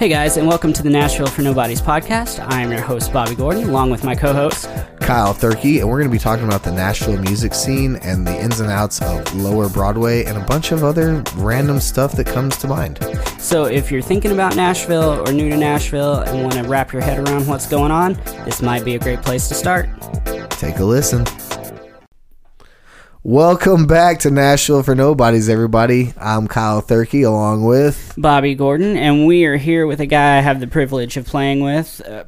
Hey 0.00 0.08
guys, 0.08 0.38
and 0.38 0.48
welcome 0.48 0.72
to 0.72 0.82
the 0.82 0.88
Nashville 0.88 1.26
for 1.26 1.42
Nobodies 1.42 1.82
podcast. 1.82 2.42
I 2.50 2.62
am 2.62 2.70
your 2.70 2.80
host, 2.80 3.12
Bobby 3.12 3.34
Gordon, 3.34 3.64
along 3.64 3.90
with 3.90 4.02
my 4.02 4.14
co 4.14 4.32
host, 4.32 4.64
Kyle 4.98 5.34
Thurkey, 5.34 5.80
and 5.80 5.90
we're 5.90 5.98
going 5.98 6.08
to 6.08 6.10
be 6.10 6.18
talking 6.18 6.46
about 6.46 6.62
the 6.62 6.72
Nashville 6.72 7.18
music 7.18 7.52
scene 7.52 7.96
and 7.96 8.26
the 8.26 8.34
ins 8.34 8.60
and 8.60 8.70
outs 8.70 9.02
of 9.02 9.34
Lower 9.34 9.68
Broadway 9.68 10.24
and 10.24 10.38
a 10.38 10.44
bunch 10.46 10.72
of 10.72 10.84
other 10.84 11.22
random 11.34 11.80
stuff 11.80 12.12
that 12.12 12.26
comes 12.26 12.56
to 12.56 12.66
mind. 12.66 12.98
So, 13.38 13.66
if 13.66 13.92
you're 13.92 14.00
thinking 14.00 14.32
about 14.32 14.56
Nashville 14.56 15.20
or 15.20 15.34
new 15.34 15.50
to 15.50 15.56
Nashville 15.58 16.20
and 16.20 16.44
want 16.44 16.54
to 16.54 16.62
wrap 16.62 16.94
your 16.94 17.02
head 17.02 17.18
around 17.18 17.46
what's 17.46 17.66
going 17.66 17.90
on, 17.90 18.14
this 18.46 18.62
might 18.62 18.86
be 18.86 18.94
a 18.94 18.98
great 18.98 19.20
place 19.20 19.48
to 19.48 19.54
start. 19.54 19.90
Take 20.52 20.78
a 20.78 20.84
listen. 20.84 21.26
Welcome 23.22 23.86
back 23.86 24.20
to 24.20 24.30
Nashville 24.30 24.82
for 24.82 24.94
Nobodies, 24.94 25.50
everybody. 25.50 26.14
I'm 26.16 26.48
Kyle 26.48 26.80
Thurkey, 26.80 27.26
along 27.26 27.66
with 27.66 28.14
Bobby 28.16 28.54
Gordon, 28.54 28.96
and 28.96 29.26
we 29.26 29.44
are 29.44 29.58
here 29.58 29.86
with 29.86 30.00
a 30.00 30.06
guy 30.06 30.38
I 30.38 30.40
have 30.40 30.58
the 30.58 30.66
privilege 30.66 31.18
of 31.18 31.26
playing 31.26 31.60
with 31.60 32.00
uh, 32.08 32.24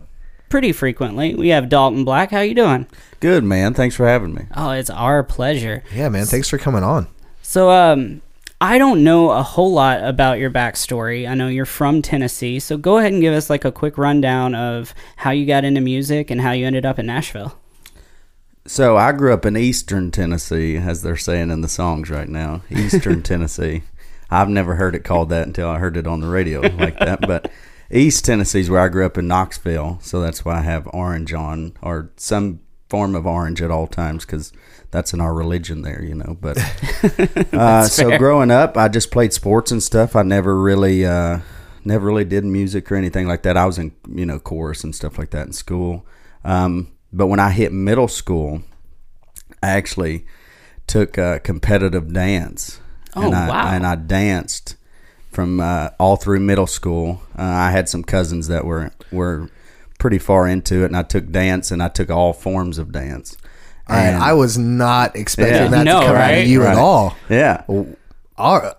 pretty 0.51 0.71
frequently. 0.71 1.35
We 1.35 1.49
have 1.49 1.71
Dalton 1.71 2.05
Black. 2.05 2.31
How 2.31 2.41
you 2.41 2.55
doing? 2.55 2.87
Good 3.21 3.43
man. 3.43 3.73
Thanks 3.73 3.97
for 3.97 4.07
having 4.07 4.35
me. 4.35 4.45
Oh, 4.55 4.73
it's 4.73 4.91
our 4.91 5.23
pleasure. 5.23 5.83
Yeah, 5.95 6.11
man. 6.11 6.27
Thanks 6.27 6.51
for 6.51 6.59
coming 6.59 6.83
on. 6.83 7.07
So, 7.41 7.71
um, 7.71 8.21
I 8.61 8.77
don't 8.77 9.03
know 9.03 9.31
a 9.31 9.43
whole 9.43 9.73
lot 9.73 10.05
about 10.05 10.41
your 10.41 10.51
backstory. 10.51 11.27
I 11.27 11.33
know 11.33 11.49
you're 11.49 11.65
from 11.65 12.03
Tennessee, 12.03 12.61
so 12.61 12.77
go 12.77 12.99
ahead 12.99 13.15
and 13.15 13.23
give 13.23 13.33
us 13.33 13.49
like 13.49 13.65
a 13.65 13.73
quick 13.73 13.97
rundown 13.97 14.55
of 14.55 14.95
how 15.17 15.31
you 15.31 15.47
got 15.47 15.65
into 15.65 15.81
music 15.81 16.31
and 16.31 16.43
how 16.43 16.53
you 16.53 16.67
ended 16.67 16.85
up 16.85 16.99
in 16.99 17.07
Nashville. 17.07 17.59
So 18.67 18.97
I 18.97 19.13
grew 19.13 19.33
up 19.33 19.45
in 19.45 19.57
Eastern 19.57 20.11
Tennessee, 20.11 20.77
as 20.77 21.03
they're 21.03 21.17
saying 21.17 21.51
in 21.51 21.63
the 21.63 21.69
songs 21.69 22.11
right 22.11 22.29
now. 22.29 22.63
Eastern 22.71 23.23
Tennessee. 23.23 23.83
I've 24.31 24.49
never 24.49 24.77
heard 24.77 24.95
it 24.95 25.05
called 25.05 25.29
that 25.31 25.47
until 25.47 25.69
I 25.69 25.79
heard 25.79 25.97
it 25.97 26.07
on 26.07 26.21
the 26.21 26.29
radio 26.29 26.61
like 26.61 26.99
that. 26.99 27.21
But 27.27 27.51
East 27.91 28.25
Tennessee 28.25 28.61
is 28.61 28.71
where 28.71 28.81
I 28.81 28.89
grew 28.89 29.05
up 29.05 29.19
in 29.19 29.29
Knoxville, 29.29 29.99
so 30.01 30.21
that's 30.21 30.45
why 30.45 30.59
I 30.59 30.63
have 30.63 30.89
orange 30.93 31.35
on 31.35 31.77
or 31.83 32.11
some 32.17 32.61
form 32.89 33.15
of 33.15 33.27
orange 33.27 33.61
at 33.61 33.71
all 33.71 33.87
times 33.87 34.25
because 34.25 34.53
that's 34.91 35.13
in 35.13 35.21
our 35.21 35.35
religion 35.35 35.83
there, 35.83 36.03
you 36.03 36.15
know. 36.15 36.37
But 36.41 36.59
uh, 37.53 37.87
so 37.89 38.11
fair. 38.11 38.19
growing 38.19 38.51
up, 38.51 38.77
I 38.77 38.89
just 38.89 39.11
played 39.11 39.33
sports 39.33 39.71
and 39.71 39.83
stuff. 39.83 40.17
I 40.17 40.23
never 40.23 40.59
really, 40.59 41.05
uh, 41.05 41.41
never 41.85 42.07
really 42.07 42.25
did 42.25 42.45
music 42.45 42.91
or 42.91 42.97
anything 42.97 43.27
like 43.27 43.43
that. 43.43 43.57
I 43.57 43.67
was 43.67 43.77
in, 43.77 43.93
you 44.09 44.25
know, 44.25 44.39
chorus 44.39 44.85
and 44.85 44.95
stuff 44.95 45.19
like 45.19 45.31
that 45.31 45.47
in 45.47 45.53
school. 45.53 46.07
Um, 46.45 46.93
but 47.13 47.27
when 47.27 47.41
I 47.41 47.51
hit 47.51 47.73
middle 47.73 48.09
school, 48.09 48.63
I 49.63 49.71
actually 49.71 50.27
took 50.87 51.19
uh, 51.19 51.39
competitive 51.41 52.13
dance. 52.13 52.81
Oh, 53.15 53.27
and 53.27 53.35
I, 53.35 53.49
wow. 53.49 53.67
And 53.69 53.87
I 53.87 53.95
danced 53.97 54.77
from 55.31 55.61
uh, 55.61 55.91
all 55.99 56.17
through 56.17 56.41
middle 56.41 56.67
school. 56.67 57.23
Uh, 57.39 57.43
I 57.43 57.71
had 57.71 57.89
some 57.89 58.03
cousins 58.03 58.49
that 58.49 58.65
were 58.65 58.91
were 59.11 59.49
pretty 59.99 60.19
far 60.19 60.47
into 60.49 60.83
it, 60.83 60.87
and 60.87 60.97
I 60.97 61.03
took 61.03 61.31
dance, 61.31 61.71
and 61.71 61.83
I 61.83 61.89
took 61.89 62.11
all 62.11 62.33
forms 62.33 62.79
of 62.79 62.91
dance. 62.93 63.37
And 63.89 64.15
And- 64.17 64.23
I 64.25 64.33
was 64.33 64.57
not 64.59 65.15
expecting 65.17 65.55
Yeah. 65.57 65.69
that 65.69 65.85
No, 65.85 66.01
to 66.01 66.07
come 66.07 66.17
out 66.17 66.35
of 66.35 66.47
you 66.47 66.65
at 66.65 66.77
all. 66.77 67.15
Yeah, 67.29 67.63
All- 68.37 68.73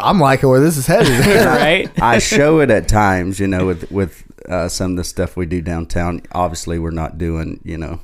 I'm 0.00 0.20
liking 0.20 0.48
where 0.48 0.60
this 0.60 0.76
is 0.76 0.86
headed. 0.86 1.26
right? 1.46 1.90
I 2.00 2.18
show 2.20 2.60
it 2.60 2.70
at 2.70 2.86
times, 2.88 3.40
you 3.40 3.48
know, 3.48 3.66
with 3.66 3.90
with 3.90 4.22
uh, 4.48 4.68
some 4.68 4.92
of 4.92 4.96
the 4.96 5.04
stuff 5.04 5.36
we 5.36 5.46
do 5.46 5.60
downtown. 5.60 6.22
Obviously, 6.32 6.78
we're 6.78 6.90
not 6.90 7.18
doing, 7.18 7.60
you 7.64 7.76
know, 7.78 8.00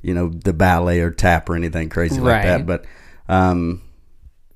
you 0.00 0.14
know, 0.14 0.28
the 0.28 0.52
ballet 0.52 1.00
or 1.00 1.10
tap 1.10 1.48
or 1.48 1.54
anything 1.54 1.88
crazy 1.88 2.20
like 2.20 2.44
Right. 2.44 2.44
that. 2.44 2.66
But, 2.66 2.84
um, 3.28 3.82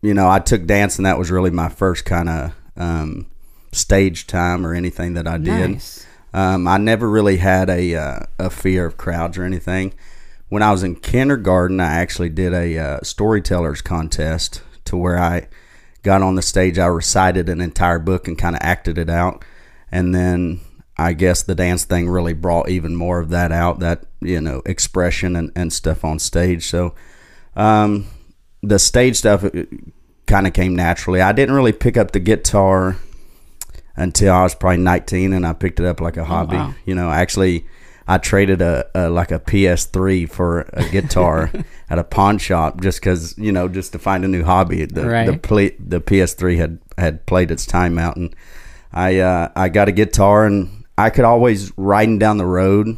you 0.03 0.15
know, 0.15 0.29
I 0.29 0.39
took 0.39 0.67
dance, 0.67 0.97
and 0.97 1.07
that 1.07 1.19
was 1.19 1.31
really 1.31 1.51
my 1.51 1.69
first 1.69 2.05
kind 2.05 2.29
of 2.29 2.53
um, 2.77 3.27
stage 3.73 4.27
time 4.27 4.67
or 4.67 4.75
anything 4.75 5.15
that 5.15 5.27
I 5.27 5.39
did. 5.39 5.71
Nice. 5.73 6.07
Um, 6.35 6.67
I 6.69 6.77
never 6.79 7.09
really 7.09 7.39
had 7.39 7.71
a 7.71 7.95
uh, 7.95 8.21
a 8.39 8.51
fear 8.51 8.85
of 8.87 8.97
crowds 8.97 9.39
or 9.39 9.45
anything. 9.45 9.95
When 10.49 10.63
I 10.63 10.71
was 10.71 10.83
in 10.83 10.97
kindergarten, 10.97 11.81
I 11.81 11.95
actually 11.95 12.29
did 12.29 12.53
a 12.53 12.79
uh, 12.79 12.99
storytellers 13.03 13.81
contest 13.83 14.63
to 14.85 14.97
where 14.97 15.19
I 15.19 15.49
got 16.03 16.23
on 16.23 16.35
the 16.35 16.43
stage. 16.43 16.79
I 16.79 16.87
recited 16.87 17.49
an 17.49 17.61
entire 17.61 17.99
book 17.99 18.29
and 18.29 18.39
kind 18.39 18.55
of 18.55 18.61
acted 18.63 18.99
it 18.99 19.09
out, 19.11 19.45
and 19.91 20.15
then 20.15 20.61
I 20.99 21.13
guess 21.13 21.43
the 21.43 21.55
dance 21.55 21.85
thing 21.85 22.09
really 22.09 22.33
brought 22.33 22.69
even 22.71 22.97
more 22.97 23.19
of 23.21 23.29
that 23.31 23.53
out, 23.53 23.81
that 23.81 24.05
you 24.21 24.41
know 24.41 24.63
expression 24.65 25.37
and, 25.37 25.53
and 25.55 25.73
stuff 25.73 26.05
on 26.05 26.19
stage. 26.19 26.65
So 26.67 26.95
um, 27.55 28.07
the 28.63 28.79
stage 28.79 29.17
stuff 29.17 29.45
kind 30.27 30.47
of 30.47 30.53
came 30.53 30.75
naturally. 30.75 31.21
I 31.21 31.33
didn't 31.33 31.55
really 31.55 31.73
pick 31.73 31.97
up 31.97 32.13
the 32.13 32.21
guitar 32.21 32.97
until 33.97 34.33
I 34.33 34.43
was 34.43 34.55
probably 34.55 34.79
19, 34.83 35.33
and 35.33 35.47
I 35.47 35.53
picked 35.53 35.81
it 35.81 35.87
up 35.87 36.01
like 36.01 36.17
a 36.17 36.25
hobby. 36.25 36.57
wow. 36.57 36.75
You 36.85 36.95
know, 36.95 37.11
actually, 37.11 37.67
I 38.09 38.19
traded 38.19 38.61
a, 38.63 38.87
a 38.95 39.09
like 39.11 39.31
a 39.33 39.39
PS3 39.39 40.29
for 40.31 40.61
a 40.73 40.89
guitar 40.89 41.51
at 41.91 41.99
a 41.99 42.05
pawn 42.05 42.39
shop 42.39 42.81
just 42.81 43.01
because 43.01 43.37
you 43.39 43.53
know 43.53 43.69
just 43.69 43.93
to 43.93 43.99
find 43.99 44.25
a 44.25 44.29
new 44.29 44.45
hobby. 44.45 44.85
The 44.87 45.03
the, 45.03 45.09
Right. 45.09 45.43
ple- 45.43 45.71
the 45.79 46.01
PS3 46.01 46.57
had 46.57 46.79
had 46.99 47.27
played 47.27 47.51
its 47.51 47.67
time 47.67 47.99
out, 47.99 48.17
and 48.17 48.35
I 48.93 49.19
uh, 49.19 49.51
I 49.57 49.69
got 49.69 49.89
a 49.89 49.93
guitar, 49.93 50.45
and 50.47 50.76
I 50.99 51.11
could 51.11 51.25
always 51.25 51.73
riding 51.77 52.19
down 52.19 52.39
the 52.39 52.47
road. 52.47 52.97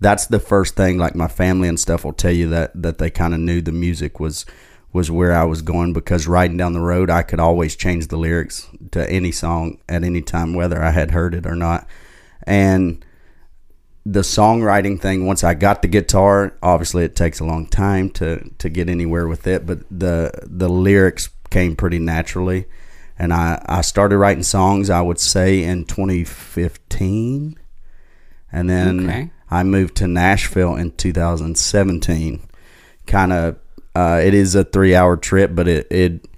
That's 0.00 0.26
the 0.26 0.40
first 0.40 0.76
thing. 0.76 0.98
Like 0.98 1.14
my 1.14 1.28
family 1.28 1.68
and 1.68 1.78
stuff 1.78 2.04
will 2.04 2.12
tell 2.12 2.32
you 2.32 2.48
that 2.50 2.80
that 2.80 2.98
they 2.98 3.10
kind 3.10 3.34
of 3.34 3.40
knew 3.40 3.60
the 3.60 3.72
music 3.72 4.20
was 4.20 4.46
was 4.92 5.10
where 5.10 5.32
I 5.32 5.44
was 5.44 5.62
going 5.62 5.92
because 5.92 6.26
riding 6.26 6.56
down 6.56 6.72
the 6.72 6.80
road, 6.80 7.10
I 7.10 7.22
could 7.22 7.38
always 7.40 7.76
change 7.76 8.08
the 8.08 8.16
lyrics 8.16 8.68
to 8.90 9.08
any 9.08 9.30
song 9.30 9.78
at 9.88 10.02
any 10.02 10.20
time, 10.20 10.54
whether 10.54 10.82
I 10.82 10.90
had 10.90 11.12
heard 11.12 11.34
it 11.34 11.46
or 11.46 11.54
not. 11.54 11.86
And 12.44 13.04
the 14.04 14.20
songwriting 14.20 15.00
thing, 15.00 15.26
once 15.26 15.44
I 15.44 15.54
got 15.54 15.82
the 15.82 15.88
guitar, 15.88 16.56
obviously 16.62 17.04
it 17.04 17.14
takes 17.14 17.38
a 17.38 17.44
long 17.44 17.66
time 17.66 18.10
to 18.10 18.50
to 18.58 18.68
get 18.68 18.88
anywhere 18.88 19.28
with 19.28 19.46
it, 19.46 19.66
but 19.66 19.80
the 19.90 20.32
the 20.44 20.68
lyrics 20.68 21.30
came 21.50 21.76
pretty 21.76 21.98
naturally. 21.98 22.66
And 23.20 23.34
I, 23.34 23.62
I 23.66 23.82
started 23.82 24.16
writing 24.16 24.42
songs, 24.42 24.88
I 24.88 25.02
would 25.02 25.18
say, 25.20 25.62
in 25.62 25.84
2015. 25.84 27.58
And 28.52 28.70
then 28.70 29.04
Okay. 29.08 29.30
I 29.50 29.62
moved 29.62 29.96
to 29.96 30.08
Nashville 30.08 30.74
in 30.76 30.92
2017. 30.92 32.40
Kind 33.06 33.32
of, 33.32 33.56
uh, 33.94 34.20
it 34.24 34.32
is 34.34 34.54
a 34.54 34.64
three 34.64 34.94
hour 34.94 35.16
trip, 35.16 35.50
but 35.54 35.68
it, 35.68 35.86
it 35.90 36.28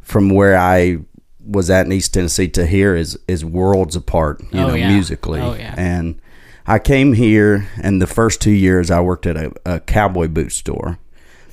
from 0.00 0.30
where 0.30 0.56
I 0.56 0.98
was 1.44 1.70
at 1.70 1.86
in 1.86 1.92
East 1.92 2.12
Tennessee 2.14 2.48
to 2.48 2.66
here 2.66 2.96
is 2.96 3.16
is 3.28 3.44
worlds 3.44 3.94
apart, 3.94 4.40
you 4.52 4.60
Oh, 4.60 4.68
know, 4.68 4.74
yeah. 4.74 4.88
musically. 4.92 5.40
Oh, 5.40 5.54
yeah. 5.54 5.74
And 5.78 6.20
I 6.66 6.78
came 6.80 7.12
here, 7.12 7.68
and 7.80 8.02
the 8.02 8.06
first 8.08 8.40
two 8.42 8.50
years 8.50 8.90
I 8.90 9.00
worked 9.00 9.26
at 9.26 9.36
a, 9.36 9.52
a 9.64 9.80
cowboy 9.80 10.26
boot 10.28 10.50
store 10.52 10.98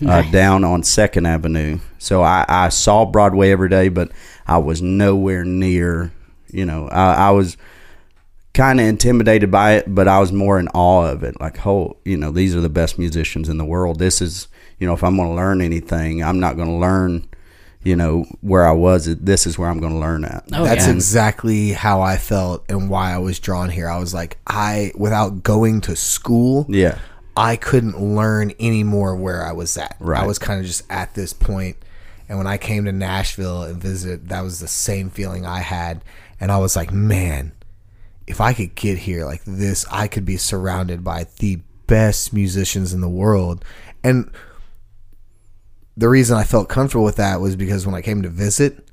uh, 0.07 0.21
down 0.31 0.63
on 0.63 0.83
Second 0.83 1.25
Avenue. 1.25 1.79
So 1.97 2.21
I, 2.21 2.45
I 2.47 2.69
saw 2.69 3.05
Broadway 3.05 3.51
every 3.51 3.69
day, 3.69 3.89
but 3.89 4.11
I 4.47 4.57
was 4.57 4.81
nowhere 4.81 5.43
near. 5.43 6.11
You 6.51 6.65
know, 6.65 6.87
I, 6.89 7.13
I 7.13 7.31
was 7.31 7.57
kind 8.53 8.79
of 8.79 8.85
intimidated 8.85 9.49
by 9.49 9.73
it, 9.73 9.85
but 9.93 10.07
I 10.07 10.19
was 10.19 10.31
more 10.31 10.59
in 10.59 10.67
awe 10.69 11.07
of 11.09 11.23
it. 11.23 11.39
Like, 11.41 11.65
oh, 11.65 11.97
you 12.05 12.17
know, 12.17 12.31
these 12.31 12.55
are 12.55 12.61
the 12.61 12.69
best 12.69 12.99
musicians 12.99 13.49
in 13.49 13.57
the 13.57 13.65
world. 13.65 13.99
This 13.99 14.21
is, 14.21 14.47
you 14.79 14.85
know, 14.87 14.93
if 14.93 15.03
I'm 15.03 15.15
going 15.17 15.29
to 15.29 15.35
learn 15.35 15.61
anything, 15.61 16.23
I'm 16.23 16.39
not 16.39 16.55
going 16.55 16.67
to 16.67 16.75
learn, 16.75 17.27
you 17.83 17.95
know, 17.95 18.25
where 18.41 18.67
I 18.67 18.71
was. 18.73 19.05
This 19.05 19.47
is 19.47 19.57
where 19.57 19.69
I'm 19.69 19.79
going 19.79 19.93
to 19.93 19.99
learn 19.99 20.23
at. 20.25 20.43
Oh, 20.53 20.63
That's 20.63 20.85
yeah. 20.85 20.93
exactly 20.93 21.71
how 21.71 22.01
I 22.01 22.17
felt 22.17 22.63
and 22.69 22.89
why 22.89 23.13
I 23.13 23.17
was 23.17 23.39
drawn 23.39 23.69
here. 23.71 23.89
I 23.89 23.97
was 23.97 24.13
like, 24.13 24.37
I 24.45 24.91
without 24.95 25.41
going 25.41 25.81
to 25.81 25.95
school, 25.95 26.67
Yeah. 26.69 26.99
I 27.35 27.55
couldn't 27.55 27.99
learn 27.99 28.51
any 28.59 28.83
more 28.83 29.15
where 29.15 29.43
I 29.43 29.53
was 29.53 29.75
at. 29.77 29.95
Right. 29.99 30.21
I 30.21 30.27
was 30.27 30.39
kind 30.39 30.59
of 30.59 30.65
just 30.65 30.83
at 30.89 31.15
this 31.15 31.33
point. 31.33 31.77
And 32.29 32.37
when 32.37 32.47
I 32.47 32.57
came 32.57 32.85
to 32.85 32.91
Nashville 32.91 33.63
and 33.63 33.81
visited, 33.81 34.29
that 34.29 34.41
was 34.41 34.59
the 34.59 34.67
same 34.67 35.09
feeling 35.09 35.45
I 35.45 35.59
had. 35.59 36.03
And 36.39 36.51
I 36.51 36.57
was 36.57 36.75
like, 36.75 36.91
man, 36.91 37.51
if 38.27 38.39
I 38.39 38.53
could 38.53 38.75
get 38.75 38.99
here 38.99 39.25
like 39.25 39.43
this, 39.45 39.85
I 39.91 40.07
could 40.07 40.25
be 40.25 40.37
surrounded 40.37 41.03
by 41.03 41.25
the 41.39 41.59
best 41.87 42.33
musicians 42.33 42.93
in 42.93 43.01
the 43.01 43.09
world. 43.09 43.65
And 44.03 44.31
the 45.97 46.09
reason 46.09 46.37
I 46.37 46.43
felt 46.43 46.69
comfortable 46.69 47.03
with 47.03 47.17
that 47.17 47.41
was 47.41 47.55
because 47.55 47.85
when 47.85 47.95
I 47.95 48.01
came 48.01 48.21
to 48.21 48.29
visit 48.29 48.87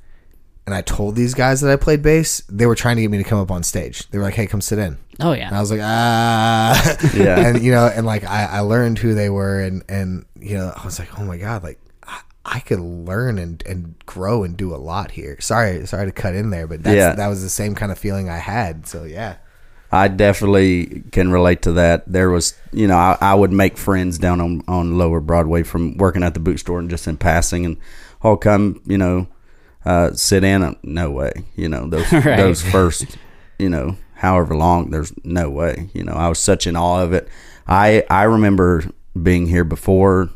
and 0.70 0.76
I 0.76 0.82
told 0.82 1.16
these 1.16 1.34
guys 1.34 1.60
that 1.62 1.70
I 1.70 1.76
played 1.76 2.00
bass, 2.02 2.42
they 2.48 2.66
were 2.66 2.74
trying 2.76 2.96
to 2.96 3.02
get 3.02 3.10
me 3.10 3.18
to 3.18 3.24
come 3.24 3.40
up 3.40 3.50
on 3.50 3.62
stage. 3.62 4.08
They 4.10 4.18
were 4.18 4.24
like, 4.24 4.34
hey, 4.34 4.46
come 4.46 4.60
sit 4.60 4.78
in. 4.78 4.98
Oh 5.18 5.32
yeah. 5.32 5.48
And 5.48 5.56
I 5.56 5.60
was 5.60 5.70
like, 5.70 5.80
ah, 5.82 6.96
Yeah. 7.14 7.38
and 7.48 7.62
you 7.62 7.72
know, 7.72 7.86
and 7.86 8.06
like 8.06 8.24
I, 8.24 8.44
I 8.44 8.60
learned 8.60 8.98
who 8.98 9.14
they 9.14 9.28
were, 9.30 9.60
and 9.60 9.82
and 9.88 10.24
you 10.38 10.56
know, 10.56 10.72
I 10.76 10.84
was 10.84 10.98
like, 10.98 11.18
oh 11.18 11.24
my 11.24 11.36
god, 11.36 11.62
like 11.62 11.78
I, 12.06 12.20
I 12.44 12.60
could 12.60 12.80
learn 12.80 13.38
and 13.38 13.62
and 13.66 13.94
grow 14.06 14.44
and 14.44 14.56
do 14.56 14.74
a 14.74 14.78
lot 14.78 15.10
here. 15.10 15.40
Sorry, 15.40 15.84
sorry 15.86 16.06
to 16.06 16.12
cut 16.12 16.34
in 16.34 16.50
there, 16.50 16.66
but 16.66 16.82
that's, 16.82 16.96
Yeah. 16.96 17.14
that 17.14 17.26
was 17.28 17.42
the 17.42 17.50
same 17.50 17.74
kind 17.74 17.90
of 17.92 17.98
feeling 17.98 18.28
I 18.30 18.38
had. 18.38 18.86
So 18.86 19.04
yeah, 19.04 19.36
I 19.92 20.08
definitely 20.08 21.02
can 21.12 21.30
relate 21.30 21.62
to 21.62 21.72
that. 21.72 22.04
There 22.10 22.30
was, 22.30 22.54
you 22.72 22.86
know, 22.86 22.96
I, 22.96 23.18
I 23.20 23.34
would 23.34 23.52
make 23.52 23.76
friends 23.76 24.18
down 24.18 24.40
on, 24.40 24.62
on 24.68 24.96
Lower 24.96 25.20
Broadway 25.20 25.64
from 25.64 25.96
working 25.96 26.22
at 26.22 26.34
the 26.34 26.40
boot 26.40 26.58
store 26.60 26.78
and 26.78 26.88
just 26.88 27.06
in 27.08 27.16
passing, 27.16 27.66
and 27.66 27.76
oh, 28.22 28.36
come, 28.36 28.80
you 28.86 28.96
know, 28.96 29.26
uh, 29.84 30.12
sit 30.12 30.44
in. 30.44 30.62
Uh, 30.62 30.74
No 30.82 31.10
way, 31.10 31.32
you 31.56 31.68
know 31.68 31.88
those 31.88 32.12
Right. 32.12 32.36
those 32.36 32.62
first, 32.62 33.16
you 33.58 33.68
know, 33.68 33.96
however 34.14 34.54
long. 34.56 34.90
There's 34.90 35.12
no 35.24 35.50
way. 35.50 35.90
You 35.94 36.04
know, 36.04 36.12
I 36.12 36.28
was 36.28 36.38
such 36.38 36.66
in 36.66 36.76
awe 36.76 37.02
of 37.02 37.12
it. 37.12 37.28
I 37.66 38.04
I 38.10 38.24
remember 38.24 38.84
being 39.20 39.46
here 39.46 39.64
before 39.64 40.30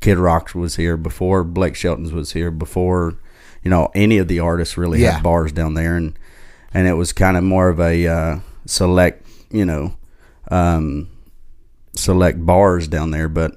Kid 0.00 0.18
Rock 0.18 0.54
was 0.54 0.76
here, 0.76 0.96
before 0.96 1.44
Blake 1.44 1.74
Shelton's 1.76 2.12
was 2.12 2.32
here, 2.32 2.50
before 2.50 3.14
you 3.62 3.70
know 3.70 3.90
any 3.94 4.18
of 4.18 4.28
the 4.28 4.40
artists 4.40 4.76
really 4.78 5.02
Yeah. 5.02 5.12
had 5.12 5.22
bars 5.22 5.52
down 5.52 5.74
there, 5.74 5.96
and 5.96 6.18
and 6.74 6.86
it 6.86 6.94
was 6.94 7.12
kind 7.12 7.36
of 7.36 7.44
more 7.44 7.68
of 7.68 7.80
a 7.80 8.06
uh, 8.06 8.38
select, 8.66 9.26
you 9.50 9.64
know, 9.64 9.94
um, 10.50 11.08
select 11.94 12.44
bars 12.44 12.88
down 12.88 13.10
there, 13.10 13.28
but 13.28 13.56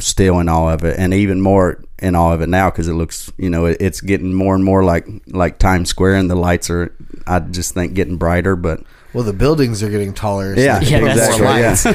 still 0.00 0.38
in 0.40 0.48
all 0.48 0.68
of 0.68 0.84
it, 0.84 0.96
and 0.98 1.12
even 1.14 1.40
more 1.40 1.82
in 1.98 2.14
all 2.14 2.32
of 2.32 2.40
it 2.40 2.48
now 2.48 2.70
because 2.70 2.88
it 2.88 2.94
looks, 2.94 3.30
you 3.38 3.48
know, 3.50 3.66
it, 3.66 3.76
it's 3.80 4.00
getting 4.00 4.34
more 4.34 4.54
and 4.54 4.64
more 4.64 4.84
like 4.84 5.06
like 5.28 5.58
Times 5.58 5.88
Square, 5.90 6.16
and 6.16 6.30
the 6.30 6.34
lights 6.34 6.70
are, 6.70 6.94
I 7.26 7.40
just 7.40 7.74
think, 7.74 7.94
getting 7.94 8.16
brighter. 8.16 8.56
But 8.56 8.82
Well, 9.12 9.24
the 9.24 9.32
buildings 9.32 9.82
are 9.82 9.90
getting 9.90 10.12
taller. 10.14 10.54
So 10.56 10.62
yeah, 10.62 10.78
they 10.80 10.86
Yeah, 10.90 10.98
can 11.00 11.18
put 11.18 11.38
more 11.40 11.50
lights. 11.50 11.84
Yeah, 11.84 11.92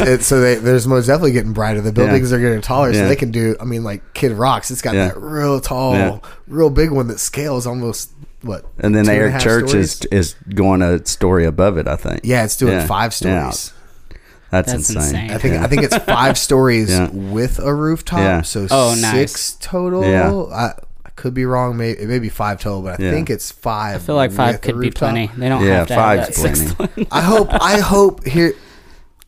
It's, 0.00 0.08
it's, 0.08 0.26
so 0.26 0.40
they, 0.40 0.54
there's 0.54 0.86
most 0.86 1.06
definitely 1.06 1.32
getting 1.32 1.52
brighter. 1.52 1.80
The 1.80 1.92
buildings 1.92 2.32
are 2.32 2.38
getting 2.38 2.60
taller, 2.60 2.92
so 2.94 3.00
Yeah. 3.00 3.08
they 3.08 3.16
can 3.16 3.30
do. 3.32 3.56
I 3.60 3.64
mean, 3.64 3.82
like 3.84 4.14
Kid 4.14 4.32
Rocks, 4.32 4.70
it's 4.70 4.80
got 4.82 4.94
Yeah. 4.94 5.08
that 5.08 5.16
real 5.20 5.60
tall, 5.60 5.94
Yeah. 5.94 6.18
real 6.46 6.70
big 6.70 6.90
one 6.90 7.08
that 7.08 7.18
scales 7.20 7.66
almost 7.66 8.10
what. 8.42 8.64
and 8.78 8.94
then 8.94 9.04
two 9.04 9.10
a 9.10 9.14
Eric 9.14 9.40
Church 9.40 9.74
is 9.74 9.90
stories? 9.92 10.28
is 10.28 10.34
going 10.54 10.80
a 10.80 11.04
story 11.04 11.44
above 11.44 11.76
it. 11.76 11.86
I 11.88 11.96
think. 11.96 12.20
Yeah, 12.24 12.44
it's 12.44 12.56
doing 12.56 12.72
Yeah. 12.74 12.86
five 12.86 13.14
Yeah. 13.20 13.50
stories. 13.50 13.72
That's, 14.50 14.72
That's 14.72 14.90
insane. 14.90 14.96
insane. 15.02 15.30
I 15.30 15.38
think 15.38 15.54
Yeah. 15.54 15.64
I 15.64 15.66
think 15.68 15.82
it's 15.84 15.96
five 16.04 16.36
stories 16.38 16.90
Yeah. 16.90 17.08
with 17.10 17.58
a 17.58 17.74
rooftop. 17.74 18.18
Yeah. 18.18 18.42
So 18.42 18.66
Oh, 18.70 18.94
six 18.94 19.02
nice. 19.02 19.52
total. 19.60 20.04
Yeah. 20.04 20.32
I, 20.32 20.74
I 21.04 21.10
could 21.16 21.34
be 21.34 21.44
wrong. 21.44 21.76
Maybe 21.76 22.00
it 22.00 22.08
may 22.08 22.18
be 22.18 22.28
five 22.28 22.60
total, 22.60 22.82
but 22.82 22.98
I 23.00 23.02
Yeah. 23.04 23.10
think 23.12 23.30
it's 23.30 23.50
five. 23.50 23.96
I 23.96 23.98
feel 23.98 24.16
like 24.16 24.32
five 24.32 24.60
could 24.60 24.80
be 24.80 24.90
plenty. 24.90 25.30
They 25.36 25.48
don't 25.48 25.64
Yeah, 25.64 25.78
have 25.78 25.88
to 25.88 25.94
have 25.94 26.16
that 26.18 26.34
five's 26.34 26.74
plenty. 26.74 27.06
I 27.12 27.20
hope. 27.20 27.48
I 27.52 27.78
hope 27.80 28.24
here. 28.26 28.54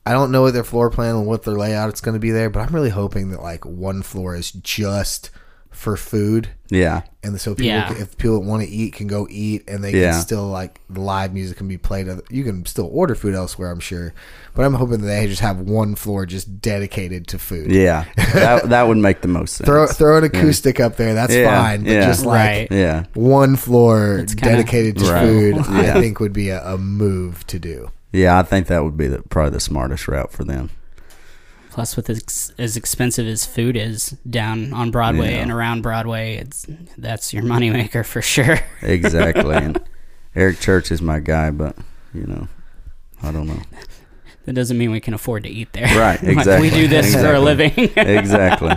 I 0.04 0.10
don't 0.12 0.32
know 0.32 0.42
what 0.42 0.52
their 0.54 0.64
floor 0.64 0.90
plan 0.90 1.14
and 1.14 1.26
what 1.26 1.44
their 1.44 1.54
layout 1.54 1.94
is 1.94 2.00
going 2.00 2.14
to 2.14 2.18
be 2.20 2.32
there, 2.32 2.50
but 2.50 2.60
I'm 2.60 2.74
really 2.74 2.90
hoping 2.90 3.30
that 3.30 3.40
like 3.40 3.64
one 3.64 4.02
floor 4.02 4.34
is 4.34 4.50
just 4.50 5.30
for 5.72 5.96
food, 5.96 6.48
Yeah, 6.70 7.02
and 7.24 7.40
so 7.40 7.54
people, 7.54 7.66
Yeah. 7.66 7.88
can, 7.88 7.96
if 7.96 8.16
people 8.18 8.42
want 8.42 8.62
to 8.62 8.68
eat, 8.68 8.92
can 8.94 9.06
go 9.06 9.26
eat, 9.30 9.64
and 9.68 9.82
they 9.82 9.90
Yeah. 9.92 10.12
can 10.12 10.20
still 10.20 10.46
like 10.48 10.80
the 10.88 11.00
live 11.00 11.32
music 11.34 11.56
can 11.56 11.66
be 11.66 11.76
played. 11.78 12.08
You 12.30 12.44
can 12.44 12.64
still 12.66 12.88
order 12.92 13.14
food 13.14 13.34
elsewhere, 13.34 13.70
I'm 13.70 13.80
sure, 13.80 14.12
but 14.54 14.64
I'm 14.64 14.74
hoping 14.74 15.00
that 15.00 15.06
they 15.06 15.26
just 15.26 15.40
have 15.40 15.58
one 15.60 15.94
floor 15.94 16.24
just 16.26 16.60
dedicated 16.60 17.26
to 17.28 17.38
food. 17.38 17.72
yeah. 17.72 18.04
That 18.34 18.68
that 18.70 18.86
would 18.86 18.98
make 18.98 19.22
the 19.22 19.28
most 19.28 19.54
sense. 19.56 19.66
Throw 19.66 19.86
throw 19.86 20.18
an 20.18 20.24
acoustic 20.24 20.78
up 20.78 20.96
there, 20.96 21.14
that's 21.14 21.34
Yeah, 21.34 21.54
fine. 21.62 21.82
But 21.84 21.90
yeah. 21.92 22.06
just 22.06 22.24
like 22.26 22.36
Right. 22.36 22.68
yeah, 22.70 23.04
one 23.14 23.56
floor 23.56 24.18
kinda- 24.18 24.34
dedicated 24.36 24.98
to 24.98 25.04
Right. 25.10 25.26
food, 25.26 25.56
Yeah. 25.56 25.96
I 25.96 26.00
think 26.00 26.20
would 26.20 26.32
be 26.32 26.50
a, 26.50 26.62
a 26.64 26.78
move 26.78 27.46
to 27.48 27.58
do. 27.58 27.88
yeah. 28.12 28.38
I 28.38 28.42
think 28.42 28.66
that 28.68 28.84
would 28.84 28.96
be 28.96 29.08
the, 29.08 29.22
probably 29.22 29.52
the 29.52 29.60
smartest 29.60 30.06
route 30.06 30.30
for 30.32 30.44
them. 30.44 30.70
Plus, 31.72 31.96
with 31.96 32.10
ex- 32.10 32.52
as 32.58 32.76
expensive 32.76 33.26
as 33.26 33.46
food 33.46 33.76
is 33.78 34.10
down 34.28 34.74
on 34.74 34.90
Broadway 34.90 35.32
Yeah. 35.32 35.40
and 35.40 35.50
around 35.50 35.80
Broadway, 35.80 36.36
it's 36.36 36.66
that's 36.98 37.32
your 37.32 37.42
moneymaker 37.42 38.04
for 38.04 38.20
sure. 38.20 38.58
Exactly. 38.82 39.54
and 39.56 39.80
Eric 40.34 40.60
Church 40.60 40.90
is 40.92 41.00
my 41.00 41.18
guy, 41.18 41.50
but 41.50 41.74
you 42.12 42.26
know, 42.26 42.46
I 43.22 43.32
don't 43.32 43.46
know. 43.46 43.62
That 44.44 44.52
doesn't 44.54 44.76
mean 44.76 44.90
we 44.90 45.00
can 45.00 45.14
afford 45.14 45.44
to 45.44 45.48
eat 45.48 45.72
there. 45.72 45.86
Right, 45.98 46.22
Like, 46.22 46.36
exactly. 46.36 46.68
we 46.70 46.74
do 46.76 46.88
this 46.88 47.14
for 47.14 47.32
a 47.32 47.40
living. 47.40 47.72
Exactly. 47.96 48.74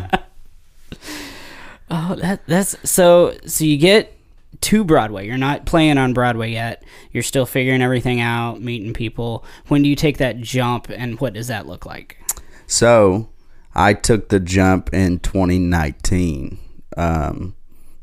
oh, 1.89 2.15
that 2.15 2.45
that's 2.47 2.77
so. 2.89 3.35
So 3.45 3.63
you 3.65 3.77
get 3.77 4.15
to 4.61 4.83
Broadway. 4.83 5.27
You're 5.27 5.37
not 5.37 5.65
playing 5.65 5.97
on 5.97 6.13
Broadway 6.13 6.51
yet. 6.51 6.83
You're 7.11 7.23
still 7.23 7.45
figuring 7.45 7.81
everything 7.81 8.21
out, 8.21 8.61
meeting 8.61 8.93
people. 8.93 9.43
When 9.67 9.81
do 9.83 9.89
you 9.89 9.95
take 9.95 10.17
that 10.19 10.39
jump, 10.39 10.87
and 10.89 11.19
what 11.19 11.33
does 11.33 11.47
that 11.47 11.67
look 11.67 11.85
like? 11.85 12.17
So 12.67 13.29
I 13.73 13.93
took 13.93 14.29
the 14.29 14.39
jump 14.39 14.93
in 14.93 15.19
2019. 15.19 16.57
Um, 16.97 17.55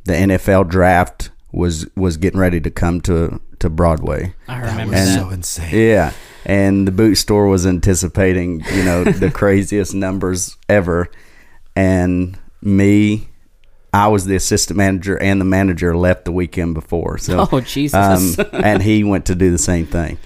the 0.04 0.12
NFL 0.12 0.68
draft 0.68 1.30
was 1.52 1.86
was 1.96 2.16
getting 2.16 2.40
ready 2.40 2.60
to 2.60 2.70
come 2.70 3.00
to 3.02 3.40
to 3.60 3.70
Broadway. 3.70 4.34
I 4.48 4.60
That 4.60 4.70
remember 4.70 4.92
was 4.96 5.04
that. 5.04 5.18
so 5.20 5.30
insane. 5.30 5.74
Yeah. 5.74 6.12
And 6.44 6.88
the 6.88 6.92
boot 6.92 7.14
store 7.14 7.46
was 7.46 7.64
anticipating, 7.66 8.64
you 8.74 8.84
know, 8.84 9.04
the 9.04 9.30
craziest 9.34 9.94
numbers 9.94 10.56
ever. 10.68 11.08
And 11.76 12.36
me, 12.60 13.28
I 13.94 14.08
was 14.08 14.24
the 14.24 14.34
assistant 14.34 14.76
manager 14.76 15.16
and 15.16 15.40
the 15.40 15.44
manager 15.44 15.96
left 15.96 16.24
the 16.24 16.32
weekend 16.32 16.74
before. 16.74 17.18
So 17.18 17.46
Oh, 17.52 17.60
Jesus. 17.60 17.94
um, 18.38 18.46
and 18.52 18.82
he 18.82 19.04
went 19.04 19.26
to 19.26 19.36
do 19.36 19.52
the 19.52 19.58
same 19.58 19.86
thing. 19.86 20.18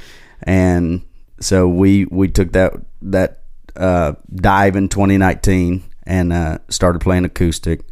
And 0.42 1.02
so 1.40 1.68
we 1.68 2.06
we 2.06 2.28
took 2.28 2.52
that 2.52 2.72
that 3.02 3.42
uh, 3.76 4.14
dive 4.34 4.76
in 4.76 4.88
2019 4.88 5.82
and 6.04 6.32
uh, 6.32 6.58
started 6.68 7.00
playing 7.00 7.24
acoustic. 7.24 7.82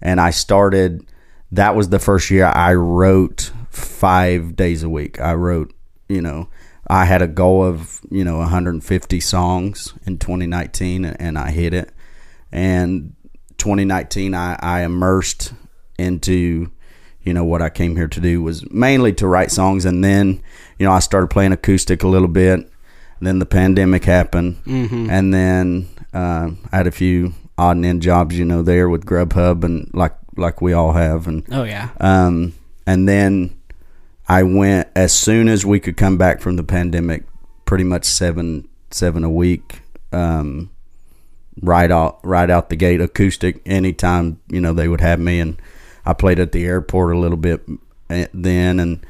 And 0.00 0.20
I 0.20 0.30
started. 0.30 1.06
That 1.52 1.76
was 1.76 1.88
the 1.88 1.98
first 1.98 2.30
year 2.30 2.46
I 2.46 2.74
wrote 2.74 3.52
five 3.70 4.56
days 4.56 4.82
a 4.82 4.88
week. 4.88 5.20
I 5.20 5.34
wrote, 5.34 5.72
you 6.08 6.20
know, 6.20 6.48
I 6.88 7.04
had 7.04 7.22
a 7.22 7.28
goal 7.28 7.64
of 7.64 8.00
you 8.10 8.24
know 8.24 8.38
150 8.38 9.20
songs 9.20 9.94
in 10.06 10.18
2019, 10.18 11.04
and 11.04 11.38
I 11.38 11.50
hit 11.50 11.74
it. 11.74 11.92
And 12.52 13.14
2019, 13.58 14.34
I, 14.34 14.56
I 14.60 14.82
immersed 14.82 15.52
into 15.98 16.70
you 17.22 17.34
know 17.34 17.44
what 17.44 17.62
I 17.62 17.70
came 17.70 17.96
here 17.96 18.08
to 18.08 18.20
do 18.20 18.42
was 18.42 18.70
mainly 18.70 19.12
to 19.14 19.26
write 19.26 19.50
songs, 19.50 19.84
and 19.84 20.04
then 20.04 20.42
you 20.78 20.86
know 20.86 20.92
I 20.92 21.00
started 21.00 21.28
playing 21.28 21.52
acoustic 21.52 22.02
a 22.02 22.08
little 22.08 22.28
bit. 22.28 22.70
Then 23.20 23.38
the 23.38 23.46
pandemic 23.46 24.04
happened, 24.04 24.56
and 25.10 25.32
then 25.32 25.88
uh, 26.12 26.50
I 26.70 26.76
had 26.76 26.86
a 26.86 26.92
few 26.92 27.32
odd 27.58 27.76
and 27.76 27.86
end 27.86 28.02
jobs, 28.02 28.38
you 28.38 28.44
know, 28.44 28.62
there 28.62 28.88
with 28.88 29.06
Grubhub 29.06 29.64
and 29.64 29.90
like 29.94 30.14
like 30.36 30.60
we 30.60 30.72
all 30.72 30.92
have, 30.92 31.26
and 31.26 31.44
oh 31.50 31.64
yeah. 31.64 31.90
um, 32.00 32.52
and 32.86 33.08
then 33.08 33.56
I 34.28 34.42
went 34.42 34.88
as 34.94 35.12
soon 35.12 35.48
as 35.48 35.64
we 35.64 35.80
could 35.80 35.96
come 35.96 36.18
back 36.18 36.40
from 36.40 36.56
the 36.56 36.64
pandemic, 36.64 37.24
pretty 37.64 37.84
much 37.84 38.04
seven 38.04 38.68
seven 38.90 39.24
a 39.24 39.30
week, 39.30 39.80
um, 40.12 40.70
right 41.60 41.90
out 41.90 42.20
right 42.22 42.50
out 42.50 42.70
the 42.70 42.76
gate, 42.76 43.00
acoustic. 43.00 43.62
Anytime 43.66 44.40
you 44.48 44.60
know 44.60 44.72
they 44.72 44.88
would 44.88 45.00
have 45.00 45.20
me, 45.20 45.40
and 45.40 45.60
I 46.04 46.12
played 46.12 46.38
at 46.38 46.52
the 46.52 46.64
airport 46.64 47.14
a 47.14 47.18
little 47.18 47.38
bit 47.38 47.62
eh, 48.10 48.26
then, 48.34 48.80
and 48.80 49.06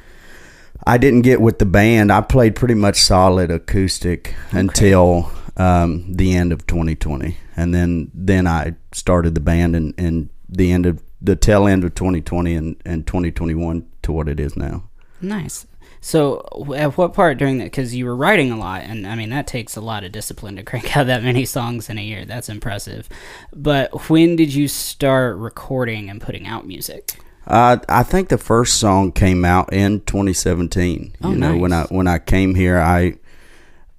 I 0.86 0.98
didn't 0.98 1.22
get 1.22 1.40
with 1.40 1.58
the 1.58 1.66
band. 1.66 2.12
I 2.12 2.20
played 2.20 2.54
pretty 2.54 2.74
much 2.74 3.00
solid 3.00 3.50
acoustic 3.50 4.34
until 4.52 5.32
um, 5.56 6.12
the 6.12 6.34
end 6.34 6.52
of 6.52 6.66
2020, 6.66 7.36
and 7.56 7.74
then 7.74 8.10
then 8.14 8.46
I 8.46 8.74
started 8.92 9.34
the 9.34 9.40
band 9.40 9.74
and 9.74 9.94
in 9.98 10.30
the 10.48 10.72
end 10.72 10.86
of 10.86 11.02
the 11.20 11.34
tail 11.34 11.66
end 11.66 11.82
of 11.82 11.94
2020 11.94 12.54
and, 12.54 12.76
and 12.84 13.06
2021 13.06 13.86
to 14.02 14.12
what 14.12 14.28
it 14.28 14.38
is 14.38 14.56
now. 14.56 14.84
Nice. 15.20 15.66
So, 16.00 16.46
at 16.76 16.96
what 16.96 17.14
part 17.14 17.38
during 17.38 17.58
that? 17.58 17.64
Because 17.64 17.94
you 17.94 18.04
were 18.04 18.14
writing 18.14 18.52
a 18.52 18.56
lot, 18.56 18.82
and 18.82 19.08
I 19.08 19.16
mean 19.16 19.30
that 19.30 19.48
takes 19.48 19.74
a 19.74 19.80
lot 19.80 20.04
of 20.04 20.12
discipline 20.12 20.54
to 20.56 20.62
crank 20.62 20.96
out 20.96 21.08
that 21.08 21.24
many 21.24 21.44
songs 21.44 21.90
in 21.90 21.98
a 21.98 22.02
year. 22.02 22.24
That's 22.24 22.48
impressive. 22.48 23.08
But 23.52 24.08
when 24.08 24.36
did 24.36 24.54
you 24.54 24.68
start 24.68 25.36
recording 25.36 26.08
and 26.08 26.20
putting 26.20 26.46
out 26.46 26.64
music? 26.64 27.18
Uh, 27.46 27.78
I 27.88 28.02
think 28.02 28.28
the 28.28 28.38
first 28.38 28.80
song 28.80 29.12
came 29.12 29.44
out 29.44 29.72
in 29.72 30.00
2017. 30.00 31.16
Oh, 31.22 31.30
you 31.30 31.36
know, 31.36 31.56
when 31.56 31.72
I 31.72 31.84
when 31.84 32.08
I 32.08 32.18
came 32.18 32.56
here, 32.56 32.78
I 32.78 33.18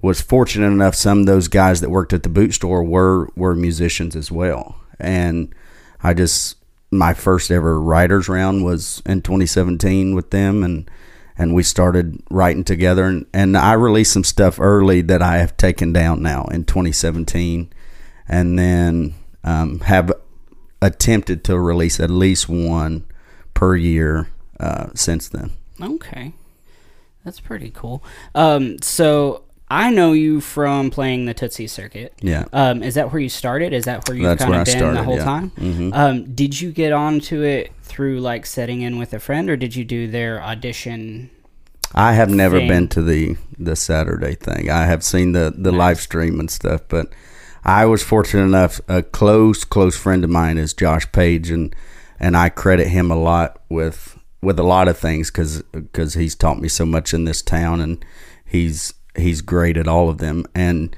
was 0.01 0.19
fortunate 0.19 0.67
enough. 0.67 0.95
Some 0.95 1.21
of 1.21 1.25
those 1.27 1.47
guys 1.47 1.79
that 1.81 1.89
worked 1.89 2.11
at 2.11 2.23
the 2.23 2.29
boot 2.29 2.53
store 2.53 2.83
were 2.83 3.29
were 3.35 3.55
musicians 3.55 4.15
as 4.15 4.31
well, 4.31 4.81
and 4.99 5.55
I 6.03 6.13
just 6.13 6.57
my 6.91 7.13
first 7.13 7.49
ever 7.49 7.79
writers 7.79 8.27
round 8.27 8.65
was 8.65 9.01
in 9.05 9.21
2017 9.21 10.13
with 10.13 10.31
them, 10.31 10.61
and 10.61 10.91
and 11.37 11.55
we 11.55 11.63
started 11.63 12.21
writing 12.29 12.65
together, 12.65 13.05
and 13.05 13.25
and 13.33 13.57
I 13.57 13.73
released 13.73 14.11
some 14.11 14.25
stuff 14.25 14.59
early 14.59 14.99
that 15.01 15.21
I 15.21 15.37
have 15.37 15.55
taken 15.55 15.93
down 15.93 16.21
now 16.21 16.45
in 16.45 16.65
2017, 16.65 17.71
and 18.27 18.59
then 18.59 19.13
um, 19.45 19.79
have 19.81 20.11
attempted 20.81 21.45
to 21.45 21.57
release 21.57 22.01
at 22.01 22.09
least 22.09 22.49
one 22.49 23.05
per 23.57 23.75
year 23.75 24.29
uh, 24.59 24.85
since 24.93 25.29
then. 25.29 25.49
Okay, 25.81 26.33
that's 27.25 27.39
pretty 27.39 27.71
cool. 27.71 28.03
Um, 28.35 28.79
so 28.83 29.41
I 29.67 29.89
know 29.89 30.13
you 30.13 30.41
from 30.41 30.91
playing 30.91 31.25
the 31.25 31.33
Tootsie 31.33 31.65
Circuit. 31.65 32.13
Yeah. 32.21 32.45
Um, 32.53 32.83
is 32.83 32.93
that 32.93 33.11
where 33.11 33.19
you 33.19 33.29
started? 33.29 33.73
Is 33.73 33.85
that 33.85 34.07
where 34.07 34.15
you've 34.15 34.37
kind 34.37 34.53
of 34.53 34.65
been 34.65 34.93
the 34.93 35.03
whole 35.03 35.17
yeah. 35.17 35.23
time? 35.23 35.49
Mhm. 35.57 35.91
Um, 35.95 36.35
did 36.35 36.61
you 36.61 36.71
get 36.71 36.93
onto 36.93 37.41
it 37.41 37.71
through 37.81 38.19
like 38.19 38.45
setting 38.45 38.81
in 38.81 38.99
with 38.99 39.11
a 39.13 39.19
friend, 39.19 39.49
or 39.49 39.57
did 39.57 39.75
you 39.75 39.83
do 39.83 40.07
their 40.07 40.39
audition? 40.39 41.31
I 41.95 42.13
have 42.13 42.29
never 42.29 42.59
been 42.59 42.87
to 42.89 43.01
the 43.01 43.37
the 43.57 43.75
Saturday 43.75 44.35
thing. 44.35 44.69
I 44.69 44.85
have 44.85 45.03
seen 45.03 45.31
the 45.31 45.51
the 45.57 45.71
live 45.71 45.99
stream 45.99 46.39
and 46.39 46.51
stuff, 46.51 46.81
but 46.87 47.11
I 47.65 47.87
was 47.87 48.03
fortunate 48.03 48.43
enough. 48.43 48.79
A 48.87 49.01
close 49.01 49.63
close 49.63 49.97
friend 49.97 50.23
of 50.23 50.29
mine 50.29 50.59
is 50.59 50.75
Josh 50.75 51.11
Page, 51.11 51.49
and 51.49 51.75
and 52.19 52.35
I 52.37 52.49
credit 52.49 52.87
him 52.87 53.11
a 53.11 53.15
lot 53.15 53.61
with 53.69 54.17
with 54.41 54.59
a 54.59 54.63
lot 54.63 54.87
of 54.87 54.97
things 54.97 55.29
because 55.31 55.61
because 55.71 56.13
he's 56.13 56.35
taught 56.35 56.59
me 56.59 56.67
so 56.67 56.85
much 56.85 57.13
in 57.13 57.25
this 57.25 57.41
town, 57.41 57.81
and 57.81 58.03
he's 58.45 58.93
he's 59.15 59.41
great 59.41 59.77
at 59.77 59.87
all 59.87 60.09
of 60.09 60.19
them. 60.19 60.45
And 60.53 60.95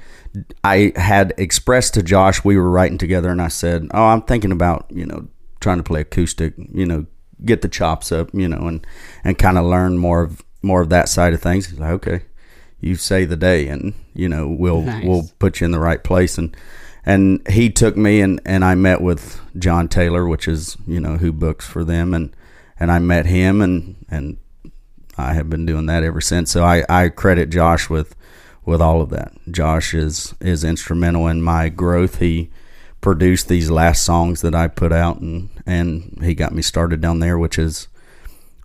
I 0.62 0.92
had 0.96 1.32
expressed 1.38 1.94
to 1.94 2.02
Josh 2.02 2.44
we 2.44 2.56
were 2.56 2.70
writing 2.70 2.98
together, 2.98 3.30
and 3.30 3.42
I 3.42 3.48
said, 3.48 3.88
"Oh, 3.92 4.04
I'm 4.06 4.22
thinking 4.22 4.52
about 4.52 4.86
you 4.90 5.06
know 5.06 5.28
trying 5.60 5.78
to 5.78 5.82
play 5.82 6.00
acoustic, 6.02 6.54
you 6.72 6.86
know, 6.86 7.06
get 7.44 7.62
the 7.62 7.68
chops 7.68 8.12
up, 8.12 8.30
you 8.32 8.48
know, 8.48 8.66
and 8.68 8.86
and 9.24 9.38
kind 9.38 9.58
of 9.58 9.64
learn 9.64 9.98
more 9.98 10.22
of 10.22 10.42
more 10.62 10.80
of 10.82 10.90
that 10.90 11.08
side 11.08 11.32
of 11.34 11.40
things." 11.40 11.66
He's 11.66 11.78
like, 11.78 11.90
"Okay." 11.92 12.20
You 12.82 12.94
say 12.94 13.26
the 13.26 13.36
day, 13.36 13.68
and 13.68 13.92
you 14.14 14.26
know 14.26 14.48
we'll 14.48 14.80
Nice. 14.82 15.04
we'll 15.04 15.30
put 15.38 15.60
you 15.60 15.66
in 15.66 15.70
the 15.70 15.78
right 15.78 16.02
place. 16.02 16.38
And 16.38 16.56
and 17.04 17.46
he 17.48 17.70
took 17.70 17.96
me 17.96 18.20
and 18.20 18.40
and 18.44 18.64
I 18.64 18.74
met 18.74 19.00
with 19.00 19.40
John 19.58 19.88
Taylor, 19.88 20.26
which 20.26 20.46
is 20.46 20.76
you 20.86 21.00
know 21.00 21.16
who 21.16 21.32
books 21.32 21.66
for 21.66 21.84
them, 21.84 22.14
and 22.14 22.34
and 22.78 22.90
I 22.90 22.98
met 22.98 23.26
him 23.26 23.60
and 23.60 23.96
and 24.10 24.36
I 25.16 25.34
have 25.34 25.50
been 25.50 25.66
doing 25.66 25.86
that 25.86 26.02
ever 26.02 26.20
since. 26.20 26.50
So 26.50 26.64
I, 26.64 26.84
I 26.88 27.08
credit 27.08 27.50
Josh 27.50 27.90
with 27.90 28.16
with 28.64 28.80
all 28.80 29.00
of 29.02 29.10
that. 29.10 29.32
Josh 29.50 29.94
is 29.94 30.34
is 30.40 30.64
instrumental 30.64 31.26
in 31.26 31.42
my 31.42 31.68
growth. 31.68 32.18
He 32.18 32.50
produced 33.00 33.48
these 33.48 33.70
last 33.70 34.04
songs 34.04 34.42
that 34.42 34.54
I 34.54 34.68
put 34.68 34.92
out 34.92 35.20
and 35.20 35.48
and 35.66 36.18
he 36.22 36.34
got 36.34 36.52
me 36.52 36.62
started 36.62 37.00
down 37.00 37.20
there, 37.20 37.38
which 37.38 37.56
has 37.56 37.88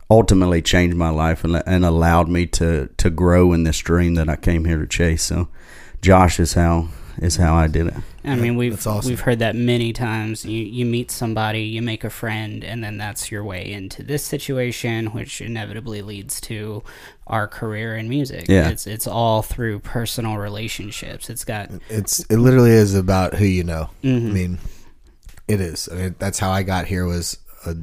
ultimately 0.10 0.62
changed 0.62 0.96
my 0.96 1.10
life 1.10 1.44
and, 1.44 1.64
and 1.66 1.86
allowed 1.86 2.30
me 2.30 2.46
to 2.48 2.90
to 2.98 3.10
grow 3.10 3.54
in 3.54 3.64
this 3.64 3.80
dream 3.80 4.16
that 4.16 4.30
I 4.30 4.36
came 4.36 4.66
here 4.66 4.80
to 4.80 4.88
chase. 4.88 5.24
So 5.24 5.50
Josh 6.02 6.40
is 6.40 6.54
how 6.54 6.90
is 7.18 7.36
how 7.36 7.56
I 7.56 7.68
did 7.68 7.88
it. 7.88 7.94
I 8.24 8.36
mean, 8.36 8.56
we've 8.56 8.86
awesome. 8.86 9.10
we've 9.10 9.20
heard 9.20 9.40
that 9.40 9.56
many 9.56 9.94
times. 9.94 10.46
You 10.46 10.64
you 10.64 10.86
meet 10.86 11.12
somebody, 11.12 11.62
you 11.62 11.82
make 11.82 12.04
a 12.04 12.10
friend, 12.10 12.64
and 12.64 12.84
then 12.84 12.98
that's 12.98 13.32
your 13.32 13.44
way 13.44 13.72
into 13.72 14.04
this 14.04 14.24
situation, 14.24 15.08
which 15.08 15.42
inevitably 15.42 16.02
leads 16.02 16.42
to 16.42 16.84
our 17.28 17.48
career 17.48 17.96
in 17.96 18.10
music. 18.10 18.46
Yeah. 18.48 18.70
it's 18.70 18.88
it's 18.88 19.08
all 19.08 19.42
through 19.42 19.80
personal 19.80 20.38
relationships. 20.38 21.30
It's 21.30 21.46
got 21.46 21.70
It's 21.90 22.20
it 22.26 22.38
literally 22.38 22.72
is 22.72 22.96
about 22.96 23.36
who 23.36 23.46
you 23.46 23.64
know. 23.64 23.90
Mm-hmm. 24.04 24.28
I 24.28 24.32
mean, 24.32 24.60
it 25.48 25.62
is. 25.62 25.88
I 25.92 25.96
mean, 25.96 26.16
that's 26.20 26.40
how 26.40 26.52
I 26.52 26.64
got 26.64 26.86
here. 26.86 27.06
Was 27.06 27.38
a 27.66 27.76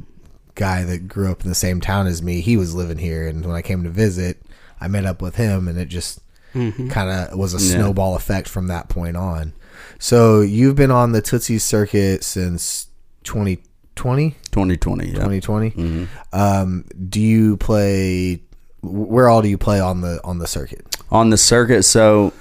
guy 0.55 0.83
that 0.83 1.07
grew 1.07 1.31
up 1.31 1.43
in 1.43 1.49
the 1.49 1.55
same 1.55 1.81
town 1.81 2.07
as 2.07 2.21
me. 2.21 2.41
He 2.41 2.57
was 2.57 2.75
living 2.75 2.97
here, 2.97 3.27
and 3.27 3.45
when 3.45 3.55
I 3.55 3.61
came 3.61 3.83
to 3.83 3.89
visit, 3.89 4.41
I 4.79 4.87
met 4.87 5.05
up 5.05 5.21
with 5.21 5.35
him, 5.35 5.67
and 5.67 5.77
it 5.77 5.87
just 5.87 6.19
Mm-hmm. 6.53 6.89
kind 6.89 7.09
of 7.09 7.37
was 7.37 7.53
a 7.53 7.57
Yeah. 7.63 7.75
snowball 7.75 8.15
effect 8.15 8.47
from 8.47 8.67
that 8.67 8.89
point 8.89 9.17
on. 9.17 9.53
So 9.99 10.41
you've 10.41 10.75
been 10.75 10.91
on 10.91 11.11
the 11.13 11.21
Tootsie 11.21 11.59
circuit 11.59 12.23
since 12.23 12.87
2020, 13.23 14.35
2020. 14.51 15.07
Yeah. 15.07 15.13
2020. 15.13 15.71
Mhm. 15.71 16.07
Um, 16.31 16.85
do 17.09 17.19
you 17.21 17.57
play? 17.57 18.41
Where 18.81 19.29
all 19.29 19.41
do 19.41 19.47
you 19.47 19.57
play 19.57 19.79
on 19.79 20.01
the 20.01 20.19
on 20.23 20.39
the 20.39 20.47
circuit? 20.47 20.85
on 21.11 21.29
the 21.29 21.37
circuit. 21.37 21.83
So 21.83 22.33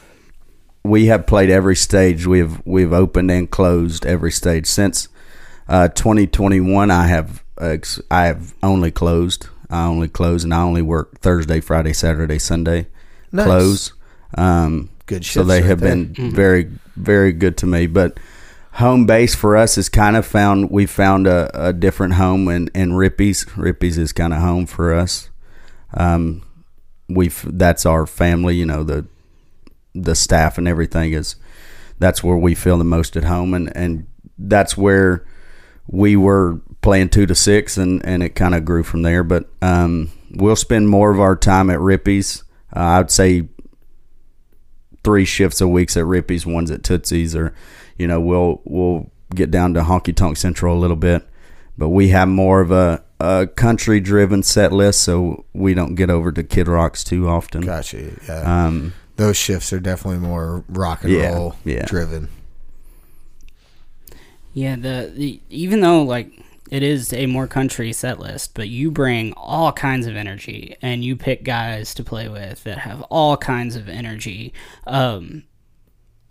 we 0.85 1.07
have 1.07 1.27
played 1.27 1.51
every 1.51 1.77
stage. 1.77 2.27
We've 2.27 2.61
we've 2.65 2.93
opened 2.93 3.31
and 3.31 3.49
closed 3.51 4.05
every 4.07 4.33
stage 4.33 4.67
since 4.67 5.09
uh, 5.69 5.89
2021. 5.89 6.91
I 6.91 7.07
have 7.07 7.43
ex- 7.61 8.01
I 8.11 8.27
have 8.27 8.55
only 8.63 8.91
closed. 8.91 9.47
I 9.71 9.87
only 9.87 10.09
close 10.09 10.45
and 10.45 10.53
I 10.53 10.63
only 10.63 10.83
work 10.83 11.21
Thursday, 11.21 11.61
Friday, 11.61 11.93
Saturday, 11.93 12.39
Sunday. 12.39 12.89
Nice. 13.31 13.47
Close. 13.47 13.93
Um, 14.37 14.91
Good 15.07 15.25
so 15.25 15.43
they 15.43 15.63
have 15.63 15.81
there. 15.81 15.95
been 15.97 16.31
very 16.33 16.71
very 16.97 17.33
good 17.33 17.57
to 17.59 17.67
me. 17.67 17.87
But 17.87 18.19
home 18.73 19.05
base 19.07 19.35
for 19.35 19.57
us 19.57 19.77
is 19.77 19.89
kind 19.89 20.17
of 20.17 20.25
found. 20.27 20.71
We 20.71 20.87
found 20.87 21.27
a, 21.27 21.69
a 21.69 21.73
different 21.73 22.15
home 22.15 22.49
in 22.49 22.69
in 22.75 22.95
Rippy's. 22.95 23.47
Rippy's 23.57 23.99
is 23.99 24.13
kind 24.13 24.33
of 24.33 24.41
home 24.41 24.67
for 24.67 24.95
us. 24.95 25.31
Um, 25.95 26.43
we've 27.09 27.45
that's 27.59 27.85
our 27.85 28.07
family. 28.07 28.57
You 28.57 28.67
know 28.67 28.83
the 28.85 29.07
the 29.95 30.15
staff 30.15 30.57
and 30.57 30.67
everything 30.67 31.13
is 31.13 31.37
that's 31.99 32.25
where 32.25 32.37
we 32.37 32.55
feel 32.55 32.79
the 32.79 32.85
most 32.85 33.17
at 33.17 33.25
home 33.25 33.53
and 33.55 33.75
and 33.77 34.07
that's 34.39 34.77
where 34.77 35.25
we 35.87 36.17
were 36.17 36.61
playing 36.81 37.09
two 37.11 37.27
to 37.27 37.35
six 37.35 37.77
and 37.77 38.05
and 38.07 38.23
it 38.23 38.31
kind 38.31 38.55
of 38.55 38.65
grew 38.65 38.83
from 38.83 39.03
there 39.03 39.23
but 39.23 39.51
um 39.61 40.11
we'll 40.31 40.57
spend 40.57 40.89
more 40.89 41.11
of 41.13 41.21
our 41.21 41.37
time 41.37 41.69
at 41.69 41.79
Rippy's 41.79 42.43
uh, 42.75 42.81
I'd 42.81 43.11
say 43.11 43.49
three 45.05 45.25
shifts 45.25 45.61
a 45.61 45.69
week 45.69 45.95
at 45.97 46.05
Rippy's 46.07 46.47
one's 46.47 46.71
at 46.71 46.83
Tootsie's 46.83 47.35
or 47.35 47.55
you 47.99 48.07
know 48.07 48.21
we'll 48.21 48.61
we'll 48.65 49.11
get 49.35 49.51
down 49.51 49.75
to 49.75 49.81
Honky 49.83 50.15
Tonk 50.15 50.37
Central 50.37 50.77
a 50.77 50.81
little 50.81 50.97
bit 50.97 51.27
but 51.79 51.89
we 51.89 52.09
have 52.09 52.29
more 52.29 52.61
of 52.61 52.71
a, 52.71 53.03
a 53.19 53.47
country 53.47 53.99
driven 53.99 54.43
set 54.43 54.73
list 54.73 55.01
so 55.03 55.45
we 55.53 55.75
don't 55.75 55.95
get 55.95 56.11
over 56.11 56.31
to 56.33 56.43
Kid 56.43 56.69
Rocks 56.69 57.03
too 57.03 57.29
often 57.29 57.63
Gotcha. 57.63 58.13
Yeah. 58.29 58.67
um 58.67 58.93
Those 59.17 59.37
shifts 59.37 59.73
are 59.73 59.81
definitely 59.81 60.21
more 60.21 60.65
rock 60.69 61.03
and 61.05 61.13
Yeah, 61.13 61.33
roll 61.35 61.57
yeah. 61.65 61.85
driven. 61.87 62.29
Yeah, 64.55 64.77
the, 64.77 65.13
the 65.15 65.41
even 65.49 65.81
though 65.81 66.03
like 66.03 66.31
it 66.73 66.83
is 66.83 67.13
a 67.13 67.27
more 67.27 67.47
country 67.47 67.93
set 67.93 68.19
list, 68.19 68.55
but 68.55 68.67
you 68.69 68.91
bring 68.91 69.35
all 69.35 69.73
kinds 69.73 70.07
of 70.07 70.17
energy 70.17 70.75
and 70.81 71.05
you 71.05 71.15
pick 71.17 71.45
guys 71.45 71.93
to 71.95 72.03
play 72.03 72.29
with 72.29 72.65
that 72.65 72.79
have 72.79 73.03
all 73.11 73.37
kinds 73.37 73.77
of 73.77 73.89
energy. 73.91 74.55
Um, 74.87 75.43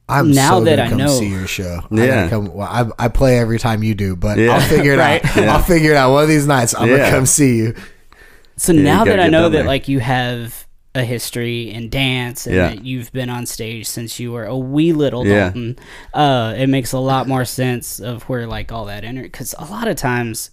I'm 0.09 0.31
Now 0.31 0.57
so 0.59 0.65
that 0.65 0.77
gonna 0.77 0.87
I 0.87 0.89
come 0.89 0.97
know- 0.97 1.07
see 1.19 1.29
your 1.29 1.45
show. 1.47 1.81
I 1.91 1.95
Yeah. 1.95 2.07
gotta 2.07 2.29
come, 2.29 2.53
well, 2.55 2.67
I, 2.67 3.05
I 3.05 3.07
play 3.07 3.37
every 3.37 3.59
time 3.59 3.83
you 3.83 3.93
do, 3.95 4.15
but 4.15 4.37
Yeah. 4.39 4.53
I'll 4.55 4.61
figure 4.67 4.93
it 4.93 4.97
Right. 5.07 5.23
out. 5.37 5.37
I'll 5.47 5.61
figure 5.61 5.91
it 5.91 5.95
out. 5.97 6.11
One 6.11 6.23
of 6.23 6.29
these 6.29 6.47
nights, 6.47 6.73
I'm 6.75 6.89
Yeah. 6.89 6.97
gonna 6.97 7.09
come 7.11 7.25
see 7.27 7.57
you. 7.57 7.75
so 8.57 8.73
Yeah, 8.73 8.81
now 8.81 8.97
gotta 9.05 9.17
that 9.17 9.19
I 9.25 9.29
know 9.29 9.43
that 9.49 9.57
there. 9.59 9.63
like 9.65 9.87
you 9.87 9.99
have 9.99 10.65
a 10.93 11.03
history 11.03 11.71
in 11.71 11.89
dance 11.89 12.45
and 12.45 12.55
Yeah. 12.55 12.69
that 12.69 12.85
you've 12.85 13.11
been 13.13 13.29
on 13.29 13.45
stage 13.45 13.87
since 13.87 14.19
you 14.19 14.31
were 14.33 14.45
a 14.45 14.57
wee 14.57 14.91
little 14.91 15.25
Yeah. 15.25 15.45
Dalton, 15.45 15.79
uh, 16.13 16.53
it 16.57 16.67
makes 16.67 16.91
a 16.91 16.99
lot 16.99 17.27
more 17.27 17.45
sense 17.45 17.99
of 17.99 18.23
where 18.23 18.45
like 18.45 18.71
all 18.73 18.85
that 18.85 19.03
energy. 19.05 19.27
Because 19.29 19.55
a 19.57 19.65
lot 19.65 19.87
of 19.87 19.95
times, 19.95 20.51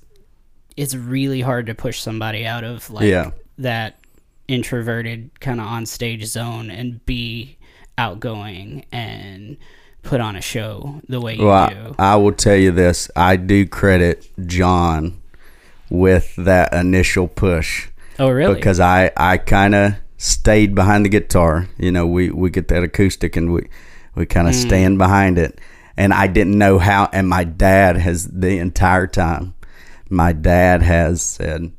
it's 0.76 0.94
really 0.94 1.40
hard 1.40 1.66
to 1.66 1.74
push 1.74 1.98
somebody 2.00 2.46
out 2.46 2.62
of 2.62 2.88
like 2.88 3.06
Yeah. 3.06 3.30
that 3.58 3.98
introverted 4.46 5.30
kind 5.40 5.60
of 5.60 5.66
on 5.66 5.86
stage 5.86 6.24
zone 6.24 6.70
and 6.70 7.04
be 7.04 7.56
outgoing 7.98 8.84
and 8.92 9.56
put 10.04 10.20
on 10.20 10.36
a 10.36 10.40
show 10.40 11.00
the 11.08 11.20
way 11.20 11.34
you 11.34 11.44
Well, 11.46 11.68
do. 11.68 11.94
I, 11.98 12.12
I 12.12 12.16
will 12.16 12.32
tell 12.32 12.54
you 12.56 12.70
this: 12.70 13.10
I 13.16 13.34
do 13.36 13.66
credit 13.66 14.28
John 14.46 15.20
with 15.90 16.34
that 16.36 16.72
initial 16.72 17.26
push 17.26 17.88
oh, 18.20 18.30
really? 18.30 18.54
because 18.54 18.78
I 18.78 19.10
I 19.16 19.36
kind 19.38 19.74
of 19.74 19.94
stayed 20.18 20.74
behind 20.74 21.06
the 21.06 21.08
guitar. 21.08 21.68
You 21.78 21.90
know, 21.90 22.06
we 22.06 22.30
we 22.30 22.50
get 22.50 22.68
that 22.68 22.82
acoustic 22.82 23.36
and 23.36 23.52
we 23.54 23.68
we 24.14 24.26
kind 24.26 24.48
of 24.48 24.54
hmm. 24.54 24.60
stand 24.60 24.98
behind 24.98 25.38
it, 25.38 25.58
and 25.96 26.12
I 26.12 26.26
didn't 26.26 26.58
know 26.58 26.78
how. 26.78 27.08
And 27.12 27.26
my 27.26 27.44
dad 27.44 27.96
has 27.96 28.28
the 28.28 28.58
entire 28.58 29.06
time. 29.06 29.54
My 30.10 30.32
dad 30.32 30.82
has 30.82 31.22
said. 31.22 31.72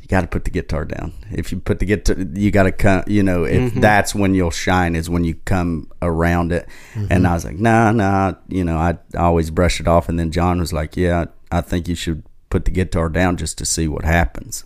You 0.00 0.08
got 0.08 0.22
to 0.22 0.26
put 0.26 0.44
the 0.44 0.50
guitar 0.50 0.84
down. 0.84 1.12
If 1.30 1.52
you 1.52 1.60
put 1.60 1.78
the 1.78 1.86
guitar, 1.86 2.16
you 2.34 2.50
got 2.50 2.64
to 2.64 2.72
come. 2.72 3.04
You 3.06 3.22
know, 3.22 3.44
if 3.44 3.70
mm-hmm. 3.70 3.80
that's 3.80 4.16
when 4.16 4.34
you'll 4.34 4.50
shine 4.50 4.96
is 4.96 5.08
when 5.08 5.22
you 5.22 5.36
come 5.44 5.88
around 6.02 6.50
it. 6.50 6.66
Mm-hmm. 6.94 7.06
And 7.08 7.24
I 7.24 7.34
was 7.34 7.44
like, 7.44 7.56
nah, 7.56 7.92
nah. 7.92 8.34
You 8.48 8.64
know, 8.64 8.76
I, 8.76 8.98
I 9.14 9.22
always 9.22 9.52
brush 9.52 9.78
it 9.78 9.86
off. 9.86 10.08
And 10.08 10.18
then 10.18 10.32
John 10.32 10.58
was 10.58 10.72
like, 10.72 10.96
yeah, 10.96 11.26
I 11.52 11.60
think 11.60 11.86
you 11.86 11.94
should 11.94 12.24
put 12.50 12.64
the 12.64 12.72
guitar 12.72 13.08
down 13.08 13.36
just 13.36 13.58
to 13.58 13.64
see 13.64 13.86
what 13.86 14.04
happens. 14.04 14.64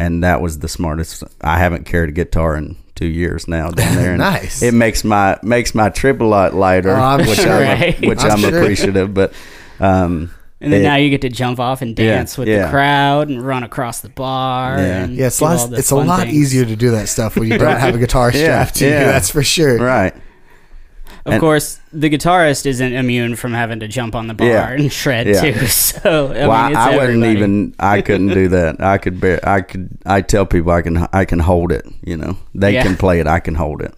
And 0.00 0.24
that 0.24 0.40
was 0.40 0.58
the 0.60 0.68
smartest. 0.68 1.22
I 1.42 1.58
haven't 1.58 1.84
carried 1.84 2.08
a 2.10 2.12
guitar 2.12 2.56
in 2.56 2.76
two 2.94 3.06
years 3.06 3.46
now 3.48 3.70
down 3.70 3.96
there. 3.96 4.10
And 4.14 4.18
Nice. 4.18 4.62
It 4.62 4.72
makes 4.74 5.04
my 5.04 5.38
makes 5.42 5.74
my 5.74 5.90
trip 5.90 6.20
a 6.20 6.24
lot 6.24 6.54
lighter, 6.54 6.90
Oh, 6.90 7.00
I'm 7.00 7.26
which 7.26 7.38
sure. 7.40 7.52
I'm 7.52 7.80
Right. 7.80 8.00
which 8.06 8.20
I'm 8.20 8.30
I'm, 8.32 8.38
sure. 8.38 8.60
appreciative. 8.62 9.12
But 9.12 9.32
um, 9.78 10.30
and 10.60 10.72
then 10.72 10.80
it- 10.80 10.84
now 10.84 10.96
you 10.96 11.10
get 11.10 11.20
to 11.22 11.28
jump 11.28 11.60
off 11.60 11.82
and 11.82 11.98
Yeah, 11.98 12.16
dance 12.16 12.36
with 12.38 12.48
yeah. 12.48 12.64
the 12.64 12.70
crowd 12.70 13.28
and 13.28 13.44
run 13.44 13.62
across 13.62 14.00
the 14.00 14.08
bar. 14.08 14.78
Yeah. 14.78 15.04
and 15.04 15.14
Yeah, 15.16 15.26
it's, 15.26 15.38
do 15.38 15.44
lots, 15.44 15.64
all 15.64 15.74
it's 15.74 15.90
a 15.90 15.96
lot 15.96 16.20
things. 16.20 16.34
easier 16.34 16.64
to 16.64 16.76
do 16.76 16.90
that 16.92 17.08
stuff 17.08 17.36
when 17.36 17.48
you 17.50 17.58
don't 17.58 17.78
have 17.78 17.94
a 17.94 17.98
guitar 17.98 18.30
Yeah, 18.34 18.40
strapped 18.64 18.74
to 18.76 18.84
you. 18.84 18.90
That's 18.90 19.30
for 19.30 19.42
sure. 19.42 19.76
right. 19.78 20.14
Of 21.26 21.32
And- 21.34 21.40
course, 21.40 21.80
the 21.92 22.08
guitarist 22.08 22.64
isn't 22.66 22.92
immune 22.94 23.36
from 23.36 23.52
having 23.52 23.80
to 23.80 23.88
jump 23.88 24.14
on 24.14 24.26
the 24.26 24.34
bar 24.34 24.46
Yeah. 24.48 24.70
and 24.70 24.90
shred 24.92 25.26
Yeah. 25.26 25.40
too. 25.40 25.66
So 25.66 26.28
I 26.32 26.46
well, 26.46 26.62
mean, 26.64 26.72
it's 26.72 26.78
I, 26.80 26.92
I 26.92 26.96
wouldn't 26.96 27.24
even. 27.24 27.74
I 27.78 28.00
couldn't 28.00 28.28
do 28.28 28.48
that. 28.48 28.80
I 28.80 28.96
could 28.98 29.20
bear. 29.20 29.38
I 29.46 29.60
could. 29.60 29.90
I 30.06 30.22
tell 30.22 30.46
people 30.46 30.72
I 30.72 30.82
can. 30.82 31.06
I 31.12 31.24
can 31.26 31.40
hold 31.40 31.72
it. 31.72 31.84
You 32.02 32.16
know, 32.16 32.36
they 32.54 32.72
Yeah. 32.74 32.82
can 32.82 32.96
play 32.96 33.20
it. 33.20 33.26
I 33.26 33.38
can 33.40 33.54
hold 33.54 33.82
it. 33.82 33.92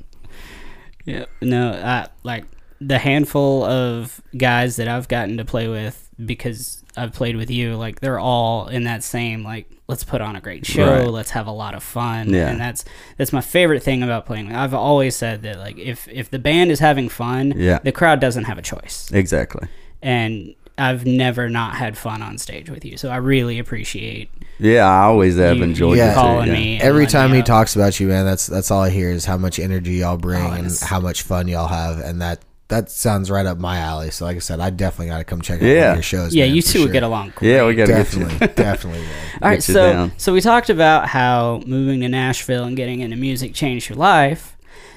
Yeah, 1.04 1.24
no, 1.40 1.72
I, 1.72 2.08
like 2.22 2.44
the 2.80 2.98
handful 2.98 3.64
of 3.64 4.20
guys 4.36 4.76
that 4.76 4.88
I've 4.88 5.08
gotten 5.08 5.36
to 5.36 5.44
play 5.44 5.68
with 5.68 6.08
because 6.24 6.81
I've 6.96 7.12
played 7.12 7.36
with 7.36 7.50
you, 7.50 7.76
like 7.76 8.00
they're 8.00 8.18
all 8.18 8.68
in 8.68 8.84
that 8.84 9.02
same 9.02 9.42
like 9.44 9.66
let's 9.88 10.04
put 10.04 10.20
on 10.20 10.36
a 10.36 10.40
great 10.40 10.64
show, 10.64 11.00
Right. 11.00 11.08
let's 11.08 11.30
have 11.30 11.46
a 11.46 11.50
lot 11.52 11.74
of 11.74 11.82
fun, 11.82 12.30
Yeah. 12.30 12.48
and 12.48 12.60
that's 12.60 12.84
that's 13.16 13.32
my 13.32 13.40
favorite 13.40 13.82
thing 13.82 14.02
about 14.02 14.26
playing. 14.26 14.52
I've 14.54 14.74
always 14.74 15.16
said 15.16 15.42
that 15.42 15.58
like 15.58 15.78
if 15.78 16.06
if 16.08 16.30
the 16.30 16.38
band 16.38 16.70
is 16.70 16.80
having 16.80 17.08
fun, 17.08 17.54
Yeah. 17.56 17.78
the 17.82 17.92
crowd 17.92 18.20
doesn't 18.20 18.44
have 18.44 18.58
a 18.58 18.62
choice, 18.62 19.10
Exactly. 19.12 19.68
and 20.02 20.54
I've 20.78 21.04
never 21.04 21.48
not 21.50 21.74
had 21.74 21.98
fun 21.98 22.22
on 22.22 22.38
stage 22.38 22.70
with 22.70 22.84
you. 22.84 22.96
So 22.96 23.10
I 23.10 23.16
really 23.16 23.58
appreciate 23.58 24.30
Yeah, 24.58 24.86
I 24.86 25.04
always 25.04 25.36
have 25.36 25.58
you, 25.58 25.64
enjoyed 25.64 25.98
you 25.98 26.04
it. 26.04 26.08
too, 26.10 26.14
calling 26.14 26.48
yeah. 26.48 26.52
me. 26.54 26.80
Every 26.80 27.06
time 27.06 27.32
he 27.32 27.40
up. 27.40 27.44
talks 27.46 27.74
about 27.76 28.00
you, 28.00 28.08
man, 28.08 28.24
that's 28.24 28.46
that's 28.46 28.70
all 28.70 28.82
I 28.82 28.90
hear 28.90 29.10
is 29.10 29.24
how 29.26 29.36
much 29.36 29.58
energy 29.58 29.94
y'all 29.96 30.14
oh, 30.14 30.16
bring 30.18 30.42
Oh, 30.42 30.50
and 30.52 30.70
how 30.82 31.00
much 31.00 31.22
fun 31.22 31.48
y'all 31.48 31.68
have, 31.68 31.98
and 31.98 32.22
that 32.22 32.40
that 32.72 32.90
sounds 32.90 33.30
right 33.30 33.46
up 33.46 33.58
my 33.58 33.78
alley. 33.78 34.10
So, 34.10 34.24
like 34.24 34.36
I 34.36 34.40
said, 34.40 34.60
I 34.60 34.70
definitely 34.70 35.08
got 35.08 35.18
to 35.18 35.24
come 35.24 35.40
check 35.42 35.56
out 35.56 35.62
one 35.62 35.70
Yeah. 35.70 35.90
of 35.90 35.96
your 35.96 36.02
shows. 36.02 36.34
Yeah, 36.34 36.46
man, 36.46 36.54
you 36.56 36.62
for 36.62 36.68
two 36.68 36.78
sure. 36.78 36.86
would 36.88 36.92
get 36.92 37.02
along. 37.02 37.32
Great. 37.36 37.50
Yeah, 37.50 37.66
we 37.66 37.74
got 37.74 37.86
to 37.86 37.92
get 37.92 37.98
Definitely, 37.98 38.34
you. 38.34 38.54
definitely, 38.54 39.00
man. 39.02 39.38
All 39.42 39.48
right, 39.48 39.62
so 39.62 39.92
down. 39.92 40.12
so 40.16 40.32
we 40.32 40.40
talked 40.40 40.70
about 40.70 41.08
how 41.08 41.62
moving 41.66 42.00
to 42.00 42.08
Nashville 42.08 42.64
and 42.64 42.76
getting 42.76 43.00
into 43.00 43.16
music 43.16 43.54
changed 43.54 43.88
your 43.88 43.96
life, 43.98 44.56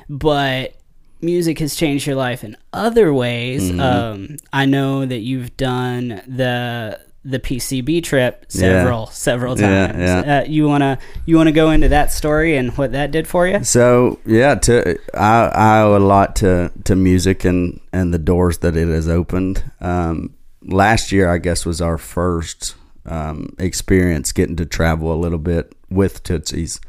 but 0.09 0.75
music 1.21 1.59
has 1.59 1.75
changed 1.75 2.05
your 2.05 2.15
life 2.15 2.43
in 2.43 2.55
other 2.73 3.13
ways. 3.13 3.71
Mm-hmm. 3.71 3.79
Um, 3.79 4.37
I 4.53 4.65
know 4.65 5.05
that 5.05 5.19
you've 5.19 5.55
done 5.57 6.21
the 6.27 6.99
the 7.27 7.39
PCB 7.39 8.03
trip 8.03 8.45
several 8.49 9.07
several 9.07 9.59
Yeah, 9.59 9.87
times. 9.87 9.99
yeah. 9.99 10.37
Uh, 10.39 10.43
you 10.47 10.67
wanna 10.67 10.99
you 11.25 11.35
wanna 11.37 11.51
go 11.51 11.71
into 11.71 11.89
that 11.89 12.11
story 12.11 12.55
and 12.55 12.71
what 12.77 12.91
that 12.91 13.09
did 13.11 13.27
for 13.27 13.47
you? 13.47 13.63
So 13.63 14.19
yeah, 14.25 14.53
to 14.55 14.97
I, 15.13 15.47
I 15.47 15.81
owe 15.81 15.97
a 15.97 15.99
lot 15.99 16.35
to, 16.37 16.71
to 16.83 16.95
music 16.95 17.43
and, 17.43 17.79
and 17.91 18.13
the 18.13 18.19
doors 18.19 18.59
that 18.59 18.77
it 18.77 18.87
has 18.89 19.09
opened. 19.09 19.63
Um, 19.81 20.35
last 20.61 21.11
year, 21.11 21.29
I 21.29 21.39
guess, 21.39 21.65
was 21.65 21.81
our 21.81 21.97
first 21.97 22.75
um, 23.07 23.55
experience 23.57 24.31
getting 24.31 24.55
to 24.57 24.65
travel 24.65 25.11
a 25.11 25.17
little 25.19 25.39
bit 25.39 25.73
with 25.89 26.21
Tootsie's, 26.23 26.79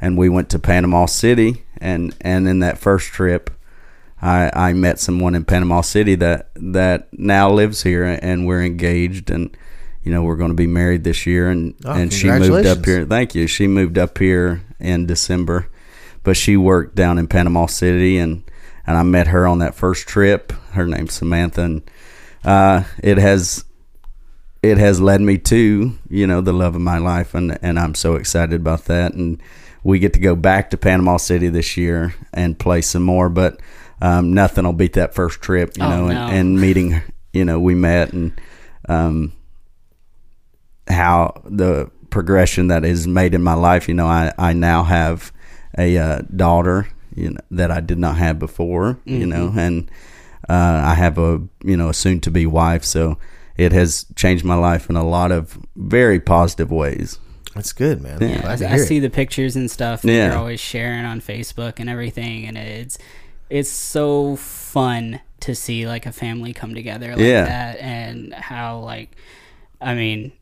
and 0.00 0.16
we 0.16 0.28
went 0.30 0.48
to 0.50 0.58
Panama 0.58 1.06
City. 1.06 1.64
and 1.78 2.14
And 2.22 2.48
in 2.48 2.60
that 2.60 2.78
first 2.78 3.08
trip, 3.08 3.50
I, 4.22 4.50
I 4.54 4.72
met 4.72 4.98
someone 4.98 5.34
in 5.34 5.44
Panama 5.44 5.82
City 5.82 6.14
that 6.16 6.50
that 6.56 7.08
now 7.12 7.50
lives 7.50 7.82
here, 7.82 8.04
and 8.22 8.46
we're 8.46 8.62
engaged, 8.62 9.30
and 9.30 9.54
you 10.04 10.12
know 10.12 10.22
we're 10.22 10.36
going 10.36 10.50
to 10.50 10.54
be 10.56 10.66
married 10.66 11.02
this 11.04 11.26
year, 11.26 11.48
and 11.50 11.74
Oh, 11.84 11.92
and 11.92 12.12
she 12.12 12.28
moved 12.30 12.66
up 12.66 12.84
here. 12.84 13.04
Thank 13.04 13.34
you. 13.34 13.46
She 13.46 13.66
moved 13.66 13.98
up 13.98 14.18
here 14.18 14.62
in 14.78 15.06
December, 15.06 15.68
but 16.22 16.36
she 16.36 16.56
worked 16.56 16.94
down 16.94 17.18
in 17.18 17.26
Panama 17.26 17.66
City, 17.66 18.18
and 18.18 18.42
and 18.86 18.96
I 18.96 19.02
met 19.02 19.28
her 19.28 19.46
on 19.46 19.58
that 19.60 19.74
first 19.74 20.06
trip. 20.06 20.52
Her 20.72 20.86
name's 20.86 21.14
Samantha, 21.14 21.62
and 21.62 21.90
uh, 22.44 22.84
it 23.02 23.18
has 23.18 23.64
it 24.62 24.78
has 24.78 25.00
led 25.00 25.20
me 25.20 25.38
to 25.38 25.98
you 26.08 26.26
know 26.26 26.40
the 26.40 26.52
love 26.52 26.74
of 26.74 26.80
my 26.82 26.98
life, 26.98 27.34
and 27.34 27.58
and 27.62 27.78
I'm 27.78 27.94
so 27.94 28.14
excited 28.16 28.60
about 28.60 28.84
that. 28.86 29.14
And 29.14 29.42
we 29.82 29.98
get 29.98 30.12
to 30.14 30.18
go 30.20 30.34
back 30.34 30.70
to 30.70 30.76
Panama 30.76 31.16
City 31.18 31.48
this 31.48 31.76
year 31.76 32.14
and 32.32 32.58
play 32.58 32.80
some 32.80 33.02
more, 33.02 33.28
but 33.28 33.60
um, 34.00 34.32
nothing 34.32 34.64
will 34.64 34.72
beat 34.72 34.94
that 34.94 35.14
first 35.14 35.40
trip, 35.42 35.76
you 35.76 35.84
Oh, 35.84 35.88
know, 35.90 36.08
no. 36.08 36.26
and, 36.26 36.36
and 36.36 36.60
meeting. 36.60 37.02
You 37.34 37.44
know, 37.44 37.58
we 37.60 37.74
met 37.74 38.12
and 38.12 38.40
um, 38.88 39.32
how 40.88 41.40
the 41.44 41.90
progression 42.10 42.68
that 42.68 42.84
is 42.84 43.06
made 43.06 43.34
in 43.34 43.42
my 43.42 43.54
life. 43.54 43.88
You 43.88 43.94
know, 43.94 44.06
I, 44.06 44.32
I 44.38 44.52
now 44.52 44.84
have 44.84 45.32
a 45.76 45.96
uh, 45.98 46.22
daughter, 46.34 46.88
you 47.14 47.30
know, 47.30 47.40
that 47.50 47.70
I 47.70 47.80
did 47.80 47.98
not 47.98 48.16
have 48.16 48.38
before. 48.38 48.98
You 49.04 49.26
know, 49.26 49.52
and 49.56 49.90
uh, 50.48 50.82
I 50.84 50.94
have 50.94 51.18
a 51.18 51.40
you 51.64 51.76
know 51.76 51.88
a 51.88 51.94
soon 51.94 52.20
to 52.20 52.30
be 52.30 52.46
wife. 52.46 52.84
So 52.84 53.18
it 53.56 53.72
has 53.72 54.06
changed 54.16 54.44
my 54.44 54.56
life 54.56 54.90
in 54.90 54.96
a 54.96 55.04
lot 55.06 55.32
of 55.32 55.58
very 55.76 56.20
positive 56.20 56.70
ways. 56.70 57.18
That's 57.54 57.72
good, 57.72 58.02
man. 58.02 58.18
Yeah. 58.20 58.40
Glad 58.40 58.58
to 58.58 58.66
I 58.66 58.68
hear 58.74 58.82
it. 58.82 58.86
see 58.86 58.98
the 58.98 59.10
pictures 59.10 59.54
and 59.54 59.70
stuff 59.70 60.02
that 60.02 60.10
Yeah. 60.12 60.26
you're 60.30 60.38
always 60.38 60.58
sharing 60.60 61.04
on 61.04 61.20
Facebook 61.20 61.78
and 61.78 61.88
everything, 61.88 62.46
and 62.46 62.58
it's 62.58 62.98
it's 63.48 63.70
so 63.70 64.34
fun 64.36 65.20
to 65.40 65.54
see 65.54 65.86
like 65.86 66.04
a 66.06 66.10
family 66.12 66.52
come 66.52 66.74
together 66.74 67.10
like 67.10 67.20
Yeah. 67.20 67.44
that, 67.44 67.78
and 67.78 68.34
how 68.34 68.80
like, 68.80 69.10
I 69.80 69.94
mean, 69.94 70.32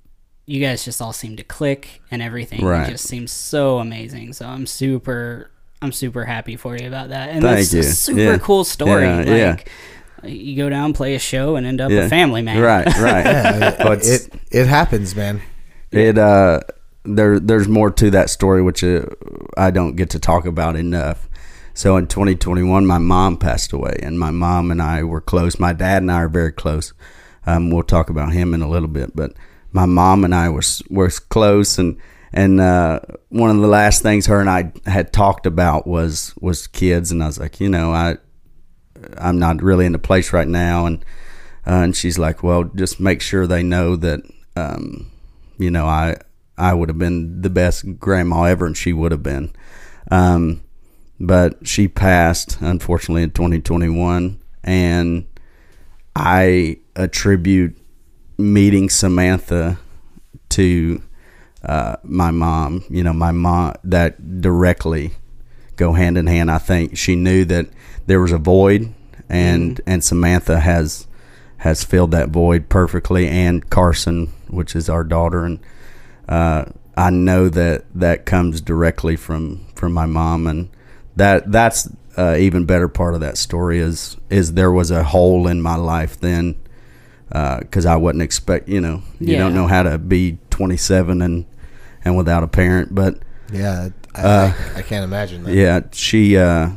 you 0.47 0.61
guys 0.61 0.85
just 0.85 1.01
all 1.01 1.13
seem 1.13 1.37
to 1.37 1.45
click 1.45 2.03
and 2.11 2.21
everything. 2.23 2.65
Right. 2.65 2.89
It 2.89 2.93
just 2.93 3.07
seems 3.07 3.31
so 3.33 3.79
amazing. 3.79 4.33
So 4.33 4.47
I'm 4.47 4.67
super, 4.67 5.51
I'm 5.81 5.93
super 5.93 6.25
happy 6.25 6.57
for 6.57 6.77
you 6.77 6.87
about 6.89 7.11
that, 7.11 7.31
and 7.31 7.43
Thank 7.43 7.57
that's 7.59 7.73
you. 7.75 7.81
a 7.81 7.85
super 7.85 8.21
Yeah. 8.21 8.39
cool 8.39 8.65
story. 8.65 9.05
Yeah, 9.05 9.17
like, 9.19 9.27
yeah. 9.27 10.29
You 10.29 10.57
go 10.57 10.69
down, 10.69 10.93
play 10.93 11.15
a 11.15 11.19
show, 11.19 11.57
and 11.57 11.67
end 11.67 11.81
up 11.81 11.91
Yeah. 11.91 12.03
a 12.03 12.09
family 12.09 12.43
man. 12.43 12.61
Right, 12.61 12.87
right. 12.99 13.25
Yeah, 13.27 13.77
But 13.83 14.07
it 14.07 14.29
it 14.51 14.67
happens, 14.67 15.15
man. 15.17 15.41
it 15.91 16.17
uh 16.19 16.61
there 17.05 17.41
there's 17.41 17.67
more 17.69 17.91
to 17.91 18.11
that 18.13 18.31
story 18.31 18.63
which 18.63 18.85
uh, 18.85 19.03
I 19.57 19.71
don't 19.73 19.97
get 19.97 20.11
to 20.11 20.21
talk 20.21 20.47
about 20.47 20.77
enough. 20.77 21.29
So 21.75 21.97
in 21.97 22.07
2021 22.07 22.87
my 22.87 22.99
mom 22.99 23.37
passed 23.37 23.73
away 23.73 23.97
and 24.03 24.19
my 24.21 24.31
mom 24.31 24.71
and 24.71 24.81
I 24.81 25.03
were 25.03 25.21
close. 25.21 25.59
My 25.59 25.73
dad 25.73 26.03
and 26.03 26.13
I 26.13 26.17
are 26.23 26.29
very 26.29 26.53
close. 26.53 26.93
Um, 27.47 27.71
we'll 27.71 27.83
talk 27.83 28.09
about 28.09 28.33
him 28.33 28.55
in 28.55 28.63
a 28.63 28.69
little 28.69 28.89
bit, 28.89 29.17
but 29.17 29.33
my 29.73 29.87
mom 29.87 30.25
and 30.25 30.35
I 30.35 30.49
were 30.51 30.63
were 30.91 31.11
close 31.11 31.79
and 31.79 31.99
and 32.33 32.61
uh, 32.61 33.01
one 33.29 33.51
of 33.51 33.59
the 33.59 33.69
last 33.69 34.03
things 34.03 34.27
her 34.27 34.41
and 34.41 34.49
I 34.49 34.73
had 34.87 35.13
talked 35.13 35.47
about 35.47 35.87
was 35.87 36.35
was 36.41 36.67
kids 36.67 37.11
and 37.11 37.23
I 37.23 37.27
was 37.27 37.39
like, 37.39 37.61
you 37.61 37.69
know, 37.69 37.93
I 37.93 38.17
I'm 39.19 39.39
not 39.39 39.63
really 39.63 39.87
in 39.87 39.93
the 39.93 39.99
place 39.99 40.33
right 40.33 40.49
now 40.49 40.87
and 40.87 41.05
uh, 41.67 41.83
and 41.85 41.97
she's 41.97 42.19
like, 42.19 42.43
well, 42.43 42.65
just 42.65 43.01
make 43.01 43.21
sure 43.21 43.47
they 43.47 43.63
know 43.63 43.97
that 43.97 44.23
um, 44.57 45.11
you 45.59 45.71
know, 45.71 45.87
I 45.87 46.17
I 46.59 46.75
would 46.75 46.89
have 46.89 46.99
been 46.99 47.43
the 47.43 47.51
best 47.51 47.99
grandma 47.99 48.45
ever, 48.45 48.67
and 48.67 48.77
she 48.77 48.93
would 48.93 49.13
have 49.13 49.23
been. 49.23 49.53
Um, 50.11 50.63
but 51.19 51.67
she 51.67 51.89
passed 51.89 52.61
unfortunately 52.61 53.23
in 53.23 53.31
2021, 53.31 54.41
and 54.65 55.27
I 56.15 56.79
attribute 56.95 57.77
meeting 58.43 58.91
Samantha 58.91 59.79
to 60.51 61.03
uh, 61.63 61.97
my 62.03 62.31
mom. 62.31 62.85
You 62.91 63.05
know, 63.05 63.13
my 63.13 63.33
mom 63.33 63.75
that 63.85 64.41
directly 64.41 65.13
go 65.77 65.93
hand 65.93 66.19
in 66.19 66.27
hand. 66.27 66.51
I 66.51 66.59
think 66.59 66.97
she 66.97 67.15
knew 67.17 67.45
that 67.47 67.69
there 68.07 68.21
was 68.21 68.33
a 68.33 68.39
void, 68.39 68.93
and 69.29 69.81
and 69.87 70.03
Samantha 70.03 70.61
has 70.61 71.07
has 71.59 71.85
filled 71.85 72.11
that 72.11 72.31
void 72.31 72.69
perfectly, 72.69 73.29
and 73.29 73.69
Carson, 73.71 74.33
which 74.49 74.75
is 74.75 74.89
our 74.89 75.05
daughter, 75.05 75.45
and 75.45 75.61
uh, 76.29 76.65
I 76.97 77.11
know 77.11 77.49
that 77.49 77.85
that 77.95 78.27
comes 78.27 78.61
directly 78.61 79.17
from 79.17 79.67
from 79.75 79.93
my 79.93 80.07
mom, 80.07 80.47
and 80.47 80.69
that 81.17 81.51
that's 81.51 81.89
uh, 82.17 82.37
even 82.39 82.67
better 82.67 82.89
part 82.89 83.15
of 83.15 83.21
that 83.21 83.39
story 83.39 83.79
is 83.79 84.17
is 84.29 84.55
there 84.55 84.73
was 84.73 84.91
a 84.91 85.05
hole 85.05 85.47
in 85.47 85.63
my 85.63 85.77
life 85.77 86.19
then 86.21 86.57
because 87.33 87.87
I 87.87 87.97
wasn't 87.97 88.23
expect 88.23 88.69
you 88.69 88.81
know 88.81 89.03
you 89.19 89.37
don't 89.39 89.55
know 89.55 89.67
how 89.67 89.83
to 89.83 89.97
be 89.99 90.39
27 90.51 91.23
and 91.23 91.47
and 92.05 92.17
without 92.17 92.43
a 92.43 92.49
parent, 92.49 92.95
but 92.95 93.19
Yeah, 93.53 93.89
I, 94.15 94.21
Uh, 94.23 94.53
I, 94.75 94.79
I 94.79 94.83
can't 94.83 95.05
imagine 95.05 95.45
that. 95.45 95.55
yeah, 95.55 95.81
she 95.93 96.37
uh, 96.37 96.71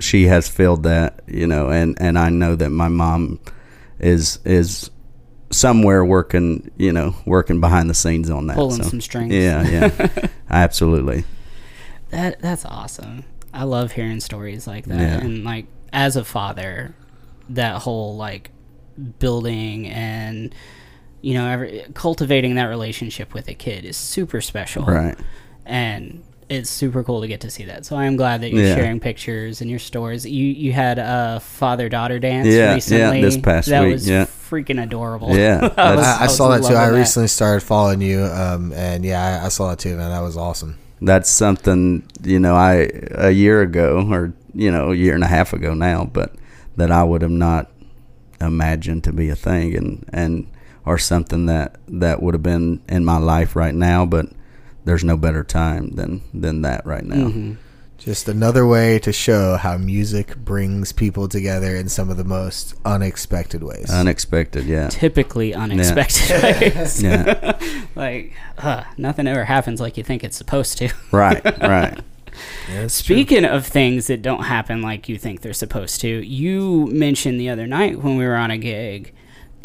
she 0.00 0.24
has 0.26 0.48
filled 0.48 0.84
that, 0.84 1.20
you 1.26 1.46
know, 1.46 1.70
and 1.70 1.96
and 2.00 2.18
I 2.18 2.28
know 2.30 2.56
that 2.56 2.70
my 2.70 2.88
mom 2.88 3.38
is 4.00 4.38
is 4.44 4.90
somewhere 5.50 6.04
working, 6.04 6.70
you 6.76 6.92
know, 6.92 7.14
working 7.26 7.60
behind 7.60 7.88
the 7.90 7.94
scenes 7.94 8.30
on 8.30 8.46
that. 8.48 8.56
Pulling 8.56 8.82
so. 8.82 8.88
some 8.88 9.00
strings. 9.00 9.32
Yeah, 9.34 9.62
yeah, 9.68 10.08
absolutely. 10.50 11.24
That 12.10 12.40
that's 12.40 12.64
awesome. 12.64 13.24
I 13.52 13.64
love 13.64 13.92
hearing 13.92 14.20
stories 14.20 14.66
like 14.66 14.86
that. 14.86 14.98
Yeah. 14.98 15.18
And 15.20 15.44
like 15.44 15.66
as 15.92 16.16
a 16.16 16.24
father, 16.24 16.94
that 17.50 17.82
whole 17.82 18.16
like 18.16 18.50
building 19.18 19.86
and 19.88 20.54
you 21.20 21.34
know 21.34 21.48
every, 21.48 21.84
cultivating 21.94 22.54
that 22.56 22.64
relationship 22.66 23.34
with 23.34 23.48
a 23.48 23.54
kid 23.54 23.84
is 23.84 23.96
super 23.96 24.40
special. 24.40 24.84
Right. 24.84 25.16
And 25.66 26.22
it's 26.48 26.70
super 26.70 27.04
cool 27.04 27.20
to 27.20 27.28
get 27.28 27.42
to 27.42 27.50
see 27.50 27.64
that. 27.64 27.84
So 27.84 27.94
I 27.96 28.06
am 28.06 28.16
glad 28.16 28.40
that 28.40 28.50
you're 28.52 28.64
Yeah. 28.64 28.74
sharing 28.74 29.00
pictures 29.00 29.60
and 29.60 29.68
your 29.68 29.78
stories. 29.78 30.24
You 30.24 30.46
you 30.46 30.72
had 30.72 30.98
a 30.98 31.40
father 31.40 31.88
daughter 31.90 32.18
dance 32.18 32.46
Yeah, 32.48 32.54
yeah, 32.54 32.74
recently. 32.74 33.20
this 33.20 33.36
past 33.36 33.68
that 33.68 33.82
week, 33.84 33.92
was 33.92 34.08
yeah. 34.08 34.24
freaking 34.24 34.82
adorable. 34.82 35.36
Yeah, 35.36 35.58
I, 35.76 35.94
was- 35.94 36.06
I, 36.06 36.18
I 36.20 36.22
was 36.24 36.36
saw 36.36 36.48
that 36.48 36.62
too. 36.62 36.68
I 36.74 36.78
loving 36.78 36.92
that. 36.94 36.98
recently 36.98 37.28
started 37.28 37.62
following 37.62 38.00
you, 38.00 38.22
um, 38.24 38.72
and 38.72 39.04
yeah, 39.04 39.40
I, 39.42 39.46
I 39.46 39.48
saw 39.48 39.68
that 39.70 39.78
too, 39.78 39.96
man. 39.96 40.10
That 40.10 40.20
was 40.22 40.36
awesome. 40.38 40.78
That's 41.02 41.28
something 41.30 42.08
you 42.24 42.40
know 42.40 42.54
I 42.56 42.90
a 43.10 43.30
year 43.30 43.60
ago 43.60 44.06
or 44.10 44.32
you 44.54 44.70
know 44.70 44.92
a 44.92 44.94
year 44.94 45.14
and 45.14 45.22
a 45.24 45.28
half 45.28 45.52
ago 45.52 45.74
now, 45.74 46.04
but 46.10 46.34
that 46.76 46.90
I 46.90 47.04
would 47.04 47.20
have 47.20 47.30
not 47.30 47.70
imagined 48.40 49.04
to 49.04 49.12
be 49.12 49.28
a 49.28 49.36
thing 49.36 49.74
and 49.76 50.08
and 50.12 50.46
or 50.84 50.98
something 50.98 51.46
that 51.46 51.76
that 51.86 52.22
would 52.22 52.34
have 52.34 52.42
been 52.42 52.80
in 52.88 53.04
my 53.04 53.18
life 53.18 53.54
right 53.54 53.74
now, 53.74 54.06
but 54.06 54.26
there's 54.84 55.04
no 55.04 55.16
better 55.16 55.44
time 55.44 55.90
than 55.96 56.22
than 56.32 56.62
that 56.62 56.84
right 56.86 57.04
now. 57.04 57.28
Mm-hmm. 57.28 57.52
Just 57.98 58.28
another 58.28 58.64
way 58.64 59.00
to 59.00 59.12
show 59.12 59.56
how 59.56 59.76
music 59.76 60.36
brings 60.36 60.92
people 60.92 61.26
together 61.26 61.74
in 61.74 61.88
some 61.88 62.10
of 62.10 62.16
the 62.16 62.24
most 62.24 62.74
unexpected 62.84 63.64
ways. 63.64 63.90
Unexpected, 63.90 64.66
yeah. 64.66 64.88
typically 64.88 65.52
unexpected 65.52 66.42
ways. 66.76 67.02
Yeah. 67.02 67.58
like 67.96 68.34
uh, 68.56 68.84
nothing 68.96 69.26
ever 69.26 69.44
happens 69.44 69.80
like 69.80 69.96
you 69.96 70.04
think 70.04 70.22
it's 70.22 70.36
supposed 70.36 70.78
to. 70.78 70.90
right, 71.10 71.44
right. 71.60 71.98
Yeah, 72.68 72.82
that's 72.82 73.02
true. 73.02 73.16
Speaking 73.16 73.44
of 73.44 73.66
things 73.66 74.06
that 74.08 74.22
don't 74.22 74.44
happen 74.44 74.82
like 74.82 75.08
you 75.08 75.18
think 75.18 75.40
they're 75.42 75.52
supposed 75.52 76.00
to, 76.02 76.08
you 76.08 76.86
mentioned 76.86 77.40
the 77.40 77.48
other 77.50 77.66
night 77.66 78.02
when 78.02 78.16
we 78.16 78.24
were 78.26 78.36
on 78.36 78.50
a 78.50 78.58
gig 78.58 79.12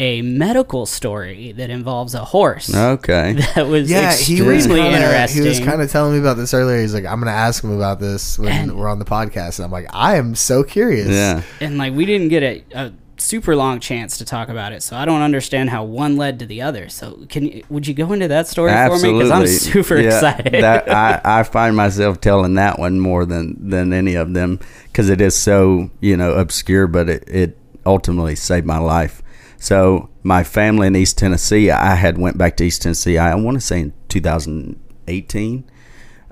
a 0.00 0.22
medical 0.22 0.86
story 0.86 1.52
that 1.52 1.70
involves 1.70 2.14
a 2.16 2.24
horse. 2.24 2.74
Okay. 2.74 3.34
That 3.54 3.68
was 3.68 3.88
Yeah, 3.88 4.12
he 4.12 4.42
was 4.42 4.56
extremely 4.66 4.80
kinda, 4.80 4.98
interesting. 4.98 5.42
He 5.44 5.48
was 5.48 5.60
kind 5.60 5.80
of 5.80 5.88
telling 5.90 6.14
me 6.14 6.18
about 6.18 6.36
this 6.36 6.52
earlier. 6.52 6.80
He's 6.80 6.92
like, 6.92 7.04
"I'm 7.04 7.20
going 7.20 7.32
to 7.32 7.38
ask 7.38 7.62
him 7.62 7.70
about 7.70 8.00
this 8.00 8.36
when 8.36 8.50
And- 8.50 8.76
we're 8.76 8.88
on 8.88 8.98
the 8.98 9.04
podcast," 9.04 9.58
and 9.60 9.64
I'm 9.66 9.70
like, 9.70 9.86
"I 9.94 10.16
am 10.16 10.34
so 10.34 10.64
curious." 10.64 11.06
Yeah. 11.08 11.42
and 11.60 11.78
like 11.78 11.94
we 11.94 12.06
didn't 12.06 12.26
get 12.28 12.42
a, 12.42 12.64
a 12.74 12.92
super 13.16 13.54
long 13.56 13.80
chance 13.80 14.18
to 14.18 14.24
talk 14.24 14.48
about 14.48 14.72
it, 14.72 14.82
so 14.82 14.96
I 14.96 15.04
don't 15.04 15.22
understand 15.22 15.70
how 15.70 15.84
one 15.84 16.16
led 16.16 16.38
to 16.40 16.46
the 16.46 16.62
other. 16.62 16.88
So 16.88 17.26
can 17.28 17.46
you, 17.46 17.64
would 17.68 17.86
you 17.86 17.94
go 17.94 18.12
into 18.12 18.28
that 18.28 18.46
story 18.48 18.70
for 18.70 18.98
me? 18.98 19.12
Because 19.12 19.30
I'm 19.30 19.46
super 19.46 19.98
Yeah, 19.98 20.06
excited. 20.06 20.62
that 20.62 20.90
I, 20.90 21.20
I 21.24 21.42
find 21.44 21.76
myself 21.76 22.20
telling 22.20 22.54
that 22.54 22.78
one 22.78 23.00
more 23.00 23.24
than 23.24 23.68
than 23.70 23.92
any 23.92 24.14
of 24.14 24.34
them 24.34 24.58
because 24.84 25.08
it 25.10 25.20
is 25.20 25.36
so 25.36 25.90
you 26.00 26.16
know 26.16 26.32
obscure, 26.34 26.86
but 26.86 27.08
it, 27.08 27.24
it 27.28 27.58
ultimately 27.86 28.34
saved 28.36 28.66
my 28.66 28.78
life. 28.78 29.22
So 29.58 30.10
my 30.22 30.44
family 30.44 30.86
in 30.88 30.96
East 30.96 31.16
Tennessee, 31.18 31.70
I 31.70 31.94
had 31.94 32.18
went 32.18 32.36
back 32.36 32.56
to 32.58 32.64
East 32.64 32.82
Tennessee. 32.82 33.16
I 33.18 33.34
want 33.34 33.56
to 33.56 33.60
say 33.60 33.80
in 33.80 33.92
2018. 34.08 35.70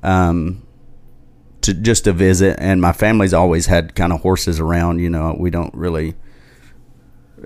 Um, 0.03 0.63
to 1.63 1.73
just 1.75 2.05
to 2.05 2.13
visit, 2.13 2.57
and 2.59 2.81
my 2.81 2.93
family's 2.93 3.33
always 3.33 3.67
had 3.67 3.95
kind 3.95 4.13
of 4.13 4.21
horses 4.23 4.59
around. 4.59 4.99
You 4.99 5.11
know, 5.11 5.37
we 5.39 5.51
don't 5.51 5.73
really. 5.75 6.15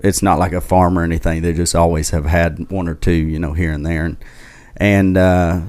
It's 0.03 0.21
not 0.21 0.39
like 0.39 0.53
a 0.53 0.61
farm 0.61 0.97
or 0.97 1.03
anything. 1.03 1.41
They 1.41 1.53
just 1.53 1.75
always 1.75 2.11
have 2.11 2.25
had 2.25 2.69
one 2.71 2.87
or 2.87 2.95
two, 2.95 3.11
you 3.11 3.39
know, 3.39 3.53
here 3.53 3.71
and 3.71 3.85
there, 3.85 4.05
and 4.05 4.17
and 4.75 5.17
uh, 5.17 5.61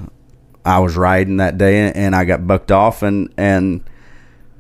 I 0.65 0.79
was 0.81 0.97
riding 0.97 1.39
that 1.39 1.59
day, 1.59 1.93
and 1.93 2.15
I 2.15 2.25
got 2.25 2.47
bucked 2.47 2.71
off, 2.71 3.03
and 3.03 3.33
and 3.37 3.89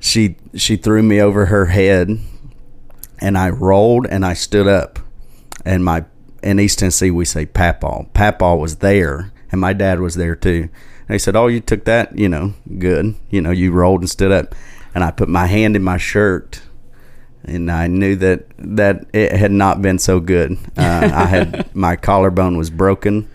she 0.00 0.36
she 0.54 0.76
threw 0.76 1.02
me 1.02 1.20
over 1.20 1.46
her 1.46 1.66
head, 1.66 2.18
and 3.20 3.36
I 3.36 3.50
rolled, 3.50 4.06
and 4.06 4.24
I 4.24 4.34
stood 4.34 4.66
up, 4.66 4.98
and 5.64 5.84
my 5.84 6.04
in 6.42 6.60
East 6.60 6.78
Tennessee 6.78 7.10
we 7.10 7.24
say 7.24 7.46
papaw. 7.46 8.04
Papaw 8.14 8.56
was 8.56 8.76
there, 8.76 9.32
and 9.50 9.60
my 9.60 9.72
dad 9.72 10.00
was 10.00 10.14
there 10.14 10.36
too. 10.36 10.62
And 10.70 11.08
they 11.08 11.18
said, 11.18 11.36
"Oh, 11.36 11.46
you 11.46 11.60
took 11.60 11.84
that, 11.84 12.16
you 12.18 12.28
know, 12.28 12.54
good. 12.78 13.14
You 13.30 13.40
know, 13.42 13.50
you 13.50 13.72
rolled 13.72 14.00
and 14.00 14.10
stood 14.10 14.32
up." 14.32 14.54
And 14.94 15.04
I 15.04 15.10
put 15.10 15.28
my 15.28 15.46
hand 15.46 15.76
in 15.76 15.82
my 15.82 15.98
shirt, 15.98 16.62
and 17.48 17.70
I 17.70 17.86
knew 17.86 18.16
that 18.16 18.46
that 18.58 19.06
it 19.12 19.32
had 19.32 19.52
not 19.52 19.82
been 19.82 19.98
so 19.98 20.20
good. 20.20 20.52
Uh, 20.76 21.10
I 21.12 21.26
had 21.26 21.74
my 21.74 21.96
collarbone 21.96 22.56
was 22.56 22.70
broken. 22.70 23.28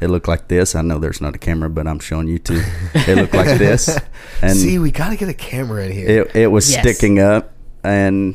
It 0.00 0.08
looked 0.10 0.26
like 0.28 0.48
this. 0.48 0.74
I 0.74 0.82
know 0.82 0.98
there's 0.98 1.20
not 1.20 1.34
a 1.36 1.38
camera, 1.38 1.70
but 1.70 1.86
I'm 1.86 2.00
showing 2.00 2.26
you 2.26 2.38
too. 2.40 2.60
It 2.94 3.16
looked 3.16 3.34
like 3.34 3.58
this, 3.58 3.96
and 4.42 4.56
See, 4.56 4.78
we 4.78 4.90
got 4.90 5.10
to 5.10 5.16
get 5.16 5.28
a 5.28 5.34
camera 5.34 5.84
in 5.86 5.92
here. 5.92 6.08
it 6.22 6.36
it 6.36 6.46
was 6.48 6.70
Yes. 6.70 6.80
sticking 6.80 7.18
up, 7.20 7.52
and 7.84 8.34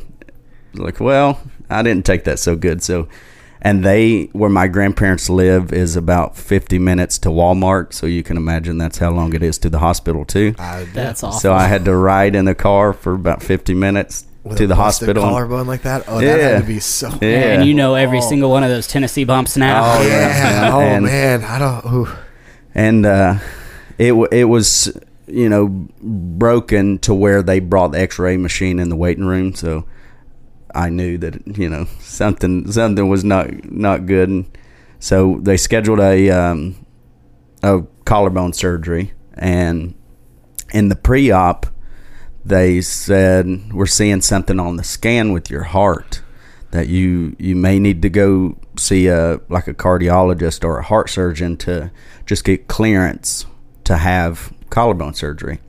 like, 0.74 0.98
well, 1.00 1.40
I 1.68 1.82
didn't 1.82 2.06
take 2.06 2.24
that 2.24 2.38
so 2.38 2.56
good. 2.56 2.82
So, 2.82 3.06
and 3.60 3.84
they 3.84 4.30
where 4.32 4.48
my 4.48 4.66
grandparents 4.68 5.28
live 5.28 5.70
is 5.72 5.94
about 5.96 6.38
50 6.38 6.78
minutes 6.78 7.18
to 7.18 7.28
Walmart, 7.28 7.92
so 7.92 8.06
you 8.06 8.22
can 8.22 8.36
imagine 8.38 8.78
that's 8.78 8.96
how 8.98 9.10
long 9.10 9.34
it 9.34 9.42
is 9.42 9.58
to 9.58 9.68
the 9.68 9.80
hospital 9.80 10.24
too. 10.24 10.54
I. 10.58 10.84
That's 10.94 11.22
awful. 11.22 11.38
So 11.38 11.52
I 11.52 11.66
had 11.66 11.84
to 11.84 11.94
ride 11.94 12.34
in 12.34 12.46
the 12.46 12.54
car 12.54 12.94
for 12.94 13.12
about 13.12 13.42
50 13.42 13.74
minutes 13.74 14.24
With 14.37 14.37
to 14.56 14.66
the 14.66 14.74
hospital. 14.74 15.22
collarbone 15.22 15.66
like 15.66 15.82
that. 15.82 16.04
Oh, 16.08 16.20
that 16.20 16.24
Yeah. 16.38 16.48
had 16.48 16.60
to 16.62 16.66
be 16.66 16.80
so. 16.80 17.08
Yeah. 17.20 17.28
and 17.54 17.64
you 17.64 17.74
know 17.74 17.94
every 17.94 18.18
Oh. 18.18 18.28
single 18.28 18.50
one 18.50 18.62
of 18.62 18.70
those 18.70 18.86
Tennessee 18.86 19.24
bumps 19.24 19.56
now. 19.56 19.82
Oh, 19.96 20.02
Yeah. 20.06 20.70
Oh 20.74 20.80
And- 20.80 21.04
man, 21.04 21.44
I 21.44 21.58
don't. 21.58 21.84
Ooh. 21.92 22.08
and 22.74 23.04
uh, 23.06 23.34
it 23.98 24.12
it 24.32 24.44
was 24.44 24.96
you 25.26 25.48
know 25.48 25.68
broken 26.02 26.98
to 27.00 27.12
where 27.14 27.42
they 27.42 27.60
brought 27.60 27.88
the 27.92 28.00
X-ray 28.00 28.36
machine 28.36 28.78
in 28.78 28.88
the 28.88 28.96
waiting 28.96 29.24
room, 29.26 29.54
so 29.54 29.84
I 30.74 30.88
knew 30.90 31.18
that 31.18 31.58
you 31.58 31.68
know 31.68 31.86
something 32.00 32.70
something 32.70 33.08
was 33.08 33.24
not 33.24 33.70
not 33.70 34.06
good, 34.06 34.28
and 34.28 34.44
so 35.00 35.38
they 35.42 35.56
scheduled 35.56 36.00
a 36.00 36.30
um, 36.30 36.76
a 37.62 37.82
collarbone 38.04 38.52
surgery, 38.52 39.12
and 39.34 39.94
in 40.72 40.88
the 40.88 40.96
pre-op 40.96 41.66
they 42.48 42.80
said 42.80 43.72
we're 43.72 43.86
seeing 43.86 44.20
something 44.20 44.58
on 44.58 44.76
the 44.76 44.84
scan 44.84 45.32
with 45.32 45.50
your 45.50 45.64
heart 45.64 46.22
that 46.70 46.88
you 46.88 47.34
you 47.38 47.56
may 47.56 47.78
need 47.78 48.02
to 48.02 48.10
go 48.10 48.56
see 48.76 49.06
a 49.06 49.40
like 49.48 49.68
a 49.68 49.74
cardiologist 49.74 50.64
or 50.64 50.78
a 50.78 50.82
heart 50.82 51.08
surgeon 51.10 51.56
to 51.56 51.90
just 52.26 52.44
get 52.44 52.68
clearance 52.68 53.46
to 53.84 53.96
have 53.96 54.52
collarbone 54.70 55.14
surgery. 55.14 55.60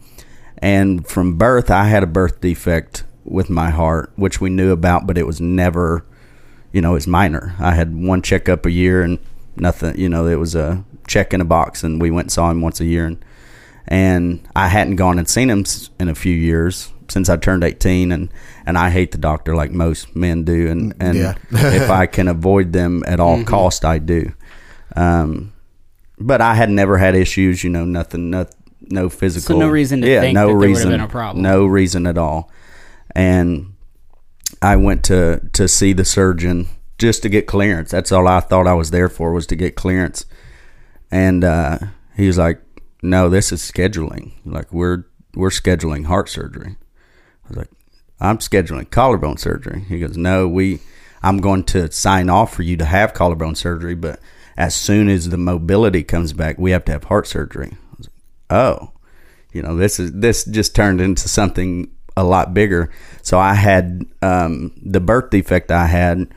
And 0.58 1.08
from 1.08 1.38
birth, 1.38 1.72
I 1.72 1.86
had 1.86 2.04
a 2.04 2.08
birth 2.08 2.42
defect 2.42 3.06
with 3.24 3.50
my 3.50 3.70
heart, 3.70 4.12
which 4.18 4.42
we 4.42 4.50
knew 4.50 4.72
about, 4.72 5.08
but 5.08 5.18
it 5.18 5.26
was 5.26 5.40
never, 5.40 6.06
you 6.74 6.82
know, 6.82 6.96
it's 6.96 7.08
minor. 7.08 7.56
I 7.60 7.76
had 7.76 7.96
one 7.96 8.22
checkup 8.22 8.66
a 8.66 8.72
year 8.72 9.02
and 9.02 9.20
nothing, 9.56 9.98
you 9.98 10.10
know, 10.10 10.28
it 10.28 10.36
was 10.36 10.56
a 10.56 10.84
check 11.08 11.34
in 11.34 11.40
a 11.40 11.46
box, 11.46 11.84
and 11.84 12.02
we 12.02 12.12
went 12.12 12.26
and 12.26 12.32
saw 12.32 12.52
him 12.52 12.62
once 12.62 12.82
a 12.82 12.86
year. 12.86 13.06
And, 13.06 13.24
and 13.90 14.48
I 14.56 14.68
hadn't 14.70 14.96
gone 14.98 15.18
and 15.20 15.28
seen 15.28 15.50
him 15.50 15.66
in 16.00 16.08
a 16.08 16.16
few 16.16 16.34
years 16.34 16.94
since 17.10 17.28
I 17.28 17.36
turned 17.38 17.64
18 17.64 18.12
and 18.12 18.30
and 18.66 18.78
I 18.78 18.92
hate 18.92 19.12
the 19.12 19.18
doctor 19.18 19.56
like 19.56 19.72
most 19.72 20.16
men 20.16 20.44
do 20.46 20.70
and 20.70 20.94
and 21.00 21.18
Yeah. 21.18 21.34
if 21.52 21.90
I 21.90 22.06
can 22.06 22.28
avoid 22.38 22.72
them 22.72 23.04
at 23.08 23.20
all 23.20 23.44
cost 23.44 23.84
I 23.84 23.98
do. 23.98 24.32
Um 24.96 25.54
but 26.20 26.40
I 26.40 26.54
had 26.54 26.70
never 26.70 26.98
had 27.00 27.16
issues 27.16 27.64
you 27.64 27.70
know 27.72 27.84
nothing 27.86 28.30
no, 28.30 28.46
no 28.92 29.10
physical 29.10 29.56
so 29.56 29.60
no 29.60 29.70
reason 29.70 30.02
to 30.02 30.08
think 30.08 30.36
that 30.36 30.46
there 30.46 30.56
would 30.56 30.78
have 30.78 30.90
been 30.90 31.02
a 31.02 31.08
problem. 31.08 31.42
no 31.42 31.66
reason 31.66 32.06
at 32.06 32.18
all. 32.18 32.52
And 33.16 33.74
I 34.62 34.76
went 34.76 35.04
to 35.06 35.42
to 35.54 35.68
see 35.68 35.94
the 35.94 36.06
surgeon 36.06 36.68
just 37.00 37.24
to 37.24 37.30
get 37.30 37.48
clearance. 37.48 37.90
That's 37.90 38.12
all 38.12 38.28
I 38.28 38.40
thought 38.42 38.68
I 38.68 38.74
was 38.74 38.92
there 38.92 39.10
for 39.10 39.32
was 39.32 39.48
to 39.48 39.56
get 39.56 39.76
clearance. 39.76 40.26
And 41.10 41.44
uh, 41.44 41.80
he 42.16 42.28
was 42.28 42.38
like, 42.38 42.62
"No, 43.02 43.30
this 43.30 43.52
is 43.52 43.62
scheduling. 43.62 44.34
Like 44.46 44.72
we're 44.72 45.06
we're 45.36 45.50
scheduling 45.50 46.06
heart 46.06 46.30
surgery." 46.30 46.78
I 47.46 47.48
was 47.48 47.58
like, 47.58 47.70
"I'm 48.20 48.40
scheduling 48.40 48.90
collarbone 48.90 49.38
surgery." 49.38 49.82
He 49.88 50.00
goes, 50.00 50.18
"No, 50.18 50.48
we. 50.48 50.80
I'm 51.22 51.40
going 51.40 51.66
to 51.66 51.92
sign 51.92 52.30
off 52.30 52.54
for 52.54 52.64
you 52.64 52.78
to 52.78 52.86
have 52.86 53.14
collarbone 53.14 53.56
surgery, 53.56 53.94
but 53.94 54.22
as 54.56 54.74
soon 54.74 55.10
as 55.10 55.30
the 55.30 55.38
mobility 55.38 56.02
comes 56.02 56.32
back, 56.32 56.58
we 56.58 56.72
have 56.72 56.86
to 56.86 56.92
have 56.92 57.06
heart 57.06 57.28
surgery." 57.28 57.78
Like, 58.00 58.10
"Oh, 58.50 58.92
you 59.52 59.62
know, 59.62 59.76
this 59.76 60.00
is 60.00 60.12
this 60.14 60.46
just 60.46 60.76
turned 60.76 61.02
into 61.02 61.28
something 61.28 61.92
a 62.16 62.24
lot 62.24 62.54
bigger." 62.54 62.90
So 63.22 63.40
I 63.40 63.54
had 63.54 64.06
um, 64.22 64.72
the 64.82 65.00
birth 65.00 65.30
defect 65.30 65.72
I 65.72 65.88
had 65.88 66.28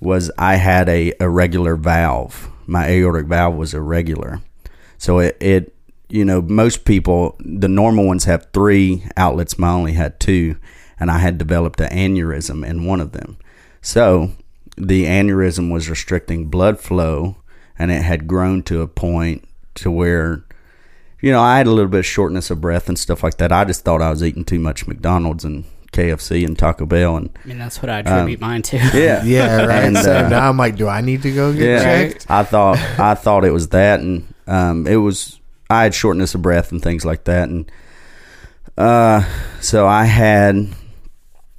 was 0.00 0.30
I 0.38 0.56
had 0.56 0.88
a 0.88 1.12
irregular 1.20 1.76
valve. 1.76 2.50
My 2.66 2.88
aortic 2.88 3.26
valve 3.26 3.56
was 3.56 3.74
irregular. 3.74 4.40
So 4.98 5.18
it, 5.20 5.36
it 5.40 5.74
you 6.08 6.24
know, 6.24 6.40
most 6.40 6.84
people, 6.84 7.36
the 7.40 7.68
normal 7.68 8.06
ones 8.06 8.24
have 8.24 8.48
three 8.52 9.04
outlets. 9.16 9.58
Mine 9.58 9.74
only 9.74 9.92
had 9.92 10.18
two, 10.20 10.56
and 10.98 11.10
I 11.10 11.18
had 11.18 11.38
developed 11.38 11.80
an 11.80 11.90
aneurysm 11.90 12.66
in 12.66 12.84
one 12.86 13.00
of 13.00 13.12
them. 13.12 13.38
So 13.82 14.32
the 14.76 15.04
aneurysm 15.04 15.72
was 15.72 15.90
restricting 15.90 16.46
blood 16.46 16.80
flow, 16.80 17.36
and 17.78 17.90
it 17.90 18.02
had 18.02 18.26
grown 18.26 18.62
to 18.64 18.80
a 18.80 18.88
point 18.88 19.46
to 19.76 19.90
where, 19.90 20.44
you 21.20 21.30
know, 21.30 21.40
I 21.40 21.58
had 21.58 21.66
a 21.66 21.72
little 21.72 21.90
bit 21.90 22.00
of 22.00 22.06
shortness 22.06 22.50
of 22.50 22.60
breath 22.60 22.88
and 22.88 22.98
stuff 22.98 23.22
like 23.22 23.36
that. 23.36 23.52
I 23.52 23.64
just 23.64 23.84
thought 23.84 24.02
I 24.02 24.10
was 24.10 24.22
eating 24.22 24.44
too 24.44 24.58
much 24.58 24.86
McDonald's 24.86 25.44
and 25.44 25.64
KFC 25.92 26.44
and 26.44 26.58
Taco 26.58 26.86
Bell, 26.86 27.16
and 27.16 27.30
I 27.44 27.48
mean, 27.48 27.58
that's 27.58 27.82
what 27.82 27.90
I 27.90 28.00
attribute 28.00 28.40
mine 28.40 28.62
to. 28.62 28.76
yeah, 28.76 29.22
Yeah, 29.24 29.64
right. 29.66 29.84
And, 29.88 29.96
so 29.96 30.24
uh, 30.24 30.28
now 30.28 30.48
I'm 30.48 30.56
like, 30.56 30.76
do 30.76 30.88
I 30.88 31.00
need 31.00 31.22
to 31.22 31.32
go 31.32 31.52
get 31.52 31.62
yeah, 31.62 31.82
checked? 31.82 32.26
I 32.30 32.44
thought 32.44 32.78
I 32.98 33.14
thought 33.14 33.44
it 33.44 33.52
was 33.52 33.68
that, 33.68 34.00
and 34.00 34.32
um, 34.46 34.86
it 34.86 34.96
was 34.96 35.38
I 35.70 35.82
had 35.84 35.94
shortness 35.94 36.34
of 36.34 36.42
breath 36.42 36.72
and 36.72 36.82
things 36.82 37.04
like 37.04 37.24
that, 37.24 37.48
and 37.48 37.70
uh, 38.76 39.24
so 39.60 39.86
I 39.86 40.04
had 40.04 40.68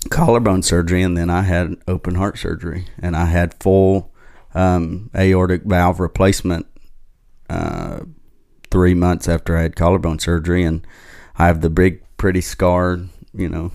collarbone 0.10 0.64
surgery, 0.64 1.04
and 1.04 1.18
then 1.18 1.30
I 1.30 1.42
had 1.42 1.76
open 1.88 2.16
heart 2.16 2.38
surgery, 2.38 2.86
and 3.02 3.16
I 3.16 3.26
had 3.26 3.54
full 3.62 4.12
um, 4.56 5.10
aortic 5.16 5.64
valve 5.64 6.00
replacement 6.00 6.66
uh, 7.50 8.00
three 8.72 8.94
months 8.94 9.28
after 9.28 9.58
I 9.58 9.64
had 9.64 9.76
collarbone 9.76 10.20
surgery, 10.20 10.64
and 10.64 10.86
I 11.36 11.48
have 11.48 11.62
the 11.62 11.70
big 11.70 12.02
pretty 12.18 12.42
scar, 12.42 13.00
you 13.34 13.50
know, 13.50 13.72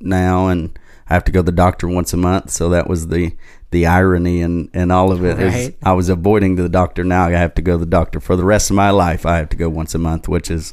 now, 0.00 0.48
and 0.48 0.78
I 1.08 1.14
have 1.14 1.24
to 1.24 1.32
go 1.32 1.40
to 1.40 1.44
the 1.44 1.52
doctor 1.52 1.88
once 1.88 2.12
a 2.12 2.16
month. 2.16 2.50
So 2.50 2.68
that 2.70 2.88
was 2.88 3.08
the 3.08 3.36
the 3.70 3.86
irony 3.86 4.40
and 4.42 4.70
and 4.72 4.90
all 4.90 5.12
of 5.12 5.24
it. 5.24 5.38
is 5.38 5.54
Right. 5.54 5.76
I 5.82 5.92
was 5.92 6.08
avoiding 6.08 6.56
the 6.56 6.68
doctor. 6.68 7.04
Now 7.04 7.26
I 7.26 7.32
have 7.32 7.54
to 7.54 7.62
go 7.62 7.72
to 7.72 7.78
the 7.78 7.86
doctor 7.86 8.20
for 8.20 8.36
the 8.36 8.44
rest 8.44 8.70
of 8.70 8.76
my 8.76 8.90
life. 8.90 9.26
I 9.26 9.36
have 9.38 9.48
to 9.50 9.56
go 9.56 9.68
once 9.68 9.94
a 9.94 9.98
month, 9.98 10.28
which 10.28 10.50
is, 10.50 10.72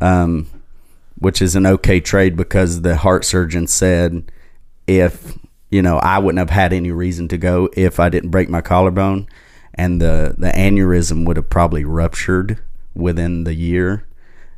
um, 0.00 0.48
which 1.18 1.40
is 1.40 1.56
an 1.56 1.66
okay 1.66 2.00
trade 2.00 2.36
because 2.36 2.82
the 2.82 2.96
heart 2.96 3.24
surgeon 3.24 3.66
said 3.66 4.30
if 4.86 5.38
you 5.70 5.82
know 5.82 5.98
I 5.98 6.18
wouldn't 6.18 6.38
have 6.38 6.50
had 6.50 6.72
any 6.72 6.90
reason 6.90 7.28
to 7.28 7.38
go 7.38 7.70
if 7.74 7.98
I 7.98 8.08
didn't 8.08 8.30
break 8.30 8.48
my 8.48 8.60
collarbone, 8.60 9.28
and 9.74 10.00
the 10.00 10.34
the 10.36 10.50
aneurysm 10.50 11.26
would 11.26 11.36
have 11.36 11.50
probably 11.50 11.84
ruptured 11.84 12.58
within 12.94 13.44
the 13.44 13.54
year, 13.54 14.06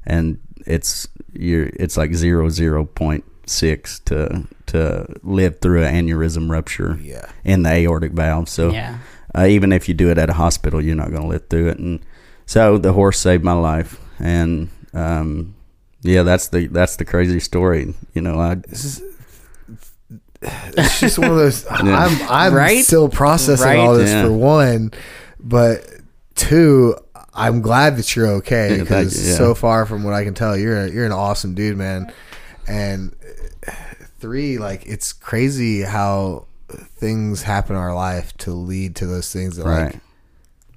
and 0.04 0.40
it's 0.66 1.06
you're 1.32 1.70
it's 1.74 1.96
like 1.96 2.14
zero 2.14 2.48
zero 2.48 2.84
point 2.84 3.24
six 3.48 3.98
to 4.00 4.44
to 4.66 5.06
live 5.22 5.61
through 5.61 5.82
an 5.84 5.94
aneurysm 6.06 6.50
rupture 6.50 6.98
Yeah. 7.02 7.24
in 7.44 7.62
the 7.62 7.70
aortic 7.70 8.12
valve. 8.12 8.48
So 8.48 8.70
Yeah. 8.70 8.98
uh, 9.37 9.46
even 9.46 9.72
if 9.72 9.88
you 9.88 9.94
do 9.94 10.11
it 10.11 10.18
at 10.18 10.28
a 10.30 10.34
hospital, 10.34 10.80
you're 10.82 10.94
not 10.96 11.11
going 11.11 11.22
to 11.22 11.28
live 11.28 11.48
through 11.48 11.68
it. 11.68 11.78
And 11.78 12.00
so 12.46 12.76
the 12.78 12.92
horse 12.92 13.18
saved 13.18 13.44
my 13.44 13.52
life, 13.52 13.98
and 14.18 14.68
um, 14.94 15.54
yeah, 16.02 16.22
that's 16.22 16.48
the 16.48 16.66
that's 16.68 16.96
the 16.96 17.04
crazy 17.04 17.40
story. 17.40 17.94
You 18.14 18.22
know, 18.22 18.38
I. 18.38 18.56
Is, 18.68 19.02
it's 20.40 21.00
just 21.00 21.18
one 21.18 21.30
of 21.30 21.37
those. 21.37 21.66
I'm 21.70 22.18
I'm 22.30 22.54
Right? 22.54 22.84
still 22.84 23.08
processing 23.08 23.66
Right? 23.66 23.78
all 23.78 23.94
this 23.94 24.11
Yeah. 24.11 24.24
for 24.24 24.32
one, 24.32 24.92
but 25.40 25.84
two, 26.37 26.96
I'm 27.34 27.61
glad 27.61 27.96
that 27.98 28.14
you're 28.16 28.28
okay 28.37 28.76
Yeah, 28.76 28.82
because 28.82 29.20
you, 29.24 29.30
yeah. 29.32 29.37
so 29.38 29.54
far 29.54 29.84
from 29.87 30.04
what 30.04 30.14
I 30.14 30.24
can 30.24 30.34
tell, 30.34 30.56
you're 30.56 30.84
a, 30.84 30.90
you're 30.90 31.06
an 31.06 31.12
awesome 31.12 31.54
dude, 31.54 31.76
man. 31.76 32.12
And 32.68 33.14
three, 34.18 34.59
like 34.59 34.87
it's 34.87 35.12
crazy 35.12 35.83
how 35.83 36.46
things 36.68 37.42
happen 37.42 37.76
in 37.76 37.81
our 37.81 37.94
life 37.94 38.37
to 38.38 38.52
lead 38.52 38.96
to 38.96 39.07
those 39.07 39.33
things 39.33 39.57
that 39.57 39.64
right, 39.64 39.92
like 39.94 40.00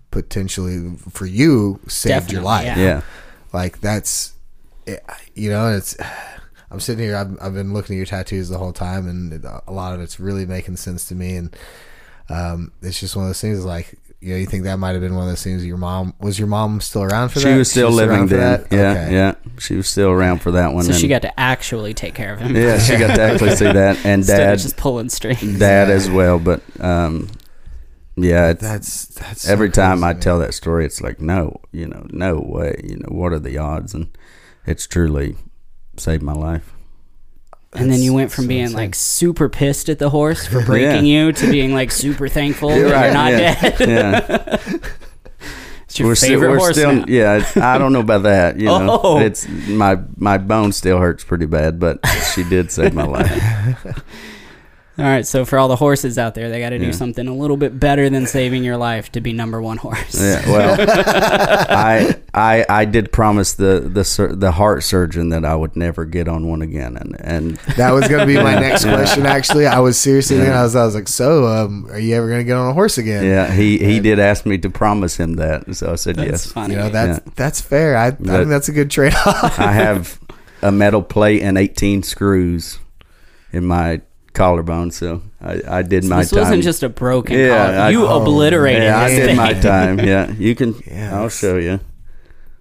potentially 0.09 0.95
for 1.09 1.25
you 1.25 1.79
saved 1.87 2.31
your 2.31 2.41
life. 2.41 2.65
yeah. 2.65 2.77
yeah, 2.77 3.01
Like 3.53 3.79
that's, 3.81 4.33
it, 4.85 5.03
you 5.35 5.49
know, 5.49 5.75
it's. 5.75 5.97
I'm 6.71 6.79
sitting 6.79 7.03
here. 7.03 7.17
I've, 7.17 7.37
I've 7.41 7.53
been 7.53 7.73
looking 7.73 7.95
at 7.95 7.97
your 7.97 8.05
tattoos 8.05 8.47
the 8.47 8.57
whole 8.57 8.71
time, 8.71 9.05
and 9.09 9.43
a 9.43 9.73
lot 9.73 9.93
of 9.93 9.99
it's 9.99 10.21
really 10.21 10.45
making 10.45 10.77
sense 10.77 11.05
to 11.09 11.15
me. 11.15 11.35
And 11.35 11.53
um, 12.29 12.71
it's 12.81 12.97
just 12.97 13.13
one 13.13 13.25
of 13.25 13.29
those 13.29 13.41
things. 13.41 13.65
Like 13.65 13.99
you 14.21 14.29
know, 14.33 14.37
you 14.37 14.45
think 14.45 14.63
that 14.65 14.77
might 14.77 14.91
have 14.91 15.01
been 15.01 15.15
one 15.15 15.23
of 15.23 15.29
those 15.29 15.43
things. 15.43 15.65
Your 15.65 15.77
mom 15.77 16.13
was 16.19 16.37
your 16.37 16.47
mom 16.47 16.79
still 16.79 17.03
around 17.03 17.29
for 17.29 17.39
that? 17.39 17.41
she 17.45 17.49
that? 17.51 17.57
was 17.57 17.71
still 17.71 17.89
living 17.89 18.17
around 18.17 18.27
for 18.29 18.35
then. 18.37 18.67
Yeah, 18.71 18.91
Okay. 18.91 19.13
yeah, 19.13 19.35
she 19.59 19.75
was 19.75 19.87
still 19.89 20.09
around 20.11 20.39
for 20.43 20.51
that 20.51 20.73
one. 20.73 20.83
So 20.85 20.93
she 20.93 21.07
got 21.07 21.23
to 21.23 21.39
actually 21.39 21.93
take 21.95 22.13
care 22.13 22.31
of 22.33 22.39
him. 22.39 22.55
yeah, 22.55 22.77
she 22.79 22.97
got 22.97 23.15
to 23.15 23.21
actually 23.21 23.55
see 23.55 23.65
that, 23.65 23.97
and 24.05 24.19
Instead 24.21 24.37
dad, 24.37 24.53
of 24.53 24.59
just 24.61 24.77
pulling 24.77 25.09
strings. 25.09 25.41
dad 25.59 25.87
Yeah. 25.89 25.93
as 25.95 26.09
well. 26.09 26.37
But 26.39 26.61
um, 26.79 27.29
yeah, 28.15 28.49
it's, 28.51 28.61
That's 28.61 29.05
that's 29.07 29.41
so 29.43 29.51
every 29.51 29.69
time 29.71 29.97
crazy, 29.99 30.05
I 30.09 30.13
man. 30.13 30.21
tell 30.21 30.39
that 30.39 30.53
story, 30.53 30.85
it's 30.85 31.01
like, 31.01 31.19
no, 31.19 31.59
you 31.71 31.87
know, 31.87 32.05
no 32.11 32.39
way. 32.39 32.79
You 32.83 32.97
know, 32.97 33.07
what 33.09 33.33
are 33.33 33.39
the 33.39 33.57
odds? 33.57 33.93
And 33.95 34.15
it's 34.67 34.85
truly 34.85 35.35
saved 35.97 36.21
my 36.21 36.33
life. 36.33 36.73
And 37.73 37.89
then 37.89 38.01
you 38.01 38.13
went 38.13 38.31
from 38.31 38.45
so 38.45 38.49
being 38.49 38.61
insane. 38.63 38.77
like 38.77 38.95
super 38.95 39.47
pissed 39.47 39.87
at 39.89 39.97
the 39.99 40.09
horse 40.09 40.45
for 40.45 40.61
breaking 40.65 41.05
you 41.05 41.31
to 41.31 41.49
being 41.51 41.73
like 41.73 41.89
super 41.91 42.27
thankful 42.27 42.69
that 42.69 42.77
You're 42.77 42.89
you're 42.89 43.13
not 43.13 43.31
yeah. 43.31 43.69
dead. 43.69 43.79
Yeah, 43.89 44.79
It's 45.85 45.99
your 45.99 46.07
we're 46.09 46.15
still, 46.15 46.29
favorite 46.29 46.49
we're 46.51 46.57
horse 46.57 46.75
still, 46.77 46.93
now. 46.93 47.05
yeah. 47.09 47.51
I 47.57 47.77
don't 47.77 47.91
know 47.91 47.99
about 47.99 48.23
that. 48.23 48.57
You 48.57 48.67
know, 48.67 48.99
Oh. 49.03 49.19
it's 49.19 49.45
my 49.67 49.99
my 50.17 50.37
bone 50.37 50.71
still 50.71 50.99
hurts 50.99 51.23
pretty 51.25 51.45
bad, 51.47 51.79
but 51.79 51.99
she 52.33 52.43
did 52.45 52.71
save 52.71 52.93
my 52.93 53.03
life. 53.05 54.03
All 54.97 55.05
right, 55.05 55.25
so 55.25 55.45
for 55.45 55.57
all 55.57 55.69
the 55.69 55.77
horses 55.77 56.17
out 56.17 56.35
there, 56.35 56.49
they 56.49 56.59
got 56.59 56.71
to 56.71 56.77
do 56.77 56.87
Yeah. 56.87 56.91
something 56.91 57.25
a 57.27 57.33
little 57.33 57.55
bit 57.55 57.79
better 57.79 58.09
than 58.09 58.27
saving 58.27 58.63
your 58.63 58.75
life 58.75 59.09
to 59.13 59.21
be 59.21 59.31
number 59.31 59.61
one 59.61 59.77
horse. 59.77 60.19
Yeah, 60.21 60.45
well, 60.51 60.75
I 61.69 62.15
I 62.33 62.65
I 62.67 62.85
did 62.85 63.11
promise 63.11 63.53
the 63.53 63.79
the 63.81 64.35
the 64.35 64.51
heart 64.51 64.83
surgeon 64.83 65.29
that 65.29 65.45
I 65.45 65.55
would 65.55 65.75
never 65.77 66.03
get 66.05 66.27
on 66.27 66.47
one 66.47 66.61
again, 66.61 66.97
and 66.97 67.15
and 67.21 67.55
That 67.77 67.91
was 67.91 68.07
gonna 68.09 68.25
be 68.25 68.35
my 68.35 68.55
next 68.59 68.83
Yeah. 68.85 68.95
question. 68.95 69.25
Actually, 69.25 69.65
I 69.65 69.79
was 69.79 69.97
seriously 69.97 70.35
thinking. 70.37 70.53
Yeah. 70.53 70.59
I 70.59 70.63
was 70.63 70.75
I 70.75 70.85
was 70.85 70.93
like, 70.93 71.07
so 71.07 71.47
um, 71.47 71.87
are 71.89 71.97
you 71.99 72.13
ever 72.15 72.27
gonna 72.29 72.43
get 72.43 72.57
on 72.57 72.69
a 72.69 72.73
horse 72.73 72.97
again? 72.97 73.23
yeah, 73.23 73.49
he 73.51 73.77
he 73.77 73.95
And- 73.95 74.03
did 74.03 74.19
ask 74.19 74.45
me 74.45 74.57
to 74.59 74.69
promise 74.69 75.15
him 75.17 75.35
that, 75.37 75.73
so 75.75 75.93
I 75.93 75.95
said 75.95 76.17
That's 76.17 76.29
yes. 76.29 76.51
funny. 76.51 76.73
You 76.73 76.79
know 76.81 76.89
that's 76.89 77.19
Yeah. 77.25 77.33
that's 77.37 77.61
fair. 77.61 77.95
I, 77.97 78.07
I 78.07 78.11
think 78.11 78.49
that's 78.49 78.67
a 78.67 78.73
good 78.73 78.91
trade 78.91 79.13
off. 79.25 79.57
I 79.57 79.71
have 79.71 80.19
a 80.61 80.71
metal 80.71 81.01
plate 81.01 81.41
and 81.41 81.57
18 81.57 82.03
screws 82.03 82.77
in 83.53 83.65
my 83.65 84.01
collarbone, 84.33 84.91
so 84.91 85.21
I, 85.41 85.61
I 85.67 85.81
did 85.81 86.03
So 86.03 86.09
my 86.09 86.19
this 86.21 86.31
time. 86.31 86.39
wasn't 86.39 86.63
just 86.63 86.83
a 86.83 86.89
broken 86.89 87.37
Yeah, 87.37 87.49
collar. 87.49 87.79
I- 87.79 87.89
You 87.89 88.07
oh, 88.07 88.21
obliterated 88.21 88.83
yeah, 88.83 88.99
I 88.99 89.09
this 89.09 89.19
did 89.19 89.25
thing. 89.27 89.37
my 89.37 89.53
time. 89.53 89.99
Yeah, 89.99 90.31
you 90.31 90.55
can. 90.55 90.75
Yeah, 90.87 91.19
I'll 91.19 91.29
show 91.29 91.57
you. 91.57 91.79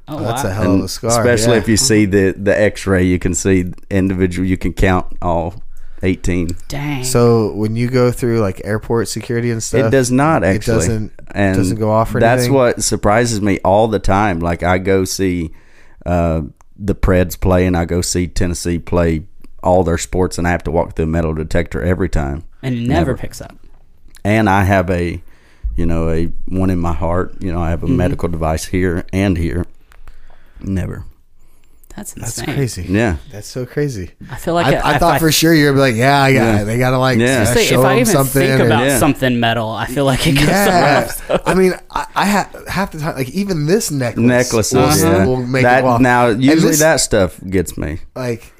Oh, 0.08 0.18
that's 0.24 0.42
wow. 0.42 0.50
a 0.50 0.52
hell 0.52 0.74
of 0.74 0.84
a 0.84 0.88
scar. 0.88 1.10
especially 1.10 1.52
yeah. 1.52 1.58
if 1.62 1.68
you 1.68 1.76
see 1.76 2.04
the 2.04 2.34
the 2.36 2.58
X-ray, 2.60 3.04
you 3.04 3.18
can 3.20 3.32
see 3.34 3.72
individual. 3.90 4.46
You 4.48 4.56
can 4.56 4.72
count 4.72 5.06
all 5.22 5.62
18. 6.02 6.48
Dang. 6.66 7.04
So 7.04 7.52
when 7.52 7.76
you 7.76 7.88
go 7.88 8.10
through 8.10 8.40
like 8.40 8.60
airport 8.64 9.06
security 9.08 9.50
and 9.52 9.62
stuff, 9.62 9.86
it 9.86 9.90
does 9.90 10.10
not 10.10 10.42
actually. 10.42 10.74
it 10.74 10.78
doesn't 10.78 11.12
and 11.32 11.56
doesn't 11.56 11.78
go 11.78 11.90
off 11.92 12.12
or 12.14 12.18
that's 12.20 12.40
anything? 12.40 12.54
what 12.54 12.82
surprises 12.82 13.40
me 13.40 13.60
all 13.64 13.86
the 13.86 14.00
time. 14.00 14.40
Like 14.40 14.64
I 14.64 14.78
go 14.78 15.04
see 15.04 15.54
uh, 16.04 16.42
the 16.76 16.94
Preds 16.96 17.38
play, 17.38 17.66
and 17.66 17.76
I 17.76 17.84
go 17.84 18.00
see 18.00 18.26
Tennessee 18.26 18.78
play 18.80 19.26
all 19.62 19.84
their 19.84 19.98
sports, 19.98 20.38
and 20.38 20.46
I 20.46 20.50
have 20.50 20.62
to 20.64 20.70
walk 20.70 20.96
through 20.96 21.04
a 21.04 21.08
metal 21.08 21.34
detector 21.34 21.82
every 21.82 22.08
time. 22.08 22.44
and 22.62 22.74
it 22.74 22.78
never 22.80 23.12
never. 23.12 23.16
picks 23.16 23.40
up. 23.40 23.56
And 24.24 24.48
I 24.50 24.64
have 24.64 24.90
a, 24.90 25.22
you 25.76 25.86
know, 25.86 26.10
a 26.10 26.26
one 26.46 26.70
in 26.70 26.78
my 26.78 26.92
heart. 26.92 27.34
You 27.40 27.52
know, 27.52 27.60
I 27.60 27.70
have 27.70 27.82
a 27.82 27.86
Mm-hmm. 27.86 27.96
medical 27.96 28.28
device 28.28 28.66
here 28.66 29.04
and 29.12 29.36
here. 29.38 29.66
Never. 30.60 31.04
That's 31.96 32.12
That's 32.14 32.40
crazy. 32.42 32.82
Yeah. 32.88 33.16
That's 33.32 33.48
so 33.48 33.66
crazy. 33.66 34.12
I 34.30 34.36
feel 34.36 34.54
like 34.54 34.66
I, 34.66 34.74
if 34.78 34.84
I 34.84 34.98
thought 34.98 35.18
for 35.20 35.32
sure 35.32 35.52
you'd 35.52 35.72
be 35.72 35.78
like, 35.80 35.96
yeah, 35.96 36.22
I 36.22 36.32
got 36.32 36.38
Yeah. 36.38 36.62
it. 36.62 36.64
They 36.66 36.78
gotta 36.78 36.98
like 36.98 37.18
Yeah. 37.18 37.42
uh, 37.42 37.44
Say, 37.54 37.64
show 37.66 37.80
if 37.80 37.86
I 37.86 37.88
them 37.90 37.98
even 38.00 38.12
something. 38.12 38.42
think 38.42 38.60
or- 38.60 38.66
about 38.66 38.84
Yeah. 38.84 38.98
something 38.98 39.40
metal, 39.40 39.68
I 39.70 39.86
feel 39.86 40.04
like 40.04 40.24
it 40.26 40.32
goes 40.36 40.46
yeah, 40.48 40.64
somewhere 41.08 41.30
else. 41.30 41.42
I 41.46 41.54
mean, 41.54 41.72
I, 41.90 42.06
I 42.14 42.24
have 42.26 42.64
half 42.68 42.92
the 42.92 43.00
time, 43.00 43.16
like 43.16 43.30
even 43.30 43.66
this 43.66 43.90
necklace, 43.90 44.24
Necklaces. 44.24 44.72
will, 45.02 45.10
yeah. 45.10 45.26
will 45.26 45.36
make 45.44 45.62
that 45.64 45.80
it 45.80 45.82
go 45.82 45.96
now 45.98 46.28
usually 46.28 46.70
this, 46.70 46.78
that 46.78 47.00
stuff 47.00 47.38
gets 47.50 47.76
me. 47.76 47.98
like 48.14 48.52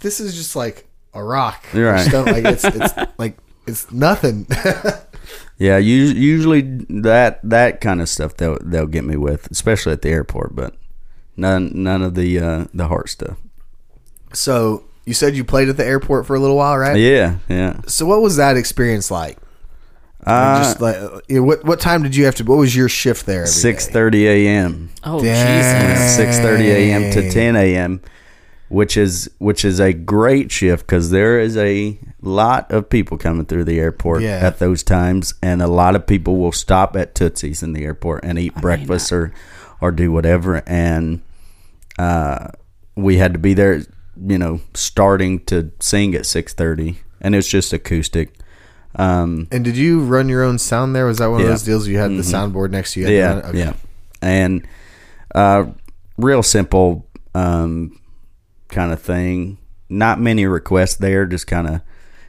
this 0.00 0.20
is 0.20 0.34
just 0.34 0.56
like 0.56 0.86
a 1.14 1.22
rock. 1.22 1.64
You're 1.72 1.90
right. 1.92 1.98
Just 1.98 2.10
don't- 2.10 2.26
like 2.26 2.44
it's 2.44 2.64
it's 2.64 2.94
like 3.18 3.38
it's 3.66 3.90
nothing. 3.92 4.46
Yeah, 5.58 5.78
us- 5.78 5.84
usually 5.84 6.60
that 7.00 7.40
that 7.42 7.80
kind 7.80 8.02
of 8.02 8.08
stuff 8.10 8.36
they'll 8.36 8.58
they'll 8.62 8.86
get 8.86 9.04
me 9.04 9.16
with, 9.16 9.50
especially 9.50 9.92
at 9.92 10.02
the 10.02 10.10
airport. 10.10 10.54
But 10.54 10.74
none 11.36 11.72
none 11.74 12.02
of 12.02 12.14
the 12.14 12.38
uh, 12.38 12.64
the 12.74 12.88
heart 12.88 13.08
stuff. 13.08 13.38
so 14.34 14.84
you 15.06 15.14
said 15.14 15.34
you 15.34 15.44
played 15.44 15.68
at 15.68 15.76
the 15.78 15.84
airport 15.84 16.26
for 16.26 16.36
a 16.36 16.40
little 16.40 16.56
while, 16.56 16.76
right? 16.76 16.96
Yeah, 16.98 17.38
yeah. 17.48 17.80
So 17.86 18.04
what 18.04 18.20
was 18.20 18.36
that 18.36 18.56
experience 18.56 19.10
like? 19.10 19.38
Uh, 20.26 20.62
just 20.62 20.80
like 20.80 20.96
you 21.28 21.36
know, 21.36 21.42
what 21.44 21.64
what 21.64 21.80
time 21.80 22.02
did 22.02 22.14
you 22.14 22.26
have 22.26 22.34
to? 22.34 22.44
What 22.44 22.58
was 22.58 22.76
your 22.76 22.88
shift 22.90 23.24
there? 23.24 23.42
every 23.42 23.46
day? 23.46 23.50
six 23.52 23.88
thirty 23.88 24.26
a.m. 24.28 24.90
Oh, 25.04 25.22
Dang. 25.22 25.94
Jesus. 25.94 26.16
six 26.16 26.38
thirty 26.38 26.68
a.m. 26.70 27.12
to 27.12 27.30
ten 27.30 27.56
a.m., 27.56 28.02
which 28.68 28.96
is 28.96 29.30
which 29.38 29.64
is 29.64 29.78
a 29.80 29.92
great 29.92 30.50
shift 30.50 30.86
because 30.86 31.10
there 31.10 31.38
is 31.38 31.56
a 31.56 31.98
lot 32.20 32.70
of 32.72 32.88
people 32.90 33.16
coming 33.16 33.46
through 33.46 33.64
the 33.64 33.78
airport 33.78 34.22
Yeah. 34.22 34.38
at 34.42 34.58
those 34.58 34.82
times, 34.82 35.34
and 35.42 35.62
a 35.62 35.68
lot 35.68 35.94
of 35.94 36.06
people 36.06 36.36
will 36.38 36.52
stop 36.52 36.96
at 36.96 37.14
Tootsie's 37.14 37.62
in 37.62 37.72
the 37.74 37.84
airport 37.84 38.24
and 38.24 38.38
eat 38.38 38.54
breakfast 38.56 39.12
or 39.12 39.32
or 39.80 39.90
do 39.92 40.10
whatever. 40.10 40.62
And 40.66 41.20
uh, 41.98 42.48
we 42.96 43.18
had 43.18 43.32
to 43.34 43.38
be 43.38 43.54
there, 43.54 43.82
you 44.26 44.38
know, 44.38 44.60
starting 44.74 45.40
to 45.46 45.70
sing 45.80 46.14
at 46.14 46.26
six 46.26 46.52
thirty, 46.54 46.98
and 47.20 47.34
it's 47.34 47.48
just 47.48 47.72
acoustic. 47.72 48.32
Um, 48.98 49.46
And 49.52 49.62
did 49.62 49.76
you 49.76 50.00
run 50.00 50.28
your 50.28 50.42
own 50.42 50.58
sound 50.58 50.96
there? 50.96 51.04
Was 51.06 51.18
that 51.18 51.26
one 51.30 51.42
of 51.42 51.46
those 51.46 51.62
deals 51.62 51.86
you 51.86 51.98
had 51.98 52.10
the 52.12 52.22
Mhm. 52.22 52.52
soundboard 52.52 52.70
next 52.70 52.94
to 52.94 53.00
you? 53.00 53.08
yeah. 53.08 53.42
Okay. 53.44 53.58
yeah, 53.58 53.72
and 54.22 54.66
uh, 55.34 55.66
real 56.16 56.42
simple 56.42 57.06
um, 57.34 57.92
kind 58.76 58.92
of 58.92 59.00
thing. 59.00 59.58
Not 59.88 60.20
many 60.20 60.46
requests 60.46 60.96
there. 60.96 61.26
Just 61.26 61.46
kind 61.46 61.66
of, 61.66 61.80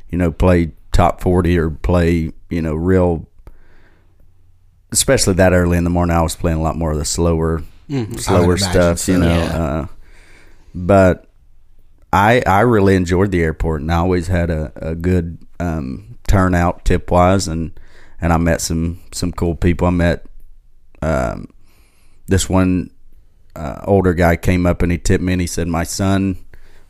you 0.09 0.17
know, 0.17 0.31
play 0.31 0.71
top 0.91 1.21
forty 1.21 1.57
or 1.57 1.69
play, 1.69 2.31
you 2.49 2.61
know, 2.61 2.73
real. 2.75 3.27
Especially 4.91 5.33
that 5.33 5.51
early 5.53 5.77
in 5.77 5.83
the 5.83 5.89
morning, 5.89 6.15
I 6.15 6.21
was 6.21 6.35
playing 6.35 6.57
a 6.59 6.61
lot 6.61 6.77
more 6.77 6.91
of 6.91 6.97
the 6.97 7.05
slower, 7.05 7.61
Mhm. 7.89 8.17
slower 8.19 8.57
stuff. 8.57 8.99
so, 8.99 9.11
you 9.11 9.17
know, 9.19 9.27
yeah. 9.27 9.57
uh, 9.57 9.87
but 10.73 11.25
I 12.13 12.41
I 12.47 12.61
really 12.61 12.95
enjoyed 12.95 13.31
the 13.31 13.41
airport, 13.41 13.81
and 13.81 13.91
I 13.91 13.97
always 13.97 14.27
had 14.27 14.49
a, 14.49 14.71
a 14.75 14.95
good 14.95 15.39
um, 15.59 16.17
turnout 16.27 16.85
tip 16.85 17.11
wise, 17.11 17.47
and 17.49 17.77
and 18.21 18.31
I 18.31 18.37
met 18.37 18.61
some 18.61 18.99
some 19.11 19.31
cool 19.33 19.55
people. 19.55 19.87
I 19.87 19.91
met 19.91 20.25
um, 21.01 21.49
this 22.27 22.47
one 22.49 22.91
uh, 23.57 23.81
older 23.85 24.13
guy 24.13 24.35
came 24.35 24.65
up 24.65 24.81
and 24.81 24.91
he 24.91 24.97
tipped 24.97 25.23
me 25.23 25.33
and 25.33 25.41
he 25.41 25.47
said 25.47 25.67
my 25.67 25.83
son 25.83 26.37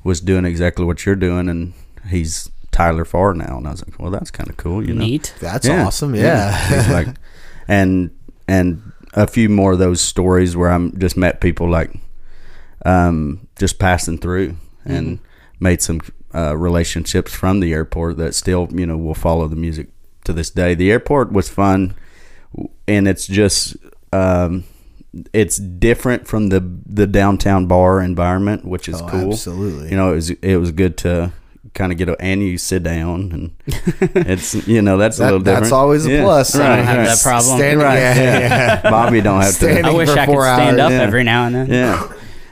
was 0.03 0.21
doing 0.21 0.45
exactly 0.45 0.85
what 0.85 1.05
you're 1.05 1.15
doing, 1.15 1.49
and 1.49 1.73
he's 2.09 2.49
Tyler 2.71 3.05
Farr 3.05 3.33
now. 3.33 3.57
And 3.57 3.67
I 3.67 3.71
was 3.71 3.83
like, 3.87 3.99
well, 3.99 4.11
that's 4.11 4.31
kind 4.31 4.49
of 4.49 4.57
cool, 4.57 4.85
you 4.87 4.93
know. 4.93 5.01
Neat. 5.05 5.33
That's 5.39 5.65
Yeah. 5.67 5.85
awesome. 5.85 6.13
Yeah. 6.15 6.55
He's 6.75 6.89
like, 6.89 7.07
and 7.67 8.11
and 8.47 8.91
a 9.13 9.27
few 9.27 9.49
more 9.49 9.73
of 9.73 9.79
those 9.79 9.99
stories 10.01 10.55
where 10.55 10.69
I'm 10.69 10.97
just 10.99 11.17
met 11.17 11.41
people 11.41 11.69
like, 11.69 11.91
um, 12.85 13.47
just 13.57 13.79
passing 13.79 14.17
through 14.17 14.55
and 14.85 15.19
made 15.59 15.81
some 15.81 16.01
uh, 16.35 16.55
relationships 16.55 17.33
from 17.33 17.59
the 17.59 17.73
airport 17.73 18.17
that 18.17 18.35
still 18.35 18.67
you 18.71 18.85
know 18.85 18.97
will 18.97 19.15
follow 19.15 19.47
the 19.47 19.55
music 19.55 19.87
to 20.25 20.33
this 20.33 20.49
day. 20.49 20.73
The 20.75 20.91
airport 20.91 21.31
was 21.31 21.49
fun, 21.49 21.95
and 22.87 23.07
it's 23.07 23.27
just 23.27 23.75
um, 24.13 24.63
it's 25.33 25.57
different 25.57 26.27
from 26.27 26.49
the 26.49 26.59
the 26.85 27.07
downtown 27.07 27.65
bar 27.67 28.01
environment, 28.01 28.65
which 28.65 28.87
is 28.89 29.01
Oh, 29.01 29.07
cool. 29.07 29.31
absolutely. 29.33 29.89
You 29.91 29.97
know, 29.97 30.11
it 30.11 30.15
was 30.15 30.29
it 30.31 30.57
was 30.57 30.71
good 30.71 30.97
to 30.99 31.31
kind 31.73 31.91
of 31.91 31.97
get 31.97 32.09
a, 32.09 32.19
and 32.19 32.41
you 32.41 32.57
sit 32.57 32.81
down 32.83 33.31
and 33.31 33.51
it's 34.15 34.55
you 34.67 34.81
know 34.81 34.97
that's 34.97 35.19
a 35.19 35.23
little 35.25 35.39
different. 35.39 35.63
that's 35.65 35.71
always 35.71 36.05
a 36.05 36.11
Yeah, 36.11 36.23
plus. 36.23 36.55
I 36.55 36.59
Right, 36.59 36.75
don't 36.77 36.85
have 36.85 36.97
right. 36.97 37.05
that 37.07 37.21
problem. 37.21 37.57
Standing, 37.57 37.79
Right, 37.85 37.97
yeah, 37.99 38.15
yeah. 38.15 38.39
yeah. 38.39 38.81
Bobby 38.89 39.21
don't 39.21 39.41
have 39.41 39.53
Standing 39.53 39.85
I 39.85 39.91
to. 39.91 39.97
wish 39.97 40.09
I 40.09 40.25
could 40.25 40.33
four 40.33 40.43
stand 40.43 40.79
up 40.79 40.91
yeah. 40.91 41.01
every 41.01 41.23
now 41.23 41.45
and 41.45 41.55
then. 41.55 41.67
Yeah, 41.69 42.07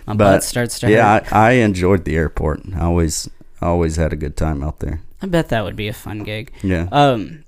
My 0.06 0.14
but 0.14 0.18
butt 0.34 0.44
starts 0.44 0.80
to 0.80 0.88
hurt. 0.88 0.92
yeah, 0.94 1.24
I, 1.32 1.50
I 1.50 1.52
enjoyed 1.54 2.06
the 2.06 2.16
airport. 2.16 2.62
I 2.76 2.82
always 2.82 3.30
always 3.62 3.96
had 3.96 4.14
a 4.14 4.16
good 4.16 4.38
time 4.38 4.64
out 4.64 4.80
there. 4.80 5.02
I 5.22 5.28
bet 5.28 5.50
that 5.50 5.64
would 5.64 5.76
be 5.78 5.88
a 5.88 5.94
fun 5.94 6.20
gig. 6.24 6.52
Yeah. 6.62 6.88
Um, 6.92 7.45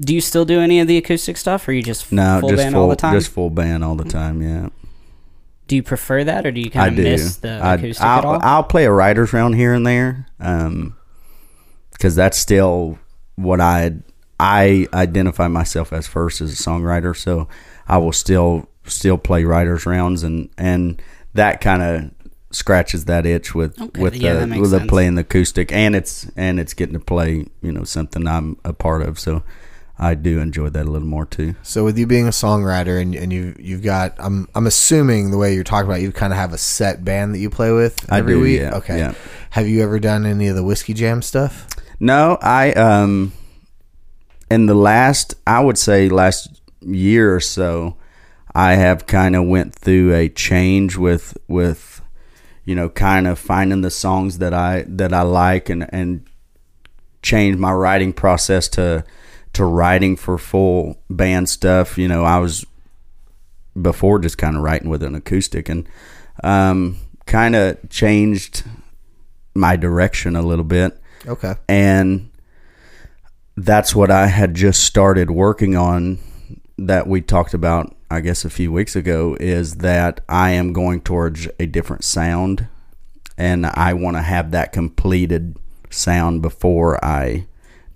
do 0.00 0.14
you 0.14 0.20
still 0.20 0.44
do 0.44 0.60
any 0.60 0.80
of 0.80 0.88
the 0.88 0.96
acoustic 0.96 1.36
stuff, 1.36 1.66
or 1.68 1.72
you 1.72 1.82
just 1.82 2.10
no, 2.12 2.40
full 2.40 2.50
just 2.50 2.62
band 2.62 2.74
full, 2.74 2.82
all 2.82 2.88
the 2.88 2.96
time? 2.96 3.14
just 3.14 3.30
full 3.30 3.50
band 3.50 3.84
all 3.84 3.94
the 3.94 4.04
time. 4.04 4.42
Yeah, 4.42 4.68
do 5.66 5.76
you 5.76 5.82
prefer 5.82 6.24
that, 6.24 6.46
or 6.46 6.52
do 6.52 6.60
you 6.60 6.70
kind 6.70 6.98
of 6.98 7.04
miss 7.04 7.36
the 7.36 7.52
I, 7.52 7.74
acoustic 7.74 8.04
I'll, 8.04 8.18
at 8.18 8.24
all? 8.24 8.38
I'll 8.42 8.64
play 8.64 8.84
a 8.84 8.92
writer's 8.92 9.32
round 9.32 9.54
here 9.54 9.72
and 9.74 9.86
there, 9.86 10.26
um, 10.40 10.96
because 11.92 12.14
that's 12.14 12.38
still 12.38 12.98
what 13.36 13.60
I 13.60 13.92
I 14.38 14.86
identify 14.92 15.48
myself 15.48 15.92
as 15.92 16.06
first 16.06 16.40
as 16.40 16.52
a 16.52 16.62
songwriter. 16.62 17.16
So 17.16 17.48
I 17.88 17.98
will 17.98 18.12
still 18.12 18.68
still 18.84 19.18
play 19.18 19.44
writers 19.44 19.86
rounds, 19.86 20.22
and 20.22 20.50
and 20.58 21.00
that 21.34 21.60
kind 21.60 21.82
of 21.82 22.10
scratches 22.50 23.06
that 23.06 23.26
itch 23.26 23.54
with 23.54 23.80
Okay, 23.80 24.00
with 24.00 24.16
yeah, 24.16 24.44
the 24.44 24.60
with 24.60 24.70
the 24.70 24.80
playing 24.80 25.14
the 25.14 25.22
acoustic, 25.22 25.72
and 25.72 25.96
it's 25.96 26.30
and 26.36 26.60
it's 26.60 26.74
getting 26.74 26.94
to 26.94 27.00
play 27.00 27.46
you 27.62 27.72
know 27.72 27.84
something 27.84 28.26
I'm 28.26 28.58
a 28.64 28.72
part 28.72 29.02
of. 29.02 29.18
So 29.18 29.42
I 29.98 30.14
do 30.14 30.40
enjoy 30.40 30.70
that 30.70 30.86
a 30.86 30.90
little 30.90 31.06
more 31.06 31.24
too. 31.24 31.54
So 31.62 31.84
with 31.84 31.96
you 31.96 32.06
being 32.06 32.26
a 32.26 32.30
songwriter 32.30 33.00
and 33.00 33.14
and 33.14 33.32
you 33.32 33.54
you've 33.58 33.82
got 33.82 34.14
I'm 34.18 34.48
I'm 34.54 34.66
assuming 34.66 35.30
the 35.30 35.38
way 35.38 35.54
you're 35.54 35.64
talking 35.64 35.88
about 35.88 36.00
it, 36.00 36.02
you 36.02 36.12
kind 36.12 36.32
of 36.32 36.38
have 36.38 36.52
a 36.52 36.58
set 36.58 37.04
band 37.04 37.34
that 37.34 37.38
you 37.38 37.48
play 37.48 37.70
with 37.70 38.10
every 38.12 38.34
do, 38.34 38.40
week. 38.40 38.60
yeah, 38.60 38.74
okay. 38.76 38.98
yeah. 38.98 39.14
Have 39.50 39.68
you 39.68 39.82
ever 39.82 40.00
done 40.00 40.26
any 40.26 40.48
of 40.48 40.56
the 40.56 40.64
whiskey 40.64 40.94
jam 40.94 41.22
stuff? 41.22 41.68
No, 42.00 42.38
I 42.42 42.72
um 42.72 43.32
in 44.50 44.66
the 44.66 44.74
last 44.74 45.34
I 45.46 45.60
would 45.60 45.78
say 45.78 46.08
last 46.08 46.60
year 46.80 47.34
or 47.34 47.40
so 47.40 47.96
I 48.54 48.74
have 48.74 49.06
kind 49.06 49.36
of 49.36 49.46
went 49.46 49.74
through 49.74 50.12
a 50.14 50.28
change 50.28 50.96
with 50.96 51.38
with 51.46 52.00
you 52.64 52.74
know 52.74 52.88
kind 52.88 53.28
of 53.28 53.38
finding 53.38 53.82
the 53.82 53.90
songs 53.90 54.38
that 54.38 54.52
I 54.52 54.84
that 54.88 55.12
I 55.12 55.22
like 55.22 55.68
and 55.68 55.86
and 55.94 56.26
change 57.22 57.56
my 57.56 57.72
writing 57.72 58.12
process 58.12 58.68
to 58.68 59.04
to 59.54 59.64
writing 59.64 60.16
for 60.16 60.38
full 60.38 60.98
band 61.10 61.48
stuff. 61.48 61.96
You 61.98 62.08
know, 62.08 62.24
I 62.24 62.38
was 62.38 62.64
before 63.80 64.18
just 64.20 64.38
kind 64.38 64.56
of 64.56 64.62
writing 64.62 64.88
with 64.88 65.02
an 65.02 65.14
acoustic 65.14 65.68
and 65.68 65.88
um 66.44 66.96
kind 67.26 67.56
of 67.56 67.76
changed 67.90 68.62
my 69.54 69.74
direction 69.76 70.36
a 70.36 70.42
little 70.42 70.64
bit 70.64 70.96
Okay. 71.26 71.54
and 71.68 72.30
that's 73.56 73.94
what 73.94 74.10
I 74.10 74.26
had 74.26 74.54
just 74.54 74.84
started 74.84 75.30
working 75.30 75.76
on 75.76 76.18
that 76.78 77.06
we 77.08 77.20
talked 77.20 77.54
about 77.54 77.94
I 78.10 78.20
guess 78.20 78.44
a 78.44 78.50
few 78.50 78.70
weeks 78.70 78.94
ago 78.94 79.36
is 79.40 79.76
that 79.76 80.20
I 80.28 80.50
am 80.50 80.72
going 80.72 81.00
towards 81.00 81.48
a 81.58 81.66
different 81.66 82.04
sound 82.04 82.68
and 83.36 83.66
I 83.66 83.92
want 83.94 84.16
to 84.16 84.22
have 84.22 84.52
that 84.52 84.70
completed 84.72 85.56
sound 85.90 86.42
before 86.42 87.04
I 87.04 87.46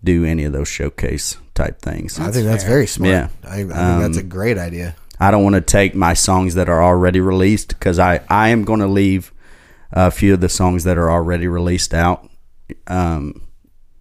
do 0.02 0.24
any 0.24 0.42
of 0.44 0.52
those 0.52 0.68
showcase 0.68 1.36
type 1.58 1.82
things. 1.82 2.18
I 2.18 2.30
think 2.30 2.46
that's 2.46 2.62
fair. 2.64 2.72
very 2.72 2.86
smart. 2.86 3.10
Yeah. 3.10 3.28
I, 3.44 3.54
I 3.56 3.56
think 3.58 3.68
that's 3.70 4.16
a 4.16 4.20
Um, 4.22 4.28
great 4.28 4.56
idea. 4.58 4.96
I 5.20 5.30
don't 5.30 5.42
want 5.42 5.56
to 5.56 5.60
take 5.60 5.94
my 5.94 6.14
songs 6.14 6.54
that 6.54 6.68
are 6.68 6.82
already 6.82 7.20
released 7.20 7.68
because 7.70 7.98
I, 7.98 8.20
I 8.28 8.48
am 8.50 8.64
going 8.64 8.80
to 8.80 8.86
leave 8.86 9.32
a 9.92 10.10
few 10.10 10.34
of 10.34 10.40
the 10.40 10.48
songs 10.48 10.84
that 10.84 10.96
are 10.96 11.10
already 11.10 11.48
released 11.48 11.92
out 11.92 12.28
um, 12.86 13.42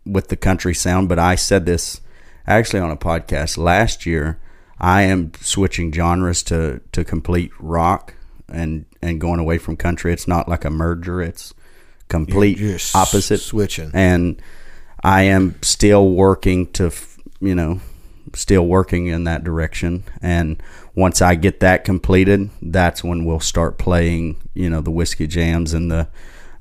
with 0.05 0.27
the 0.29 0.35
country 0.35 0.73
sound. 0.75 1.09
But 1.09 1.17
I 1.19 1.35
said 1.35 1.65
this 1.65 2.01
actually 2.45 2.79
on 2.81 2.91
a 2.91 2.97
podcast 2.97 3.57
last 3.57 4.05
year. 4.05 4.39
I 4.79 5.01
am 5.03 5.31
switching 5.41 5.91
genres 5.91 6.43
to, 6.43 6.81
to 6.91 7.03
complete 7.03 7.51
rock 7.59 8.13
and, 8.47 8.85
and 9.01 9.19
going 9.19 9.39
away 9.39 9.57
from 9.57 9.75
country. 9.75 10.13
It's 10.13 10.27
not 10.27 10.47
like 10.47 10.63
a 10.65 10.69
merger, 10.69 11.19
it's 11.21 11.53
complete 12.09 12.59
You're 12.59 12.75
s- 12.75 12.93
opposite 12.95 13.39
switching. 13.39 13.89
and 13.93 14.39
I 15.03 15.23
am 15.23 15.55
still 15.63 16.11
working 16.11 16.67
to, 16.73 16.85
f- 16.87 17.16
you 17.39 17.55
know, 17.55 17.79
still 18.33 18.65
working 18.65 19.07
in 19.07 19.23
that 19.25 19.43
direction. 19.43 20.03
And 20.21 20.61
once 20.95 21.21
I 21.21 21.35
get 21.35 21.59
that 21.59 21.83
completed, 21.83 22.49
that's 22.61 23.03
when 23.03 23.25
we'll 23.25 23.39
start 23.39 23.77
playing, 23.77 24.37
you 24.53 24.69
know, 24.69 24.81
the 24.81 24.91
whiskey 24.91 25.27
jams 25.27 25.73
and 25.73 25.91
the 25.91 26.07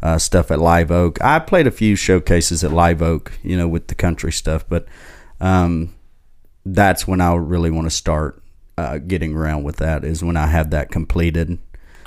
uh, 0.03 0.19
stuff 0.19 0.51
at 0.51 0.61
Live 0.61 0.91
Oak. 0.91 1.23
I 1.23 1.39
played 1.39 1.67
a 1.67 1.71
few 1.73 1.97
showcases 1.97 2.63
at 2.63 2.73
Live 2.73 3.03
Oak, 3.03 3.33
you 3.43 3.57
know, 3.57 3.69
with 3.69 3.89
the 3.89 3.95
country 3.95 4.33
stuff, 4.33 4.65
but 4.69 4.87
um, 5.41 5.95
that's 6.65 7.07
when 7.07 7.21
I 7.21 7.35
really 7.35 7.71
want 7.71 7.87
to 7.87 7.91
start 7.91 8.43
uh, 8.79 8.99
getting 8.99 9.35
around 9.35 9.65
with 9.65 9.77
that. 9.77 10.05
Is 10.05 10.23
when 10.23 10.37
I 10.37 10.47
have 10.47 10.71
that 10.71 10.91
completed 10.91 11.59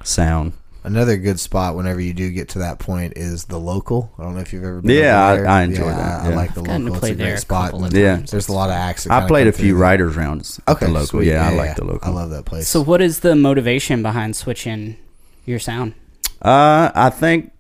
sound. 0.04 0.54
Another 0.90 1.18
good 1.18 1.40
spot 1.40 1.76
whenever 1.76 2.02
you 2.02 2.14
do 2.16 2.32
get 2.32 2.50
to 2.50 2.60
that 2.60 2.80
point 2.80 3.14
is 3.16 3.46
the 3.46 3.60
local. 3.60 4.12
I 4.18 4.24
don't 4.24 4.34
know 4.34 4.40
if 4.42 4.52
you've 4.52 4.64
ever 4.64 4.82
been. 4.82 4.90
Yeah, 4.90 5.24
over 5.24 5.34
I- 5.34 5.36
there. 5.38 5.48
I 5.48 5.62
enjoy 5.62 5.86
Yeah, 5.86 5.96
that, 5.98 6.22
I, 6.26 6.32
I 6.32 6.34
like 6.34 6.56
the 6.56 6.64
gotten 6.64 6.86
to 6.86 6.92
local. 6.92 6.96
It's 6.96 7.00
play 7.00 7.12
a 7.12 7.16
there 7.16 7.28
great 7.28 7.34
a 7.36 7.42
spot. 7.42 7.72
couple 7.74 7.94
Yeah. 7.94 8.16
times. 8.16 8.32
There's 8.32 8.50
a 8.50 8.54
lot 8.54 8.70
of 8.72 8.76
acts. 8.76 9.04
that 9.04 9.24
I 9.24 9.28
played 9.28 9.46
a 9.46 9.52
few 9.52 9.76
riders 9.78 10.16
writers 10.16 10.18
rounds. 10.18 10.60
Okay, 10.68 10.88
the 10.88 10.92
local. 10.92 11.06
sweet. 11.08 11.28
Yeah, 11.28 11.48
I 11.48 11.54
like 11.54 11.76
the 11.76 11.86
local. 11.86 12.10
I 12.10 12.12
love 12.12 12.32
that 12.32 12.46
place. 12.46 12.68
So, 12.68 12.82
what 12.82 13.02
is 13.04 13.20
the 13.20 13.36
motivation 13.36 14.02
behind 14.02 14.36
switching 14.36 14.98
your 15.46 15.60
sound? 15.60 15.94
Uh, 16.42 16.90
I 16.96 17.12
think, 17.12 17.52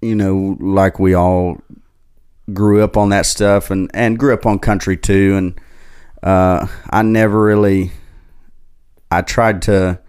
you 0.00 0.16
know, 0.16 0.56
like 0.58 0.98
we 0.98 1.14
all 1.14 1.58
grew 2.52 2.82
up 2.82 2.96
on 2.96 3.10
that 3.10 3.24
stuff 3.24 3.70
and, 3.70 3.88
and 3.94 4.18
grew 4.18 4.34
up 4.34 4.46
on 4.46 4.58
country 4.58 4.96
too. 4.96 5.36
And 5.36 5.60
uh, 6.24 6.66
I 6.90 7.02
never 7.02 7.40
really, 7.40 7.92
I 9.12 9.22
tried 9.22 9.62
to 9.62 10.00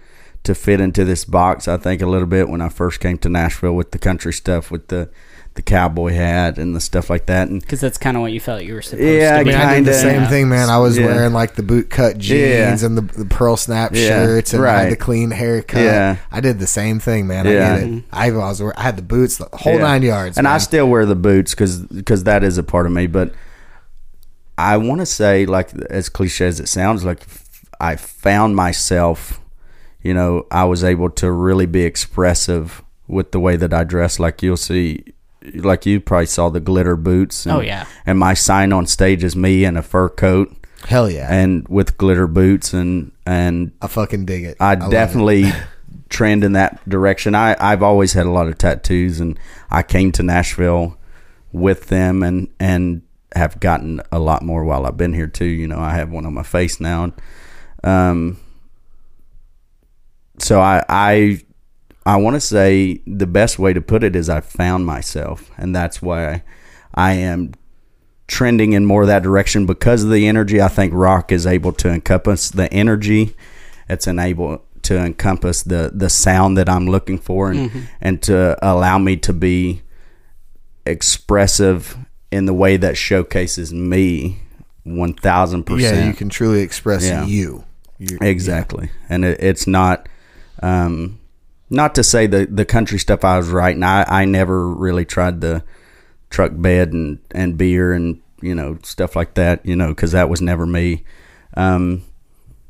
to 0.43 0.53
fit 0.55 0.81
into 0.81 1.05
this 1.05 1.23
box. 1.25 1.67
I 1.67 1.77
think 1.77 2.01
a 2.01 2.05
little 2.07 2.27
bit 2.27 2.49
when 2.49 2.61
I 2.61 2.69
first 2.69 2.99
came 2.99 3.17
to 3.19 3.29
Nashville 3.29 3.73
with 3.73 3.91
the 3.91 3.99
country 3.99 4.33
stuff, 4.33 4.71
with 4.71 4.87
the 4.89 5.09
the 5.55 5.61
cowboy 5.61 6.11
hat 6.13 6.57
and 6.57 6.75
the 6.75 6.79
stuff 6.79 7.11
like 7.11 7.27
that. 7.27 7.47
And 7.47 7.61
Because 7.61 7.79
that's 7.79 7.99
kind 7.99 8.17
of 8.17 8.21
what 8.21 8.31
you 8.31 8.39
felt 8.39 8.63
you 8.63 8.73
were 8.73 8.81
supposed 8.81 9.03
Yeah, 9.07 9.33
to 9.33 9.37
I 9.37 9.43
be. 9.43 9.51
mean, 9.51 9.59
I 9.59 9.75
did 9.75 9.85
the 9.85 9.93
same 9.93 10.21
Yeah. 10.21 10.27
thing, 10.27 10.49
man. 10.49 10.67
I 10.67 10.79
was 10.79 10.97
Yeah. 10.97 11.05
wearing 11.05 11.31
like 11.31 11.53
the 11.53 11.61
boot 11.61 11.91
cut 11.91 12.15
Yeah. 12.23 12.69
jeans 12.71 12.81
and 12.81 12.97
the, 12.97 13.01
the 13.03 13.25
pearl 13.25 13.55
snap 13.55 13.91
Yeah, 13.93 14.07
shirts 14.07 14.51
and 14.55 14.63
I 14.63 14.65
right. 14.65 14.79
had 14.85 14.91
the 14.93 14.95
clean 14.95 15.29
haircut. 15.29 15.79
Yeah. 15.83 16.15
I 16.31 16.39
did 16.41 16.57
the 16.57 16.65
same 16.65 16.99
thing, 16.99 17.27
man. 17.27 17.45
Yeah. 17.45 17.75
I 17.75 17.79
get 17.81 17.87
it. 17.87 18.03
I 18.11 18.31
was 18.31 18.61
I 18.75 18.81
had 18.81 18.95
the 18.97 19.03
boots, 19.03 19.37
the 19.37 19.47
whole 19.53 19.73
Yeah. 19.75 19.81
nine 19.81 20.01
yards. 20.01 20.39
and 20.39 20.47
I 20.47 20.57
still 20.57 20.89
wear 20.89 21.05
the 21.05 21.13
boots 21.15 21.53
because 21.53 22.23
that 22.23 22.43
is 22.43 22.57
a 22.57 22.63
part 22.63 22.87
of 22.87 22.91
me. 22.91 23.05
But 23.05 23.31
I 24.57 24.77
want 24.77 25.01
to 25.01 25.05
say, 25.05 25.45
like 25.45 25.69
as 25.91 26.09
cliche 26.09 26.47
as 26.47 26.59
it 26.59 26.67
sounds, 26.67 27.03
like 27.05 27.19
I 27.79 27.95
found 27.95 28.55
myself. 28.55 29.39
You 30.03 30.13
know, 30.13 30.45
I 30.51 30.65
was 30.65 30.83
able 30.83 31.09
to 31.11 31.31
really 31.31 31.65
be 31.65 31.83
expressive 31.83 32.83
with 33.07 33.31
the 33.31 33.39
way 33.39 33.55
that 33.55 33.73
I 33.73 33.83
dress. 33.83 34.19
Like 34.19 34.43
you'll 34.43 34.57
see, 34.57 35.03
like 35.55 35.85
you 35.85 35.99
probably 35.99 36.25
saw 36.25 36.49
the 36.49 36.59
glitter 36.59 36.95
boots. 36.95 37.45
And, 37.45 37.55
Oh, 37.55 37.61
yeah. 37.61 37.85
And 38.05 38.19
my 38.19 38.33
sign 38.33 38.73
on 38.73 38.85
stage 38.85 39.23
is 39.23 39.35
me 39.35 39.65
in 39.65 39.77
a 39.77 39.81
fur 39.81 40.09
coat 40.09 40.55
hell 40.85 41.09
yeah. 41.09 41.27
and 41.31 41.67
with 41.69 41.97
glitter 41.97 42.27
boots 42.27 42.73
and 42.73 43.11
and 43.25 43.71
I 43.81 43.87
fucking 43.87 44.25
dig 44.25 44.43
it. 44.43 44.57
I, 44.59 44.75
love 44.75 44.89
it. 44.89 44.91
definitely 44.91 45.51
trend 46.09 46.43
in 46.43 46.53
that 46.53 46.87
direction. 46.87 47.35
I, 47.35 47.55
I've 47.59 47.83
always 47.83 48.13
had 48.13 48.25
a 48.25 48.31
lot 48.31 48.47
of 48.47 48.57
tattoos, 48.57 49.19
and 49.19 49.39
I 49.69 49.83
came 49.83 50.11
to 50.13 50.23
Nashville 50.23 50.97
with 51.51 51.87
them, 51.87 52.23
and 52.23 52.49
and 52.59 53.01
have 53.35 53.59
gotten 53.59 54.01
a 54.11 54.19
lot 54.19 54.43
more 54.43 54.63
while 54.63 54.85
I've 54.85 54.97
been 54.97 55.13
here 55.13 55.27
too. 55.27 55.45
You 55.45 55.67
know, 55.67 55.79
I 55.79 55.93
have 55.95 56.11
one 56.11 56.25
on 56.25 56.33
my 56.33 56.43
face 56.43 56.79
now. 56.79 57.13
Um, 57.83 58.37
so 60.43 60.59
I 60.59 60.83
I 60.89 61.41
I 62.05 62.17
want 62.17 62.35
to 62.35 62.41
say 62.41 63.01
the 63.07 63.27
best 63.27 63.57
way 63.57 63.73
to 63.73 63.81
put 63.81 64.03
it 64.03 64.15
is 64.15 64.29
I 64.29 64.41
found 64.41 64.85
myself, 64.85 65.49
and 65.57 65.75
that's 65.75 66.01
why 66.01 66.43
I 66.93 67.13
am 67.13 67.53
trending 68.27 68.73
in 68.73 68.85
more 68.85 69.05
that 69.05 69.23
direction 69.23 69.65
because 69.65 70.03
of 70.03 70.09
the 70.09 70.27
energy. 70.27 70.61
I 70.61 70.67
think 70.67 70.93
rock 70.93 71.31
is 71.31 71.45
able 71.47 71.73
to 71.73 71.89
encompass 71.89 72.49
the 72.49 72.71
energy. 72.73 73.35
It's 73.89 74.07
able 74.07 74.61
to 74.83 74.97
encompass 74.97 75.63
the 75.63 75.91
the 75.93 76.09
sound 76.09 76.57
that 76.57 76.69
I'm 76.69 76.87
looking 76.87 77.17
for, 77.17 77.51
and 77.51 77.69
mm-hmm. 77.69 77.79
and 78.01 78.21
to 78.23 78.57
allow 78.61 78.97
me 78.97 79.17
to 79.17 79.33
be 79.33 79.81
expressive 80.85 81.97
in 82.31 82.45
the 82.45 82.53
way 82.53 82.77
that 82.77 82.97
showcases 82.97 83.73
me 83.73 84.39
one 84.83 85.13
thousand 85.13 85.63
percent. 85.63 85.97
Yeah, 85.97 86.07
you 86.07 86.13
can 86.13 86.29
truly 86.29 86.61
express 86.61 87.05
Yeah. 87.05 87.25
you. 87.25 87.63
You're- 87.99 88.27
Exactly, 88.27 88.89
and 89.07 89.23
it, 89.23 89.41
it's 89.41 89.67
not, 89.67 90.09
um, 90.63 91.19
not 91.69 91.93
to 91.95 92.03
say 92.03 92.25
the 92.25 92.45
the 92.45 92.65
country 92.65 92.97
stuff 92.97 93.25
I 93.25 93.37
was 93.37 93.49
writing. 93.49 93.83
I 93.83 94.05
I 94.07 94.25
never 94.25 94.67
really 94.69 95.05
tried 95.05 95.41
the 95.41 95.63
truck 96.29 96.51
bed 96.55 96.93
and 96.93 97.19
and 97.31 97.57
beer 97.57 97.91
and 97.91 98.21
you 98.41 98.55
know 98.55 98.79
stuff 98.83 99.15
like 99.15 99.33
that. 99.33 99.65
You 99.65 99.75
know, 99.75 99.89
because 99.89 100.13
that 100.13 100.29
was 100.29 100.41
never 100.41 100.65
me. 100.65 101.03
Um, 101.55 102.03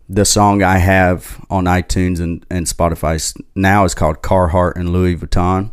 the 0.09 0.25
song 0.25 0.63
I 0.63 0.79
have 0.79 1.45
on 1.51 1.65
iTunes 1.65 2.19
and 2.19 2.43
and 2.49 2.65
Spotify 2.65 3.41
now 3.55 3.85
is 3.85 3.93
called 3.93 4.23
Carhartt 4.23 4.75
and 4.75 4.91
Louis 4.91 5.15
Vuitton, 5.15 5.71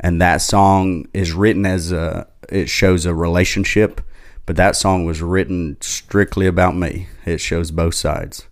and 0.00 0.22
that 0.22 0.38
song 0.38 1.06
is 1.12 1.32
written 1.32 1.66
as 1.66 1.92
a 1.92 2.26
it 2.48 2.70
shows 2.70 3.04
a 3.04 3.14
relationship, 3.14 4.00
but 4.46 4.56
that 4.56 4.74
song 4.74 5.04
was 5.04 5.20
written 5.20 5.76
strictly 5.80 6.46
about 6.46 6.76
me. 6.76 7.08
It 7.26 7.42
shows 7.42 7.70
both 7.70 7.94
sides. 7.94 8.46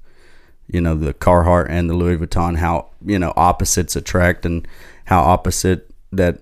You 0.73 0.81
know, 0.81 0.95
the 0.95 1.12
Carhartt 1.14 1.66
and 1.68 1.91
the 1.91 1.95
Louis 1.95 2.16
Vuitton, 2.18 2.57
how 2.57 2.87
you 3.05 3.18
know 3.18 3.33
opposites 3.37 3.97
attract, 3.97 4.47
and 4.47 4.66
how 5.05 5.21
opposite 5.23 5.91
that 6.12 6.39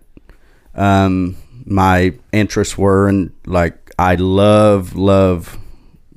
um, 0.74 1.36
my 1.64 2.14
interests 2.32 2.76
were, 2.78 3.08
and 3.08 3.30
like 3.46 3.90
I 3.98 4.14
love 4.16 4.94
love 4.96 5.56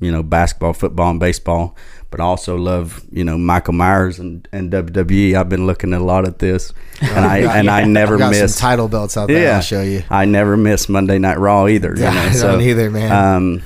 you 0.00 0.10
know 0.12 0.22
basketball, 0.22 0.72
football, 0.72 1.10
and 1.10 1.20
baseball, 1.20 1.76
but 2.10 2.20
I 2.20 2.24
also 2.24 2.56
love 2.56 3.02
you 3.10 3.24
know 3.24 3.38
Michael 3.38 3.74
Myers 3.74 4.18
and, 4.18 4.46
and 4.52 4.70
WWE. 4.72 5.34
I've 5.34 5.48
been 5.48 5.66
looking 5.66 5.92
a 5.94 6.00
lot 6.00 6.26
at 6.26 6.38
this, 6.38 6.72
and 7.00 7.24
I 7.24 7.38
and 7.58 7.70
I 7.70 7.84
never 7.84 8.18
miss 8.18 8.58
title 8.58 8.88
belts 8.88 9.16
out 9.16 9.28
there. 9.28 9.42
yeah, 9.42 9.56
I'll 9.56 9.62
show 9.62 9.82
you. 9.82 10.02
I 10.10 10.24
never 10.24 10.56
miss 10.56 10.88
Monday 10.88 11.18
Night 11.18 11.38
Raw 11.38 11.66
either. 11.66 11.94
you 11.96 12.02
Yeah, 12.02 12.14
know, 12.14 12.20
I 12.20 12.32
so, 12.32 12.50
don't 12.52 12.62
either, 12.62 12.90
man. 12.90 13.12
Um, 13.12 13.62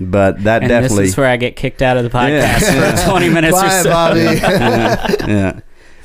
but 0.00 0.42
that 0.44 0.62
And 0.62 0.68
definitely, 0.68 1.04
this 1.04 1.12
is 1.12 1.16
where 1.16 1.28
I 1.28 1.36
get 1.36 1.56
kicked 1.56 1.82
out 1.82 1.96
of 1.96 2.04
the 2.04 2.10
podcast 2.10 2.62
Yeah. 2.62 2.96
for 2.96 3.10
20 3.10 3.28
minutes 3.28 3.56
or 3.56 3.60
Bye, 3.62 3.82
so. 3.82 3.90
Bobby. 3.90 4.20
yeah. 5.32 5.60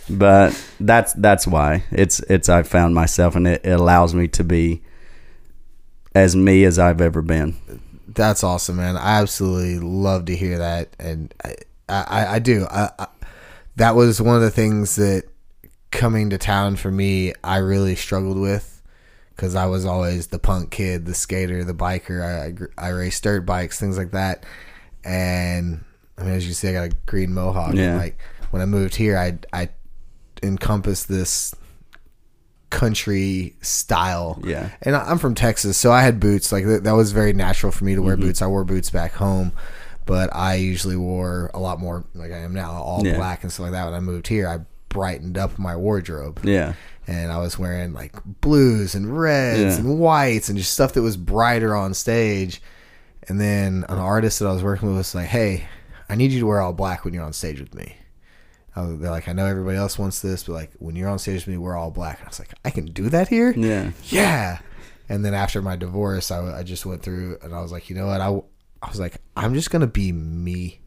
But 0.10 0.60
that's 0.80 1.14
that's 1.14 1.46
why 1.46 1.84
it's 1.92 2.20
it's 2.22 2.50
I 2.50 2.64
found 2.64 2.96
myself, 2.96 3.36
and 3.36 3.48
it, 3.48 3.62
it 3.64 3.72
allows 3.72 4.16
me 4.16 4.28
to 4.30 4.44
be 4.44 4.82
as 6.16 6.36
me 6.36 6.64
as 6.64 6.80
I've 6.80 7.00
ever 7.02 7.22
been. 7.22 7.56
That's 8.08 8.44
awesome, 8.44 8.78
man. 8.78 8.98
I 8.98 9.22
absolutely 9.22 9.78
love 9.78 10.26
to 10.26 10.36
hear 10.36 10.58
that, 10.58 10.96
and 11.00 11.32
I, 11.46 11.56
I, 11.88 12.26
I 12.36 12.40
do. 12.40 12.66
I, 12.72 12.90
I, 12.98 13.08
that 13.76 13.96
was 13.96 14.20
one 14.20 14.36
of 14.36 14.42
the 14.42 14.50
things 14.50 14.96
that 14.96 15.26
coming 15.92 16.32
to 16.32 16.38
town 16.38 16.76
for 16.76 16.92
me, 16.92 17.34
I 17.44 17.58
really 17.58 17.96
struggled 17.96 18.38
with 18.38 18.79
because 19.40 19.56
I 19.56 19.68
was 19.68 19.86
always 19.86 20.28
the 20.28 20.38
punk 20.38 20.70
kid, 20.70 21.06
the 21.06 21.16
skater, 21.16 21.64
the 21.64 21.74
biker. 21.74 22.22
I, 22.22 22.84
I, 22.84 22.88
I 22.88 22.90
raced 22.90 23.24
dirt 23.24 23.46
bikes, 23.46 23.80
things 23.80 23.98
like 23.98 24.12
that, 24.12 24.44
and 25.06 25.86
I 26.18 26.24
mean, 26.24 26.34
as 26.34 26.46
you 26.46 26.54
see, 26.54 26.68
I 26.68 26.74
got 26.74 26.92
a 26.92 26.96
green 27.06 27.34
mohawk. 27.34 27.74
Yeah. 27.74 27.92
And 27.92 27.98
like 28.00 28.20
when 28.52 28.62
I 28.62 28.66
moved 28.66 28.96
here, 28.96 29.18
I, 29.18 29.40
I 29.54 29.70
encompassed 30.44 31.08
this 31.08 31.56
country 32.70 33.56
style. 33.62 34.42
Yeah. 34.44 34.72
And 34.82 34.94
I- 34.94 35.10
I'm 35.10 35.18
from 35.18 35.36
Texas, 35.36 35.78
so 35.78 35.90
I 35.90 36.02
had 36.02 36.20
boots. 36.20 36.52
Like 36.52 36.66
that, 36.66 36.84
that 36.84 36.92
was 36.92 37.14
very 37.14 37.32
natural 37.32 37.72
for 37.72 37.86
me 37.86 37.96
to 37.96 38.02
wear 38.02 38.18
mm-hmm. 38.18 38.26
boots. 38.26 38.42
I 38.42 38.48
wore 38.48 38.66
boots 38.66 38.90
back 38.90 39.14
home, 39.14 39.54
but 40.06 40.36
I 40.36 40.56
usually 40.56 40.98
wore 40.98 41.50
a 41.54 41.60
lot 41.60 41.80
more 41.80 42.04
like 42.14 42.34
I 42.34 42.40
am 42.40 42.54
now, 42.54 42.72
all 42.74 43.08
Yeah. 43.08 43.16
black 43.16 43.44
and 43.44 43.54
stuff 43.54 43.64
like 43.64 43.72
that. 43.72 43.86
When 43.86 43.94
I 43.94 44.02
moved 44.02 44.28
here, 44.28 44.50
I 44.50 44.66
brightened 44.90 45.38
up 45.38 45.58
my 45.58 45.78
wardrobe. 45.78 46.42
Yeah, 46.44 46.74
And 47.12 47.32
I 47.32 47.40
was 47.40 47.58
wearing 47.58 47.94
like 47.94 48.14
blues 48.42 48.94
and 48.94 49.18
reds 49.20 49.60
Yeah. 49.60 49.76
and 49.84 50.00
whites 50.00 50.48
and 50.50 50.58
just 50.58 50.72
stuff 50.72 50.94
that 50.94 51.02
was 51.02 51.18
brighter 51.18 51.76
on 51.76 51.94
stage. 51.96 52.62
And 53.28 53.42
then 53.42 53.84
an 53.90 53.98
artist 53.98 54.38
that 54.40 54.48
I 54.48 54.54
was 54.54 54.62
working 54.64 54.90
with 54.90 54.98
was 54.98 55.16
like, 55.16 55.28
"Hey, 55.28 55.66
I 56.08 56.16
need 56.16 56.32
you 56.32 56.40
to 56.42 56.46
wear 56.46 56.62
all 56.62 56.74
black 56.74 57.04
when 57.06 57.14
you're 57.16 57.24
on 57.24 57.34
stage 57.34 57.60
with 57.60 57.74
me." 57.74 57.96
I 58.76 58.82
was, 58.84 59.00
they're 59.00 59.10
like, 59.12 59.28
"I 59.28 59.34
know 59.34 59.46
everybody 59.48 59.78
else 59.78 59.98
wants 59.98 60.20
this, 60.22 60.44
but 60.44 60.54
like 60.54 60.72
when 60.78 60.96
you're 60.96 61.10
on 61.10 61.18
stage 61.20 61.46
with 61.46 61.48
me, 61.48 61.58
we're 61.58 61.76
all 61.76 61.90
black." 61.92 62.20
And 62.20 62.28
I 62.28 62.30
was 62.30 62.40
like, 62.40 62.54
"I 62.64 62.70
can 62.70 62.86
do 62.86 63.10
that 63.10 63.28
here." 63.28 63.54
yeah, 63.58 63.92
yeah. 64.10 64.60
And 65.10 65.26
then 65.26 65.34
after 65.34 65.62
my 65.64 65.76
divorce, 65.76 66.30
I, 66.30 66.60
I 66.60 66.64
just 66.64 66.86
went 66.86 67.02
through 67.02 67.40
and 67.42 67.56
I 67.56 67.62
was 67.62 67.72
like, 67.72 67.90
you 67.90 67.96
know 67.96 68.06
what? 68.06 68.22
I, 68.22 68.28
I 68.84 68.90
was 68.90 69.00
like, 69.00 69.18
I'm 69.36 69.56
just 69.56 69.72
going 69.72 69.82
to 69.82 69.88
be 69.88 70.12
me. 70.12 70.80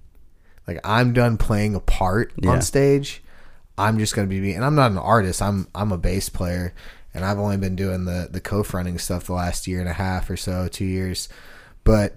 Like, 0.69 0.79
I'm 0.85 1.13
done 1.13 1.37
playing 1.37 1.75
a 1.75 1.81
part 1.81 2.33
Yeah. 2.37 2.51
on 2.51 2.63
stage. 2.63 3.21
I'm 3.79 3.99
just 3.99 4.15
going 4.15 4.29
to 4.29 4.31
be 4.35 4.41
me. 4.41 4.53
And 4.55 4.65
I'm 4.65 4.75
not 4.75 4.91
an 4.91 4.99
artist. 4.99 5.41
I'm, 5.43 5.67
I'm 5.75 5.93
a 5.93 5.99
bass 5.99 6.29
player. 6.29 6.75
And 7.15 7.25
I've 7.25 7.39
only 7.39 7.57
been 7.59 7.77
doing 7.77 8.05
the, 8.07 8.29
the 8.31 8.41
co-fronting 8.41 8.99
stuff 8.99 9.25
the 9.25 9.35
last 9.35 9.67
year 9.67 9.81
and 9.81 9.89
a 9.89 9.93
half 9.95 10.31
or 10.31 10.37
so, 10.37 10.69
two 10.69 10.85
years. 10.87 11.29
But 11.85 12.15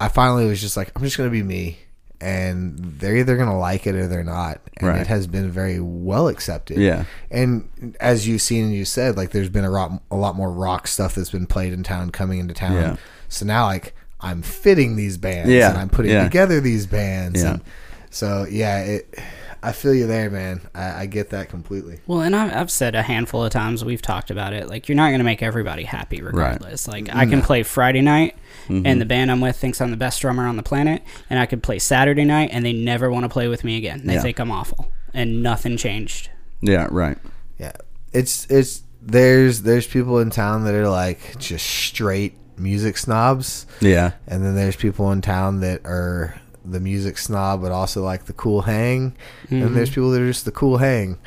I 0.00 0.08
finally 0.08 0.46
was 0.46 0.60
just 0.60 0.76
like, 0.76 0.90
I'm 0.96 1.02
just 1.02 1.16
going 1.16 1.28
to 1.28 1.32
be 1.32 1.42
me. 1.42 1.78
And 2.22 2.76
they're 2.98 3.16
either 3.16 3.36
going 3.36 3.48
to 3.48 3.54
like 3.54 3.86
it 3.86 3.94
or 3.94 4.06
they're 4.06 4.22
not. 4.24 4.60
And 4.76 4.88
Right. 4.88 5.00
it 5.00 5.06
has 5.06 5.26
been 5.26 5.50
very 5.50 5.80
well 5.80 6.28
accepted. 6.28 6.76
Yeah. 6.78 7.04
And 7.30 7.96
as 8.00 8.28
you've 8.28 8.42
seen 8.42 8.64
and 8.66 8.74
you 8.74 8.84
said, 8.84 9.16
like 9.16 9.30
there's 9.30 9.48
been 9.48 9.64
a 9.64 9.70
lot, 9.70 10.02
a 10.10 10.16
lot 10.16 10.34
more 10.36 10.52
rock 10.52 10.86
stuff 10.86 11.14
that's 11.14 11.30
been 11.30 11.46
played 11.46 11.72
in 11.72 11.82
town 11.82 12.10
coming 12.10 12.38
into 12.38 12.52
town. 12.52 12.74
Yeah. 12.74 12.96
So 13.28 13.46
now 13.46 13.64
like 13.66 13.94
I'm 14.20 14.42
fitting 14.42 14.96
these 14.96 15.16
bands 15.16 15.48
Yeah. 15.50 15.70
and 15.70 15.78
I'm 15.78 15.88
putting 15.88 16.10
Yeah. 16.12 16.24
together 16.24 16.60
these 16.60 16.86
bands. 16.86 17.42
Yeah. 17.42 17.52
And 17.52 17.62
so 18.10 18.44
yeah, 18.50 18.80
it, 18.82 19.18
I 19.62 19.72
feel 19.72 19.94
you 19.94 20.06
there, 20.06 20.30
man. 20.30 20.62
I, 20.74 21.02
I 21.02 21.06
get 21.06 21.30
that 21.30 21.48
completely. 21.48 22.00
Well, 22.06 22.22
and 22.22 22.34
I- 22.34 22.60
I've 22.60 22.70
said 22.70 22.94
a 22.94 23.02
handful 23.02 23.44
of 23.44 23.52
times 23.52 23.84
we've 23.84 24.02
talked 24.02 24.30
about 24.30 24.52
it. 24.52 24.68
Like, 24.68 24.88
you're 24.88 24.96
not 24.96 25.08
going 25.08 25.18
to 25.18 25.24
make 25.24 25.42
everybody 25.42 25.84
happy 25.84 26.22
regardless. 26.22 26.88
Like, 26.88 27.08
I 27.08 27.22
mm-hmm. 27.22 27.30
can 27.30 27.42
play 27.42 27.62
Friday 27.62 28.00
night, 28.00 28.36
and 28.68 28.84
mm-hmm. 28.84 28.98
the 28.98 29.04
band 29.04 29.30
I'm 29.30 29.40
with 29.40 29.56
thinks 29.56 29.80
I'm 29.80 29.90
the 29.90 29.96
best 29.96 30.20
drummer 30.20 30.46
on 30.46 30.56
the 30.56 30.62
planet, 30.62 31.02
and 31.28 31.38
I 31.38 31.46
could 31.46 31.62
play 31.62 31.78
Saturday 31.78 32.24
night, 32.24 32.50
and 32.52 32.64
they 32.64 32.72
never 32.72 33.10
want 33.10 33.24
to 33.24 33.28
play 33.28 33.48
with 33.48 33.64
me 33.64 33.76
again. 33.76 34.06
They 34.06 34.14
Yeah. 34.14 34.22
think 34.22 34.38
I'm 34.38 34.50
awful, 34.50 34.90
and 35.12 35.42
nothing 35.42 35.76
changed. 35.76 36.30
yeah, 36.62 36.88
right. 36.90 37.18
Yeah. 37.58 37.72
It's, 38.12 38.46
it's, 38.50 38.82
there's, 39.02 39.62
there's 39.62 39.86
people 39.86 40.18
in 40.18 40.30
town 40.30 40.64
that 40.64 40.74
are 40.74 40.88
like 40.88 41.38
just 41.38 41.66
straight 41.66 42.34
music 42.60 42.96
snobs. 42.98 43.66
Yeah, 43.80 44.12
And 44.26 44.44
then 44.44 44.54
there's 44.54 44.76
people 44.76 45.10
in 45.12 45.22
town 45.22 45.60
that 45.60 45.80
are 45.84 46.40
the 46.64 46.80
music 46.80 47.18
snob, 47.18 47.62
but 47.62 47.72
also 47.72 48.02
like 48.02 48.24
the 48.26 48.32
cool 48.32 48.62
hang. 48.62 49.14
And 49.50 49.74
there's 49.76 49.90
people 49.90 50.10
that 50.12 50.20
are 50.20 50.26
just 50.26 50.44
the 50.44 50.52
cool 50.52 50.78
hang. 50.78 51.18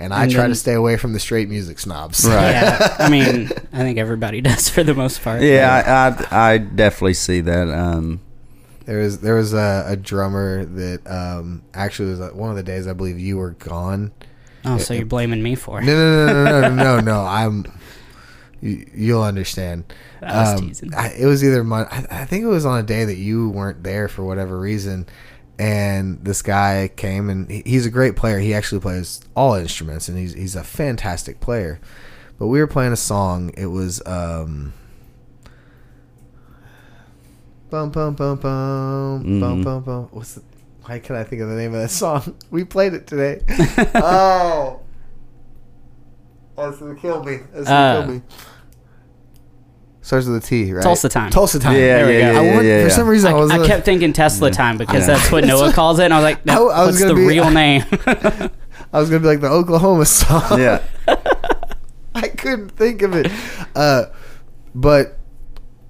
And 0.00 0.14
I 0.14 0.22
And 0.24 0.32
try 0.32 0.42
then- 0.42 0.50
to 0.50 0.56
stay 0.56 0.74
away 0.74 0.96
from 0.96 1.12
the 1.12 1.18
straight 1.20 1.48
music 1.48 1.78
snobs. 1.78 2.24
Right. 2.24 2.52
Yeah, 2.52 2.96
I 3.00 3.08
mean, 3.10 3.50
I 3.72 3.78
think 3.78 3.98
everybody 3.98 4.40
does 4.50 4.68
for 4.68 4.82
the 4.84 4.94
most 4.94 5.22
part. 5.22 5.42
yeah. 5.42 6.18
I, 6.30 6.36
I 6.38 6.52
I 6.54 6.58
definitely 6.58 7.14
see 7.14 7.40
that. 7.42 7.68
Um, 7.68 8.20
There 8.86 8.98
was 9.00 9.18
there 9.20 9.34
was 9.34 9.52
a, 9.54 9.84
a 9.88 9.96
drummer 9.96 10.64
that 10.64 11.00
um, 11.10 11.62
actually 11.74 12.10
was 12.10 12.20
uh, 12.20 12.30
one 12.32 12.48
of 12.50 12.56
the 12.56 12.62
days 12.62 12.86
I 12.86 12.92
believe 12.92 13.18
you 13.18 13.36
were 13.38 13.50
gone. 13.58 14.12
Oh, 14.64 14.78
so 14.78 14.94
you're 14.94 15.04
blaming 15.06 15.42
me 15.42 15.54
for 15.56 15.80
it? 15.80 15.84
No, 15.84 15.94
no, 15.94 16.26
no, 16.26 16.44
no, 16.44 16.60
no, 16.60 16.74
no, 16.74 16.74
no, 16.82 17.00
no. 17.00 17.20
I'm. 17.26 17.64
You, 18.60 18.84
you'll 18.94 19.22
understand. 19.22 19.84
I 20.22 20.40
was 20.40 20.60
Um, 20.60 20.68
teasing. 20.68 20.94
I, 20.94 21.12
it 21.12 21.26
was 21.26 21.44
either 21.44 21.62
Mon- 21.64 21.86
I, 21.90 22.06
I 22.10 22.24
think 22.24 22.44
it 22.44 22.48
was 22.48 22.66
on 22.66 22.78
a 22.78 22.82
day 22.82 23.04
that 23.04 23.16
you 23.16 23.50
weren't 23.50 23.84
there 23.84 24.08
for 24.08 24.24
whatever 24.24 24.58
reason, 24.58 25.06
and 25.58 26.24
this 26.24 26.42
guy 26.42 26.90
came 26.96 27.30
and 27.30 27.50
he, 27.50 27.62
he's 27.64 27.86
a 27.86 27.90
great 27.90 28.16
player. 28.16 28.38
He 28.40 28.54
actually 28.54 28.80
plays 28.80 29.20
all 29.36 29.54
instruments 29.54 30.08
and 30.08 30.18
he's 30.18 30.34
he's 30.34 30.56
a 30.56 30.64
fantastic 30.64 31.40
player. 31.40 31.80
But 32.38 32.46
we 32.48 32.58
were 32.60 32.66
playing 32.68 32.92
a 32.92 32.96
song. 32.96 33.50
It 33.56 33.66
was 33.66 34.00
um. 34.06 34.72
Bum 37.70 37.90
bum 37.90 38.14
bum 38.14 38.36
bum 38.38 39.22
bum 39.40 39.40
Mhm. 39.60 39.64
bum 39.64 39.82
bum. 39.82 40.08
What's 40.12 40.34
the, 40.34 40.42
why 40.84 40.98
can 41.00 41.16
I 41.16 41.24
think 41.24 41.42
of 41.42 41.48
the 41.50 41.54
name 41.56 41.74
of 41.74 41.80
that 41.82 41.90
song? 41.90 42.34
We 42.50 42.64
played 42.64 42.94
it 42.94 43.06
today. 43.06 43.42
oh, 43.96 44.80
that's 46.56 46.78
gonna 46.78 46.94
kill 46.94 47.22
me. 47.24 47.40
That's 47.52 47.68
gonna 47.68 47.98
Uh, 47.98 48.04
kill 48.06 48.14
me. 48.14 48.22
Starts 50.08 50.26
with 50.26 50.42
a 50.42 50.46
T, 50.46 50.72
right? 50.72 50.82
Tulsa 50.82 51.06
time. 51.10 51.30
Tulsa 51.30 51.58
time. 51.58 51.74
Yeah, 51.74 51.80
There 51.98 52.06
we 52.06 52.18
yeah, 52.18 52.32
go. 52.32 52.40
I 52.40 52.42
yeah, 52.44 52.54
want, 52.54 52.66
yeah, 52.66 52.84
for 52.84 52.88
some 52.90 53.06
reason, 53.08 53.30
I, 53.30 53.36
I, 53.36 53.40
was. 53.40 53.50
I 53.50 53.66
kept 53.66 53.84
thinking 53.84 54.14
Tesla 54.14 54.50
time 54.50 54.78
because 54.78 55.06
that's 55.06 55.30
what 55.30 55.44
Noah 55.44 55.70
calls 55.70 55.98
it, 55.98 56.04
and 56.04 56.14
I 56.14 56.16
was 56.16 56.24
like, 56.24 56.46
no, 56.46 56.70
I 56.70 56.86
was 56.86 56.94
what's 56.94 57.00
gonna 57.00 57.12
the 57.12 57.20
be- 57.20 57.26
real 57.26 57.50
name? 57.62 57.84
I 58.90 59.00
was 59.00 59.10
gonna 59.10 59.20
be 59.20 59.26
like 59.26 59.42
the 59.42 59.50
Oklahoma 59.50 60.06
song. 60.06 60.58
yeah, 60.58 60.82
I 62.14 62.28
couldn't 62.28 62.70
think 62.70 63.02
of 63.02 63.14
it. 63.14 63.30
Uh, 63.76 64.06
but 64.74 65.18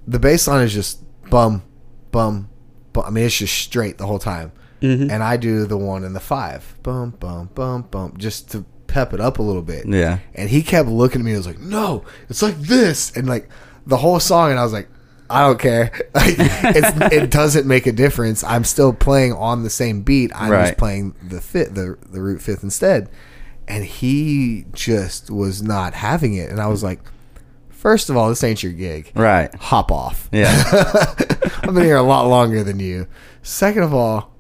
the 0.08 0.18
bass 0.18 0.48
line 0.48 0.64
is 0.64 0.74
just 0.74 1.00
bum, 1.30 1.62
bum, 2.10 2.48
bum. 2.92 3.04
I 3.06 3.10
mean, 3.10 3.24
it's 3.24 3.38
just 3.38 3.54
straight 3.56 3.98
the 3.98 4.06
whole 4.06 4.18
time. 4.18 4.50
Mhm. 4.82 5.12
And 5.12 5.22
I 5.22 5.36
do 5.36 5.64
the 5.64 5.76
one 5.76 6.02
and 6.02 6.16
the 6.16 6.20
five, 6.20 6.76
bum, 6.82 7.10
bum, 7.20 7.50
bum, 7.54 7.82
bum, 7.90 8.14
just 8.16 8.50
to 8.50 8.64
pep 8.88 9.12
it 9.12 9.20
up 9.20 9.38
a 9.38 9.42
little 9.42 9.62
bit. 9.62 9.86
yeah, 9.86 10.18
And 10.34 10.48
he 10.50 10.62
kept 10.62 10.88
looking 10.88 11.20
at 11.20 11.24
me. 11.24 11.32
and 11.32 11.38
was 11.38 11.46
like, 11.46 11.60
"No, 11.60 12.04
it's 12.28 12.42
like 12.42 12.56
this," 12.58 13.12
and 13.16 13.28
like 13.28 13.48
the 13.88 13.96
whole 13.96 14.20
song. 14.20 14.50
And 14.50 14.58
I 14.60 14.62
was 14.62 14.72
like, 14.72 14.88
"I 15.28 15.46
don't 15.46 15.58
care. 15.58 15.90
It's, 16.14 17.12
it 17.12 17.30
doesn't 17.30 17.66
make 17.66 17.86
a 17.86 17.92
difference. 17.92 18.44
I'm 18.44 18.62
still 18.64 18.92
playing 18.92 19.32
on 19.32 19.62
the 19.64 19.70
same 19.70 20.02
beat. 20.02 20.30
I'm 20.34 20.50
Right. 20.50 20.66
just 20.68 20.78
playing 20.78 21.14
the 21.26 21.40
fit, 21.40 21.74
the 21.74 21.96
the 22.10 22.20
root 22.20 22.40
fifth 22.42 22.62
instead." 22.62 23.08
And 23.66 23.84
he 23.84 24.64
just 24.72 25.30
was 25.30 25.62
not 25.62 25.92
having 25.92 26.32
it. 26.34 26.48
And 26.50 26.58
I 26.58 26.68
was 26.68 26.82
like, 26.82 27.00
first 27.68 28.08
of 28.08 28.16
all, 28.16 28.30
this 28.30 28.42
ain't 28.42 28.62
your 28.62 28.72
gig. 28.72 29.12
right. 29.14 29.54
Hop 29.56 29.92
off. 29.92 30.28
Yeah, 30.32 30.48
I've 31.62 31.74
been 31.74 31.84
here 31.84 31.96
a 31.96 32.02
lot 32.02 32.26
longer 32.28 32.64
than 32.64 32.80
you. 32.80 33.06
Second 33.42 33.82
of 33.82 33.92
all, 33.92 34.32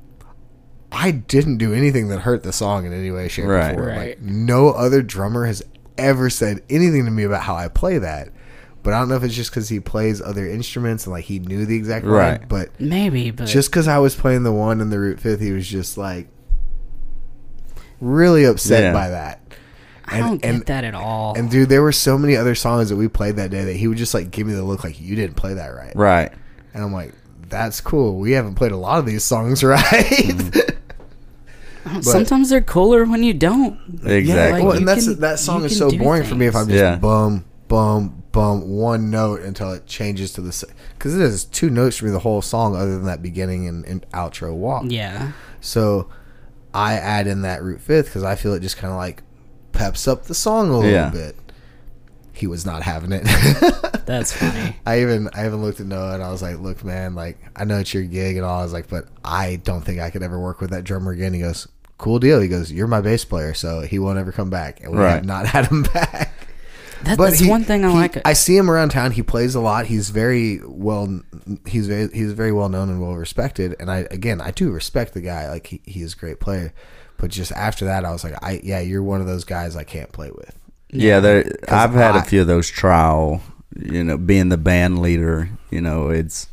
I 0.90 1.10
didn't 1.10 1.58
do 1.58 1.74
anything 1.74 2.08
that 2.08 2.20
hurt 2.20 2.42
the 2.42 2.52
song 2.54 2.86
in 2.86 2.94
any 2.94 3.10
way, 3.10 3.28
shape, 3.28 3.44
Right. 3.44 3.72
or 3.72 3.74
form. 3.74 3.86
Right. 3.88 4.08
Like 4.08 4.20
no 4.22 4.70
other 4.70 5.02
drummer 5.02 5.44
has 5.44 5.62
ever 5.98 6.30
said 6.30 6.62
anything 6.70 7.04
to 7.04 7.10
me 7.10 7.24
about 7.24 7.42
how 7.42 7.54
I 7.54 7.68
play 7.68 7.98
that. 7.98 8.30
But 8.88 8.94
I 8.94 9.00
don't 9.00 9.10
know 9.10 9.16
if 9.16 9.22
it's 9.22 9.34
just 9.34 9.50
because 9.50 9.68
he 9.68 9.80
plays 9.80 10.22
other 10.22 10.48
instruments 10.48 11.04
and 11.04 11.12
like 11.12 11.26
he 11.26 11.40
knew 11.40 11.66
the 11.66 11.76
exact 11.76 12.06
line. 12.06 12.14
Right. 12.38 12.48
But 12.48 12.80
Maybe, 12.80 13.30
but 13.30 13.44
just 13.46 13.70
because 13.70 13.86
I 13.86 13.98
was 13.98 14.14
playing 14.14 14.44
the 14.44 14.52
one 14.52 14.80
in 14.80 14.88
the 14.88 14.98
root 14.98 15.20
fifth, 15.20 15.42
he 15.42 15.52
was 15.52 15.68
just 15.68 15.98
like 15.98 16.28
really 18.00 18.44
upset 18.44 18.84
Yeah. 18.84 18.92
by 18.94 19.10
that. 19.10 19.42
I 20.06 20.20
don't 20.20 20.40
get 20.40 20.54
and- 20.54 20.62
that 20.64 20.84
at 20.84 20.94
all. 20.94 21.34
And 21.36 21.50
dude, 21.50 21.68
there 21.68 21.82
were 21.82 21.92
so 21.92 22.16
many 22.16 22.34
other 22.34 22.54
songs 22.54 22.88
that 22.88 22.96
we 22.96 23.08
played 23.08 23.36
that 23.36 23.50
day 23.50 23.62
that 23.64 23.76
he 23.76 23.88
would 23.88 23.98
just 23.98 24.14
like 24.14 24.30
give 24.30 24.46
me 24.46 24.54
the 24.54 24.64
look 24.64 24.82
like 24.84 24.98
you 24.98 25.14
didn't 25.16 25.36
play 25.36 25.52
that 25.52 25.68
right. 25.68 25.92
Right. 25.94 26.32
And 26.72 26.82
I'm 26.82 26.94
like, 26.94 27.12
that's 27.50 27.82
cool. 27.82 28.16
We 28.16 28.32
haven't 28.32 28.54
played 28.54 28.72
a 28.72 28.76
lot 28.78 29.00
of 29.00 29.04
these 29.04 29.22
songs 29.22 29.62
right. 29.64 29.84
Mm-hmm. 29.84 32.00
Sometimes 32.00 32.48
they're 32.48 32.62
cooler 32.62 33.04
when 33.04 33.22
you 33.22 33.34
don't. 33.34 33.78
Exactly. 34.04 34.60
like- 34.60 34.62
well, 34.62 34.72
and 34.78 34.88
that's 34.88 35.04
can- 35.04 35.20
that 35.20 35.38
song 35.38 35.66
is 35.66 35.76
so 35.76 35.90
do 35.90 35.98
boring 35.98 36.24
for 36.24 36.36
me 36.36 36.46
if 36.46 36.56
I'm 36.56 36.68
just 36.68 36.78
Yeah. 36.78 36.96
bum 36.96 37.44
bum 37.68 38.17
bum 38.38 38.68
one 38.68 39.10
note 39.10 39.40
until 39.40 39.72
it 39.72 39.86
changes 39.86 40.32
to 40.34 40.40
the 40.40 40.66
because 40.94 41.14
it 41.14 41.20
is 41.20 41.44
two 41.44 41.70
notes 41.70 41.96
for 41.96 42.04
me 42.06 42.10
the 42.10 42.18
whole 42.20 42.40
song 42.42 42.76
other 42.76 42.92
than 42.94 43.04
that 43.06 43.22
beginning 43.22 43.66
and, 43.66 43.84
and 43.84 44.08
outro 44.12 44.54
walk. 44.54 44.84
Yeah. 44.86 45.32
So 45.60 46.08
I 46.72 46.94
add 46.94 47.26
in 47.26 47.42
that 47.42 47.62
root 47.62 47.80
fifth 47.80 48.06
because 48.06 48.22
I 48.22 48.34
feel 48.36 48.54
it 48.54 48.60
just 48.60 48.76
kind 48.76 48.90
of 48.92 48.96
like 48.96 49.22
peps 49.72 50.06
up 50.06 50.24
the 50.24 50.34
song 50.34 50.68
a 50.70 50.76
little 50.76 50.90
Yeah. 50.90 51.10
bit. 51.10 51.36
He 52.32 52.46
was 52.46 52.64
not 52.64 52.82
having 52.82 53.10
it. 53.12 53.24
That's 54.06 54.32
funny. 54.32 54.76
I 54.86 55.00
even 55.02 55.28
I 55.34 55.44
even 55.46 55.60
looked 55.60 55.80
at 55.80 55.86
Noah 55.86 56.14
and 56.14 56.22
I 56.22 56.30
was 56.30 56.40
like, 56.40 56.58
"Look, 56.60 56.84
man, 56.84 57.16
like 57.16 57.36
I 57.56 57.64
know 57.64 57.78
it's 57.78 57.92
your 57.92 58.04
gig 58.04 58.36
and 58.36 58.44
all." 58.46 58.60
I 58.60 58.62
was 58.62 58.72
like, 58.72 58.88
"But 58.88 59.06
I 59.24 59.56
don't 59.64 59.82
think 59.82 59.98
I 59.98 60.10
could 60.10 60.22
ever 60.22 60.38
work 60.38 60.60
with 60.60 60.70
that 60.70 60.84
drummer 60.84 61.10
again." 61.10 61.34
He 61.34 61.40
goes, 61.40 61.66
"Cool 61.98 62.20
deal." 62.20 62.38
He 62.40 62.46
goes, 62.46 62.70
"You're 62.70 62.86
my 62.86 63.00
bass 63.00 63.24
player, 63.24 63.54
so 63.54 63.80
he 63.80 63.98
won't 63.98 64.18
ever 64.20 64.30
come 64.30 64.50
back." 64.50 64.80
And 64.82 64.92
we 64.92 64.98
Right. 64.98 65.14
have 65.16 65.24
not 65.24 65.46
had 65.54 65.66
him 65.66 65.82
back. 65.82 66.32
That, 67.04 67.16
But 67.16 67.26
that's 67.30 67.38
he- 67.40 67.48
one 67.48 67.64
thing 67.64 67.84
I 67.84 67.90
he- 67.90 67.94
like. 67.96 68.26
I 68.26 68.32
see 68.32 68.56
him 68.56 68.70
around 68.70 68.90
town. 68.90 69.12
He 69.12 69.22
plays 69.22 69.54
a 69.54 69.60
lot. 69.60 69.86
He's 69.86 70.10
very 70.10 70.60
well. 70.64 71.20
He's 71.66 71.86
very 71.86 72.08
he's 72.12 72.32
very 72.32 72.52
well 72.52 72.68
known 72.68 72.88
and 72.88 73.00
well 73.00 73.14
respected. 73.14 73.76
And 73.78 73.90
I 73.90 74.06
again, 74.10 74.40
I 74.40 74.50
do 74.50 74.70
respect 74.70 75.14
the 75.14 75.20
guy. 75.20 75.48
Like 75.48 75.68
he, 75.68 75.80
he 75.84 76.02
is 76.02 76.14
a 76.14 76.16
great 76.16 76.40
player. 76.40 76.72
But 77.16 77.30
just 77.30 77.52
after 77.52 77.84
that, 77.84 78.04
I 78.04 78.10
was 78.12 78.24
like, 78.24 78.34
I 78.42 78.60
yeah, 78.62 78.80
you're 78.80 79.02
one 79.02 79.20
of 79.20 79.26
those 79.26 79.44
guys 79.44 79.76
I 79.76 79.84
can't 79.84 80.10
play 80.12 80.30
with. 80.30 80.56
Yeah, 80.90 81.20
there. 81.20 81.44
I've 81.68 81.92
had 81.92 82.14
a 82.16 82.18
I- 82.20 82.22
few 82.22 82.40
of 82.40 82.46
those 82.46 82.68
trial. 82.68 83.42
You 83.78 84.02
know, 84.02 84.16
being 84.18 84.48
the 84.48 84.56
band 84.56 85.00
leader. 85.00 85.50
You 85.70 85.80
know, 85.80 86.08
it's 86.08 86.48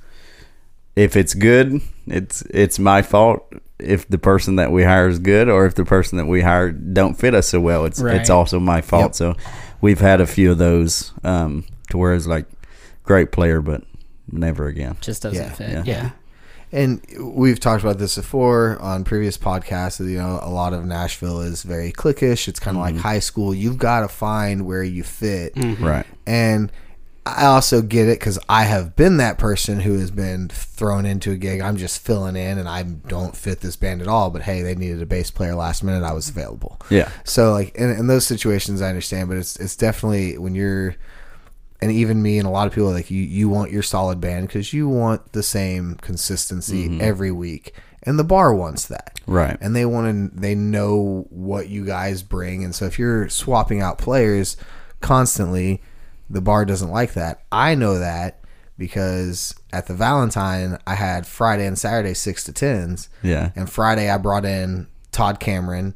if 0.95 1.15
it's 1.15 1.33
good, 1.33 1.81
it's 2.07 2.41
it's 2.51 2.77
my 2.79 3.01
fault. 3.01 3.51
If 3.77 4.07
the 4.07 4.17
person 4.17 4.55
that 4.57 4.71
we 4.71 4.83
hire 4.83 5.07
is 5.07 5.19
good, 5.19 5.49
or 5.49 5.65
if 5.65 5.75
the 5.75 5.83
person 5.85 6.17
that 6.17 6.25
we 6.27 6.41
hire 6.41 6.71
don't 6.71 7.15
fit 7.15 7.33
us 7.35 7.49
so 7.49 7.59
well, 7.59 7.83
it's 7.85 7.99
Right. 8.01 8.15
it's 8.15 8.29
also 8.29 8.59
my 8.59 8.81
fault. 8.81 9.03
Yep. 9.03 9.15
So 9.15 9.35
we've 9.81 9.99
had 9.99 10.21
a 10.21 10.27
few 10.27 10.51
of 10.51 10.57
those 10.57 11.11
um, 11.23 11.65
to 11.89 11.97
where 11.97 12.13
it's 12.13 12.27
like 12.27 12.45
great 13.03 13.31
player, 13.31 13.61
but 13.61 13.83
never 14.31 14.67
again. 14.67 14.97
just 15.01 15.21
doesn't 15.23 15.41
Yeah, 15.43 15.51
fit. 15.53 15.69
yeah. 15.69 15.83
Yeah. 15.85 16.09
And 16.71 17.05
we've 17.21 17.59
talked 17.59 17.83
about 17.83 17.99
this 17.99 18.15
before 18.15 18.77
on 18.81 19.03
previous 19.05 19.37
podcasts. 19.37 19.99
You 20.05 20.17
know, 20.17 20.39
a 20.41 20.49
lot 20.49 20.73
of 20.73 20.83
Nashville 20.85 21.39
is 21.41 21.63
very 21.63 21.91
cliquish. 21.91 22.47
It's 22.47 22.59
kind 22.59 22.75
of 22.75 22.81
like 22.81 22.97
high 22.97 23.19
school. 23.19 23.53
You've 23.53 23.77
got 23.77 24.01
to 24.01 24.07
find 24.09 24.65
where 24.65 24.83
you 24.83 25.03
fit. 25.03 25.53
Right. 25.79 26.05
And 26.25 26.71
I 27.25 27.45
also 27.47 27.81
get 27.81 28.07
it 28.07 28.19
because 28.19 28.37
I 28.47 28.63
have 28.63 28.95
been 28.95 29.17
that 29.17 29.39
person 29.39 29.79
who 29.79 29.97
has 29.97 30.11
been 30.11 30.47
thrown 30.47 31.07
into 31.07 31.31
a 31.31 31.35
gig. 31.35 31.59
I'm 31.59 31.75
just 31.75 32.05
filling 32.05 32.35
in 32.35 32.59
and 32.59 32.69
I 32.69 32.83
don't 32.83 33.35
fit 33.35 33.61
this 33.61 33.75
band 33.75 34.03
at 34.03 34.07
all. 34.07 34.29
But 34.29 34.43
hey, 34.43 34.61
they 34.61 34.75
needed 34.75 35.01
a 35.01 35.07
bass 35.07 35.31
player 35.31 35.55
last 35.55 35.83
minute. 35.83 36.03
I 36.03 36.13
was 36.13 36.29
available. 36.29 36.79
Yeah. 36.91 37.09
So 37.23 37.51
like 37.51 37.73
in, 37.75 37.89
in 37.89 38.05
those 38.07 38.27
situations, 38.27 38.79
I 38.81 38.89
understand. 38.89 39.29
But 39.29 39.37
it's 39.37 39.55
it's 39.57 39.75
definitely 39.75 40.37
when 40.37 40.53
you're 40.53 40.95
and 41.81 41.91
even 41.91 42.21
me 42.21 42.37
and 42.37 42.47
a 42.47 42.51
lot 42.51 42.67
of 42.67 42.73
people 42.73 42.91
like 42.91 43.09
you 43.09 43.21
you 43.21 43.49
want 43.49 43.71
your 43.71 43.83
solid 43.83 44.21
band 44.21 44.47
because 44.47 44.71
you 44.71 44.87
want 44.87 45.33
the 45.33 45.43
same 45.43 45.95
consistency 45.95 46.87
mm-hmm. 46.87 47.01
every 47.01 47.31
week. 47.31 47.73
And 48.03 48.19
the 48.19 48.23
bar 48.23 48.53
wants 48.53 48.85
that 48.85 49.19
Right. 49.25 49.57
and 49.59 49.75
they 49.75 49.83
want 49.83 50.31
to 50.31 50.39
they 50.39 50.53
know 50.53 51.25
what 51.31 51.69
you 51.69 51.83
guys 51.83 52.21
bring 52.21 52.63
and 52.63 52.75
so 52.75 52.85
if 52.85 52.99
you're 52.99 53.29
swapping 53.29 53.81
out 53.81 53.97
players 53.97 54.57
constantly 55.01 55.81
the 56.29 56.41
bar 56.41 56.65
doesn't 56.65 56.89
like 56.91 57.13
that 57.13 57.41
i 57.51 57.75
know 57.75 57.99
that 57.99 58.39
because 58.77 59.53
at 59.71 59.87
the 59.87 59.93
valentine 59.93 60.77
i 60.87 60.95
had 60.95 61.25
friday 61.27 61.65
and 61.65 61.77
saturday 61.77 62.13
6 62.13 62.43
to 62.45 62.51
10s 62.51 63.07
Yeah. 63.23 63.51
and 63.55 63.69
friday 63.69 64.09
i 64.09 64.17
brought 64.17 64.45
in 64.45 64.87
todd 65.11 65.39
cameron 65.39 65.95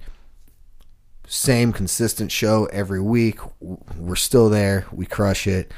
same 1.28 1.72
consistent 1.74 2.32
show 2.32 2.66
every 2.68 3.02
week 3.02 3.40
we're 3.98 4.16
still 4.16 4.50
there 4.50 4.86
we 4.92 5.06
crush 5.06 5.46
it 5.46 5.72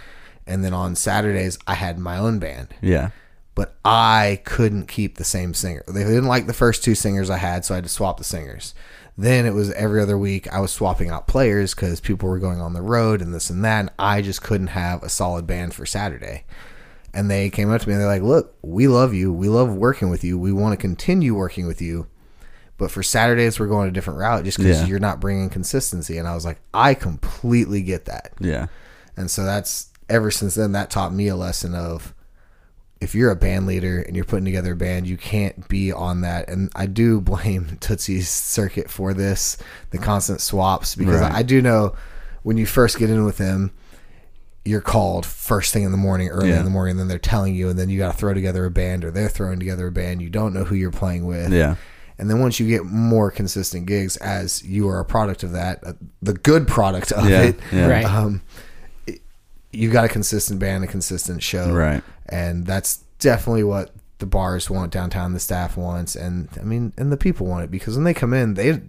and 0.48 0.64
then 0.64 0.74
on 0.74 0.96
saturdays 0.96 1.58
i 1.68 1.74
had 1.74 2.00
my 2.00 2.18
own 2.18 2.40
band 2.40 2.70
Yeah. 2.82 3.10
but 3.56 3.76
I 3.84 4.42
couldn't 4.46 4.88
keep 4.88 5.18
the 5.18 5.24
same 5.26 5.54
singer. 5.54 5.84
They 5.88 6.04
didn't 6.06 6.26
like 6.28 6.46
the 6.48 6.54
first 6.54 6.84
two 6.84 6.96
singers 6.96 7.30
I 7.30 7.38
had, 7.38 7.66
so 7.66 7.74
I 7.74 7.78
had 7.78 7.84
to 7.84 7.90
swap 7.90 8.18
the 8.18 8.24
singers. 8.24 8.74
Then 9.22 9.46
it 9.46 9.54
was 9.54 9.72
every 9.74 10.02
other 10.02 10.18
week 10.18 10.52
I 10.52 10.60
was 10.60 10.72
swapping 10.72 11.10
out 11.10 11.28
players 11.28 11.76
because 11.76 12.00
people 12.00 12.28
were 12.28 12.40
going 12.40 12.60
on 12.60 12.74
the 12.74 12.82
road 12.82 13.22
and 13.22 13.34
this 13.34 13.50
and 13.50 13.64
that, 13.64 13.80
and 13.82 13.90
I 14.00 14.22
just 14.22 14.42
couldn't 14.42 14.68
have 14.68 15.04
a 15.04 15.10
solid 15.10 15.46
band 15.46 15.74
for 15.76 15.86
Saturday. 15.86 16.44
And 17.14 17.30
they 17.30 17.50
came 17.50 17.70
up 17.72 17.82
to 17.82 17.88
me 17.88 17.94
and 17.94 18.02
they're 18.02 18.08
like, 18.08 18.24
"Look, 18.24 18.56
we 18.62 18.88
love 18.88 19.14
you. 19.14 19.32
We 19.32 19.48
love 19.50 19.70
working 19.76 20.10
with 20.10 20.24
you. 20.24 20.40
We 20.40 20.52
want 20.52 20.74
to 20.74 20.78
continue 20.78 21.36
working 21.36 21.68
with 21.68 21.82
you." 21.82 22.08
But 22.78 22.90
for 22.90 23.04
Saturdays, 23.04 23.60
we're 23.60 23.68
going 23.68 23.90
a 23.90 23.92
different 23.92 24.18
route 24.20 24.44
just 24.44 24.58
because 24.58 24.82
Yeah. 24.82 24.88
you're 24.88 24.98
not 25.00 25.20
bringing 25.20 25.50
consistency. 25.50 26.18
And 26.18 26.28
I 26.28 26.34
was 26.34 26.46
like, 26.46 26.60
I 26.74 26.96
completely 26.96 27.84
get 27.84 28.06
that. 28.06 28.32
Yeah. 28.40 28.68
And 29.16 29.30
so 29.30 29.44
that's 29.44 29.90
ever 30.10 30.32
since 30.32 30.56
then 30.56 30.72
that 30.72 30.90
taught 30.90 31.14
me 31.14 31.28
a 31.28 31.36
lesson 31.36 31.76
of 31.76 32.16
if 33.02 33.16
you're 33.16 33.32
a 33.32 33.36
band 33.36 33.66
leader 33.68 34.00
and 34.00 34.16
you're 34.16 34.24
putting 34.26 34.46
together 34.46 34.74
a 34.74 34.76
band, 34.76 35.08
you 35.08 35.18
can't 35.18 35.68
be 35.68 35.92
on 35.92 36.22
that. 36.22 36.48
And 36.50 36.72
I 36.76 36.86
do 36.86 37.20
blame 37.32 37.78
Tootsie's 37.82 38.30
circuit 38.30 38.90
for 38.90 39.14
this, 39.14 39.58
the 39.90 39.98
constant 39.98 40.40
swaps, 40.40 40.96
because 40.96 41.20
Right. 41.22 41.34
I 41.34 41.44
do 41.44 41.62
know 41.62 41.96
when 42.44 42.58
you 42.58 42.66
first 42.66 42.98
get 43.00 43.10
in 43.10 43.26
with 43.26 43.38
him, 43.40 43.72
you're 44.64 44.82
called 44.82 45.26
first 45.26 45.74
thing 45.74 45.82
in 45.84 45.92
the 45.92 45.98
morning, 45.98 46.30
early 46.30 46.50
Yeah. 46.50 46.60
in 46.60 46.64
the 46.66 46.70
morning, 46.70 46.92
and 46.92 47.00
then 47.00 47.08
they're 47.08 47.18
telling 47.18 47.56
you, 47.56 47.70
and 47.70 47.80
then 47.80 47.90
you 47.90 47.98
got 47.98 48.12
to 48.12 48.18
throw 48.18 48.34
together 48.36 48.66
a 48.66 48.72
band, 48.72 49.04
or 49.04 49.10
they're 49.10 49.28
throwing 49.30 49.58
together 49.58 49.88
a 49.88 49.92
band. 49.92 50.22
You 50.22 50.30
don't 50.30 50.54
know 50.54 50.64
who 50.64 50.76
you're 50.76 50.92
playing 50.92 51.26
with. 51.26 51.52
Yeah. 51.52 51.76
And 52.20 52.30
then 52.30 52.40
once 52.40 52.60
you 52.60 52.68
get 52.68 52.86
more 52.86 53.32
consistent 53.32 53.88
gigs, 53.88 54.16
as 54.18 54.64
you 54.64 54.88
are 54.90 55.00
a 55.00 55.06
product 55.06 55.42
of 55.42 55.54
that, 55.54 55.84
uh, 55.84 55.94
the 56.22 56.34
good 56.36 56.68
product 56.68 57.12
of 57.12 57.28
Yeah, 57.28 57.42
it, 57.42 57.60
yeah. 57.72 57.88
Right. 57.88 58.06
um, 58.06 58.36
it- 58.36 58.51
you've 59.74 59.94
got 59.94 60.06
a 60.06 60.10
consistent 60.10 60.60
band, 60.60 60.84
a 60.84 60.88
consistent 60.88 61.42
show, 61.44 61.72
Right. 61.72 62.04
And 62.30 62.66
that's 62.66 62.98
definitely 63.20 63.64
what 63.64 63.92
the 64.20 64.26
bars 64.26 64.70
want 64.70 64.92
downtown. 64.92 65.34
The 65.34 65.40
staff 65.40 65.76
wants, 65.78 66.16
and 66.16 66.48
I 66.60 66.64
mean, 66.64 66.94
and 66.98 67.12
the 67.12 67.18
people 67.18 67.46
want 67.48 67.64
it 67.66 67.72
because 67.72 67.96
when 67.96 68.04
they 68.04 68.14
come 68.14 68.34
in, 68.34 68.54
they 68.54 68.80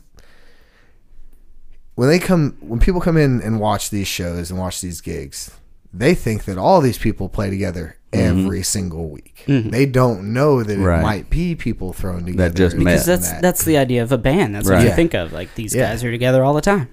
when 1.94 2.08
they 2.08 2.18
come 2.18 2.56
when 2.60 2.80
people 2.80 3.00
come 3.00 3.16
in 3.16 3.40
and 3.42 3.60
watch 3.60 3.90
these 3.90 4.06
shows 4.08 4.50
and 4.50 4.58
watch 4.58 4.80
these 4.80 5.00
gigs, 5.00 5.50
they 5.92 6.14
think 6.14 6.44
that 6.44 6.58
all 6.58 6.80
these 6.80 6.98
people 6.98 7.28
play 7.28 7.50
together 7.50 7.96
every 8.12 8.62
single 8.62 9.08
week. 9.08 9.42
They 9.46 9.86
don't 9.86 10.32
know 10.32 10.62
that 10.62 10.70
it 10.72 10.76
Mm-hmm. 10.76 10.84
Right. 10.84 11.02
might 11.02 11.30
be 11.30 11.54
people 11.54 11.92
thrown 11.92 12.24
together 12.26 12.54
just 12.54 12.74
and 12.74 12.84
met. 12.84 12.92
Because 12.92 13.06
that's 13.06 13.30
that. 13.30 13.42
that's 13.42 13.64
the 13.64 13.76
idea 13.78 14.02
of 14.02 14.12
a 14.12 14.18
band. 14.18 14.54
That's 14.54 14.68
what 14.68 14.80
you 14.82 14.88
Yeah. 14.88 14.94
think 14.96 15.14
of. 15.14 15.32
Like 15.32 15.54
these 15.54 15.74
Yeah. 15.74 15.88
guys 15.90 16.04
are 16.04 16.10
together 16.10 16.44
all 16.44 16.54
the 16.54 16.60
time. 16.60 16.88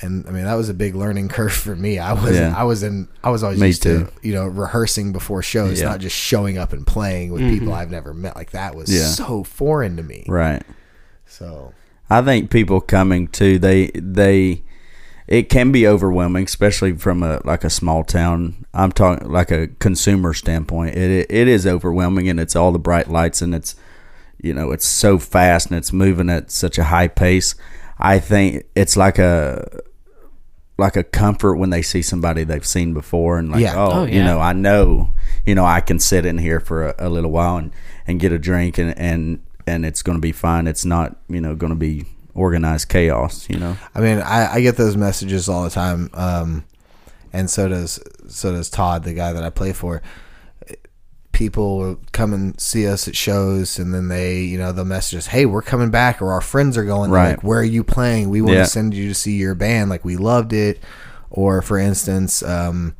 And 0.00 0.26
I 0.26 0.30
mean 0.30 0.44
that 0.44 0.54
was 0.54 0.68
a 0.68 0.74
big 0.74 0.94
learning 0.94 1.28
curve 1.28 1.52
for 1.52 1.74
me. 1.74 1.98
I 1.98 2.12
was 2.12 2.36
Yeah. 2.36 2.54
I 2.56 2.64
was 2.64 2.82
in 2.82 3.08
I 3.22 3.30
was 3.30 3.42
always 3.42 3.60
Me 3.60 3.68
used 3.68 3.82
to 3.84 4.10
you 4.22 4.32
know 4.32 4.46
rehearsing 4.46 5.12
before 5.12 5.42
shows, 5.42 5.80
Yeah. 5.80 5.88
not 5.88 6.00
just 6.00 6.16
showing 6.16 6.58
up 6.58 6.72
and 6.72 6.86
playing 6.86 7.32
with 7.32 7.42
people 7.42 7.68
mm-hmm. 7.68 7.76
I've 7.76 7.90
never 7.90 8.14
met. 8.14 8.36
Like 8.36 8.50
that 8.52 8.74
was 8.74 8.92
Yeah. 8.92 9.06
so 9.06 9.44
foreign 9.44 9.96
to 9.96 10.02
me. 10.02 10.24
Right. 10.28 10.62
So 11.26 11.72
I 12.10 12.22
think 12.22 12.50
people 12.50 12.80
coming 12.80 13.28
to 13.28 13.58
they 13.58 13.90
they 13.94 14.62
it 15.26 15.50
can 15.50 15.70
be 15.72 15.86
overwhelming, 15.86 16.44
especially 16.44 16.96
from 16.96 17.22
a 17.22 17.40
like 17.44 17.62
a 17.62 17.70
small 17.70 18.02
town. 18.02 18.64
I'm 18.72 18.90
talking 18.92 19.30
like 19.30 19.50
a 19.50 19.68
consumer 19.78 20.32
standpoint. 20.32 20.96
It, 20.96 21.10
it 21.10 21.26
it 21.30 21.48
is 21.48 21.66
overwhelming, 21.66 22.28
and 22.30 22.40
it's 22.40 22.56
all 22.56 22.72
the 22.72 22.78
bright 22.78 23.08
lights, 23.10 23.42
and 23.42 23.54
it's 23.54 23.76
you 24.40 24.54
know 24.54 24.70
it's 24.70 24.86
so 24.86 25.18
fast 25.18 25.68
and 25.68 25.76
it's 25.76 25.92
moving 25.92 26.30
at 26.30 26.50
such 26.50 26.78
a 26.78 26.84
high 26.84 27.08
pace. 27.08 27.54
I 27.98 28.18
think 28.20 28.64
it's 28.74 28.96
like 28.96 29.18
a 29.18 29.80
like 30.78 30.96
a 30.96 31.02
comfort 31.02 31.56
when 31.56 31.70
they 31.70 31.82
see 31.82 32.00
somebody 32.00 32.44
they've 32.44 32.64
seen 32.66 32.94
before 32.94 33.38
and 33.38 33.50
like 33.50 33.60
Yeah. 33.60 33.74
oh, 33.76 33.90
Oh, 33.92 34.04
you 34.04 34.22
know 34.22 34.40
I 34.40 34.52
know 34.52 35.12
you 35.44 35.54
know 35.54 35.64
I 35.64 35.80
can 35.80 35.98
sit 35.98 36.24
in 36.24 36.38
here 36.38 36.60
for 36.60 36.88
a, 36.88 36.94
a 36.98 37.08
little 37.08 37.32
while 37.32 37.56
and, 37.56 37.72
and 38.06 38.20
get 38.20 38.32
a 38.32 38.38
drink 38.38 38.78
and 38.78 38.96
and 38.98 39.42
and 39.66 39.84
it's 39.84 40.02
going 40.02 40.16
to 40.16 40.22
be 40.22 40.32
fine. 40.32 40.66
It's 40.66 40.84
not 40.84 41.16
you 41.28 41.40
know 41.40 41.54
going 41.54 41.72
to 41.72 41.76
be 41.78 42.06
organized 42.34 42.88
chaos. 42.88 43.50
You 43.50 43.58
know. 43.58 43.76
I 43.94 44.00
mean 44.00 44.18
I, 44.18 44.54
I 44.54 44.60
get 44.60 44.76
those 44.76 44.96
messages 44.96 45.48
all 45.48 45.64
the 45.64 45.70
time, 45.70 46.08
um, 46.14 46.64
and 47.32 47.50
so 47.50 47.68
does 47.68 48.00
so 48.28 48.52
does 48.52 48.70
Todd, 48.70 49.02
the 49.04 49.14
guy 49.14 49.32
that 49.32 49.42
I 49.42 49.50
play 49.50 49.72
for. 49.72 50.00
People 51.38 51.78
will 51.78 52.00
come 52.10 52.32
and 52.34 52.60
see 52.60 52.88
us 52.88 53.06
at 53.06 53.14
shows, 53.14 53.78
and 53.78 53.94
then 53.94 54.08
they, 54.08 54.40
you 54.40 54.58
know, 54.58 54.72
they'll 54.72 54.84
message 54.84 55.18
us, 55.18 55.26
"Hey, 55.28 55.46
we're 55.46 55.62
coming 55.62 55.88
back," 55.90 56.20
or 56.20 56.32
our 56.32 56.40
friends 56.40 56.76
are 56.76 56.84
going. 56.84 57.12
Right. 57.12 57.30
Like, 57.36 57.44
where 57.44 57.60
are 57.60 57.64
you 57.64 57.84
playing? 57.84 58.28
We 58.28 58.40
want 58.42 58.56
Yeah. 58.56 58.64
to 58.64 58.68
send 58.68 58.92
you 58.92 59.06
to 59.06 59.14
see 59.14 59.36
your 59.36 59.54
band. 59.54 59.88
Like, 59.88 60.04
we 60.04 60.16
loved 60.16 60.52
it. 60.52 60.82
Or, 61.30 61.62
for 61.62 61.78
instance, 61.78 62.42
um, 62.42 62.94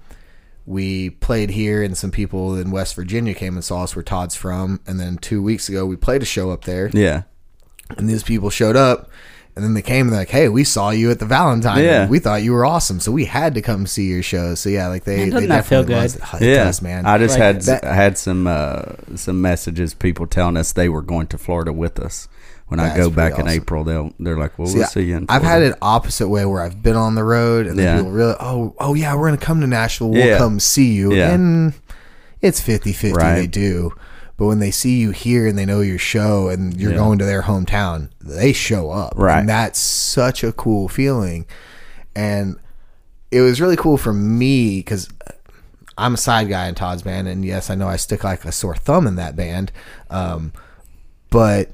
we 0.67 1.11
played 1.11 1.51
here, 1.51 1.83
and 1.83 1.97
some 1.99 2.13
people 2.13 2.57
in 2.57 2.71
West 2.71 2.95
Virginia 2.95 3.35
came 3.35 3.55
and 3.57 3.65
saw 3.65 3.83
us 3.83 3.97
where 3.97 4.05
Todd's 4.05 4.37
from. 4.37 4.79
And 4.87 5.01
then 5.01 5.19
two 5.19 5.43
weeks 5.43 5.69
ago, 5.69 5.85
we 5.85 5.97
played 5.97 6.23
a 6.23 6.27
show 6.27 6.51
up 6.53 6.65
there 6.65 6.91
Yeah. 6.93 7.23
and 7.97 8.09
these 8.09 8.23
people 8.23 8.51
showed 8.51 8.77
up 8.77 9.11
And 9.59 9.65
then 9.67 9.75
they 9.75 9.83
came 9.83 10.07
and 10.07 10.13
they're 10.13 10.21
like, 10.21 10.29
"Hey, 10.31 10.49
we 10.49 10.63
saw 10.63 10.91
you 10.91 11.11
at 11.11 11.19
the 11.19 11.27
Valentine. 11.27 11.83
Yeah. 11.83 12.07
We 12.09 12.21
thought 12.21 12.43
you 12.45 12.53
were 12.53 12.65
awesome, 12.65 13.01
so 13.01 13.11
we 13.11 13.25
had 13.25 13.55
to 13.57 13.61
come 13.61 13.87
see 13.89 14.05
your 14.07 14.23
show." 14.23 14.55
So 14.55 14.69
yeah, 14.69 14.87
like 14.87 15.03
they, 15.03 15.17
Man, 15.17 15.31
they 15.31 15.47
doesn't 15.47 15.65
feel 15.65 15.83
definitely 15.83 15.87
good? 15.87 16.01
loves 16.01 16.15
it. 16.17 16.23
It 16.47 16.55
yeah, 16.55 16.65
does, 16.65 16.81
man. 16.81 17.07
I 17.07 17.19
just 17.19 17.33
Like 17.35 17.43
had 17.43 17.63
that- 17.63 17.85
I 17.85 17.95
had 17.95 18.17
some 18.17 18.47
uh, 18.47 18.83
some 19.17 19.43
messages, 19.43 19.95
people 19.95 20.29
telling 20.29 20.57
us 20.57 20.71
they 20.73 20.89
were 20.89 21.03
going 21.03 21.27
to 21.27 21.39
Florida 21.39 21.73
with 21.73 21.99
us. 21.99 22.29
When 22.69 22.79
I 22.81 22.89
go 22.89 23.11
pretty 23.11 23.17
back 23.17 23.39
in. 23.39 23.49
April, 23.49 23.83
they'll 23.83 24.13
they're 24.21 24.39
like, 24.39 24.59
"Well, 24.59 24.69
See, 24.69 24.79
we'll 24.79 24.87
see 24.87 25.03
you." 25.05 25.17
In 25.17 25.27
I've 25.29 25.43
had 25.43 25.57
Florida." 25.61 25.71
it 25.71 25.79
opposite 25.83 26.29
way 26.29 26.45
where 26.45 26.63
I've 26.63 26.83
been 26.83 26.97
on 26.97 27.15
the 27.15 27.25
road 27.25 27.67
and 27.67 27.79
then 27.79 27.85
Yeah. 27.87 27.97
people 27.97 28.13
really, 28.13 28.35
oh, 28.39 28.75
oh 28.79 28.95
yeah, 28.95 29.15
we're 29.15 29.27
gonna 29.29 29.39
come 29.39 29.61
to 29.63 29.67
Nashville. 29.67 30.11
We'll 30.11 30.25
Yeah. 30.27 30.39
come 30.39 30.61
see 30.61 30.93
you, 30.93 31.15
Yeah. 31.15 31.31
and 31.33 31.73
it's 32.43 32.61
50-50 32.61 33.13
Right. 33.17 33.35
They 33.37 33.47
do, 33.47 33.93
but 34.39 34.47
when 34.47 34.59
they 34.61 34.71
see 34.71 34.97
you 34.99 35.11
here 35.11 35.47
and 35.47 35.59
they 35.59 35.67
know 35.67 35.81
your 35.83 35.99
show 35.99 36.49
and 36.49 36.81
you're 36.81 36.93
Yeah. 36.93 36.97
going 36.99 37.19
to 37.19 37.27
their 37.27 37.43
hometown, 37.43 38.09
they 38.21 38.55
show 38.55 38.91
up, 38.91 39.13
Right. 39.17 39.41
And 39.41 39.49
that's 39.49 39.79
such 39.79 40.43
a 40.43 40.53
cool 40.53 40.89
feeling, 40.89 41.45
and 42.17 42.57
it 43.31 43.43
was 43.43 43.61
really 43.61 43.77
cool 43.77 43.99
for 43.99 44.15
me 44.15 44.79
because 44.79 45.09
I'm 45.99 46.15
a 46.15 46.17
side 46.17 46.49
guy 46.49 46.67
in 46.69 46.75
Todd's 46.75 47.03
band, 47.03 47.29
and 47.29 47.45
yes, 47.45 47.69
I 47.69 47.75
know 47.75 47.89
I 47.89 47.97
stick 47.97 48.25
like 48.25 48.45
a 48.47 48.53
sore 48.53 48.75
thumb 48.77 49.07
in 49.07 49.17
that 49.17 49.37
band, 49.37 49.71
um, 50.09 50.53
but 51.29 51.71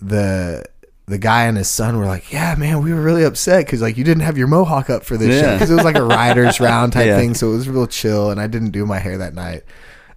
the 0.00 0.64
the 1.06 1.18
guy 1.18 1.44
and 1.44 1.56
his 1.58 1.68
son 1.68 1.98
were 1.98 2.06
like, 2.06 2.32
"Yeah, 2.32 2.54
man, 2.56 2.82
we 2.82 2.92
were 2.92 3.00
really 3.00 3.24
upset 3.24 3.66
because 3.66 3.82
like 3.82 3.96
you 3.98 4.04
didn't 4.04 4.22
have 4.22 4.38
your 4.38 4.46
mohawk 4.46 4.88
up 4.88 5.04
for 5.04 5.16
this 5.18 5.40
show 5.40 5.52
because 5.54 5.70
it 5.70 5.74
was 5.74 5.84
like 5.84 5.96
a 5.96 6.02
riders 6.02 6.60
round 6.60 6.92
type 6.94 7.06
Yeah. 7.06 7.18
thing, 7.18 7.34
so 7.34 7.50
it 7.52 7.56
was 7.56 7.68
real 7.68 7.86
chill, 7.86 8.30
and 8.30 8.40
I 8.40 8.46
didn't 8.46 8.70
do 8.70 8.86
my 8.86 8.98
hair 8.98 9.18
that 9.18 9.34
night." 9.34 9.64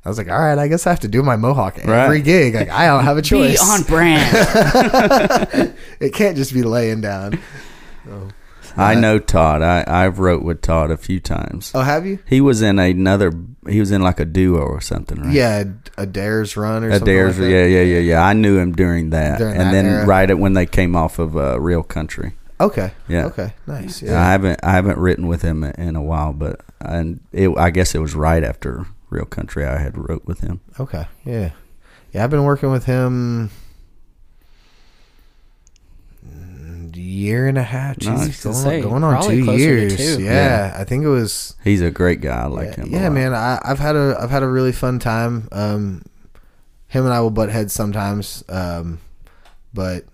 I 0.07 0.09
was 0.09 0.17
like, 0.17 0.29
"All 0.29 0.39
right, 0.39 0.57
I 0.57 0.69
guess 0.69 0.87
I 0.87 0.91
have 0.91 1.01
to 1.01 1.09
do 1.09 1.21
my 1.21 1.35
mohawk 1.35 1.79
every 1.79 1.91
Right. 1.91 2.23
gig. 2.23 2.55
Like 2.55 2.69
I 2.69 2.87
don't 2.87 3.03
have 3.03 3.17
a 3.17 3.21
choice. 3.21 3.51
Be 3.51 3.57
choice. 3.57 3.69
on 3.69 3.83
brand. 3.83 5.73
it 5.99 6.13
can't 6.13 6.37
just 6.37 6.53
be 6.53 6.63
laying 6.63 7.01
down." 7.01 7.39
I 8.79 8.93
know 8.95 9.17
Todd. 9.19 9.61
I 9.63 9.83
I've 9.87 10.19
wrote 10.19 10.43
with 10.43 10.61
Todd 10.61 10.91
a 10.91 10.97
few 10.97 11.19
times. 11.19 11.71
Oh, 11.75 11.81
have 11.81 12.05
you? 12.05 12.19
He 12.25 12.39
was 12.41 12.61
in 12.61 12.77
another. 12.79 13.33
He 13.67 13.79
was 13.81 13.91
in 13.91 14.01
like 14.01 14.19
a 14.21 14.25
duo 14.25 14.61
or 14.61 14.79
something, 14.79 15.19
right? 15.19 15.33
Yeah, 15.33 15.63
a 15.97 16.05
Dares 16.05 16.55
run 16.55 16.83
or 16.85 16.89
A 16.89 16.99
something. 16.99 17.05
Dares, 17.13 17.37
like 17.39 17.49
that. 17.49 17.51
yeah, 17.51 17.65
yeah, 17.65 17.81
yeah, 17.81 17.99
yeah. 17.99 18.23
I 18.23 18.31
knew 18.33 18.57
him 18.57 18.71
during 18.73 19.09
that, 19.09 19.39
During 19.39 19.55
and 19.57 19.61
that 19.67 19.71
then 19.71 19.85
era. 19.87 20.05
right 20.05 20.29
at 20.29 20.39
when 20.39 20.53
they 20.53 20.65
came 20.67 20.95
off 20.95 21.19
of 21.19 21.35
uh, 21.35 21.59
Real 21.59 21.83
Country. 21.83 22.33
Okay. 22.61 22.91
Yeah. 23.07 23.25
Okay. 23.25 23.53
Nice. 23.65 24.03
I 24.03 24.31
haven't 24.31 24.59
I 24.63 24.71
haven't 24.71 24.97
written 24.99 25.27
with 25.27 25.41
him 25.41 25.63
in 25.63 25.95
a 25.95 26.01
while, 26.01 26.31
but 26.33 26.61
and 26.79 27.19
it, 27.31 27.49
I 27.57 27.71
guess 27.71 27.93
it 27.95 27.99
was 27.99 28.13
right 28.15 28.43
after 28.43 28.85
Real 29.09 29.25
Country 29.25 29.65
I 29.65 29.77
had 29.77 29.97
wrote 29.97 30.25
with 30.25 30.41
him. 30.41 30.61
Okay. 30.79 31.05
Yeah. 31.25 31.51
Yeah, 32.11 32.23
I've 32.23 32.29
been 32.29 32.43
working 32.43 32.71
with 32.71 32.85
him 32.85 33.49
year 36.97 37.47
and 37.47 37.57
a 37.57 37.63
half. 37.63 38.01
Nice. 38.01 38.27
Jeez, 38.29 38.37
To 38.41 38.43
going, 38.49 38.55
say, 38.63 38.81
going 38.81 39.03
on 39.03 39.23
two 39.23 39.51
years. 39.53 39.95
two. 39.95 40.23
Yeah, 40.23 40.31
Yeah. 40.71 40.75
I 40.77 40.83
think 40.83 41.03
it 41.03 41.09
was. 41.09 41.55
He's 41.63 41.81
a 41.81 41.91
great 41.91 42.21
guy. 42.21 42.43
I 42.43 42.45
like 42.47 42.69
yeah, 42.69 42.83
him. 42.83 42.93
a 42.93 42.97
yeah, 42.97 43.03
lot. 43.03 43.11
man. 43.13 43.33
I, 43.33 43.59
I've 43.63 43.79
had 43.79 43.95
a 43.95 44.17
I've 44.19 44.29
had 44.31 44.43
a 44.43 44.47
really 44.47 44.71
fun 44.71 44.99
time. 44.99 45.47
Um, 45.51 46.03
him 46.87 47.05
and 47.05 47.13
I 47.13 47.19
will 47.21 47.29
butt 47.31 47.49
heads 47.49 47.73
sometimes. 47.73 48.43
Um, 48.49 48.99
but 49.73 50.05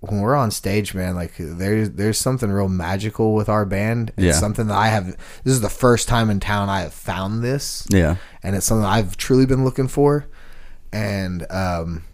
when 0.00 0.20
we're 0.20 0.34
on 0.36 0.50
stage, 0.50 0.94
man, 0.94 1.14
like 1.14 1.32
there's 1.38 1.90
there's 1.90 2.18
something 2.18 2.50
real 2.50 2.68
magical 2.68 3.34
with 3.34 3.48
our 3.48 3.64
band. 3.64 4.12
It's 4.16 4.24
Yeah. 4.24 4.32
something 4.32 4.66
that 4.68 4.76
I 4.76 4.88
have. 4.88 5.06
This 5.06 5.54
is 5.54 5.60
the 5.62 5.70
first 5.70 6.06
time 6.08 6.30
in 6.30 6.38
town 6.40 6.68
I 6.68 6.80
have 6.82 6.92
found 6.94 7.42
this 7.42 7.86
Yeah, 7.90 8.16
and 8.42 8.54
it's 8.54 8.66
something 8.66 8.84
I've 8.84 9.16
truly 9.16 9.46
been 9.46 9.64
looking 9.64 9.88
for. 9.88 10.26
And 10.92 11.50
um, 11.50 12.04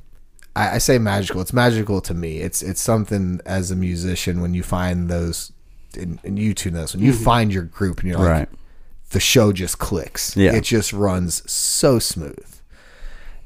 I, 0.56 0.76
I 0.76 0.78
say 0.78 0.98
magical. 0.98 1.40
It's 1.40 1.52
magical 1.52 2.00
to 2.02 2.14
me. 2.14 2.38
It's 2.38 2.62
it's 2.62 2.80
something 2.80 3.40
as 3.44 3.70
a 3.70 3.76
musician 3.76 4.40
when 4.40 4.54
you 4.54 4.62
find 4.62 5.08
those, 5.10 5.52
and, 5.98 6.18
and 6.24 6.38
you 6.38 6.54
two 6.54 6.70
know 6.70 6.82
this, 6.82 6.94
when 6.94 7.04
you 7.04 7.12
find 7.12 7.52
your 7.52 7.64
group 7.64 8.00
and 8.00 8.08
you're 8.08 8.18
like, 8.18 8.28
right. 8.28 8.48
the 9.10 9.20
show 9.20 9.52
just 9.52 9.78
clicks. 9.78 10.36
Yeah. 10.36 10.54
it 10.54 10.62
just 10.64 10.92
runs 10.92 11.48
so 11.50 11.98
smooth. 11.98 12.46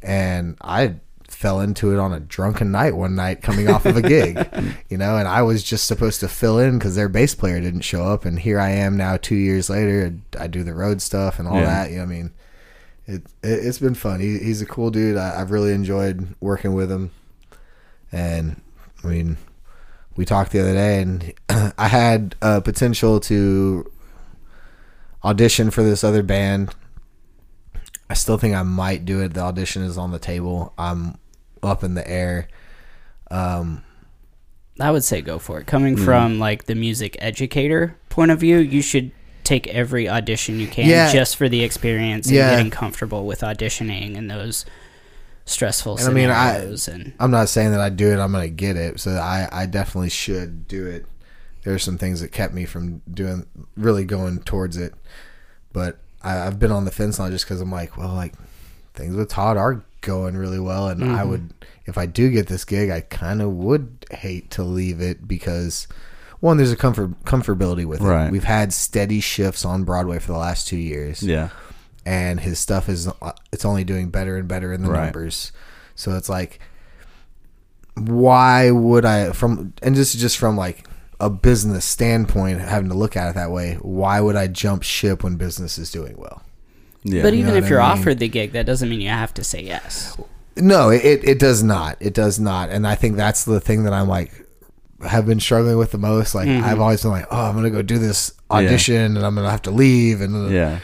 And 0.02 0.56
I 0.60 0.96
fell 1.36 1.60
into 1.60 1.92
it 1.92 1.98
on 1.98 2.14
a 2.14 2.18
drunken 2.20 2.72
night 2.72 2.96
one 2.96 3.14
night 3.14 3.42
coming 3.42 3.68
off 3.68 3.84
of 3.84 3.94
a 3.96 4.00
gig, 4.02 4.38
you 4.88 4.96
know, 4.96 5.18
and 5.18 5.28
I 5.28 5.42
was 5.42 5.62
just 5.62 5.86
supposed 5.86 6.20
to 6.20 6.28
fill 6.28 6.58
in 6.58 6.78
because 6.78 6.94
their 6.96 7.10
bass 7.10 7.34
player 7.34 7.60
didn't 7.60 7.82
show 7.82 8.04
up, 8.04 8.24
and 8.24 8.38
here 8.38 8.58
I 8.58 8.70
am 8.70 8.96
now 8.96 9.18
two 9.18 9.34
years 9.36 9.68
later. 9.68 10.14
I 10.40 10.46
do 10.46 10.64
the 10.64 10.72
road 10.74 11.02
stuff 11.02 11.38
and 11.38 11.46
all 11.46 11.56
Yeah. 11.58 11.64
that. 11.66 11.90
You 11.90 11.98
know, 11.98 12.02
I 12.04 12.06
mean, 12.06 12.30
it, 13.06 13.22
it 13.42 13.66
it's 13.66 13.78
been 13.78 13.94
fun. 13.94 14.20
He, 14.20 14.38
he's 14.38 14.62
a 14.62 14.66
cool 14.66 14.90
dude. 14.90 15.18
I, 15.18 15.38
I've 15.40 15.50
really 15.50 15.72
enjoyed 15.72 16.34
working 16.40 16.72
with 16.72 16.90
him, 16.90 17.10
and 18.10 18.60
I 19.04 19.06
mean, 19.08 19.36
we 20.16 20.24
talked 20.24 20.52
the 20.52 20.60
other 20.60 20.72
day, 20.74 21.02
and 21.02 21.34
I 21.78 21.88
had 21.88 22.34
uh, 22.40 22.60
potential 22.60 23.20
to 23.20 23.90
audition 25.22 25.70
for 25.70 25.82
this 25.82 26.02
other 26.02 26.22
band. 26.22 26.74
I 28.08 28.14
still 28.14 28.38
think 28.38 28.54
I 28.54 28.62
might 28.62 29.04
do 29.04 29.20
it. 29.20 29.34
The 29.34 29.40
audition 29.40 29.82
is 29.82 29.98
on 29.98 30.12
the 30.12 30.18
table. 30.18 30.72
I'm 30.78 31.18
up 31.66 31.84
in 31.84 31.94
the 31.94 32.08
air. 32.08 32.48
Um, 33.30 33.82
I 34.80 34.90
would 34.90 35.04
say 35.04 35.20
go 35.22 35.38
for 35.38 35.58
it. 35.60 35.66
Coming 35.66 35.96
from 35.96 36.38
like 36.38 36.64
the 36.66 36.74
music 36.74 37.16
educator 37.20 37.96
point 38.08 38.30
of 38.30 38.40
view, 38.40 38.58
you 38.58 38.82
should 38.82 39.10
take 39.44 39.66
every 39.68 40.08
audition 40.08 40.58
you 40.58 40.66
can 40.66 40.88
Yeah. 40.88 41.12
just 41.12 41.36
for 41.36 41.48
the 41.48 41.62
experience 41.62 42.26
and 42.26 42.36
Yeah. 42.36 42.50
getting 42.56 42.70
comfortable 42.70 43.26
with 43.26 43.40
auditioning 43.40 44.16
and 44.18 44.30
those 44.30 44.66
stressful 45.44 45.98
And 45.98 46.08
I 46.08 46.10
mean, 46.12 46.28
I- 46.30 46.54
scenarios. 46.54 46.88
and 46.88 47.12
I'm 47.20 47.30
not 47.30 47.48
saying 47.48 47.70
that 47.70 47.80
I 47.80 47.88
do 47.88 48.10
it. 48.12 48.18
I'm 48.18 48.32
gonna 48.32 48.48
get 48.48 48.76
it. 48.76 48.98
So 49.00 49.12
I, 49.12 49.48
I 49.52 49.66
definitely 49.66 50.10
should 50.10 50.66
do 50.66 50.86
it. 50.86 51.06
There's 51.62 51.82
some 51.84 51.96
things 51.98 52.20
that 52.20 52.32
kept 52.32 52.52
me 52.54 52.64
from 52.64 53.02
doing 53.12 53.46
really 53.76 54.04
going 54.04 54.40
towards 54.40 54.76
it, 54.76 54.94
but 55.72 55.98
I, 56.22 56.46
I've 56.46 56.58
been 56.58 56.72
on 56.72 56.84
the 56.84 56.90
fence 56.90 57.18
it 57.20 57.30
just 57.30 57.44
because 57.44 57.60
I'm 57.60 57.70
like, 57.72 57.96
well, 57.96 58.12
like 58.14 58.34
things 58.94 59.14
with 59.16 59.28
Todd 59.28 59.56
are 59.56 59.84
going 60.06 60.36
really 60.38 60.58
well, 60.58 60.88
and 60.88 61.04
I 61.04 61.22
would, 61.24 61.52
if 61.84 61.98
I 61.98 62.06
do 62.06 62.30
get 62.30 62.46
this 62.46 62.64
gig, 62.64 62.88
I 62.88 63.02
kind 63.02 63.42
of 63.42 63.50
would 63.52 64.06
hate 64.10 64.50
to 64.52 64.62
leave 64.62 65.02
it 65.02 65.28
because 65.28 65.86
one, 66.40 66.56
there's 66.56 66.72
a 66.72 66.76
comfort 66.76 67.22
comfortability 67.24 67.84
with 67.84 68.00
it. 68.00 68.04
Right. 68.04 68.30
We've 68.32 68.44
had 68.44 68.72
steady 68.72 69.20
shifts 69.20 69.64
on 69.64 69.84
Broadway 69.84 70.18
for 70.18 70.32
the 70.32 70.38
last 70.38 70.66
two 70.68 70.76
years 70.78 71.22
Yeah, 71.22 71.50
and 72.06 72.40
his 72.40 72.58
stuff 72.58 72.88
is 72.88 73.08
uh, 73.08 73.32
it's 73.52 73.64
only 73.66 73.84
doing 73.84 74.08
better 74.10 74.36
and 74.38 74.48
better 74.48 74.72
in 74.72 74.82
the 74.82 74.90
Right. 74.90 75.04
numbers. 75.04 75.52
So 75.94 76.16
it's 76.16 76.28
like 76.30 76.60
why 77.96 78.70
would 78.70 79.04
I 79.04 79.32
from 79.32 79.72
and 79.82 79.96
this 79.96 80.14
is 80.14 80.20
just 80.20 80.36
from 80.38 80.56
like 80.56 80.86
a 81.18 81.30
business 81.30 81.84
standpoint 81.86 82.60
having 82.60 82.90
to 82.90 82.94
look 82.94 83.16
at 83.16 83.30
it 83.30 83.34
that 83.36 83.50
way, 83.50 83.78
why 83.80 84.20
would 84.20 84.36
I 84.36 84.48
jump 84.48 84.82
ship 84.82 85.24
when 85.24 85.36
business 85.36 85.78
is 85.78 85.90
doing 85.90 86.14
well? 86.18 86.42
Yeah. 87.06 87.22
but 87.22 87.32
you 87.32 87.40
even 87.40 87.52
know 87.52 87.58
if 87.58 87.68
you're 87.68 87.80
I 87.80 87.92
mean? 87.94 87.98
offered 88.00 88.18
the 88.18 88.28
gig, 88.28 88.52
that 88.52 88.66
doesn't 88.66 88.88
mean 88.88 89.00
you 89.00 89.08
have 89.08 89.32
to 89.34 89.44
say 89.44 89.62
yes. 89.62 90.16
No, 90.56 90.88
it, 90.90 91.02
it, 91.04 91.38
does 91.38 91.62
not. 91.62 91.96
It 92.00 92.14
does 92.14 92.38
not. 92.40 92.70
And 92.70 92.86
I 92.86 92.94
think 92.94 93.16
that's 93.16 93.44
the 93.44 93.60
thing 93.60 93.84
that 93.84 93.92
I'm 93.92 94.08
like 94.08 94.32
have 95.06 95.26
been 95.26 95.38
struggling 95.40 95.76
with 95.76 95.90
the 95.92 95.98
most. 95.98 96.34
Like 96.34 96.48
Mm-hmm. 96.48 96.64
I've 96.64 96.80
always 96.80 97.02
been 97.02 97.10
like, 97.10 97.26
oh, 97.30 97.42
I'm 97.48 97.54
gonna 97.54 97.70
go 97.70 97.82
do 97.82 97.98
this 97.98 98.32
audition 98.50 99.16
and 99.16 99.24
I'm 99.26 99.34
gonna 99.34 99.50
have 99.50 99.62
to 99.62 99.70
leave 99.70 100.20
and 100.22 100.50
yeah, 100.50 100.78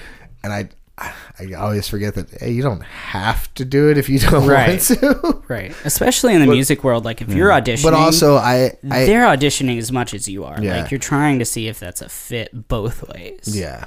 and 0.44 0.52
I 0.52 0.68
I 0.98 1.54
always 1.54 1.88
forget 1.88 2.14
that 2.16 2.28
hey, 2.38 2.50
you 2.52 2.62
don't 2.62 2.82
have 2.82 3.52
to 3.54 3.64
do 3.64 3.88
it 3.90 3.96
if 3.96 4.08
you 4.10 4.18
don't 4.18 4.46
Right. 4.46 4.68
want 4.68 5.00
to. 5.00 5.42
Right. 5.48 5.74
Especially 5.84 6.34
in 6.34 6.40
the 6.42 6.46
music 6.46 6.84
world, 6.84 7.04
like 7.06 7.22
if 7.22 7.32
you're 7.32 7.48
auditioning, 7.50 7.82
But 7.84 7.94
also, 7.94 8.36
I, 8.36 8.76
I 8.90 9.06
they're 9.06 9.24
auditioning 9.24 9.78
as 9.78 9.90
much 9.90 10.12
as 10.14 10.28
you 10.28 10.44
are. 10.44 10.62
Yeah. 10.62 10.82
Like 10.82 10.90
you're 10.90 11.00
trying 11.00 11.38
to 11.38 11.44
see 11.46 11.66
if 11.68 11.80
that's 11.80 12.02
a 12.02 12.08
fit 12.10 12.68
both 12.68 13.08
ways. 13.08 13.40
yeah, 13.46 13.86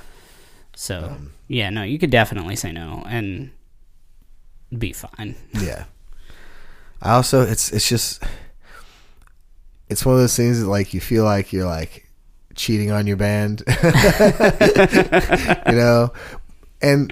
So 0.76 1.09
Um, 1.11 1.34
yeah, 1.47 1.69
no, 1.69 1.84
you 1.84 1.97
could 1.99 2.09
definitely 2.11 2.55
say 2.55 2.71
no 2.71 3.03
and 3.07 3.51
be 4.78 4.93
fine. 4.93 5.36
yeah. 5.53 5.86
I 7.01 7.13
also, 7.13 7.41
it's 7.41 7.71
it's 7.71 7.88
just, 7.88 8.23
it's 9.89 10.05
one 10.05 10.15
of 10.15 10.21
those 10.21 10.36
things 10.36 10.59
that 10.61 10.67
like 10.67 10.93
you 10.93 10.99
feel 11.01 11.23
like 11.23 11.53
you're 11.53 11.65
like 11.65 12.07
cheating 12.55 12.91
on 12.91 13.05
your 13.05 13.17
band, 13.17 13.63
you 15.67 15.76
know, 15.76 16.11
and 16.82 17.11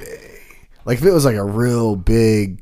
like 0.85 0.97
if 0.99 1.05
it 1.05 1.11
was 1.11 1.25
like 1.25 1.35
a 1.35 1.43
real 1.43 1.95
big. 1.95 2.61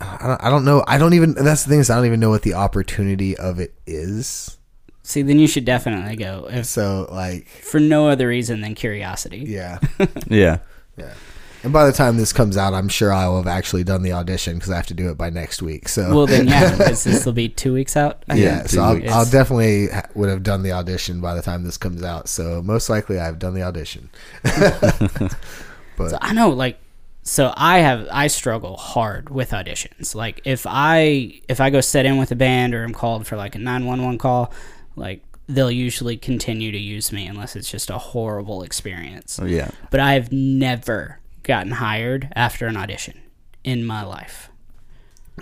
I 0.00 0.26
don't, 0.26 0.44
I 0.44 0.50
don't 0.50 0.64
know. 0.64 0.84
I 0.86 0.98
don't 0.98 1.14
even. 1.14 1.34
That's 1.34 1.64
the 1.64 1.70
thing 1.70 1.80
is, 1.80 1.90
I 1.90 1.96
don't 1.96 2.06
even 2.06 2.20
know 2.20 2.30
what 2.30 2.42
the 2.42 2.54
opportunity 2.54 3.36
of 3.36 3.58
it 3.58 3.74
is. 3.86 4.58
See, 5.06 5.22
then 5.22 5.38
you 5.38 5.46
should 5.46 5.64
definitely 5.64 6.16
go 6.16 6.48
if 6.50 6.66
So, 6.66 7.08
like, 7.12 7.46
for 7.46 7.78
no 7.78 8.08
other 8.08 8.26
reason 8.26 8.60
than 8.60 8.74
curiosity. 8.74 9.38
yeah. 9.46 9.78
yeah. 10.28 10.58
Yeah. 10.96 11.14
And 11.62 11.72
by 11.72 11.86
the 11.86 11.92
time 11.92 12.16
this 12.16 12.32
comes 12.32 12.56
out, 12.56 12.74
I'm 12.74 12.88
sure 12.88 13.12
I 13.12 13.28
will 13.28 13.36
have 13.38 13.46
actually 13.46 13.84
done 13.84 14.02
the 14.02 14.12
audition 14.12 14.54
because 14.54 14.70
I 14.70 14.76
have 14.76 14.86
to 14.88 14.94
do 14.94 15.08
it 15.10 15.16
by 15.16 15.30
next 15.30 15.62
week. 15.62 15.88
So 15.88 16.14
Well, 16.14 16.26
then 16.26 16.48
yeah, 16.48 16.70
because 16.76 17.04
this 17.04 17.24
will 17.24 17.32
be 17.34 17.48
two 17.48 17.72
weeks 17.72 17.96
out. 17.96 18.24
I 18.28 18.34
yeah, 18.36 18.58
think. 18.58 18.68
so 18.70 18.82
I'll, 18.82 19.10
I'll 19.12 19.24
definitely 19.30 19.88
ha- 19.88 20.06
would 20.14 20.28
have 20.28 20.42
done 20.42 20.62
the 20.64 20.72
audition 20.72 21.20
by 21.20 21.34
the 21.34 21.42
time 21.42 21.62
this 21.64 21.76
comes 21.78 22.02
out. 22.02 22.28
So 22.28 22.60
most 22.62 22.88
likely 22.88 23.18
I've 23.20 23.38
done 23.38 23.54
the 23.54 23.62
audition. 23.62 24.10
but 24.42 26.10
So 26.10 26.18
I 26.20 26.32
know, 26.32 26.50
like, 26.50 26.78
so 27.22 27.52
I 27.56 27.78
have 27.78 28.06
I 28.12 28.28
struggle 28.28 28.76
hard 28.76 29.30
with 29.30 29.50
auditions. 29.50 30.14
Like, 30.14 30.40
if 30.44 30.66
I 30.68 31.40
if 31.48 31.60
I 31.60 31.70
go 31.70 31.80
set 31.80 32.06
in 32.06 32.18
with 32.18 32.30
a 32.30 32.36
band 32.36 32.74
or 32.74 32.84
I'm 32.84 32.92
called 32.92 33.26
for 33.26 33.36
like 33.36 33.54
a 33.54 33.58
nine 33.58 33.86
one 33.86 34.04
one 34.04 34.18
call, 34.18 34.52
Like 34.96 35.22
they'll 35.48 35.70
usually 35.70 36.16
continue 36.16 36.72
to 36.72 36.78
use 36.78 37.12
me 37.12 37.26
unless 37.26 37.54
it's 37.54 37.70
just 37.70 37.90
a 37.90 37.98
horrible 37.98 38.62
experience. 38.62 39.38
Oh, 39.40 39.46
yeah. 39.46 39.70
But 39.90 40.00
I've 40.00 40.32
never 40.32 41.20
gotten 41.42 41.72
hired 41.72 42.32
after 42.34 42.66
an 42.66 42.76
audition 42.76 43.20
in 43.62 43.84
my 43.84 44.02
life. 44.02 44.50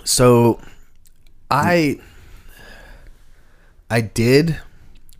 So 0.03 0.59
I 1.49 1.99
I 3.89 4.01
did, 4.01 4.59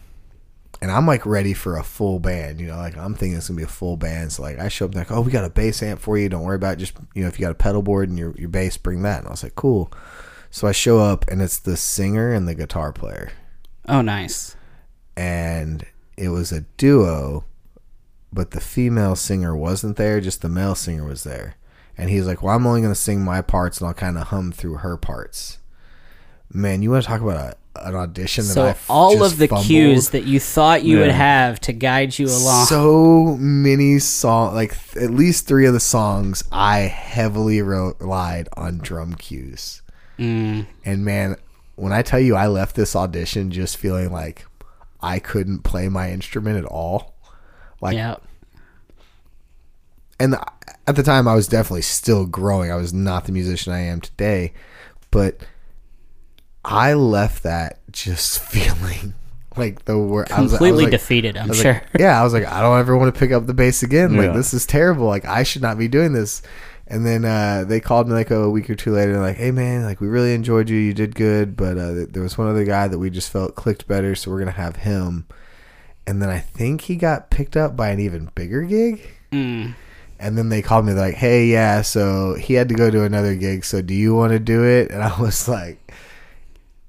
and 0.82 0.92
I'm 0.92 1.06
like 1.06 1.26
ready 1.26 1.54
for 1.54 1.78
a 1.78 1.84
full 1.84 2.20
band, 2.20 2.60
you 2.60 2.68
know, 2.68 2.78
like 2.78 2.98
I'm 2.98 3.14
thinking 3.14 3.38
it's 3.38 3.48
gonna 3.48 3.58
be 3.58 3.64
a 3.64 3.68
full 3.68 3.98
band. 3.98 4.32
So 4.32 4.42
like 4.42 4.60
I 4.60 4.68
show 4.68 4.86
up 4.86 4.96
like, 4.96 5.12
oh, 5.12 5.22
we 5.22 5.32
got 5.32 5.46
a 5.46 5.50
bass 5.50 5.84
amp 5.84 6.00
for 6.00 6.18
you. 6.18 6.28
Don't 6.28 6.44
worry 6.44 6.56
about 6.56 6.74
it. 6.74 6.80
just 6.80 6.94
you 7.14 7.22
know 7.22 7.28
if 7.28 7.40
you 7.40 7.46
got 7.46 7.52
a 7.52 7.56
pedal 7.56 7.82
board 7.82 8.10
and 8.10 8.18
your 8.18 8.36
your 8.38 8.50
bass, 8.50 8.78
bring 8.78 9.04
that. 9.04 9.20
And 9.20 9.28
I 9.28 9.32
was 9.32 9.44
like, 9.44 9.56
cool. 9.56 9.92
So 10.50 10.68
I 10.68 10.72
show 10.72 11.00
up 11.00 11.26
and 11.30 11.42
it's 11.42 11.60
the 11.60 11.78
singer 11.78 12.34
and 12.34 12.48
the 12.48 12.56
guitar 12.56 12.92
player, 12.92 13.32
oh, 13.88 14.02
nice. 14.02 14.58
and 15.16 15.86
it 16.18 16.28
was 16.28 16.52
a 16.52 16.62
duo, 16.76 17.46
but 18.34 18.52
the 18.52 18.60
female 18.60 19.16
singer 19.16 19.56
wasn't 19.56 19.96
there. 19.96 20.20
Just 20.20 20.42
the 20.42 20.50
male 20.50 20.76
singer 20.76 21.06
was 21.06 21.24
there, 21.24 21.56
and 21.98 22.10
he's 22.10 22.28
like, 22.28 22.42
well, 22.44 22.56
I'm 22.56 22.68
only 22.68 22.82
gonna 22.82 22.96
sing 22.96 23.24
my 23.24 23.42
parts 23.42 23.80
and 23.80 23.88
I'll 23.88 23.94
kind 23.94 24.18
of 24.18 24.28
hum 24.28 24.52
through 24.52 24.78
her 24.78 24.98
parts. 24.98 25.60
Man, 26.54 26.82
you 26.82 26.92
want 26.92 27.04
to 27.04 27.08
talk 27.10 27.22
about 27.22 27.56
a, 27.76 27.88
an 27.88 27.96
audition 27.96 28.46
that 28.46 28.54
So 28.54 28.66
I 28.68 28.76
all 28.90 29.24
of 29.24 29.38
the 29.38 29.48
fumbled? 29.48 29.66
cues 29.68 30.10
that 30.10 30.26
you 30.26 30.40
thought 30.40 30.84
you 30.84 31.00
would 31.00 31.12
have 31.12 31.60
to 31.62 31.74
guide 31.74 32.18
you 32.20 32.28
along. 32.28 32.66
So 32.66 33.38
many 33.40 34.00
song, 34.00 34.54
like 34.54 34.72
th- 34.92 35.06
at 35.06 35.12
least 35.12 35.48
three 35.48 35.66
of 35.66 35.74
the 35.74 35.80
songs, 35.80 36.44
I 36.52 36.80
heavily 36.80 37.62
relied 37.62 38.50
on 38.58 38.80
drum 38.80 39.16
cues. 39.16 39.82
Mm, 40.20 40.68
And 40.86 41.06
man, 41.06 41.38
when 41.76 41.94
I 41.94 42.02
tell 42.02 42.20
you, 42.20 42.36
I 42.36 42.48
left 42.48 42.76
this 42.76 42.96
audition 42.96 43.50
just 43.52 43.78
feeling 43.78 44.12
like 44.12 44.46
I 45.02 45.20
couldn't 45.20 45.60
play 45.64 45.88
my 45.90 46.12
instrument 46.12 46.58
at 46.58 46.66
all. 46.66 47.16
Like, 47.80 47.96
yeah. 47.96 48.18
and 50.20 50.36
at 50.86 50.96
the 50.96 51.02
time, 51.04 51.28
I 51.28 51.34
was 51.34 51.48
definitely 51.48 51.82
still 51.82 52.26
growing. 52.26 52.72
I 52.72 52.76
was 52.76 52.94
not 52.94 53.26
the 53.26 53.32
musician 53.32 53.74
I 53.74 53.80
am 53.80 54.02
today, 54.02 54.54
but 55.10 55.38
I 56.64 56.94
left 56.94 57.44
that 57.44 57.80
just 57.92 58.40
feeling 58.44 59.14
like 59.58 59.86
the 59.86 59.98
word 59.98 60.30
Completely 60.30 60.90
defeated, 60.90 61.36
I'm 61.38 61.46
I 61.46 61.48
was 61.50 61.60
sure. 61.62 61.74
like, 61.74 61.84
yeah, 62.00 62.20
I 62.20 62.24
was 62.24 62.34
like, 62.34 62.46
I 62.46 62.62
don't 62.62 62.80
ever 62.80 62.96
want 62.96 63.14
to 63.14 63.20
pick 63.20 63.32
up 63.32 63.46
the 63.48 63.54
bass 63.54 63.84
again. 63.84 64.16
Like 64.16 64.28
Yeah. 64.28 64.34
this 64.34 64.54
is 64.54 64.66
terrible. 64.66 65.08
Like 65.08 65.26
I 65.26 65.44
should 65.44 65.62
not 65.62 65.78
be 65.78 65.88
doing 65.88 66.14
this. 66.14 66.42
And 66.88 67.06
then 67.06 67.24
uh, 67.24 67.64
they 67.66 67.80
called 67.80 68.08
me 68.10 68.14
like 68.14 68.32
a 68.32 68.50
week 68.50 68.70
or 68.70 68.76
two 68.76 68.92
later, 68.92 69.14
and 69.14 69.22
like, 69.22 69.38
"Hey 69.38 69.52
man, 69.52 69.86
like 69.86 70.02
we 70.02 70.10
really 70.10 70.34
enjoyed 70.34 70.70
you. 70.70 70.78
You 70.78 70.94
did 70.94 71.16
good, 71.16 71.56
but 71.56 71.78
uh, 71.78 72.06
there 72.10 72.22
was 72.22 72.38
one 72.38 72.50
other 72.50 72.66
guy 72.66 72.90
that 72.90 73.00
we 73.00 73.10
just 73.10 73.32
felt 73.32 73.56
clicked 73.56 73.88
better, 73.88 74.14
so 74.14 74.30
we're 74.30 74.40
gonna 74.40 74.52
have 74.52 74.76
him." 74.78 75.26
And 76.06 76.22
then 76.22 76.28
I 76.30 76.40
think 76.40 76.82
he 76.82 76.98
got 76.98 77.30
picked 77.30 77.56
up 77.56 77.78
by 77.78 77.92
an 77.92 78.02
even 78.02 78.30
bigger 78.36 78.64
gig. 78.64 79.08
Mm. 79.32 79.74
And 80.20 80.38
then 80.38 80.50
they 80.50 80.62
called 80.62 80.86
me 80.86 80.92
like, 80.92 81.14
"Hey, 81.16 81.46
yeah, 81.46 81.82
so 81.82 82.34
he 82.36 82.56
had 82.56 82.68
to 82.68 82.76
go 82.76 82.92
to 82.92 83.04
another 83.04 83.36
gig. 83.36 83.64
So 83.64 83.82
do 83.82 83.94
you 83.94 84.14
want 84.14 84.34
to 84.34 84.40
do 84.40 84.66
it?" 84.66 84.92
And 84.92 85.02
I 85.02 85.18
was 85.22 85.48
like, 85.48 85.94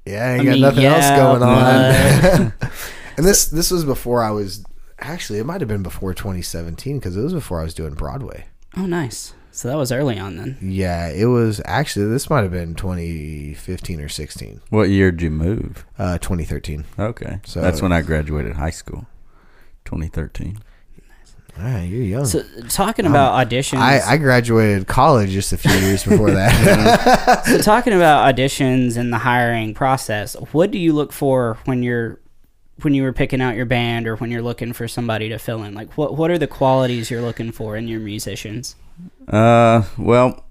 "Yeah, 0.05 0.25
I 0.27 0.33
ain't 0.33 0.41
I 0.43 0.45
got 0.45 0.51
mean, 0.53 0.61
nothing 0.61 0.85
else 0.85 1.03
yeah, 1.05 1.17
going 1.17 1.43
on." 1.43 2.53
and 3.17 3.27
this 3.27 3.47
this 3.47 3.71
was 3.71 3.85
before 3.85 4.23
I 4.23 4.31
was 4.31 4.65
actually 4.99 5.39
it 5.39 5.47
might 5.47 5.61
have 5.61 5.69
been 5.69 5.83
before 5.83 6.15
2017 6.15 6.99
because 6.99 7.17
it 7.17 7.21
was 7.23 7.33
before 7.35 7.61
I 7.61 7.65
was 7.65 7.75
doing 7.75 7.95
Broadway. 7.95 8.47
Oh, 8.77 8.87
nice. 8.87 9.35
So 9.55 9.69
that 9.69 9.77
was 9.77 9.93
early 9.93 10.19
on 10.19 10.37
then. 10.37 10.57
Yeah, 10.63 11.09
it 11.11 11.27
was 11.27 11.61
actually 11.67 12.07
this 12.07 12.31
might 12.31 12.41
have 12.43 12.53
been 12.53 12.75
2015 12.75 14.01
or 14.01 14.09
16, 14.09 14.61
What 14.71 14.89
year 14.89 15.11
did 15.11 15.21
you 15.23 15.31
move? 15.31 15.85
uh, 15.99 16.17
2013. 16.19 16.85
Okay. 16.99 17.41
So- 17.45 17.61
That's 17.61 17.83
when 17.83 17.93
I 17.93 18.01
graduated 18.01 18.55
high 18.55 18.71
school. 18.71 19.07
2013. 19.85 20.59
All 21.59 21.65
right, 21.65 21.83
you're 21.83 22.03
young. 22.03 22.25
So 22.25 22.43
talking 22.69 23.05
about 23.05 23.47
auditions, 23.47 23.79
I, 23.79 24.01
I 24.01 24.17
graduated 24.17 24.87
college 24.87 25.31
just 25.31 25.53
a 25.53 25.59
few 25.59 25.71
years 25.73 26.03
before 26.03 26.31
that. 26.31 27.43
so 27.47 27.59
talking 27.59 27.93
about 27.93 28.35
auditions 28.35 28.97
and 28.97 29.13
the 29.13 29.19
hiring 29.19 29.75
process, 29.75 30.35
what 30.53 30.71
do 30.71 30.79
you 30.79 30.93
look 30.95 31.13
for 31.13 31.59
when 31.67 31.83
you're 31.83 32.19
when 32.81 32.95
you 32.95 33.03
were 33.03 33.13
picking 33.13 33.41
out 33.43 33.55
your 33.55 33.67
band 33.67 34.09
or 34.09 34.17
when 34.17 34.31
you're 34.31 34.43
looking 34.43 34.73
for 34.73 34.89
somebody 34.89 35.29
to 35.29 35.39
fill 35.39 35.63
in? 35.63 35.75
Like 35.75 35.93
what 35.99 36.17
what 36.17 36.31
are 36.31 36.39
the 36.39 36.47
qualities 36.47 37.11
you're 37.11 37.21
looking 37.23 37.53
for 37.53 37.77
in 37.77 37.87
your 37.87 38.01
musicians? 38.01 38.75
Uh, 39.29 39.83
well, 39.99 40.47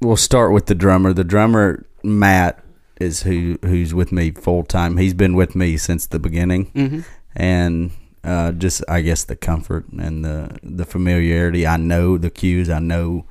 we'll 0.00 0.16
start 0.16 0.52
with 0.52 0.66
the 0.66 0.74
drummer. 0.74 1.12
The 1.12 1.24
drummer 1.24 1.86
Matt 2.02 2.62
is 3.00 3.22
who 3.22 3.58
who's 3.62 3.94
with 3.94 4.10
me 4.10 4.32
full 4.32 4.64
time. 4.64 4.96
He's 4.96 5.14
been 5.14 5.34
with 5.34 5.54
me 5.54 5.76
since 5.76 6.04
the 6.06 6.18
beginning, 6.18 6.72
Mm-hmm. 6.72 7.00
and 7.36 7.92
uh, 8.28 8.52
just 8.52 8.84
I 8.88 9.00
guess 9.00 9.24
the 9.24 9.36
comfort 9.36 9.88
and 9.88 10.22
the 10.24 10.58
the 10.62 10.84
familiarity. 10.84 11.66
I 11.66 11.78
know 11.78 12.18
the 12.18 12.30
cues. 12.30 12.68
I 12.68 12.78
know, 12.78 13.24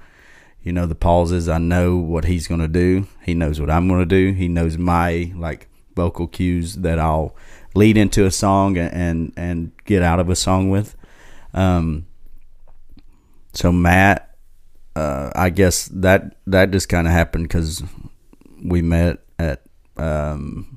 you 0.63 0.73
know, 0.73 0.87
the 0.87 0.95
pauses. 0.95 1.47
I 1.47 1.59
know 1.59 1.97
what 1.97 2.25
he's 2.25 2.47
going 2.47 2.61
to 2.61 2.67
do. 2.67 3.05
He 3.23 3.35
knows 3.35 3.61
what 3.61 3.69
I'm 3.69 3.87
going 3.87 3.99
to 3.99 4.05
do. 4.05 4.33
He 4.33 4.47
knows 4.47 4.77
my 4.77 5.31
like 5.35 5.69
vocal 5.95 6.27
cues 6.27 6.77
that 6.77 6.97
I'll 6.97 7.35
lead 7.75 7.95
into 7.95 8.25
a 8.25 8.31
song 8.31 8.75
and 8.75 8.91
and, 8.91 9.33
and 9.37 9.71
get 9.85 10.01
out 10.01 10.19
of 10.19 10.29
a 10.29 10.35
song 10.35 10.71
with. 10.71 10.95
Um, 11.53 12.07
so 13.53 13.71
Matt, 13.71 14.35
uh, 14.95 15.29
I 15.35 15.51
guess 15.51 15.89
that 15.93 16.37
that 16.47 16.71
just 16.71 16.89
kind 16.89 17.05
of 17.05 17.13
happened 17.13 17.45
because 17.45 17.83
we 18.63 18.81
met 18.81 19.19
at 19.37 19.61
um, 19.97 20.76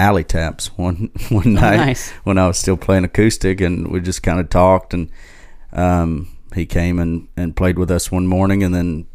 Alley 0.00 0.24
Taps 0.24 0.68
one 0.78 1.10
one 1.28 1.52
night 1.54 1.76
nice. 1.76 2.10
when 2.24 2.38
I 2.38 2.46
was 2.46 2.58
still 2.58 2.76
playing 2.76 3.04
acoustic, 3.04 3.60
and 3.60 3.88
we 3.88 4.00
just 4.00 4.22
kind 4.22 4.40
of 4.40 4.48
talked. 4.48 4.94
And 4.94 5.10
um, 5.72 6.36
he 6.54 6.66
came 6.66 6.98
and, 6.98 7.28
and 7.36 7.54
played 7.54 7.78
with 7.78 7.90
us 7.90 8.10
one 8.10 8.26
morning, 8.26 8.62
and 8.64 8.74
then 8.74 9.06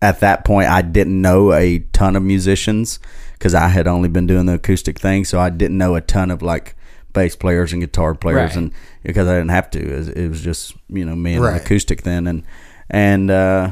at 0.00 0.20
that 0.20 0.44
point, 0.44 0.68
I 0.68 0.82
didn't 0.82 1.20
know 1.20 1.52
a 1.52 1.80
ton 1.92 2.14
of 2.16 2.22
musicians 2.22 3.00
because 3.32 3.54
I 3.54 3.68
had 3.68 3.86
only 3.86 4.08
been 4.08 4.26
doing 4.26 4.46
the 4.46 4.54
acoustic 4.54 4.98
thing, 4.98 5.24
so 5.24 5.38
I 5.40 5.50
didn't 5.50 5.78
know 5.78 5.94
a 5.96 6.00
ton 6.00 6.30
of 6.30 6.40
like 6.42 6.74
bass 7.12 7.34
players 7.36 7.72
and 7.72 7.82
guitar 7.82 8.14
players, 8.14 8.50
Right. 8.50 8.56
and 8.56 8.72
because 9.02 9.26
I 9.28 9.34
didn't 9.36 9.50
have 9.50 9.70
to, 9.70 9.80
it 9.80 9.96
was, 9.96 10.08
it 10.08 10.28
was 10.28 10.40
just 10.40 10.74
you 10.88 11.04
know 11.04 11.16
me 11.16 11.34
and 11.34 11.42
Right. 11.42 11.58
the 11.58 11.64
acoustic 11.64 12.02
then, 12.02 12.26
and 12.26 12.44
and 12.90 13.30
uh, 13.30 13.70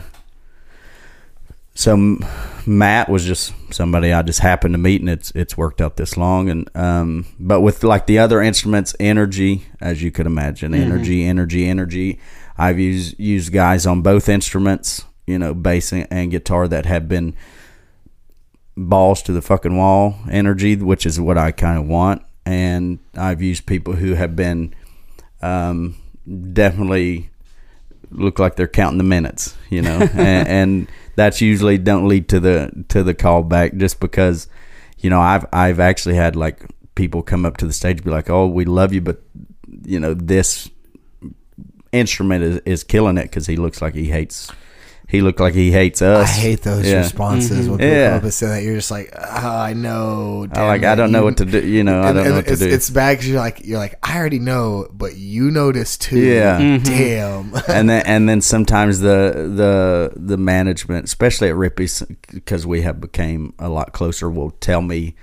so 1.76 2.18
Matt 2.66 3.10
was 3.10 3.24
just 3.24 3.52
somebody 3.70 4.10
I 4.10 4.22
just 4.22 4.40
happened 4.40 4.72
to 4.74 4.78
meet, 4.78 5.02
and 5.02 5.10
it's 5.10 5.30
it's 5.32 5.58
worked 5.58 5.82
out 5.82 5.96
this 5.96 6.16
long. 6.16 6.48
And 6.48 6.70
um, 6.74 7.26
but 7.38 7.60
with 7.60 7.84
like 7.84 8.06
the 8.06 8.18
other 8.18 8.40
instruments, 8.40 8.96
energy, 8.98 9.66
as 9.78 10.02
you 10.02 10.10
could 10.10 10.26
imagine, 10.26 10.74
energy, 10.74 11.24
energy, 11.24 11.68
energy. 11.68 12.18
I've 12.56 12.78
used 12.78 13.20
used 13.20 13.52
guys 13.52 13.86
on 13.86 14.00
both 14.00 14.28
instruments, 14.28 15.04
you 15.26 15.38
know, 15.38 15.52
bass 15.52 15.92
and, 15.92 16.08
and 16.10 16.30
guitar 16.30 16.66
that 16.66 16.86
have 16.86 17.08
been 17.08 17.36
balls 18.74 19.20
to 19.22 19.32
the 19.32 19.42
fucking 19.42 19.76
wall 19.76 20.16
energy, 20.30 20.76
which 20.76 21.04
is 21.04 21.20
what 21.20 21.36
I 21.36 21.52
kind 21.52 21.78
of 21.78 21.86
want. 21.86 22.22
And 22.46 23.00
I've 23.14 23.42
used 23.42 23.66
people 23.66 23.96
who 23.96 24.14
have 24.14 24.34
been 24.34 24.74
um, 25.42 25.96
definitely 26.52 27.28
look 28.10 28.38
like 28.38 28.56
they're 28.56 28.68
counting 28.68 28.98
the 28.98 29.04
minutes, 29.04 29.56
you 29.70 29.82
know, 29.82 29.98
and, 30.14 30.48
and 30.48 30.88
that's 31.16 31.40
usually 31.40 31.78
don't 31.78 32.08
lead 32.08 32.28
to 32.30 32.40
the 32.40 32.84
to 32.88 33.02
the 33.02 33.14
callback 33.14 33.76
just 33.76 34.00
because, 34.00 34.48
you 34.98 35.10
know, 35.10 35.20
I've 35.20 35.46
I've 35.52 35.80
actually 35.80 36.16
had 36.16 36.36
like 36.36 36.64
people 36.94 37.22
come 37.22 37.46
up 37.46 37.56
to 37.58 37.66
the 37.66 37.72
stage 37.72 38.02
be 38.02 38.10
like, 38.10 38.30
"Oh, 38.30 38.46
we 38.46 38.64
love 38.64 38.92
you, 38.92 39.00
but 39.00 39.22
you 39.84 40.00
know 40.00 40.14
this 40.14 40.70
instrument 41.92 42.42
is, 42.42 42.60
is 42.66 42.84
killing 42.84 43.18
it 43.18 43.24
because 43.24 43.46
he 43.46 43.56
looks 43.56 43.80
like 43.80 43.94
he 43.94 44.06
hates 44.06 44.50
he 45.08 45.20
looked 45.22 45.38
like 45.38 45.54
he 45.54 45.70
hates 45.70 46.02
us. 46.02 46.28
I 46.28 46.32
hate 46.32 46.62
those 46.62 46.84
Yeah. 46.86 46.98
responses 46.98 47.68
when 47.68 47.78
people 47.78 47.86
Yeah. 47.96 48.08
come 48.08 48.16
up 48.18 48.22
and 48.24 48.34
say 48.34 48.46
that. 48.48 48.62
You're 48.64 48.74
just 48.74 48.90
like, 48.90 49.12
oh, 49.16 49.56
I 49.56 49.72
know. 49.72 50.48
I 50.52 50.66
like 50.66 50.82
I 50.84 50.94
don't 50.96 51.12
know 51.12 51.22
what 51.22 51.36
to 51.36 51.44
do. 51.44 51.60
You 51.64 51.84
know, 51.84 52.02
I 52.02 52.12
don't 52.12 52.24
know 52.24 52.34
what 52.34 52.46
to 52.46 52.52
it's, 52.52 52.60
do. 52.60 52.68
It's 52.68 52.90
bad 52.90 53.12
because 53.12 53.28
you're 53.28 53.38
like, 53.38 53.64
you're 53.64 53.78
like, 53.78 53.98
I 54.02 54.18
already 54.18 54.40
know, 54.40 54.88
but 54.92 55.16
you 55.16 55.50
notice 55.52 55.96
too. 55.96 56.18
Yeah. 56.18 56.58
Mhm. 56.58 56.84
Damn. 56.84 57.52
and 57.68 57.88
then 57.88 58.02
and 58.04 58.28
then 58.28 58.40
sometimes 58.40 58.98
the 59.00 59.50
the 59.54 60.12
the 60.16 60.36
management, 60.36 61.04
especially 61.04 61.48
at 61.50 61.56
Rippy's, 61.56 62.02
because 62.32 62.66
we 62.66 62.82
have 62.82 63.00
became 63.00 63.52
a 63.60 63.68
lot 63.68 63.92
closer, 63.92 64.28
will 64.28 64.50
tell 64.50 64.82
me 64.82 65.14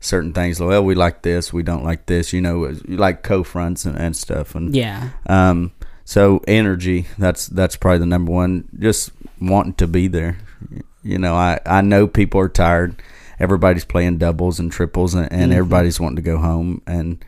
certain 0.00 0.32
things. 0.32 0.60
Well, 0.60 0.82
we 0.84 0.94
like 0.94 1.22
this, 1.22 1.52
we 1.52 1.62
don't 1.62 1.84
like 1.84 2.06
this. 2.06 2.32
You 2.32 2.40
know, 2.40 2.74
like 2.88 3.22
co-fronts 3.22 3.84
and, 3.84 3.98
and 3.98 4.16
stuff. 4.16 4.54
And 4.54 4.74
Yeah. 4.74 5.10
um, 5.26 5.72
so 6.06 6.40
energy. 6.46 7.06
That's 7.18 7.48
that's 7.48 7.76
probably 7.76 7.98
the 7.98 8.06
number 8.06 8.32
one. 8.32 8.68
Just 8.78 9.10
wanting 9.40 9.74
to 9.74 9.86
be 9.86 10.06
there. 10.06 10.38
You 11.02 11.18
know, 11.18 11.34
I 11.34 11.60
I 11.66 11.82
know 11.82 12.06
people 12.06 12.40
are 12.40 12.48
tired. 12.48 13.02
Everybody's 13.38 13.84
playing 13.84 14.16
doubles 14.16 14.58
and 14.58 14.72
triples, 14.72 15.14
and, 15.14 15.30
and 15.30 15.52
everybody's 15.52 16.00
wanting 16.00 16.16
to 16.16 16.22
go 16.22 16.38
home. 16.38 16.80
And 16.86 17.22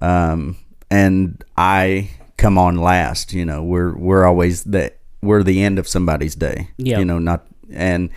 um, 0.00 0.56
and 0.90 1.44
I 1.58 2.10
come 2.38 2.56
on 2.56 2.76
last. 2.76 3.32
You 3.32 3.44
know, 3.44 3.62
we're 3.62 3.94
we're 3.94 4.24
always 4.24 4.62
the 4.62 4.92
we're 5.20 5.42
the 5.42 5.62
end 5.62 5.80
of 5.80 5.88
somebody's 5.88 6.36
day. 6.36 6.70
Yep. 6.78 6.98
You 7.00 7.04
know, 7.04 7.18
not 7.18 7.44
and 7.72 8.10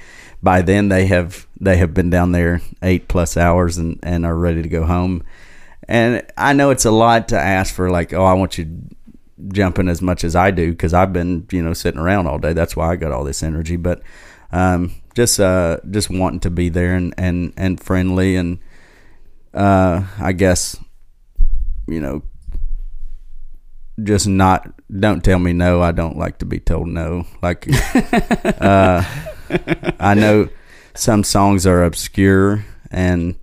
by 0.44 0.62
then 0.62 0.90
they 0.90 1.08
have 1.08 1.48
they 1.60 1.78
have 1.78 1.96
been 1.96 2.12
down 2.12 2.34
there 2.34 2.62
eight 2.84 3.08
plus 3.08 3.36
hours 3.36 3.80
and 3.80 4.00
and 4.04 4.28
are 4.28 4.38
ready 4.38 4.62
to 4.62 4.70
go 4.70 4.86
home. 4.86 5.24
And 5.90 6.22
I 6.38 6.54
know 6.54 6.70
it's 6.70 6.86
a 6.86 6.92
lot 6.92 7.30
to 7.30 7.40
ask 7.40 7.74
for. 7.74 7.90
Like, 7.90 8.14
oh, 8.14 8.26
I 8.26 8.34
want 8.34 8.58
you 8.58 8.66
jumping 9.50 9.88
as 9.88 10.02
much 10.02 10.24
as 10.24 10.36
I 10.36 10.52
do 10.52 10.72
because 10.72 10.94
I've 10.94 11.14
been 11.14 11.48
you 11.52 11.62
know 11.64 11.74
sitting 11.74 12.00
around 12.00 12.28
all 12.28 12.40
day. 12.40 12.54
That's 12.54 12.76
why 12.76 12.92
I 12.92 12.96
got 12.96 13.12
all 13.12 13.24
this 13.24 13.44
energy. 13.44 13.76
But 13.76 14.02
um, 14.52 14.94
just 15.16 15.40
uh, 15.40 15.80
just 15.90 16.10
wanting 16.10 16.42
to 16.42 16.50
be 16.50 16.70
there 16.70 16.96
and 16.96 17.14
and 17.18 17.54
and 17.58 17.80
friendly 17.80 18.36
and 18.36 18.60
uh, 19.54 20.04
I 20.20 20.32
guess 20.32 20.78
you 21.88 22.00
know 22.00 22.24
just 24.04 24.28
not 24.28 24.72
don't 24.92 25.24
tell 25.24 25.40
me 25.40 25.54
no. 25.54 25.82
I 25.82 25.92
don't 25.92 26.18
like 26.18 26.40
to 26.40 26.46
be 26.46 26.60
told 26.60 26.88
no. 26.88 27.26
Like 27.42 27.68
uh, 28.62 29.04
I 30.00 30.14
know 30.14 30.50
some 30.94 31.24
songs 31.24 31.66
are 31.66 31.84
obscure 31.84 32.66
and 32.92 33.36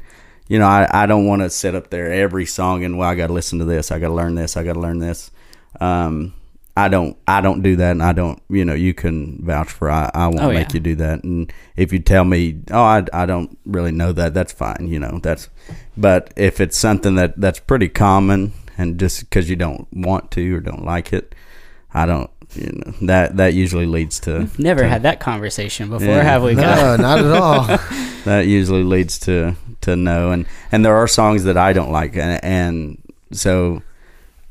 you 0.49 0.59
know 0.59 0.66
I, 0.66 1.05
I 1.05 1.07
don't 1.07 1.26
want 1.26 1.42
to 1.42 1.51
sit 1.51 1.74
up 1.74 1.90
there 1.90 2.12
every 2.12 2.47
song 2.47 2.84
and 2.84 2.99
well 2.99 3.09
I 3.09 3.14
got 3.14 3.28
to 3.28 3.32
listen 3.32 3.59
to 3.59 3.64
this. 3.64 3.90
I 3.90 3.99
got 3.99 4.09
to 4.09 4.14
learn 4.14 4.34
this. 4.34 4.57
I 4.57 4.64
got 4.64 4.74
to 4.74 4.80
learn 4.80 4.99
this. 4.99 5.30
Um, 5.80 6.34
I 6.76 6.88
don't 6.88 7.16
I 7.28 7.40
don't 7.40 7.62
do 7.62 7.76
that 7.76 7.92
and 7.92 8.02
I 8.02 8.12
don't 8.12 8.42
you 8.50 8.64
know 8.64 8.74
you 8.74 8.94
can 8.94 9.38
vouch 9.44 9.70
for 9.70 9.88
I, 9.90 10.10
I 10.12 10.26
won't 10.26 10.40
Oh, 10.42 10.52
make 10.52 10.74
you 10.74 10.80
do 10.80 10.96
that 10.96 11.22
and 11.22 11.52
if 11.76 11.92
you 11.92 12.00
tell 12.00 12.24
me 12.24 12.58
oh 12.72 12.82
I, 12.82 13.04
I 13.12 13.26
don't 13.26 13.56
really 13.64 13.92
know 13.92 14.10
that 14.10 14.34
that's 14.34 14.52
fine 14.52 14.88
you 14.88 14.98
know 14.98 15.20
that's 15.22 15.48
but 15.96 16.34
if 16.36 16.60
it's 16.60 16.76
something 16.76 17.14
that 17.14 17.40
that's 17.40 17.60
pretty 17.60 17.88
common 17.88 18.54
and 18.76 18.98
just 18.98 19.20
because 19.20 19.48
you 19.48 19.54
don't 19.54 19.86
want 19.92 20.32
to 20.32 20.56
or 20.56 20.58
don't 20.58 20.84
like 20.84 21.12
it 21.12 21.32
I 21.92 22.06
don't 22.06 22.28
you 22.56 22.72
know 22.72 22.92
that 23.02 23.36
that 23.36 23.54
usually 23.54 23.86
leads 23.86 24.18
to 24.20 24.48
Never 24.58 24.82
to- 24.82 24.88
had 24.88 25.04
that 25.04 25.20
conversation 25.20 25.90
before, 25.90 26.08
Yeah. 26.08 26.22
have 26.24 26.42
we? 26.42 26.54
no, 26.56 26.96
not 26.96 27.20
at 27.20 27.30
all. 27.30 27.66
that 28.24 28.46
usually 28.48 28.82
leads 28.82 29.20
to 29.20 29.54
to 29.82 29.94
no 29.94 30.32
and 30.32 30.44
and 30.72 30.84
there 30.84 30.96
are 30.96 31.06
songs 31.06 31.44
that 31.44 31.56
I 31.56 31.72
don't 31.72 31.92
like 31.92 32.16
and, 32.16 32.42
and 32.44 32.98
so 33.30 33.80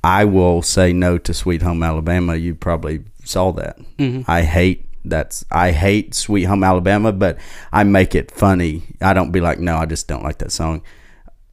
I 0.04 0.26
will 0.26 0.62
say 0.62 0.92
no 0.94 1.18
to 1.20 1.34
Sweet 1.34 1.62
Home 1.62 1.84
Alabama 1.84 2.36
you 2.36 2.56
probably 2.56 3.04
saw 3.24 3.52
that 3.54 3.80
Mhm. 3.98 4.26
I 4.28 4.42
hate 4.44 4.88
that's 5.06 5.46
I 5.52 5.72
hate 5.72 6.14
Sweet 6.14 6.44
Home 6.44 6.64
Alabama 6.64 7.12
but 7.12 7.38
I 7.72 7.84
make 7.84 8.16
it 8.16 8.32
funny 8.32 8.84
I 9.02 9.14
don't 9.14 9.32
be 9.32 9.42
like 9.42 9.60
no 9.60 9.78
I 9.78 9.86
just 9.86 10.08
don't 10.08 10.24
like 10.24 10.40
that 10.40 10.52
song 10.52 10.82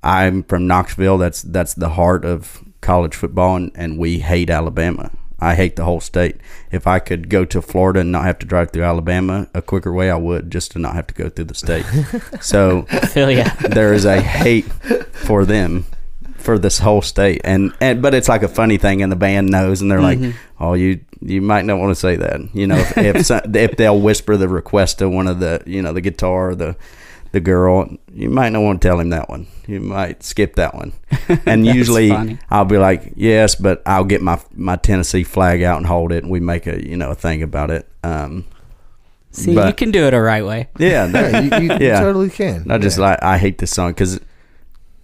I'm 0.03 0.43
from 0.45 0.67
Knoxville 0.67 1.19
that's 1.19 1.43
that's 1.43 1.75
the 1.75 1.91
heart 1.91 2.25
of 2.25 2.63
college 2.81 3.15
football 3.15 3.57
and, 3.57 3.71
and 3.75 3.99
we 3.99 4.21
hate 4.21 4.51
Alabama 4.51 5.11
I 5.41 5.55
hate 5.55 5.77
the 5.77 5.85
whole 5.85 6.01
state. 6.01 6.37
If 6.71 6.87
I 6.87 6.99
could 6.99 7.31
go 7.31 7.45
to 7.47 7.63
Florida 7.63 8.01
and 8.01 8.13
not 8.13 8.25
have 8.25 8.39
to 8.41 8.47
drive 8.47 8.73
through 8.73 8.85
Alabama 8.85 9.49
a 9.55 9.63
quicker 9.63 9.91
way, 9.93 10.11
I 10.11 10.17
would 10.17 10.51
just 10.51 10.73
to 10.73 10.79
not 10.79 10.95
have 10.95 11.07
to 11.07 11.15
go 11.15 11.31
through 11.31 11.47
the 11.47 11.55
state. 11.55 11.87
so 12.43 12.87
yeah. 13.15 13.55
there 13.55 13.95
is 13.95 14.05
a 14.05 14.21
hate 14.21 14.67
for 15.13 15.47
them 15.47 15.87
for 16.41 16.59
this 16.59 16.79
whole 16.79 17.03
state 17.03 17.41
and, 17.45 17.73
and 17.81 18.01
but 18.03 18.15
it's 18.15 18.29
like 18.29 18.43
a 18.43 18.49
funny 18.49 18.77
thing 18.79 19.03
and 19.03 19.11
the 19.13 19.17
band 19.17 19.49
knows 19.49 19.81
and 19.83 19.91
they're 19.91 20.01
like 20.01 20.19
oh 20.59 20.75
you 20.75 21.01
you 21.21 21.41
might 21.43 21.65
not 21.65 21.79
want 21.79 21.91
to 21.91 21.95
say 21.95 22.17
that 22.17 22.41
you 22.55 22.67
know 22.67 22.77
if 22.77 22.97
if, 22.99 23.27
some, 23.27 23.41
if 23.55 23.77
they'll 23.77 24.01
whisper 24.01 24.37
the 24.37 24.49
request 24.49 24.99
to 24.99 25.09
one 25.09 25.27
of 25.29 25.39
the 25.41 25.63
you 25.67 25.81
know 25.83 25.93
the 25.93 26.01
guitar 26.01 26.51
or 26.51 26.55
the 26.55 26.75
the 27.33 27.41
girl 27.41 27.89
you 28.13 28.29
might 28.29 28.49
not 28.51 28.61
want 28.63 28.81
to 28.83 28.89
tell 28.89 28.99
him 28.99 29.11
that 29.11 29.29
one 29.29 29.47
you 29.69 29.79
might 29.81 30.23
skip 30.23 30.57
that 30.57 30.75
one 30.75 30.93
and 31.47 31.65
usually 31.65 32.09
funny. 32.09 32.39
I'll 32.51 32.65
be 32.65 32.79
like 32.79 33.13
yes 33.15 33.55
but 33.55 33.83
I'll 33.87 34.05
get 34.05 34.21
my 34.21 34.41
my 34.55 34.77
Tennessee 34.77 35.23
flag 35.23 35.63
out 35.63 35.77
and 35.79 35.87
hold 35.87 36.11
it 36.11 36.25
and 36.25 36.31
we 36.33 36.41
make 36.41 36.67
a 36.67 36.85
you 36.85 36.97
know 36.97 37.11
a 37.11 37.15
thing 37.15 37.43
about 37.43 37.71
it 37.71 37.89
um 38.03 38.47
See, 39.33 39.55
But- 39.55 39.69
you 39.69 39.75
can 39.75 39.93
do 39.93 40.07
it 40.07 40.15
a 40.15 40.21
right 40.21 40.45
way. 40.45 40.69
yeah 40.79 41.07
that- 41.07 41.45
you, 41.45 41.51
you, 41.69 41.73
you 41.75 41.79
Yeah. 41.87 42.01
totally 42.01 42.31
can. 42.31 42.69
I 42.69 42.79
just 42.79 42.99
Yeah. 42.99 43.05
like 43.11 43.23
I 43.23 43.39
hate 43.39 43.59
this 43.59 43.71
song 43.71 43.93
because 43.93 44.19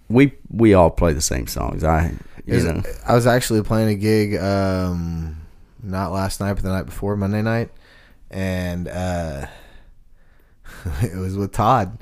we 0.09 0.33
we 0.49 0.73
all 0.73 0.89
play 0.89 1.13
the 1.13 1.21
same 1.21 1.47
songs. 1.47 1.83
I 1.83 2.13
you 2.45 2.53
Is- 2.55 2.65
know 2.65 2.81
I 3.05 3.13
was 3.15 3.27
actually 3.27 3.61
playing 3.63 3.89
a 3.89 3.95
gig, 3.95 4.35
um, 4.37 5.37
not 5.83 6.11
last 6.11 6.39
night, 6.39 6.53
but 6.53 6.63
the 6.63 6.69
night 6.69 6.85
before, 6.85 7.15
Monday 7.17 7.41
night, 7.41 7.69
and 8.31 8.87
uh, 8.87 9.47
it 11.01 11.15
was 11.17 11.35
with 11.37 11.51
Todd. 11.51 11.97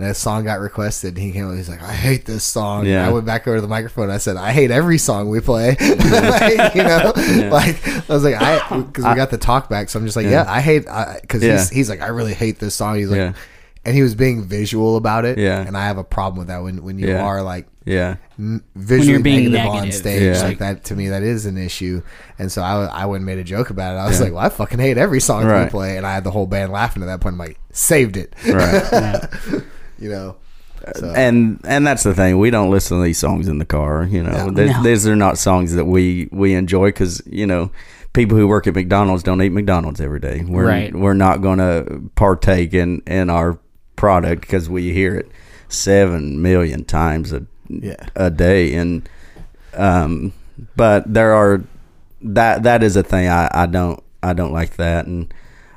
And 0.00 0.06
a 0.06 0.14
song 0.14 0.44
got 0.44 0.60
requested. 0.60 1.14
And 1.16 1.24
he 1.24 1.32
came. 1.32 1.48
up, 1.50 1.56
He's 1.56 1.68
like, 1.68 1.82
"I 1.82 1.92
hate 1.92 2.24
this 2.24 2.44
song." 2.44 2.86
Yeah. 2.86 3.04
I 3.04 3.10
went 3.10 3.26
back 3.26 3.48
over 3.48 3.56
to 3.56 3.60
the 3.60 3.66
microphone. 3.66 4.04
And 4.04 4.12
I 4.12 4.18
said, 4.18 4.36
"I 4.36 4.52
hate 4.52 4.70
every 4.70 4.96
song 4.96 5.28
we 5.28 5.40
play." 5.40 5.70
like, 5.80 6.74
you 6.76 6.84
know, 6.84 7.12
like 7.50 7.84
I 7.88 8.02
was 8.08 8.22
like, 8.22 8.36
"I," 8.40 8.58
because 8.82 9.04
we 9.04 9.14
got 9.16 9.30
the 9.32 9.38
talk 9.38 9.68
back. 9.68 9.88
So 9.88 9.98
I'm 9.98 10.04
just 10.04 10.14
like, 10.16 10.26
Yeah. 10.26 10.44
"Yeah, 10.44 10.52
I 10.52 10.60
hate." 10.60 10.86
I 10.86 11.18
because 11.20 11.42
Yeah. 11.42 11.56
he's, 11.58 11.70
he's 11.70 11.90
like, 11.90 12.00
"I 12.00 12.08
really 12.08 12.32
hate 12.34 12.60
this 12.60 12.76
song." 12.76 12.96
He's 12.96 13.10
like, 13.10 13.16
Yeah. 13.18 13.32
And 13.88 13.96
he 13.96 14.02
was 14.02 14.14
being 14.14 14.44
visual 14.44 14.96
about 14.96 15.24
it. 15.24 15.38
Yeah. 15.38 15.60
and 15.66 15.76
I 15.76 15.86
have 15.86 15.98
a 15.98 16.04
problem 16.04 16.38
with 16.38 16.48
that 16.48 16.62
when 16.62 16.82
when 16.84 16.98
you 16.98 17.08
Yeah. 17.08 17.22
are 17.24 17.42
like 17.42 17.66
yeah 17.84 18.16
n- 18.38 18.62
visually 18.76 19.12
you're 19.12 19.20
being 19.20 19.50
negative, 19.50 19.66
on 19.70 19.76
negative. 19.76 19.94
stage 19.94 20.22
Yeah. 20.22 20.42
like 20.42 20.58
that 20.58 20.84
to 20.84 20.94
me 20.94 21.08
that 21.08 21.22
is 21.22 21.46
an 21.46 21.56
issue 21.56 22.02
and 22.38 22.52
so 22.52 22.60
I, 22.62 22.84
I 22.84 23.06
went 23.06 23.20
and 23.20 23.26
made 23.26 23.38
a 23.38 23.44
joke 23.44 23.70
about 23.70 23.94
it 23.94 23.98
I 23.98 24.06
was 24.06 24.18
Yeah. 24.18 24.24
like 24.24 24.32
well 24.34 24.44
I 24.44 24.48
fucking 24.50 24.78
hate 24.78 24.98
every 24.98 25.20
song 25.20 25.44
we 25.46 25.50
Right. 25.50 25.70
play 25.70 25.96
and 25.96 26.06
I 26.06 26.12
had 26.12 26.22
the 26.24 26.30
whole 26.30 26.46
band 26.46 26.70
laughing 26.70 27.02
at 27.02 27.06
that 27.06 27.20
point 27.20 27.34
I'm 27.34 27.38
like 27.38 27.58
saved 27.72 28.16
it 28.18 28.34
right. 28.46 28.84
Yeah. 28.92 29.26
you 29.98 30.10
know 30.10 30.36
so, 30.96 31.10
and 31.14 31.60
and 31.64 31.86
that's 31.86 32.02
the 32.02 32.14
thing. 32.14 32.38
We 32.38 32.50
don't 32.50 32.70
listen 32.70 32.96
to 32.98 33.02
these 33.02 33.18
songs 33.18 33.46
in 33.48 33.58
the 33.58 33.66
car. 33.66 34.04
You 34.04 34.22
know, 34.22 34.46
No. 34.46 34.50
These- 34.52 34.70
No. 34.76 34.82
these 34.82 35.06
are 35.08 35.16
not 35.16 35.36
songs 35.36 35.74
that 35.74 35.84
we 35.84 36.28
we 36.32 36.54
enjoy 36.54 36.86
because 36.88 37.20
you 37.26 37.46
know 37.46 37.70
people 38.14 38.38
who 38.38 38.46
work 38.48 38.66
at 38.66 38.74
McDonald's 38.74 39.22
don't 39.22 39.42
eat 39.42 39.50
McDonald's 39.52 40.00
every 40.00 40.20
day. 40.20 40.44
We're 40.48 40.66
Right. 40.66 40.94
we're 40.94 41.14
not 41.14 41.42
going 41.42 41.58
to 41.58 42.00
partake 42.14 42.72
in 42.72 43.02
in 43.06 43.28
our 43.28 43.58
product 43.98 44.40
because 44.42 44.70
we 44.70 44.92
hear 44.92 45.14
it 45.16 45.28
seven 45.68 46.40
million 46.40 46.84
times 46.84 47.32
a 47.32 47.42
Yeah. 47.68 47.96
a 48.16 48.30
day 48.30 48.72
and 48.74 49.06
um 49.74 50.32
but 50.76 51.12
there 51.12 51.34
are 51.34 51.62
that 52.22 52.62
that 52.62 52.82
is 52.82 52.96
a 52.96 53.02
thing 53.02 53.28
I 53.28 53.50
I 53.52 53.66
don't 53.66 54.02
I 54.22 54.32
don't 54.32 54.52
like 54.52 54.76
that 54.76 55.06
and 55.06 55.32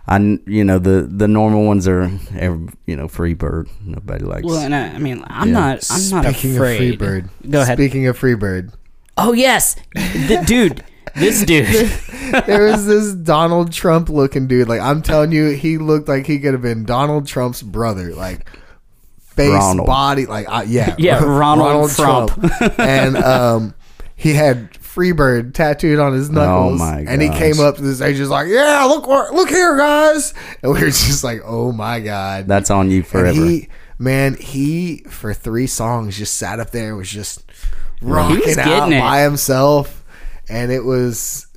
I 0.08 0.18
you 0.48 0.64
know 0.64 0.80
the 0.80 1.02
the 1.10 1.28
normal 1.28 1.66
ones 1.66 1.88
are 1.88 2.04
ev- 2.38 2.74
you 2.86 2.96
know 2.96 3.08
free 3.08 3.34
bird 3.34 3.68
nobody 3.84 4.24
likes 4.24 4.46
Well, 4.46 4.60
and 4.60 4.74
I, 4.74 4.88
I 4.96 4.98
mean, 4.98 5.24
I'm 5.28 5.50
Yeah. 5.50 5.54
not. 5.54 5.88
I'm 5.92 6.10
not 6.10 6.26
speaking 6.34 6.56
afraid. 6.56 6.94
of 6.94 7.00
Freebird 7.00 7.30
Go 7.50 7.62
ahead. 7.62 7.78
speaking 7.78 8.08
of 8.08 8.18
Freebird 8.20 8.74
Oh 9.18 9.34
yes, 9.34 9.76
the, 9.94 10.42
dude. 10.46 10.84
This 11.16 11.44
dude. 11.44 11.66
there 12.46 12.66
was 12.66 12.86
this 12.86 13.14
Donald 13.14 13.72
Trump 13.72 14.10
looking 14.10 14.48
dude. 14.48 14.68
Like 14.68 14.82
I'm 14.82 15.02
telling 15.02 15.32
you 15.32 15.50
he 15.50 15.78
looked 15.78 16.08
like 16.08 16.26
he 16.26 16.40
could 16.40 16.54
have 16.54 16.62
been 16.62 16.86
Donald 16.86 17.28
Trump's 17.28 17.62
brother. 17.62 18.14
Like 18.14 18.48
face 19.20 19.50
Ronald. 19.50 19.88
body 19.88 20.26
like 20.26 20.48
uh, 20.50 20.64
yeah. 20.66 20.96
Yeah, 21.00 21.24
Ronald 21.24 21.92
Trump. 21.92 22.32
and 22.80 23.18
um 23.18 23.74
he 24.16 24.34
had 24.34 24.74
Freebird 24.74 25.54
tattooed 25.54 26.00
on 26.00 26.14
his 26.14 26.30
knuckles. 26.30 26.80
Oh, 26.82 26.84
my 26.84 27.00
and 27.00 27.22
he 27.22 27.30
came 27.30 27.60
up 27.60 27.78
to 27.78 27.82
the 27.82 27.96
stage 27.96 28.18
just 28.18 28.32
like 28.32 28.48
yeah 28.48 28.84
look 28.86 29.08
look 29.08 29.50
here 29.50 29.78
guys. 29.78 30.34
And 30.64 30.74
we 30.74 30.80
were 30.80 30.88
just 30.88 31.24
like 31.24 31.42
oh 31.44 31.72
my 31.72 32.00
god. 32.00 32.48
That's 32.48 32.70
on 32.70 32.90
you 32.90 33.04
forever 33.04 33.34
he 33.34 33.70
man 33.98 34.36
he 34.36 35.00
for 35.10 35.34
three 35.34 35.68
songs 35.68 36.18
just 36.18 36.36
sat 36.38 36.60
up 36.60 36.72
there 36.72 36.90
and 36.90 36.98
was 36.98 37.10
just 37.10 37.44
rocking 38.02 38.58
out 38.60 38.90
by 38.90 39.22
himself 39.22 40.01
and 40.52 40.72
it 40.72 40.84
was 40.84 41.48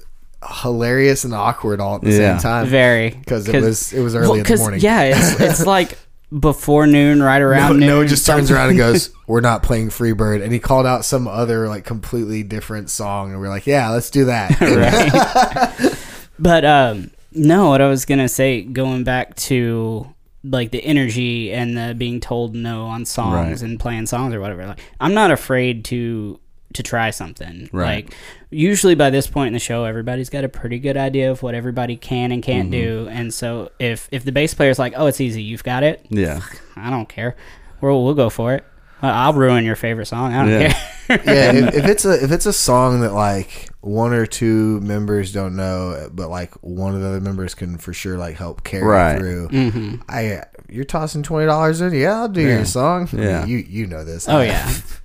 hilarious 0.62 1.24
and 1.24 1.34
awkward 1.34 1.80
all 1.80 1.97
at 1.97 2.03
the 2.03 2.11
Yeah. 2.11 2.36
same 2.38 2.42
time 2.42 2.66
Very 2.66 3.11
because 3.11 3.49
it 3.49 3.61
was 3.62 3.92
it 3.92 4.01
was 4.01 4.14
early 4.14 4.26
well, 4.28 4.34
in 4.34 4.42
the 4.42 4.49
'cause, 4.49 4.59
morning 4.61 4.80
Yeah, 4.80 5.03
it's, 5.03 5.40
it's 5.40 5.66
like 5.66 5.99
before 6.38 6.86
noon, 6.86 7.22
right 7.22 7.38
no, 7.38 7.47
around 7.47 7.78
noon. 7.80 7.88
no, 7.88 8.05
just 8.07 8.26
turns 8.26 8.51
around 8.51 8.70
and 8.70 8.78
goes, 8.78 9.11
"We're 9.28 9.40
not 9.40 9.62
playing 9.62 9.90
Freebird," 9.90 10.42
and 10.42 10.53
he 10.53 10.59
called 10.59 10.84
out 10.84 11.05
some 11.05 11.28
other 11.28 11.68
like 11.68 11.84
completely 11.84 12.42
different 12.42 12.90
song, 12.90 13.30
and 13.30 13.40
we 13.40 13.47
are 13.47 13.51
like, 13.51 13.66
"Yeah, 13.66 13.90
let's 13.90 14.11
do 14.11 14.24
that." 14.24 14.51
but 16.38 16.64
um, 16.64 17.11
No, 17.32 17.70
what 17.70 17.80
I 17.80 17.86
was 17.88 18.05
gonna 18.05 18.28
say, 18.28 18.62
going 18.62 19.05
back 19.05 19.34
to 19.36 20.07
like 20.42 20.72
the 20.72 20.84
energy 20.84 21.53
and 21.53 21.76
the 21.76 21.95
being 21.97 22.20
told 22.20 22.55
no 22.55 22.84
on 22.86 23.05
songs 23.07 23.62
Right. 23.62 23.70
and 23.70 23.80
playing 23.80 24.07
songs 24.07 24.34
or 24.34 24.40
whatever. 24.40 24.66
Like, 24.66 24.80
I'm 25.01 25.14
not 25.14 25.30
afraid 25.30 25.84
to 25.86 26.38
to 26.74 26.82
try 26.82 27.10
something. 27.10 27.68
Right. 27.72 28.04
Like, 28.06 28.14
usually 28.50 28.94
by 28.94 29.10
this 29.10 29.26
point 29.26 29.48
in 29.48 29.52
the 29.54 29.58
show, 29.58 29.84
everybody's 29.84 30.28
got 30.30 30.44
a 30.44 30.48
pretty 30.48 30.78
good 30.78 30.96
idea 30.96 31.30
of 31.30 31.42
what 31.42 31.54
everybody 31.54 31.96
can 31.96 32.30
and 32.30 32.42
can't 32.42 32.70
do. 32.70 33.08
And 33.10 33.32
so, 33.32 33.70
if 33.78 34.08
if 34.12 34.24
the 34.24 34.32
bass 34.32 34.54
player's 34.54 34.78
like, 34.78 34.92
"Oh, 34.96 35.06
it's 35.06 35.20
easy, 35.20 35.42
you've 35.42 35.64
got 35.64 35.82
it," 35.82 36.04
Yeah. 36.10 36.40
I 36.76 36.90
don't 36.90 37.08
care. 37.08 37.34
We'll 37.80 38.04
we'll 38.04 38.14
go 38.14 38.30
for 38.30 38.54
it. 38.54 38.64
I'll 39.02 39.34
ruin 39.34 39.64
your 39.66 39.76
favorite 39.76 40.06
song. 40.06 40.32
I 40.32 40.42
don't 40.44 40.60
Yeah. 40.60 40.72
care. 40.72 40.80
yeah, 41.26 41.52
if, 41.52 41.74
if 41.74 41.84
it's 41.84 42.04
a 42.06 42.24
if 42.24 42.32
it's 42.32 42.46
a 42.46 42.52
song 42.54 43.02
that 43.02 43.12
like 43.12 43.68
one 43.82 44.14
or 44.14 44.24
two 44.24 44.80
members 44.80 45.30
don't 45.30 45.54
know, 45.56 46.08
but 46.10 46.30
like 46.30 46.54
one 46.62 46.94
of 46.94 47.02
the 47.02 47.08
other 47.08 47.20
members 47.20 47.54
can 47.54 47.76
for 47.76 47.92
sure 47.92 48.16
like 48.16 48.36
help 48.36 48.64
carry 48.64 48.82
Right. 48.86 49.18
through. 49.18 49.48
hmm 49.48 49.96
I 50.08 50.44
you're 50.70 50.84
tossing 50.84 51.22
twenty 51.22 51.44
dollars 51.46 51.82
in, 51.82 51.92
yeah, 51.92 52.20
I'll 52.20 52.28
do 52.28 52.40
your 52.40 52.64
song. 52.64 53.08
Yeah. 53.12 53.44
you 53.44 53.58
you 53.58 53.86
know 53.86 54.04
this. 54.04 54.26
Oh 54.28 54.40
yeah. 54.40 54.72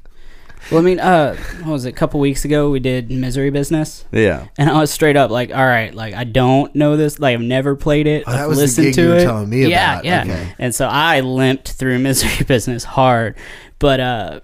well, 0.71 0.79
I 0.79 0.83
mean, 0.83 0.99
uh, 0.99 1.35
what 1.63 1.71
was 1.73 1.85
it? 1.85 1.89
A 1.89 1.93
couple 1.93 2.19
weeks 2.19 2.45
ago, 2.45 2.69
we 2.69 2.79
did 2.79 3.09
"Misery 3.09 3.49
Business." 3.49 4.05
Yeah. 4.11 4.47
And 4.57 4.69
I 4.69 4.79
was 4.79 4.91
straight 4.91 5.15
up 5.17 5.31
like, 5.31 5.51
all 5.51 5.65
right, 5.65 5.93
like 5.93 6.13
I 6.13 6.23
don't 6.23 6.73
know 6.75 6.97
this, 6.97 7.19
like 7.19 7.33
I've 7.33 7.41
never 7.41 7.75
played 7.75 8.07
it. 8.07 8.23
Oh, 8.27 8.31
that 8.31 8.41
I've 8.41 8.47
was 8.49 8.57
the 8.57 8.63
listened 8.63 8.85
gig 8.87 8.95
to 8.95 9.01
you 9.01 9.09
were 9.09 9.15
it. 9.17 9.23
telling 9.23 9.49
me 9.49 9.65
yeah, 9.67 9.93
about. 9.93 10.05
yeah. 10.05 10.21
Okay. 10.21 10.53
And 10.59 10.75
so 10.75 10.87
I 10.87 11.21
limped 11.21 11.71
through 11.71 11.99
misery 11.99 12.45
business 12.45 12.83
hard, 12.83 13.35
but 13.79 13.99
uh, 13.99 14.39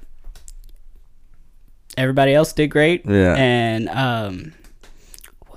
everybody 1.97 2.34
else 2.34 2.53
did 2.53 2.68
great. 2.68 3.05
Yeah. 3.05 3.36
And 3.38 3.89
um, 3.89 4.53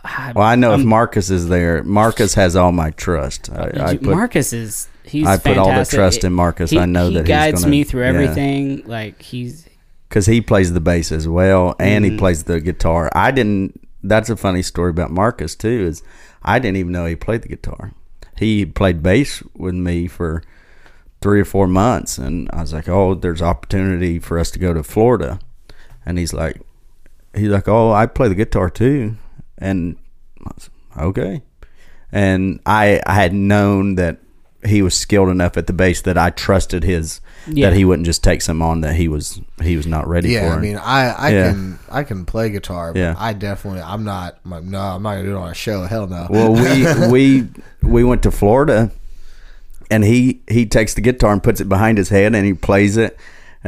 I, 0.05 0.33
Well, 0.35 0.45
I 0.45 0.55
know 0.57 0.73
if 0.73 0.79
I'm- 0.81 0.89
Marcus 0.89 1.31
is 1.31 1.49
there, 1.49 1.83
Marcus 1.83 2.35
has 2.35 2.57
all 2.57 2.73
my 2.73 2.91
trust. 2.91 3.51
I, 3.51 3.73
I 3.79 3.97
put 3.97 4.03
Marcus 4.03 4.53
is 4.53 4.89
he's 5.05 5.27
I 5.27 5.37
put 5.37 5.59
all 5.59 5.73
the 5.73 5.85
trust 5.85 6.25
in 6.25 6.33
Marcus. 6.33 6.71
He, 6.71 6.79
I 6.79 6.87
know 6.87 7.09
he 7.09 7.15
that 7.17 7.27
guides 7.27 7.59
he's 7.59 7.65
gonna, 7.65 7.71
me 7.71 7.85
through 7.85 8.03
yeah. 8.03 8.09
everything. 8.09 8.83
Like 8.87 9.23
he's 9.23 9.68
because 10.09 10.27
he 10.27 10.41
plays 10.41 10.73
the 10.73 10.81
bass 10.81 11.13
as 11.13 11.29
well 11.29 11.75
and 11.79 12.05
Mm-hmm. 12.05 12.13
he 12.15 12.19
plays 12.19 12.45
the 12.45 12.61
guitar. 12.61 13.11
I 13.15 13.31
didn't. 13.31 13.81
That's 14.03 14.31
a 14.31 14.37
funny 14.37 14.63
story 14.63 14.91
about 14.91 15.11
Marcus 15.11 15.55
too. 15.57 15.87
Is 15.87 16.03
I 16.43 16.59
didn't 16.59 16.77
even 16.79 16.93
know 16.93 17.07
he 17.07 17.17
played 17.17 17.43
the 17.43 17.49
guitar. 17.49 17.93
He 18.37 18.65
played 18.65 19.03
bass 19.03 19.43
with 19.55 19.75
me 19.75 20.07
for 20.07 20.43
three 21.21 21.41
or 21.41 21.45
four 21.45 21.67
months, 21.67 22.17
and 22.19 22.49
I 22.53 22.61
was 22.61 22.73
like, 22.73 22.89
"Oh, 22.89 23.15
there's 23.15 23.43
opportunity 23.43 24.19
for 24.21 24.39
us 24.39 24.51
to 24.53 24.59
go 24.61 24.73
to 24.73 24.85
Florida," 24.85 25.41
and 26.07 26.17
he's 26.19 26.33
like, 26.33 26.61
"He's 27.35 27.49
like, 27.49 27.67
oh, 27.67 27.91
I 27.93 28.07
play 28.07 28.29
the 28.29 28.37
guitar 28.37 28.71
too," 28.71 29.17
and 29.59 29.97
I 30.47 30.51
was, 30.55 30.71
okay, 30.97 31.43
and 32.13 32.61
I 32.65 33.01
I 33.05 33.15
had 33.15 33.33
known 33.35 33.97
that 33.97 34.19
he 34.67 34.83
was 34.83 34.95
skilled 34.95 35.29
enough 35.29 35.57
at 35.57 35.67
the 35.69 35.73
bass 35.73 36.01
that 36.03 36.19
I 36.19 36.31
trusted 36.31 36.83
his 36.83 37.21
Yeah. 37.47 37.71
that 37.71 37.77
he 37.77 37.85
wouldn't 37.85 38.07
just 38.07 38.25
take 38.25 38.43
some 38.43 38.61
on 38.61 38.81
that 38.81 38.97
he 38.97 39.07
was 39.09 39.41
he 39.63 39.77
was 39.77 39.87
not 39.87 40.09
ready 40.09 40.31
Yeah, 40.31 40.51
for. 40.53 40.59
I 40.59 40.61
mean, 40.61 40.77
I 40.77 41.11
I 41.11 41.29
Yeah. 41.31 41.51
can 41.53 41.79
I 41.91 42.03
can 42.03 42.25
play 42.25 42.51
guitar, 42.51 42.93
but 42.93 42.99
Yeah. 42.99 43.15
I 43.17 43.33
definitely 43.35 43.83
I'm 43.83 44.05
not 44.05 44.39
like 44.45 44.65
no 44.65 44.79
I'm 44.81 45.03
not 45.03 45.11
gonna 45.15 45.23
do 45.25 45.37
it 45.37 45.39
on 45.41 45.51
a 45.51 45.55
show. 45.55 45.85
Hell 45.85 46.07
no. 46.09 46.27
well, 46.29 46.53
we 46.55 47.09
we 47.11 47.49
we 47.83 48.03
went 48.05 48.23
to 48.25 48.31
Florida, 48.33 48.91
and 49.91 50.05
he 50.05 50.41
he 50.49 50.67
takes 50.67 50.95
the 50.95 51.01
guitar 51.01 51.33
and 51.33 51.43
puts 51.43 51.61
it 51.61 51.69
behind 51.69 51.97
his 51.99 52.09
head 52.09 52.35
and 52.35 52.45
he 52.45 52.53
plays 52.55 52.97
it. 52.97 53.17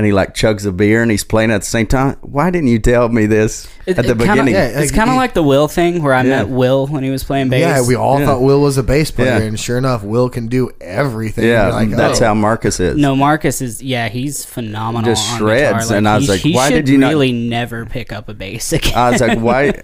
And 0.00 0.06
he 0.06 0.14
like 0.14 0.32
chugs 0.32 0.64
a 0.64 0.72
beer 0.72 1.02
and 1.02 1.10
he's 1.10 1.24
playing 1.24 1.50
at 1.50 1.60
the 1.60 1.66
same 1.66 1.86
time. 1.86 2.16
Why 2.22 2.48
didn't 2.48 2.68
you 2.68 2.78
tell 2.78 3.10
me 3.10 3.26
this 3.26 3.68
It- 3.84 3.98
at 3.98 4.04
the 4.06 4.12
it 4.12 4.18
kinda- 4.18 4.32
beginning? 4.32 4.54
Yeah, 4.54 4.80
it's 4.80 4.90
kind 4.92 5.10
of 5.10 5.16
like 5.16 5.34
the 5.34 5.42
Will 5.42 5.68
thing 5.68 6.02
where 6.02 6.14
I 6.14 6.22
Yeah. 6.22 6.28
met 6.44 6.48
Will 6.48 6.86
when 6.86 7.04
he 7.04 7.10
was 7.10 7.22
playing 7.22 7.50
bass. 7.50 7.60
yeah, 7.60 7.86
we 7.86 7.96
all 7.96 8.18
Yeah. 8.18 8.24
thought 8.24 8.40
Will 8.40 8.62
was 8.62 8.78
a 8.78 8.82
bass 8.82 9.10
player, 9.10 9.32
Yeah. 9.38 9.42
and 9.42 9.60
sure 9.60 9.76
enough, 9.76 10.02
Will 10.02 10.30
can 10.30 10.46
do 10.46 10.70
everything. 10.80 11.44
Yeah, 11.44 11.68
like, 11.68 11.90
that's 11.90 12.22
oh. 12.22 12.24
how 12.28 12.32
Marcus 12.34 12.80
is. 12.80 12.96
No, 12.96 13.14
Marcus 13.14 13.60
is 13.60 13.82
yeah, 13.82 14.08
he's 14.08 14.42
phenomenal. 14.42 15.10
Just 15.10 15.30
on 15.32 15.38
shreds, 15.38 15.84
guitar. 15.84 15.96
and 15.98 16.08
I 16.08 16.14
was 16.16 16.24
he, 16.24 16.30
like, 16.30 16.40
he 16.40 16.54
why 16.54 16.70
did 16.70 16.88
you 16.88 16.96
not- 16.96 17.08
really 17.08 17.32
never 17.32 17.84
pick 17.84 18.10
up 18.10 18.30
a 18.30 18.32
bass 18.34 18.72
again? 18.72 18.94
I 18.96 19.10
was 19.10 19.20
like, 19.20 19.38
why, 19.38 19.74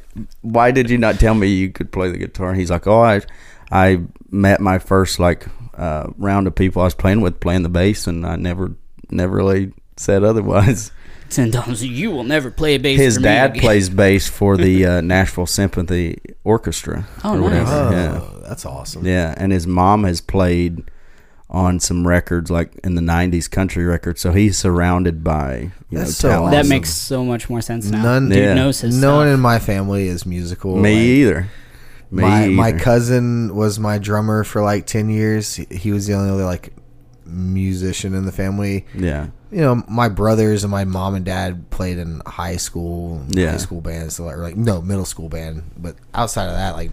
why 0.41 0.71
did 0.71 0.89
you 0.89 0.97
not 0.97 1.21
tell 1.21 1.35
me 1.35 1.49
you 1.49 1.69
could 1.69 1.93
play 1.93 2.11
the 2.11 2.17
guitar? 2.17 2.49
And 2.49 2.59
he's 2.59 2.71
like, 2.71 2.87
oh, 2.87 3.03
I, 3.03 3.21
I 3.71 3.99
met 4.31 4.63
my 4.63 4.79
first 4.79 5.19
like 5.19 5.45
uh, 5.77 6.07
round 6.17 6.47
of 6.47 6.55
people 6.55 6.81
I 6.81 6.87
was 6.87 6.95
playing 6.95 7.21
with 7.21 7.39
playing 7.39 7.65
the 7.65 7.69
bass, 7.69 8.07
and 8.07 8.25
I 8.25 8.37
never, 8.37 8.73
never 9.11 9.37
really 9.37 9.73
said 9.97 10.25
otherwise. 10.25 10.93
Ten 11.29 11.51
times 11.51 11.85
you 11.85 12.11
will 12.13 12.23
never 12.25 12.51
play 12.53 12.77
a 12.77 12.79
bass. 12.79 12.99
His 13.01 13.15
for 13.17 13.21
me 13.21 13.25
dad 13.25 13.51
again. 13.51 13.61
plays 13.63 13.89
bass 13.89 14.29
for 14.29 14.57
the 14.57 14.87
uh, 14.87 15.01
Nashville 15.01 15.47
Symphony 15.47 16.19
Orchestra. 16.45 17.09
Oh, 17.25 17.43
or 17.43 17.51
nice. 17.51 17.67
Oh, 17.69 17.91
Yeah, 17.91 18.49
that's 18.49 18.65
awesome. 18.65 19.05
yeah, 19.05 19.35
and 19.37 19.51
his 19.51 19.67
mom 19.67 20.05
has 20.05 20.21
played 20.21 20.85
on 21.51 21.79
some 21.81 22.07
records 22.07 22.49
like 22.51 22.73
in 22.85 22.95
the 22.95 23.03
'90s 23.03 23.51
country 23.51 23.85
records, 23.85 24.21
so 24.21 24.31
he's 24.33 24.57
surrounded 24.57 25.25
by 25.25 25.73
you 25.91 25.99
That's 25.99 26.11
know 26.11 26.13
so 26.13 26.29
talent. 26.29 26.53
That 26.53 26.67
makes 26.67 26.91
so 26.95 27.25
much 27.25 27.49
more 27.51 27.61
sense 27.61 27.91
now. 27.91 28.03
None- 28.03 28.29
Dude 28.29 28.39
Yeah. 28.39 28.55
knows 28.55 28.81
his 28.81 29.01
no 29.01 29.17
one 29.17 29.27
in 29.29 29.41
my 29.41 29.59
family 29.59 30.07
is 30.07 30.27
musical. 30.27 30.77
Me 30.77 30.93
like, 30.93 31.03
either. 31.03 31.49
Me 32.13 32.23
my 32.23 32.47
my 32.49 32.73
cousin 32.73 33.55
was 33.57 33.81
my 33.81 33.99
drummer 33.99 34.45
for 34.45 34.63
like 34.63 34.87
ten 34.87 35.09
years. 35.11 35.57
He, 35.57 35.67
he 35.71 35.91
was 35.93 36.07
the 36.07 36.15
only 36.15 36.31
other 36.31 36.45
like 36.45 36.73
musician 37.27 38.15
in 38.15 38.25
the 38.25 38.33
family. 38.33 38.87
yeah, 38.95 39.27
You 39.51 39.61
know, 39.61 39.83
my 39.89 40.09
brothers 40.09 40.65
and 40.65 40.71
my 40.71 40.85
mom 40.85 41.15
and 41.15 41.25
dad 41.25 41.71
played 41.71 41.99
in 41.99 42.23
high 42.27 42.57
school, 42.57 43.23
Yeah. 43.29 43.51
high 43.53 43.57
school 43.59 43.81
bands, 43.81 44.17
so 44.17 44.25
like, 44.25 44.37
or 44.37 44.43
like 44.43 44.57
no 44.57 44.81
middle 44.83 45.05
school 45.05 45.29
band. 45.29 45.63
But 45.77 45.97
outside 46.15 46.47
of 46.47 46.55
that, 46.55 46.75
like 46.77 46.91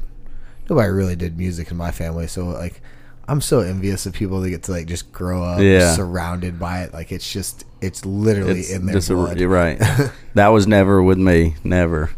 nobody 0.70 0.90
really 0.90 1.16
did 1.16 1.38
music 1.38 1.72
in 1.72 1.78
my 1.78 1.92
family. 1.92 2.28
So 2.28 2.46
like, 2.48 2.82
I'm 3.28 3.40
so 3.40 3.60
envious 3.62 4.06
of 4.06 4.14
people 4.14 4.42
that 4.42 4.50
get 4.50 4.64
to 4.64 4.72
like 4.72 4.86
just 4.88 5.12
grow 5.14 5.44
up 5.44 5.62
Yeah. 5.62 5.94
surrounded 5.94 6.60
by 6.60 6.82
it. 6.84 6.94
Like 6.94 7.12
it's 7.12 7.32
just 7.32 7.64
it's 7.82 8.06
literally 8.06 8.60
it's 8.62 8.72
in 8.72 8.86
their 8.86 8.96
just 8.96 9.10
a- 9.10 9.14
blood. 9.14 9.40
you're 9.40 9.48
right. 9.50 9.80
that 10.34 10.48
was 10.50 10.68
never 10.68 11.02
with 11.02 11.18
me, 11.18 11.56
never. 11.64 12.10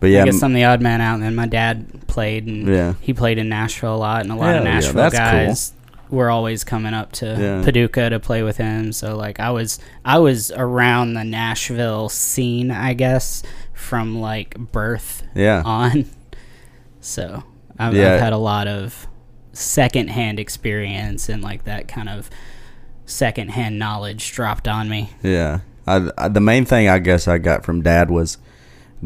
But 0.00 0.10
yeah, 0.10 0.22
I 0.22 0.26
guess 0.26 0.42
m- 0.42 0.44
I'm 0.50 0.52
the 0.54 0.64
odd 0.64 0.80
man 0.80 1.00
out, 1.00 1.14
and 1.14 1.22
then 1.24 1.34
my 1.34 1.46
dad 1.46 2.06
played, 2.06 2.46
and 2.46 2.68
Yeah. 2.68 2.94
he 3.00 3.12
played 3.12 3.36
in 3.36 3.48
Nashville 3.48 3.94
a 3.94 3.96
lot, 3.96 4.22
and 4.22 4.30
a 4.30 4.36
lot 4.36 4.50
Hell 4.54 4.58
of 4.58 4.64
yeah, 4.64 4.74
Nashville 4.74 5.10
that's 5.10 5.70
cool. 5.70 5.77
Were 6.10 6.30
always 6.30 6.64
coming 6.64 6.94
up 6.94 7.12
to 7.12 7.26
Yeah. 7.26 7.62
Paducah 7.64 8.10
to 8.10 8.20
play 8.20 8.42
with 8.42 8.56
him. 8.56 8.92
So 8.92 9.16
like 9.16 9.40
I 9.40 9.50
was, 9.50 9.78
I 10.04 10.18
was 10.18 10.50
around 10.52 11.14
the 11.14 11.24
Nashville 11.24 12.08
scene, 12.08 12.70
I 12.70 12.94
guess, 12.94 13.42
from 13.74 14.18
like 14.20 14.56
birth 14.58 15.22
yeah, 15.34 15.62
on. 15.64 16.06
So 17.00 17.42
I've, 17.78 17.94
Yeah. 17.94 18.14
I've 18.14 18.20
had 18.20 18.32
a 18.32 18.38
lot 18.38 18.66
of 18.68 19.06
secondhand 19.52 20.38
experience 20.38 21.28
and 21.28 21.42
like 21.42 21.64
that 21.64 21.88
kind 21.88 22.08
of 22.08 22.30
secondhand 23.06 23.78
knowledge 23.78 24.32
dropped 24.32 24.68
on 24.68 24.88
me. 24.88 25.10
yeah. 25.22 25.60
I, 25.86 26.10
I, 26.18 26.28
the 26.28 26.40
main 26.40 26.66
thing 26.66 26.86
I 26.86 26.98
guess 26.98 27.26
I 27.26 27.38
got 27.38 27.64
from 27.64 27.80
dad 27.82 28.10
was, 28.10 28.36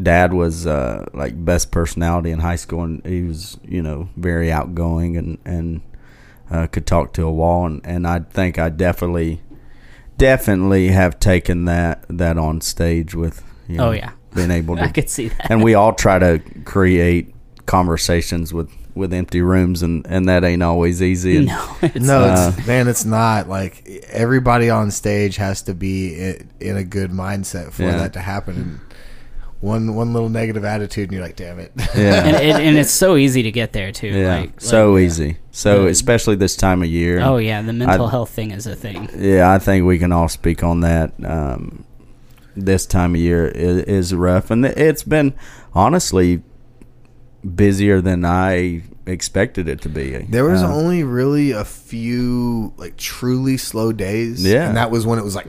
dad 0.01 0.33
was 0.33 0.67
uh, 0.67 1.05
like 1.13 1.45
best 1.45 1.71
personality 1.71 2.29
in 2.29 2.39
high 2.39 2.57
school, 2.57 2.83
and 2.83 3.05
he 3.05 3.21
was 3.23 3.57
you 3.63 3.81
know 3.81 4.09
very 4.17 4.51
outgoing 4.51 5.15
and 5.15 5.37
and 5.45 5.79
uh, 6.53 6.67
could 6.67 6.85
talk 6.85 7.13
to 7.13 7.23
a 7.25 7.31
wall, 7.31 7.65
and, 7.65 7.81
and 7.85 8.05
I 8.07 8.19
think 8.19 8.57
I 8.59 8.69
definitely, 8.69 9.41
definitely 10.17 10.89
have 10.89 11.19
taken 11.19 11.65
that 11.65 12.05
that 12.09 12.37
on 12.37 12.61
stage 12.61 13.15
with. 13.15 13.43
You 13.67 13.77
know, 13.77 13.87
Oh, 13.87 13.91
yeah. 13.91 14.11
being 14.35 14.51
able 14.51 14.75
to 14.77 14.83
I 14.83 14.87
could 14.89 15.09
see 15.09 15.29
that. 15.29 15.49
and 15.49 15.63
we 15.63 15.73
all 15.73 15.93
try 15.93 16.19
to 16.19 16.39
create 16.65 17.33
conversations 17.65 18.53
with 18.53 18.69
with 18.93 19.11
empty 19.13 19.41
rooms 19.41 19.81
and 19.81 20.05
and 20.07 20.27
that 20.29 20.43
ain't 20.43 20.61
always 20.61 21.01
easy 21.01 21.37
and 21.37 21.45
no, 21.47 21.75
it's 21.81 22.05
No, 22.05 22.19
Uh, 22.25 22.53
it's, 22.55 22.67
man, 22.67 22.87
it's 22.87 23.05
not. 23.05 23.47
Like 23.49 23.87
everybody 24.09 24.69
on 24.69 24.91
stage 24.91 25.37
has 25.37 25.61
to 25.63 25.73
be 25.73 26.13
i- 26.29 26.39
in 26.59 26.75
a 26.77 26.83
good 26.83 27.09
mindset 27.11 27.71
for 27.71 27.83
Yeah. 27.83 27.97
that 27.97 28.13
to 28.13 28.19
happen. 28.19 28.55
And 28.57 28.79
one 29.63 29.95
one 29.95 30.11
little 30.13 30.29
negative 30.29 30.65
attitude, 30.65 31.05
and 31.05 31.13
you're 31.13 31.21
like, 31.23 31.35
"Damn 31.37 31.57
it!" 31.59 31.71
yeah 31.77 31.83
and, 32.25 32.35
and, 32.35 32.63
and 32.63 32.77
it's 32.77 32.91
so 32.91 33.15
easy 33.15 33.43
to 33.43 33.51
get 33.51 33.71
there 33.73 33.91
too. 33.91 34.07
yeah 34.07 34.39
Like, 34.41 34.61
so 34.61 34.91
like- 34.93 35.03
easy 35.03 35.37
so 35.51 35.83
Yeah. 35.85 35.89
especially 35.91 36.35
this 36.35 36.55
time 36.55 36.81
of 36.83 36.89
year 36.89 37.19
Oh 37.21 37.37
yeah, 37.37 37.61
the 37.61 37.73
mental 37.73 38.07
I- 38.07 38.11
health 38.11 38.29
thing 38.31 38.51
is 38.51 38.67
a 38.67 38.75
thing. 38.75 39.07
yeah 39.17 39.51
i 39.53 39.59
think 39.59 39.85
we 39.85 39.97
can 39.99 40.11
all 40.11 40.27
speak 40.27 40.63
on 40.63 40.81
that 40.81 41.13
um 41.23 41.85
this 42.55 42.85
time 42.85 43.15
of 43.15 43.21
year 43.21 43.47
is, 43.47 43.83
is 43.83 44.13
rough 44.15 44.51
and 44.51 44.65
it's 44.65 45.03
been 45.03 45.33
honestly 45.73 46.41
busier 47.55 48.01
than 48.01 48.23
i 48.25 48.81
expected 49.05 49.67
it 49.67 49.81
to 49.81 49.89
be 49.89 50.11
There 50.29 50.45
was 50.45 50.63
Uh, 50.63 50.73
only 50.73 51.03
really 51.03 51.51
a 51.51 51.65
few 51.65 52.73
like 52.77 52.95
truly 52.95 53.57
slow 53.57 53.91
days. 53.91 54.43
Yeah. 54.45 54.67
and 54.67 54.77
that 54.77 54.91
was 54.91 55.05
when 55.05 55.19
it 55.19 55.23
was 55.25 55.35
like 55.35 55.47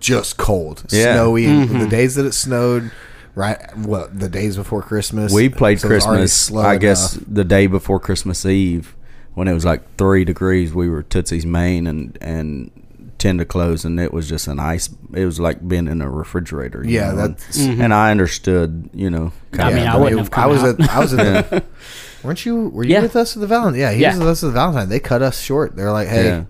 just 0.00 0.38
cold, 0.38 0.84
Yeah. 0.90 1.12
snowy. 1.14 1.44
Mm-hmm. 1.44 1.78
The 1.80 1.86
days 1.88 2.14
that 2.14 2.24
it 2.24 2.32
snowed, 2.32 2.90
right? 3.34 3.76
What 3.76 4.18
the 4.18 4.28
days 4.28 4.56
before 4.56 4.82
Christmas? 4.82 5.32
We 5.32 5.48
played 5.48 5.80
so 5.80 5.88
it 5.88 5.94
was 5.94 6.04
already 6.06 6.22
Christmas, 6.22 6.32
slow 6.34 6.62
I 6.62 6.76
guess, 6.78 7.14
enough. 7.16 7.26
the 7.30 7.44
day 7.44 7.66
before 7.66 8.00
Christmas 8.00 8.44
Eve, 8.46 8.94
when 9.34 9.48
it 9.48 9.54
was 9.54 9.64
like 9.64 9.96
three 9.96 10.24
degrees. 10.24 10.72
We 10.74 10.88
were 10.88 11.02
Tootsie's 11.02 11.46
main 11.46 11.86
and 11.86 12.16
and 12.20 12.70
ten 13.18 13.38
to 13.38 13.44
close, 13.44 13.84
and 13.84 13.98
it 14.00 14.12
was 14.12 14.28
just 14.28 14.48
an 14.48 14.58
ice. 14.58 14.88
It 15.14 15.24
was 15.24 15.38
like 15.40 15.66
being 15.66 15.86
in 15.88 16.02
a 16.02 16.10
refrigerator. 16.10 16.84
you 16.84 16.90
Yeah, 16.94 17.12
know, 17.12 17.24
and- 17.24 17.36
that's- 17.36 17.58
Mm-hmm. 17.58 17.80
And 17.80 17.94
I 17.94 18.10
understood, 18.10 18.90
you 18.92 19.08
know. 19.08 19.32
I 19.54 19.72
mean, 19.72 19.86
I 19.86 19.96
wouldn't 19.96 20.18
it- 20.18 20.22
have 20.22 20.30
come 20.30 20.44
I 20.44 20.46
was 20.48 20.62
out. 20.62 20.80
at 20.80 20.90
I 20.90 20.98
was 20.98 21.14
at 21.14 21.50
the, 21.50 21.64
Weren't 22.24 22.44
you? 22.46 22.68
Were 22.70 22.84
you 22.84 22.92
Yeah. 22.94 23.02
with 23.02 23.16
us 23.16 23.36
at 23.36 23.40
the 23.40 23.46
Valentine? 23.46 23.80
Yeah, 23.80 23.92
he 23.92 24.00
Yeah. 24.02 24.10
was 24.10 24.18
with 24.18 24.28
us 24.28 24.42
at 24.42 24.46
the 24.48 24.52
Valentine. 24.52 24.88
They 24.88 24.98
cut 25.00 25.22
us 25.22 25.38
short. 25.40 25.76
They're 25.76 25.92
like, 25.92 26.08
"Hey, 26.08 26.24
Yeah. 26.26 26.44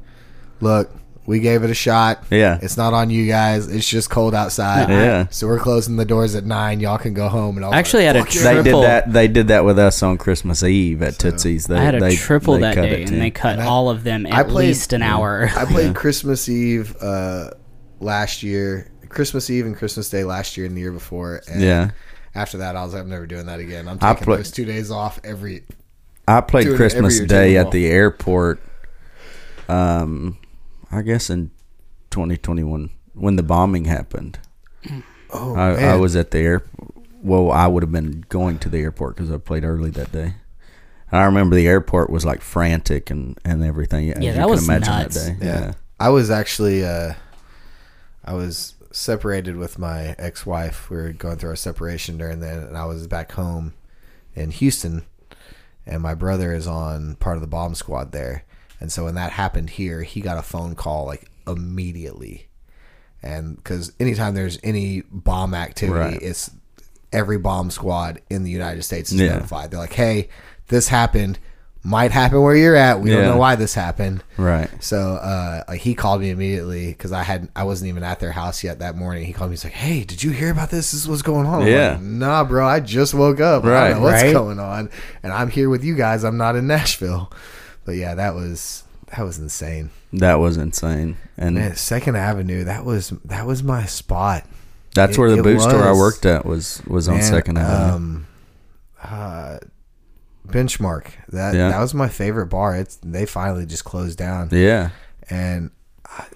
look, 0.60 0.90
we 1.26 1.40
gave 1.40 1.64
it 1.64 1.70
a 1.70 1.74
shot. 1.74 2.24
Yeah. 2.30 2.58
it's 2.60 2.76
not 2.76 2.92
on 2.92 3.08
you 3.10 3.26
guys. 3.26 3.66
It's 3.68 3.88
just 3.88 4.10
cold 4.10 4.34
outside. 4.34 4.88
Yeah. 4.90 5.26
so 5.30 5.46
we're 5.46 5.58
closing 5.58 5.96
the 5.96 6.04
doors 6.04 6.34
at 6.34 6.44
nine. 6.44 6.80
Y'all 6.80 6.98
can 6.98 7.14
go 7.14 7.28
home." 7.28 7.56
And 7.56 7.64
I 7.64 7.68
was 7.68 7.74
I 7.74 7.78
actually 7.78 8.06
like, 8.06 8.16
had 8.16 8.16
a 8.16 8.24
"Fuck 8.26 8.34
yeah." 8.34 8.54
They 8.54 8.62
did 8.62 8.74
that. 8.82 9.12
They 9.12 9.28
did 9.28 9.48
that 9.48 9.64
with 9.64 9.78
us 9.78 10.02
on 10.02 10.18
Christmas 10.18 10.62
Eve 10.62 11.02
at 11.02 11.18
Tootsie's. 11.18 11.66
They, 11.66 11.76
I 11.76 11.82
had 11.82 11.94
a 11.94 12.00
they, 12.00 12.16
triple 12.16 12.54
they 12.54 12.60
that 12.60 12.74
cut 12.74 12.82
day, 12.82 13.02
it 13.02 13.10
and 13.10 13.20
they 13.20 13.30
cut 13.30 13.54
And 13.54 13.62
I- 13.62 13.66
all 13.66 13.88
of 13.90 14.04
them 14.04 14.26
I 14.26 14.40
at 14.40 14.48
played- 14.48 14.68
least 14.68 14.92
an 14.92 15.02
hour. 15.02 15.50
I 15.56 15.64
played 15.64 15.94
Christmas 15.94 16.48
Eve 16.48 16.94
uh, 17.00 17.50
last 18.00 18.42
year, 18.42 18.90
Christmas 19.08 19.48
Eve 19.48 19.66
and 19.66 19.76
Christmas 19.76 20.10
Day 20.10 20.24
last 20.24 20.56
year 20.56 20.66
and 20.66 20.76
the 20.76 20.80
year 20.80 20.92
before. 20.92 21.40
And 21.50 21.62
Yeah. 21.62 21.90
After 22.36 22.58
that, 22.58 22.74
I 22.74 22.82
was 22.84 22.92
like, 22.92 23.02
I'm 23.02 23.08
never 23.08 23.26
doing 23.28 23.46
that 23.46 23.60
again. 23.60 23.86
I'm 23.88 23.98
I 24.00 24.12
taking 24.12 24.24
play- 24.24 24.36
those 24.38 24.50
two 24.50 24.64
days 24.64 24.90
off 24.90 25.20
every. 25.22 25.62
I 26.26 26.40
played 26.40 26.74
Christmas 26.74 27.20
Day 27.20 27.56
at 27.56 27.70
the 27.70 27.86
airport. 27.86 28.60
Um, 29.68 30.36
I 30.94 31.02
guess 31.02 31.28
in 31.28 31.50
2021 32.10 32.90
when 33.14 33.36
the 33.36 33.42
bombing 33.42 33.86
happened. 33.86 34.38
Oh, 35.32 35.54
I, 35.56 35.72
I 35.72 35.96
was 35.96 36.14
at 36.14 36.30
the 36.30 36.38
air. 36.38 36.64
Well, 37.22 37.50
I 37.50 37.66
would 37.66 37.82
have 37.82 37.92
been 37.92 38.24
going 38.28 38.58
to 38.60 38.68
the 38.68 38.78
airport 38.78 39.16
because 39.16 39.30
I 39.30 39.38
played 39.38 39.64
early 39.64 39.90
that 39.90 40.12
day. 40.12 40.34
I 41.10 41.24
remember 41.24 41.54
the 41.56 41.66
airport 41.66 42.10
was 42.10 42.24
like 42.24 42.40
frantic 42.40 43.10
and, 43.10 43.38
and 43.44 43.62
everything. 43.62 44.10
as 44.10 44.18
Yeah, 44.22 44.30
you 44.30 44.32
that 44.36 44.40
can 44.42 44.50
was 44.50 44.64
imagine 44.68 44.92
nuts. 44.92 45.24
That 45.24 45.40
day. 45.40 45.46
Yeah. 45.46 45.60
Yeah. 45.60 45.72
I 45.98 46.08
was 46.10 46.30
actually 46.30 46.84
uh 46.84 47.14
I 48.24 48.34
was 48.34 48.74
separated 48.90 49.56
with 49.56 49.78
my 49.78 50.14
ex-wife. 50.18 50.90
We 50.90 50.96
were 50.96 51.12
going 51.12 51.38
through 51.38 51.50
our 51.50 51.56
separation 51.56 52.18
during 52.18 52.40
then 52.40 52.58
and 52.58 52.76
I 52.76 52.84
was 52.86 53.06
back 53.06 53.32
home 53.32 53.74
in 54.34 54.50
Houston 54.50 55.04
and 55.86 56.02
my 56.02 56.14
brother 56.14 56.52
is 56.52 56.66
on 56.66 57.16
part 57.16 57.36
of 57.36 57.40
the 57.42 57.46
bomb 57.48 57.74
squad 57.74 58.12
there. 58.12 58.44
And 58.80 58.90
so 58.92 59.04
when 59.04 59.14
that 59.14 59.32
happened 59.32 59.70
here, 59.70 60.02
he 60.02 60.20
got 60.20 60.36
a 60.38 60.42
phone 60.42 60.74
call 60.74 61.06
like 61.06 61.28
immediately. 61.46 62.48
And 63.22 63.62
cuz 63.64 63.92
anytime 63.98 64.34
there's 64.34 64.58
any 64.62 65.02
bomb 65.10 65.54
activity, 65.54 65.98
Right. 65.98 66.22
it's 66.22 66.50
every 67.12 67.38
bomb 67.38 67.70
squad 67.70 68.20
in 68.28 68.44
the 68.44 68.50
United 68.50 68.82
States 68.82 69.12
is 69.12 69.20
Yeah. 69.20 69.34
notified. 69.34 69.70
They're 69.70 69.80
like, 69.80 69.92
"Hey, 69.94 70.28
this 70.68 70.88
happened. 70.88 71.38
Might 71.86 72.12
happen 72.12 72.40
where 72.40 72.56
you're 72.56 72.76
at. 72.76 73.00
We 73.00 73.10
don't 73.10 73.24
know 73.24 73.36
why 73.36 73.56
this 73.56 73.74
happened." 73.74 74.22
Right. 74.38 74.68
So 74.80 75.14
uh, 75.16 75.62
like 75.68 75.80
he 75.80 75.94
called 75.94 76.20
me 76.22 76.30
immediately 76.30 76.88
because 76.88 77.12
I 77.12 77.22
had 77.22 77.48
I 77.54 77.64
wasn't 77.64 77.88
even 77.90 78.02
at 78.02 78.20
their 78.20 78.32
house 78.32 78.64
yet 78.64 78.78
that 78.80 78.96
morning. 78.96 79.24
He 79.24 79.32
called 79.32 79.50
me. 79.50 79.54
He's 79.54 79.64
like, 79.64 79.74
"Hey, 79.74 80.02
did 80.04 80.22
you 80.22 80.30
hear 80.32 80.50
about 80.50 80.70
this? 80.70 80.92
This 80.92 81.02
is 81.02 81.08
what's 81.08 81.22
going 81.22 81.46
on." 81.46 81.62
I'm 81.62 81.68
Yeah. 81.68 81.90
like, 81.92 82.00
nah, 82.02 82.44
bro. 82.44 82.66
I 82.66 82.80
just 82.80 83.14
woke 83.14 83.38
up. 83.40 83.64
I 83.64 83.68
Right. 83.68 83.88
don't 83.90 83.98
know 84.00 84.04
what's 84.06 84.22
Right. 84.22 84.32
going 84.32 84.58
on, 84.58 84.88
and 85.22 85.32
I'm 85.32 85.50
here 85.50 85.68
with 85.68 85.84
you 85.84 85.94
guys. 85.94 86.24
I'm 86.24 86.36
not 86.38 86.56
in 86.56 86.66
Nashville. 86.66 87.30
But 87.84 87.92
yeah, 87.96 88.14
that 88.14 88.34
was 88.34 88.84
that 89.14 89.22
was 89.24 89.38
insane. 89.38 89.90
That 90.12 90.36
was 90.36 90.56
insane. 90.56 91.16
And 91.36 91.56
Man, 91.56 91.76
Second 91.76 92.16
Avenue. 92.16 92.64
That 92.64 92.84
was 92.84 93.10
that 93.24 93.46
was 93.46 93.62
my 93.62 93.84
spot. 93.86 94.44
that's 94.94 95.16
it- 95.16 95.20
where 95.20 95.30
the 95.30 95.38
it 95.38 95.42
boot 95.42 95.60
store 95.60 95.82
I 95.82 95.92
worked 95.92 96.24
at 96.26 96.46
was 96.46 96.82
was 96.86 97.08
on 97.08 97.16
Man, 97.16 97.22
Second 97.24 97.58
Avenue. 97.58 97.94
Um, 97.94 98.26
uh, 99.02 99.58
benchmark. 100.48 101.06
That 101.28 101.54
Yeah. 101.54 101.68
that 101.70 101.80
was 101.80 101.94
my 101.94 102.08
favorite 102.08 102.46
bar. 102.46 102.76
It's 102.76 102.96
they 103.02 103.26
finally 103.26 103.66
just 103.66 103.84
closed 103.84 104.18
down. 104.18 104.48
yeah. 104.52 104.90
and 105.30 105.70
I, 106.06 106.26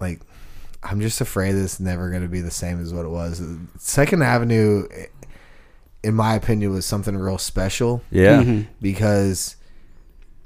like 0.00 0.20
I'm 0.82 1.00
just 1.00 1.20
afraid 1.22 1.52
that 1.52 1.62
it's 1.64 1.80
never 1.80 2.10
going 2.10 2.22
to 2.22 2.28
be 2.28 2.40
the 2.40 2.50
same 2.50 2.78
as 2.80 2.92
what 2.92 3.06
it 3.06 3.08
was. 3.08 3.42
Second 3.78 4.22
Avenue, 4.22 4.86
in 6.02 6.12
my 6.14 6.34
opinion, 6.34 6.72
was 6.72 6.84
something 6.84 7.16
real 7.16 7.38
special 7.38 8.02
Yeah. 8.10 8.42
Mhm. 8.42 8.66
because 8.82 9.56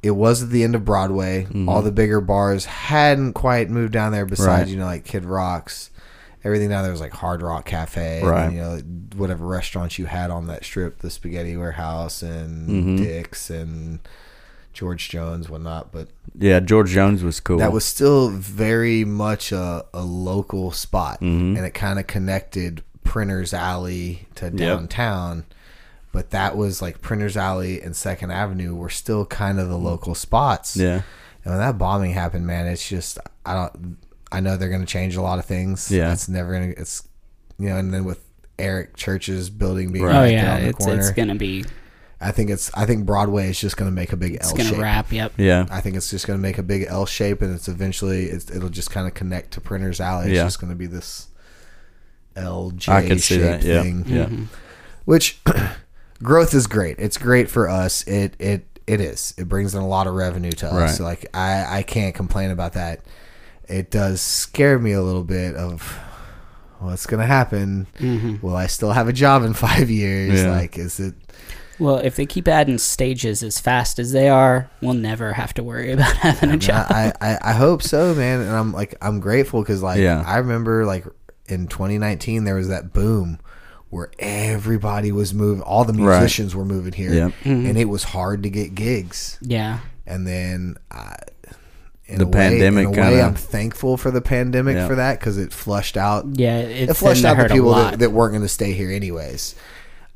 it 0.03 0.13
was 0.13 0.43
at 0.43 0.51
the 0.51 0.63
end 0.63 0.75
of 0.75 0.85
Broadway. 0.85 1.45
Mm-hmm. 1.45 1.69
All 1.69 1.83
the 1.83 1.91
bigger 1.93 2.21
bars 2.21 2.65
hadn't 2.67 3.33
quite 3.35 3.69
moved 3.71 3.93
down 3.93 4.13
there. 4.13 4.27
Besides, 4.27 4.49
Right. 4.63 4.69
you 4.69 4.77
know, 4.77 4.85
like 4.87 5.05
Kid 5.05 5.25
Rock's, 5.25 5.91
everything 6.45 6.69
down 6.71 6.83
there 6.85 6.93
was 6.93 7.01
like 7.01 7.13
Hard 7.13 7.43
Rock 7.43 7.65
Cafe, 7.67 8.23
Right. 8.23 8.45
And, 8.45 8.55
you 8.55 8.61
know, 8.61 8.79
whatever 9.17 9.45
restaurants 9.47 9.99
you 9.99 10.07
had 10.07 10.31
on 10.31 10.47
that 10.47 10.65
strip, 10.65 10.99
the 11.01 11.11
Spaghetti 11.11 11.57
Warehouse 11.57 12.23
and 12.23 12.69
Mhm. 12.69 12.99
Dick's 12.99 13.51
and 13.51 13.99
George 14.73 15.09
Jones, 15.09 15.51
whatnot. 15.51 15.91
But 15.91 16.09
Yeah. 16.39 16.61
George 16.61 16.91
Jones 16.91 17.25
was 17.25 17.41
cool. 17.41 17.59
that 17.59 17.73
was 17.73 17.85
still 17.85 18.29
very 18.31 19.05
much 19.05 19.51
a, 19.51 19.85
a 19.93 20.03
local 20.03 20.71
spot 20.71 21.21
Mhm. 21.21 21.57
and 21.57 21.67
it 21.67 21.75
kind 21.75 21.99
of 21.99 22.07
connected 22.07 22.83
printers 23.03 23.53
alley 23.53 24.29
to 24.37 24.51
downtown 24.51 25.45
but 26.13 26.31
that 26.31 26.57
was 26.57 26.81
like 26.83 27.01
printers 27.01 27.37
alley 27.37 27.81
and 27.83 27.95
second 27.95 28.31
avenue 28.31 28.75
were 28.75 28.89
still 28.89 29.25
kind 29.27 29.61
of 29.61 29.69
the 29.69 29.77
local 29.79 30.15
spots 30.15 30.77
yeah. 30.77 31.03
and 31.45 31.53
when 31.53 31.59
that 31.59 31.77
bombing 31.79 32.13
happened 32.13 32.47
man 32.47 32.67
it's 32.67 32.89
just 32.89 33.19
i 33.47 33.55
don't 33.55 33.97
i 34.33 34.41
know 34.41 34.57
they're 34.57 34.69
going 34.71 34.81
to 34.81 34.87
change 34.87 35.17
a 35.17 35.23
lot 35.23 35.39
of 35.39 35.45
things 35.45 35.91
Yeah. 35.91 36.13
it's 36.13 36.29
never 36.29 36.53
going 36.53 36.73
to 36.75 36.81
it's 36.81 37.07
you 37.59 37.69
know 37.69 37.77
and 37.77 37.93
then 37.93 38.05
with 38.05 38.21
eric 38.59 38.97
church's 38.97 39.51
building 39.51 39.93
being 39.93 40.05
Right. 40.05 40.15
Oh 40.15 40.21
right, 40.21 40.29
there 40.29 40.37
yeah, 40.45 40.55
on 40.55 40.63
the 40.63 40.69
it's 40.69 40.85
corner 40.85 41.01
it's 41.01 41.11
gonna 41.11 41.35
be 41.35 41.65
i 42.21 42.33
think 42.33 42.51
it's 42.51 42.71
i 42.75 42.85
think 42.87 43.07
broadway 43.07 43.49
is 43.51 43.61
just 43.61 43.77
going 43.77 43.89
to 43.91 43.95
make 43.95 44.13
a 44.13 44.17
big 44.17 44.35
it's 44.35 44.51
l 44.51 44.57
gonna 44.57 44.69
shape 44.71 44.79
wrap. 44.79 45.13
Yep. 45.13 45.33
Yeah. 45.37 45.67
I 45.71 45.81
think 45.81 45.95
it's 45.97 46.11
just 46.11 46.27
going 46.27 46.37
to 46.39 46.43
make 46.43 46.59
a 46.59 46.63
big 46.65 46.85
L 46.89 47.07
shape, 47.07 47.41
and 47.43 47.55
it's 47.55 47.69
eventually 47.69 48.25
it's, 48.25 48.51
it'll 48.51 48.69
just 48.71 48.91
kind 48.91 49.07
of 49.07 49.15
connect 49.15 49.53
to 49.53 49.61
Printer's 49.61 50.01
Alley. 50.01 50.27
It's 50.31 50.35
Yeah. 50.37 50.43
just 50.45 50.61
going 50.61 50.71
to 50.73 50.77
be 50.77 50.87
this 50.87 51.29
L 52.35 52.71
J 52.73 52.93
I 52.93 53.07
can 53.07 53.19
see 53.19 53.37
shaped 53.37 53.63
that. 53.63 53.63
Yeah. 53.63 53.83
thing. 53.83 54.05
Yeah. 54.09 54.25
Mhm. 54.27 54.47
Which 55.05 55.39
growth 56.23 56.55
is 56.55 56.67
great. 56.67 56.97
It's 56.99 57.19
great 57.19 57.51
for 57.51 57.69
us. 57.69 58.07
It 58.07 58.35
it 58.39 58.65
it 58.87 59.01
is. 59.01 59.35
It 59.37 59.49
brings 59.49 59.75
in 59.75 59.83
a 59.83 59.89
lot 59.89 60.07
of 60.07 60.15
revenue 60.15 60.51
to 60.53 60.67
us. 60.67 60.73
Right. 60.75 60.91
So 60.91 61.05
like 61.05 61.27
I 61.35 61.79
I 61.79 61.83
can't 61.83 62.15
complain 62.15 62.51
about 62.51 62.73
that. 62.75 63.01
It 63.69 63.91
does 63.91 64.21
scare 64.21 64.79
me 64.79 64.93
a 64.93 65.03
little 65.03 65.25
bit 65.25 65.55
of 65.55 65.83
what's 66.79 67.07
going 67.07 67.21
to 67.21 67.27
happen. 67.27 67.87
Mhm. 67.99 68.43
Will 68.43 68.57
I 68.57 68.67
still 68.67 68.93
have 68.93 69.09
a 69.09 69.13
job 69.13 69.43
in 69.43 69.53
five 69.69 69.91
years? 69.91 70.43
Yeah. 70.43 70.53
Like, 70.53 70.79
is 70.79 70.99
it? 71.01 71.15
Well, 71.79 71.97
if 71.99 72.17
they 72.17 72.25
keep 72.27 72.49
adding 72.49 72.79
stages 72.79 73.43
as 73.43 73.61
fast 73.61 73.99
as 73.99 74.11
they 74.13 74.29
are, 74.29 74.71
we'll 74.81 74.95
never 74.95 75.33
have 75.35 75.53
to 75.55 75.63
worry 75.63 75.93
about 75.93 76.17
having 76.17 76.51
a 76.51 76.57
job. 76.57 76.87
I, 76.89 77.13
I, 77.21 77.39
I 77.43 77.53
hope 77.53 77.83
so, 77.83 78.15
man. 78.15 78.41
And 78.41 78.51
I'm 78.51 78.73
like, 78.73 78.95
I'm 79.03 79.21
grateful 79.21 79.61
because 79.61 79.83
like 79.83 80.01
Yeah. 80.01 80.23
I 80.27 80.39
remember 80.39 80.87
like 80.87 81.05
in 81.47 81.67
2019 81.69 82.45
there 82.45 82.55
was 82.57 82.69
that 82.69 82.93
boom 82.93 83.39
where 83.91 84.11
everybody 84.19 85.11
was 85.13 85.33
moving, 85.33 85.63
all 85.63 85.85
the 85.85 85.93
Right. 85.93 86.19
musicians 86.21 86.55
were 86.55 86.65
moving 86.65 86.93
here, 86.93 87.13
Yep. 87.13 87.33
and 87.45 87.79
it 87.79 87.89
was 87.89 88.05
hard 88.05 88.43
to 88.43 88.51
get 88.51 88.75
gigs. 88.75 89.39
yeah. 89.41 89.79
And 90.07 90.27
then 90.27 90.77
I, 90.91 91.17
in 92.07 92.19
The 92.19 92.25
a 92.25 92.27
way, 92.29 92.33
pandemic 92.33 92.85
in 92.87 92.93
a 92.93 92.95
kinda- 92.95 93.13
way, 93.13 93.23
I'm 93.23 93.35
thankful 93.35 93.97
for 93.99 94.11
the 94.11 94.23
pandemic 94.23 94.77
Yeah. 94.77 94.87
for 94.87 94.95
that 94.95 95.21
because 95.21 95.37
it 95.37 95.53
flushed 95.53 95.97
out. 95.99 96.27
Yeah, 96.35 96.59
it's 96.61 96.93
It 96.93 96.95
flushed 96.95 97.25
out 97.27 97.37
the 97.37 97.45
people 97.55 97.75
that, 97.75 97.99
that 97.99 98.13
weren't 98.13 98.33
going 98.33 98.43
to 98.43 98.49
stay 98.49 98.73
here 98.73 98.91
anyways. 98.91 99.55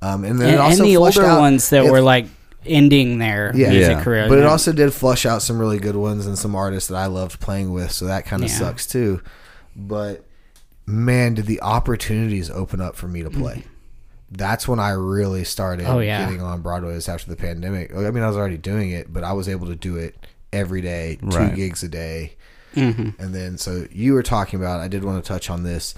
Um, 0.00 0.24
and 0.24 0.38
then 0.40 0.48
and, 0.48 0.54
it 0.56 0.60
and 0.60 0.60
also 0.62 0.82
the 0.84 0.94
flushed 0.96 1.18
older 1.18 1.28
out- 1.30 1.40
ones 1.40 1.68
that 1.70 1.84
it- 1.84 1.90
were 1.92 2.00
like 2.00 2.26
ending 2.64 3.18
their 3.18 3.52
Yeah. 3.54 3.70
music 3.70 3.96
Yeah. 3.98 4.02
career. 4.02 4.26
But 4.28 4.38
it 4.38 4.44
also 4.46 4.72
did 4.72 4.92
flush 4.94 5.26
out 5.26 5.42
some 5.42 5.58
really 5.58 5.78
good 5.78 5.96
ones 5.96 6.26
and 6.26 6.38
some 6.38 6.54
artists 6.54 6.88
that 6.88 6.96
I 6.96 7.06
loved 7.06 7.38
playing 7.40 7.72
with, 7.72 7.92
so 7.92 8.06
that 8.06 8.24
kind 8.24 8.42
of 8.42 8.48
Yeah. 8.50 8.56
sucks 8.56 8.86
too. 8.86 9.20
But 9.76 10.24
man, 10.86 11.34
did 11.34 11.46
the 11.46 11.60
opportunities 11.62 12.50
open 12.50 12.80
up 12.80 12.96
for 12.96 13.08
me 13.08 13.22
to 13.22 13.30
play. 13.30 13.64
That's 14.30 14.66
when 14.66 14.80
I 14.80 14.90
really 14.90 15.44
started 15.44 15.86
Oh, 15.86 15.98
yeah. 15.98 16.24
getting 16.24 16.40
on 16.40 16.62
Broadway 16.62 16.94
was 16.94 17.08
after 17.08 17.28
the 17.28 17.36
pandemic. 17.36 17.94
I 17.94 18.10
mean, 18.10 18.22
I 18.22 18.28
was 18.28 18.36
already 18.36 18.56
doing 18.56 18.90
it, 18.90 19.12
but 19.12 19.24
I 19.24 19.32
was 19.32 19.48
able 19.48 19.66
to 19.66 19.76
do 19.76 19.96
it 19.96 20.16
every 20.52 20.80
day, 20.80 21.18
two 21.20 21.26
Right. 21.36 21.54
gigs 21.54 21.82
a 21.82 21.88
day. 21.88 22.36
Mhm. 22.74 23.18
And 23.18 23.34
then, 23.34 23.58
so 23.58 23.86
you 23.92 24.14
were 24.14 24.22
talking 24.22 24.58
about, 24.58 24.80
I 24.80 24.88
did 24.88 25.04
want 25.04 25.22
to 25.22 25.28
touch 25.28 25.50
on 25.50 25.62
this. 25.62 25.94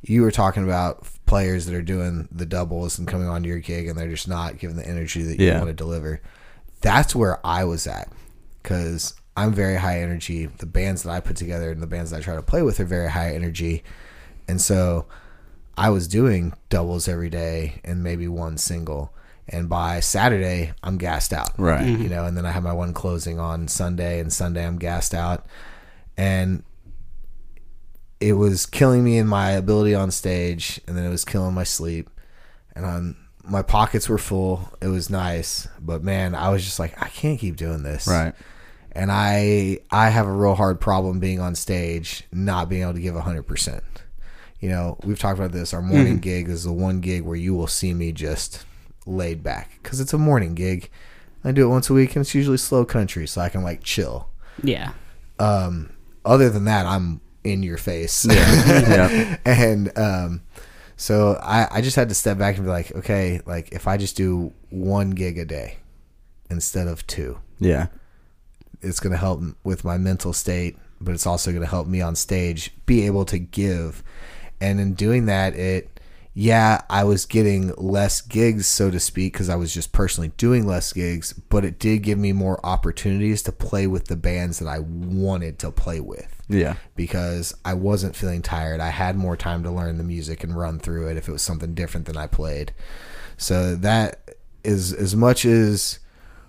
You 0.00 0.22
were 0.22 0.30
talking 0.30 0.64
about 0.64 1.06
players 1.26 1.66
that 1.66 1.74
are 1.74 1.82
doing 1.82 2.28
the 2.32 2.46
doubles 2.46 2.98
and 2.98 3.06
coming 3.06 3.28
onto 3.28 3.48
your 3.48 3.58
gig 3.58 3.86
and 3.88 3.98
they're 3.98 4.08
just 4.08 4.28
not 4.28 4.58
giving 4.58 4.76
the 4.76 4.86
energy 4.88 5.22
that 5.22 5.38
you 5.38 5.46
Yeah. 5.48 5.58
want 5.58 5.68
to 5.68 5.74
deliver. 5.74 6.20
That's 6.80 7.14
where 7.14 7.38
I 7.46 7.64
was 7.64 7.86
at 7.86 8.08
because 8.62 9.14
I'm 9.36 9.52
very 9.52 9.76
high 9.76 10.00
energy. 10.00 10.46
The 10.46 10.66
bands 10.66 11.02
that 11.02 11.10
I 11.10 11.20
put 11.20 11.36
together 11.36 11.70
and 11.70 11.82
the 11.82 11.86
bands 11.86 12.10
that 12.10 12.18
I 12.18 12.20
try 12.20 12.34
to 12.34 12.42
play 12.42 12.62
with 12.62 12.80
are 12.80 12.84
very 12.84 13.10
high 13.10 13.34
energy. 13.34 13.82
And 14.48 14.60
so 14.60 15.06
I 15.76 15.90
was 15.90 16.06
doing 16.08 16.54
doubles 16.68 17.08
every 17.08 17.30
day 17.30 17.80
and 17.84 18.02
maybe 18.02 18.28
one 18.28 18.58
single. 18.58 19.12
And 19.48 19.68
by 19.68 20.00
Saturday, 20.00 20.72
I'm 20.82 20.96
gassed 20.96 21.32
out 21.32 21.50
Right. 21.58 21.86
you 21.86 21.96
mm-hmm. 21.96 22.08
know, 22.08 22.24
and 22.24 22.36
then 22.36 22.46
I 22.46 22.50
have 22.52 22.62
my 22.62 22.72
one 22.72 22.94
closing 22.94 23.38
on 23.38 23.68
Sunday, 23.68 24.18
and 24.20 24.32
Sunday 24.32 24.66
I'm 24.66 24.78
gassed 24.78 25.12
out, 25.14 25.44
and 26.16 26.62
it 28.20 28.32
was 28.34 28.64
killing 28.64 29.04
me 29.04 29.18
in 29.18 29.26
my 29.26 29.50
ability 29.50 29.94
on 29.94 30.10
stage, 30.10 30.80
and 30.88 30.96
then 30.96 31.04
it 31.04 31.10
was 31.10 31.26
killing 31.26 31.52
my 31.54 31.64
sleep, 31.64 32.08
and 32.74 32.86
on 32.86 33.16
my 33.42 33.60
pockets 33.60 34.08
were 34.08 34.16
full. 34.16 34.72
It 34.80 34.88
was 34.88 35.10
nice, 35.10 35.68
but 35.78 36.02
man, 36.02 36.34
I 36.34 36.48
was 36.48 36.64
just 36.64 36.78
like, 36.78 37.00
I 37.02 37.08
can't 37.08 37.38
keep 37.38 37.56
doing 37.56 37.82
this, 37.82 38.06
Right. 38.06 38.34
and 38.92 39.12
I 39.12 39.80
I 39.90 40.08
have 40.08 40.26
a 40.26 40.32
real 40.32 40.54
hard 40.54 40.80
problem 40.80 41.20
being 41.20 41.40
on 41.40 41.54
stage, 41.54 42.22
not 42.32 42.70
being 42.70 42.80
able 42.82 42.94
to 42.94 43.00
give 43.00 43.14
hundred 43.14 43.46
percent. 43.46 43.82
You 44.64 44.70
know, 44.70 44.96
we've 45.04 45.18
talked 45.18 45.38
about 45.38 45.52
this. 45.52 45.74
Our 45.74 45.82
morning 45.82 46.16
gig 46.20 46.48
is 46.48 46.64
the 46.64 46.72
one 46.72 47.00
gig 47.00 47.20
where 47.20 47.36
you 47.36 47.54
will 47.54 47.66
see 47.66 47.92
me 47.92 48.12
just 48.12 48.64
laid 49.04 49.42
back 49.42 49.78
because 49.82 50.00
it's 50.00 50.14
a 50.14 50.18
morning 50.18 50.54
gig. 50.54 50.88
I 51.44 51.52
do 51.52 51.66
it 51.66 51.68
once 51.68 51.90
a 51.90 51.92
week, 51.92 52.16
and 52.16 52.22
it's 52.22 52.34
usually 52.34 52.56
slow 52.56 52.86
country, 52.86 53.26
so 53.26 53.42
I 53.42 53.50
can 53.50 53.62
like 53.62 53.82
chill. 53.82 54.30
Yeah. 54.62 54.92
Um, 55.38 55.92
other 56.24 56.48
than 56.48 56.64
that, 56.64 56.86
I'm 56.86 57.20
in 57.44 57.62
your 57.62 57.76
face. 57.76 58.24
Yeah. 58.24 59.36
and 59.44 59.92
um, 59.98 60.40
so 60.96 61.38
I, 61.42 61.68
I 61.70 61.80
just 61.82 61.96
had 61.96 62.08
to 62.08 62.14
step 62.14 62.38
back 62.38 62.56
and 62.56 62.64
be 62.64 62.70
like, 62.70 62.90
okay, 62.96 63.42
like 63.44 63.68
if 63.72 63.86
I 63.86 63.98
just 63.98 64.16
do 64.16 64.54
one 64.70 65.10
gig 65.10 65.36
a 65.36 65.44
day 65.44 65.76
instead 66.48 66.88
of 66.88 67.06
two, 67.06 67.38
Yeah. 67.60 67.88
it's 68.80 68.98
going 68.98 69.12
to 69.12 69.18
help 69.18 69.42
with 69.62 69.84
my 69.84 69.98
mental 69.98 70.32
state, 70.32 70.78
but 71.02 71.12
it's 71.12 71.26
also 71.26 71.50
going 71.50 71.62
to 71.62 71.68
help 71.68 71.86
me 71.86 72.00
on 72.00 72.16
stage 72.16 72.70
be 72.86 73.04
able 73.04 73.26
to 73.26 73.38
give. 73.38 74.02
And 74.64 74.80
in 74.80 74.94
doing 74.94 75.26
that, 75.26 75.54
it, 75.54 76.00
yeah, 76.32 76.80
I 76.90 77.04
was 77.04 77.26
getting 77.26 77.72
less 77.76 78.20
gigs, 78.20 78.66
so 78.66 78.90
to 78.90 78.98
speak, 78.98 79.34
because 79.34 79.48
I 79.48 79.56
was 79.56 79.72
just 79.74 79.92
personally 79.92 80.32
doing 80.36 80.66
less 80.66 80.92
gigs, 80.92 81.32
but 81.32 81.64
it 81.64 81.78
did 81.78 81.98
give 82.02 82.18
me 82.18 82.32
more 82.32 82.64
opportunities 82.66 83.42
to 83.42 83.52
play 83.52 83.86
with 83.86 84.06
the 84.06 84.16
bands 84.16 84.58
that 84.58 84.66
I 84.66 84.78
wanted 84.80 85.58
to 85.60 85.70
play 85.70 86.00
with 86.00 86.42
Yeah. 86.48 86.74
because 86.96 87.54
I 87.64 87.74
wasn't 87.74 88.16
feeling 88.16 88.42
tired. 88.42 88.80
I 88.80 88.88
had 88.88 89.16
more 89.16 89.36
time 89.36 89.62
to 89.64 89.70
learn 89.70 89.98
the 89.98 90.02
music 90.04 90.42
and 90.42 90.56
run 90.56 90.78
through 90.80 91.08
it 91.08 91.16
if 91.16 91.28
it 91.28 91.32
was 91.32 91.42
something 91.42 91.74
different 91.74 92.06
than 92.06 92.16
I 92.16 92.26
played. 92.26 92.72
So 93.36 93.76
that 93.76 94.30
is 94.64 94.92
as 94.92 95.14
much 95.14 95.44
as 95.44 95.98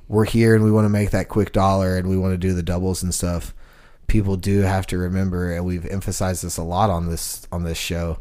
we're 0.08 0.26
here 0.26 0.56
and 0.56 0.64
we 0.64 0.72
want 0.72 0.86
to 0.86 0.90
make 0.90 1.12
that 1.12 1.30
quick 1.30 1.52
dollar 1.52 1.98
and 1.98 2.08
we 2.10 2.18
want 2.18 2.34
to 2.34 2.38
do 2.38 2.54
the 2.54 2.64
doubles 2.64 3.04
and 3.04 3.14
stuff. 3.14 3.54
People 4.08 4.36
do 4.38 4.62
have 4.62 4.86
to 4.88 4.98
remember, 4.98 5.52
and 5.52 5.66
we've 5.66 5.86
emphasized 5.86 6.44
this 6.44 6.58
a 6.58 6.64
lot 6.64 6.90
on 6.90 7.10
this 7.10 7.48
on 7.52 7.64
this 7.64 7.78
show, 7.78 8.20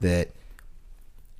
that 0.00 0.30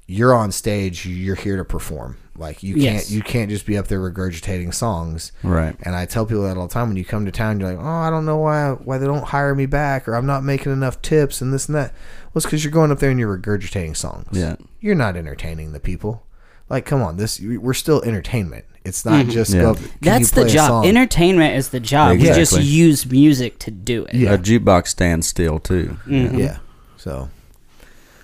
you're 0.09 0.35
on 0.35 0.53
stage, 0.53 1.05
you're 1.07 1.35
here 1.35 1.57
to 1.57 1.65
perform. 1.65 2.17
Like 2.37 2.63
you 2.63 2.75
can't 2.75 2.85
Yes. 2.85 3.11
you 3.11 3.23
can't 3.23 3.49
just 3.51 3.65
be 3.67 3.79
up 3.79 3.89
there 3.89 3.99
regurgitating 3.99 4.75
songs. 4.75 5.33
Right. 5.43 5.75
And 5.83 5.97
I 5.97 6.05
tell 6.05 6.27
people 6.27 6.43
that 6.43 6.57
all 6.59 6.69
the 6.69 6.75
time 6.75 6.89
when 6.89 6.97
you 6.99 7.05
come 7.05 7.25
to 7.25 7.33
town, 7.33 7.59
you're 7.59 7.71
like, 7.75 7.83
oh, 7.83 7.89
I 7.89 8.11
don't 8.11 8.27
know 8.27 8.37
why 8.37 8.73
why 8.73 8.99
they 8.99 9.07
don't 9.07 9.25
hire 9.25 9.55
me 9.55 9.65
back, 9.67 10.07
or 10.07 10.15
I'm 10.15 10.27
not 10.27 10.45
making 10.45 10.73
enough 10.73 11.01
tips, 11.01 11.41
and 11.41 11.53
this 11.53 11.67
and 11.67 11.75
that. 11.77 11.93
Well, 11.93 12.33
it's 12.37 12.45
because 12.47 12.63
you're 12.63 12.73
going 12.73 12.93
up 12.93 12.99
there 12.99 13.11
and 13.11 13.19
you're 13.19 13.37
regurgitating 13.39 13.97
songs. 13.97 14.29
Yeah. 14.33 14.57
you're 14.81 14.95
not 14.95 15.17
entertaining 15.17 15.73
the 15.73 15.81
people. 15.81 16.26
Like, 16.69 16.85
come 16.85 17.03
on, 17.03 17.17
this 17.17 17.41
we're 17.41 17.75
still 17.75 18.03
entertainment. 18.03 18.65
It's 18.85 19.05
not 19.05 19.27
just 19.27 19.53
Yeah. 19.53 19.63
go. 19.63 19.75
"Can 19.75 19.83
you 19.83 19.89
Mm-hmm. 19.89 20.05
That's 20.05 20.31
the 20.31 20.41
play 20.43 20.51
a 20.51 20.55
job. 20.55 20.69
song?" 20.69 20.87
Entertainment 20.87 21.57
is 21.57 21.69
the 21.71 21.81
job. 21.81 22.19
We 22.19 22.25
just 22.25 22.61
use 22.61 23.05
music 23.11 23.59
to 23.61 23.71
do 23.71 24.05
it. 24.05 24.15
Yeah. 24.15 24.35
A 24.35 24.39
jukebox 24.39 24.89
stands 24.89 25.27
still 25.27 25.59
too. 25.59 25.97
Mm-hmm. 26.07 26.39
Yeah. 26.39 26.59
So, 26.97 27.29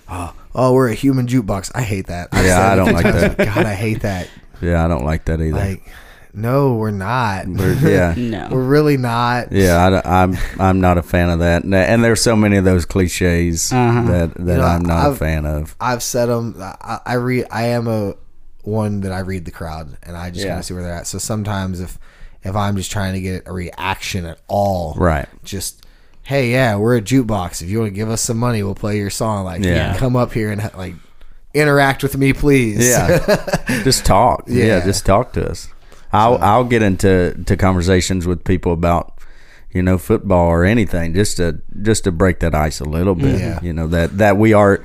oh, 0.09 0.33
oh, 0.55 0.73
we're 0.73 0.89
a 0.89 0.93
human 0.93 1.27
jukebox. 1.27 1.71
I 1.75 1.81
hate 1.81 2.07
that. 2.07 2.29
I've 2.31 2.45
Yeah, 2.45 2.71
I 2.71 2.75
don't 2.75 2.93
like 2.93 3.03
that. 3.13 3.37
God, 3.37 3.65
I 3.65 3.73
hate 3.73 4.01
that. 4.01 4.29
Yeah, 4.61 4.83
I 4.83 4.87
don't 4.87 5.03
like 5.05 5.25
that 5.25 5.41
either. 5.41 5.51
Like, 5.57 5.83
no, 6.33 6.75
we're 6.75 6.91
not. 6.91 7.47
We're- 7.47 7.91
yeah. 7.91 8.13
No. 8.17 8.47
we're 8.51 8.63
really 8.63 8.97
not. 8.97 9.51
Yeah, 9.51 10.01
I, 10.03 10.23
am 10.23 10.37
I'm 10.59 10.79
not 10.81 10.97
a 10.97 11.03
fan 11.03 11.29
of 11.29 11.39
that, 11.39 11.63
and, 11.63 11.75
and 11.75 12.03
there's 12.03 12.21
so 12.21 12.35
many 12.35 12.57
of 12.57 12.63
those 12.65 12.85
cliches 12.85 13.71
Uh-huh. 13.71 14.01
that 14.03 14.33
that 14.35 14.39
You 14.53 14.57
know, 14.59 14.63
I'm 14.63 14.83
not 14.83 15.05
a 15.05 15.09
I've- 15.09 15.17
fan 15.17 15.45
of. 15.45 15.75
I've 15.79 16.01
said 16.03 16.27
them. 16.27 16.55
I, 16.59 16.99
I 17.05 17.13
read. 17.15 17.45
I 17.51 17.65
am 17.67 17.87
a 17.87 18.15
one 18.63 19.01
that 19.01 19.11
I 19.11 19.19
read 19.19 19.45
the 19.45 19.51
crowd, 19.51 19.97
and 20.03 20.17
I 20.17 20.29
just 20.31 20.43
Yeah. 20.45 20.51
kind 20.51 20.59
of 20.59 20.65
see 20.65 20.73
where 20.73 20.83
they're 20.83 20.93
at. 20.93 21.07
So 21.07 21.17
sometimes 21.19 21.79
if 21.79 21.97
if 22.43 22.55
I'm 22.57 22.75
just 22.75 22.91
trying 22.91 23.13
to 23.13 23.21
get 23.21 23.43
a 23.45 23.53
reaction 23.53 24.25
at 24.25 24.37
all, 24.49 24.95
Right. 24.97 25.27
Just 25.45 25.85
hey, 26.23 26.51
yeah, 26.51 26.75
we're 26.75 26.97
a 26.97 27.01
jukebox. 27.01 27.61
If 27.61 27.69
you 27.69 27.79
want 27.79 27.91
to 27.91 27.95
give 27.95 28.09
us 28.09 28.21
some 28.21 28.37
money, 28.37 28.63
we'll 28.63 28.75
play 28.75 28.97
your 28.97 29.09
song. 29.09 29.45
Like, 29.45 29.63
Yeah. 29.63 29.95
come 29.97 30.15
up 30.15 30.31
here 30.33 30.51
and 30.51 30.69
like 30.77 30.95
interact 31.53 32.01
with 32.03 32.17
me, 32.17 32.33
please. 32.33 32.87
Yeah, 32.87 33.19
just 33.83 34.05
talk. 34.05 34.45
Yeah. 34.47 34.65
Yeah. 34.65 34.85
just 34.85 35.05
talk 35.05 35.33
to 35.33 35.49
us. 35.49 35.67
I'll 36.11 36.37
I'll 36.39 36.63
get 36.65 36.81
into 36.81 37.33
to 37.45 37.57
conversations 37.57 38.25
with 38.27 38.43
people 38.43 38.71
about 38.73 39.13
you 39.71 39.81
know 39.81 39.97
football 39.97 40.47
or 40.47 40.63
anything 40.63 41.13
just 41.13 41.37
to 41.37 41.59
just 41.81 42.03
to 42.03 42.11
break 42.11 42.39
that 42.41 42.53
ice 42.55 42.79
a 42.79 42.85
little 42.85 43.15
bit. 43.15 43.39
Yeah. 43.39 43.59
You 43.61 43.73
know 43.73 43.87
that 43.87 44.17
that 44.17 44.37
we 44.37 44.53
are 44.53 44.83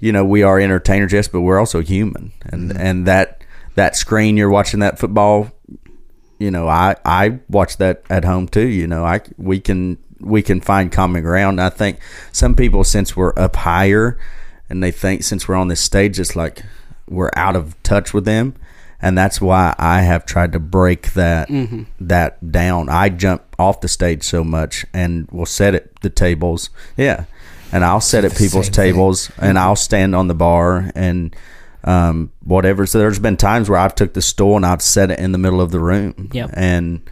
you 0.00 0.12
know 0.12 0.24
we 0.24 0.42
are 0.42 0.58
entertainers, 0.60 1.12
yes, 1.12 1.28
but 1.28 1.40
we're 1.40 1.58
also 1.58 1.80
human, 1.80 2.32
and 2.44 2.70
Mm-hmm. 2.70 2.80
and 2.80 3.06
that 3.06 3.42
that 3.74 3.96
screen 3.96 4.36
you're 4.36 4.50
watching 4.50 4.80
that 4.80 4.98
football. 4.98 5.50
You 6.38 6.50
know, 6.50 6.68
I 6.68 6.96
I 7.04 7.38
watch 7.48 7.76
that 7.78 8.02
at 8.10 8.24
home 8.24 8.48
too. 8.48 8.66
You 8.68 8.86
know, 8.86 9.04
I 9.04 9.20
we 9.38 9.60
can 9.60 9.98
we 10.20 10.42
can 10.42 10.60
find 10.60 10.90
common 10.92 11.22
ground. 11.22 11.60
I 11.60 11.68
think 11.70 11.98
some 12.32 12.54
people 12.54 12.84
since 12.84 13.16
we're 13.16 13.32
up 13.38 13.56
higher 13.56 14.18
and 14.68 14.82
they 14.82 14.90
think 14.90 15.22
since 15.22 15.46
we're 15.46 15.54
on 15.54 15.68
this 15.68 15.80
stage 15.80 16.18
it's 16.18 16.34
like 16.34 16.62
we're 17.08 17.30
out 17.36 17.54
of 17.54 17.80
touch 17.82 18.12
with 18.12 18.24
them 18.24 18.54
and 19.00 19.16
that's 19.16 19.40
why 19.40 19.74
I 19.78 20.00
have 20.02 20.24
tried 20.26 20.52
to 20.52 20.58
break 20.58 21.12
that 21.12 21.48
that 22.00 22.50
down. 22.50 22.88
I 22.88 23.10
jump 23.10 23.42
off 23.58 23.80
the 23.82 23.88
stage 23.88 24.24
so 24.24 24.42
much 24.42 24.84
and 24.92 25.30
will 25.30 25.46
set 25.46 25.74
at 25.74 25.94
the 26.00 26.10
tables. 26.10 26.70
Yeah. 26.96 27.26
And 27.72 27.84
I'll 27.84 28.00
sit 28.00 28.24
at 28.24 28.32
people's 28.32 28.66
same 28.66 28.72
thing. 28.74 28.92
tables 28.92 29.30
and 29.38 29.58
I'll 29.58 29.76
stand 29.76 30.14
on 30.14 30.28
the 30.28 30.34
bar 30.34 30.90
and 30.94 31.34
um, 31.84 32.32
whatever. 32.44 32.86
So 32.86 32.98
there's 32.98 33.18
been 33.18 33.36
times 33.36 33.68
where 33.68 33.78
I've 33.78 33.94
took 33.94 34.14
the 34.14 34.22
stool 34.22 34.56
and 34.56 34.64
I've 34.66 34.82
set 34.82 35.10
it 35.10 35.18
in 35.18 35.32
the 35.32 35.38
middle 35.38 35.60
of 35.60 35.70
the 35.72 35.80
room. 35.80 36.30
Yep. 36.32 36.50
And 36.54 37.08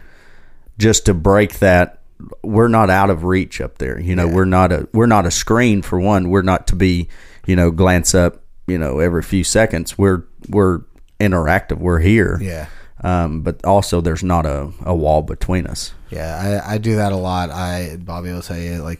just 0.77 1.05
to 1.07 1.13
break 1.13 1.59
that 1.59 2.01
we're 2.43 2.69
not 2.69 2.89
out 2.89 3.09
of 3.09 3.25
reach 3.25 3.59
up 3.59 3.77
there. 3.77 3.99
You 3.99 4.15
know, 4.15 4.27
Yeah. 4.27 4.33
we're 4.33 4.45
not 4.45 4.71
a 4.71 4.87
we're 4.93 5.05
not 5.05 5.25
a 5.25 5.31
screen 5.31 5.81
for 5.81 5.99
one. 5.99 6.29
We're 6.29 6.41
not 6.41 6.67
to 6.67 6.75
be, 6.75 7.09
you 7.45 7.55
know, 7.57 7.71
glance 7.71 8.15
up, 8.15 8.41
you 8.67 8.77
know, 8.77 8.99
every 8.99 9.21
few 9.21 9.43
seconds. 9.43 9.97
We're 9.97 10.23
we're 10.49 10.79
interactive. 11.19 11.77
We're 11.77 11.99
here. 11.99 12.39
yeah. 12.41 12.67
Um, 13.05 13.41
but 13.41 13.63
also 13.63 14.01
there's 14.01 14.23
not 14.23 14.45
a, 14.47 14.71
a 14.83 14.95
wall 14.95 15.21
between 15.21 15.67
us. 15.67 15.93
Yeah, 16.09 16.61
I, 16.65 16.73
I 16.73 16.77
do 16.79 16.95
that 16.95 17.11
a 17.11 17.15
lot. 17.15 17.51
I 17.51 17.97
Bobby 17.97 18.31
will 18.31 18.41
tell 18.41 18.57
you 18.57 18.77
like 18.77 18.99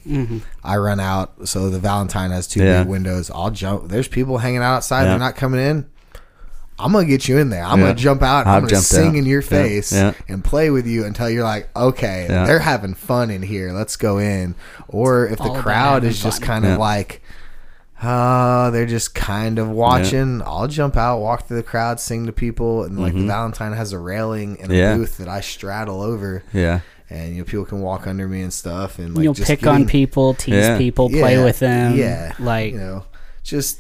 I 0.64 0.78
run 0.78 1.00
out. 1.00 1.48
So 1.48 1.70
the 1.72 1.80
Valentine 1.80 2.30
has 2.32 2.46
two 2.48 2.64
Yeah. 2.64 2.84
big 2.84 2.90
windows. 2.90 3.32
I'll 3.34 3.50
jump. 3.52 3.90
There's 3.90 4.08
people 4.08 4.38
hanging 4.38 4.60
out 4.62 4.76
outside. 4.76 5.04
Yeah. 5.04 5.10
They're 5.10 5.20
not 5.20 5.36
coming 5.36 5.60
in. 5.60 5.86
I'm 6.78 6.92
gonna 6.92 7.06
get 7.08 7.28
you 7.28 7.38
in 7.38 7.50
there. 7.50 7.64
I'm 7.64 7.80
Yeah. 7.80 7.86
gonna 7.88 7.98
jump 7.98 8.22
out. 8.22 8.42
and 8.42 8.50
I've 8.50 8.64
I'm 8.64 8.68
gonna 8.70 8.82
sing 8.82 9.10
out. 9.12 9.16
in 9.16 9.26
your 9.26 9.42
face 9.42 9.92
yeah. 9.94 10.14
and 10.28 10.44
play 10.44 10.70
with 10.70 10.86
you 10.86 11.06
until 11.06 11.30
you're 11.30 11.44
like, 11.46 11.70
okay, 11.76 12.28
Yeah. 12.30 12.46
they're 12.46 12.60
having 12.60 12.94
fun 12.96 13.32
in 13.32 13.42
here. 13.42 13.72
Let's 13.72 13.96
go 13.96 14.18
in. 14.20 14.56
Or 14.90 15.26
if 15.26 15.38
the 15.38 15.46
all 15.46 15.52
about 15.52 15.64
crowd 15.64 16.04
is 16.04 16.22
just 16.22 16.40
fun. 16.42 16.48
kind 16.48 16.66
of 16.66 16.72
Yeah. 16.72 16.78
like, 16.78 17.22
uh, 18.02 18.70
they're 18.72 18.86
just 18.86 19.16
kind 19.16 19.58
of 19.60 19.70
watching. 19.70 20.42
I'll 20.44 20.68
jump 20.68 20.98
out, 20.98 21.20
walk 21.20 21.48
through 21.48 21.58
the 21.58 21.64
crowd, 21.64 22.00
sing 22.00 22.26
to 22.26 22.32
people, 22.34 22.84
and 22.84 23.00
like 23.00 23.14
the 23.14 23.26
Valentine 23.26 23.74
has 23.74 23.94
a 23.94 24.00
railing 24.00 24.58
and 24.62 24.72
a 24.72 24.74
Mm-hmm. 24.74 24.74
Yeah. 24.76 24.96
booth 24.98 25.18
that 25.18 25.28
I 25.30 25.42
straddle 25.42 26.02
over 26.02 26.44
Yeah. 26.54 26.82
and 27.10 27.32
you 27.34 27.40
know 27.40 27.46
people 27.46 27.66
can 27.66 27.80
walk 27.82 28.06
under 28.08 28.28
me 28.28 28.42
and 28.42 28.52
stuff 28.54 29.00
and 29.00 29.16
like 29.16 29.24
You'll 29.24 29.34
just 29.34 29.48
pick 29.48 29.66
on 29.66 29.86
people, 29.88 30.34
tease 30.34 30.56
Yeah. 30.56 30.78
people, 30.78 31.10
play 31.10 31.36
Yeah, 31.38 31.44
with 31.46 31.60
them. 31.60 31.96
yeah 31.96 32.34
Like, 32.40 32.74
you 32.74 32.80
know 32.80 33.06
just 33.44 33.80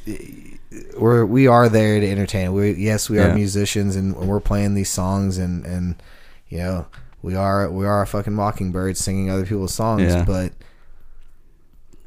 we're 0.97 1.25
we 1.25 1.47
are 1.47 1.67
there 1.69 1.99
to 1.99 2.07
entertain 2.09 2.53
we 2.53 2.71
yes 2.73 3.09
we 3.09 3.17
are 3.19 3.33
musicians 3.33 3.95
and 3.95 4.15
we're 4.15 4.39
playing 4.39 4.75
these 4.75 4.89
songs 4.91 5.37
and 5.39 5.65
and 5.65 5.95
you 6.49 6.57
know 6.59 6.85
we 7.23 7.33
are 7.35 7.69
we 7.71 7.83
are 7.85 8.03
a 8.03 8.07
fucking 8.07 8.33
mockingbird 8.33 8.95
singing 8.95 9.29
other 9.31 9.43
people's 9.45 9.73
songs 9.73 10.03
Yeah. 10.03 10.23
but 10.23 10.51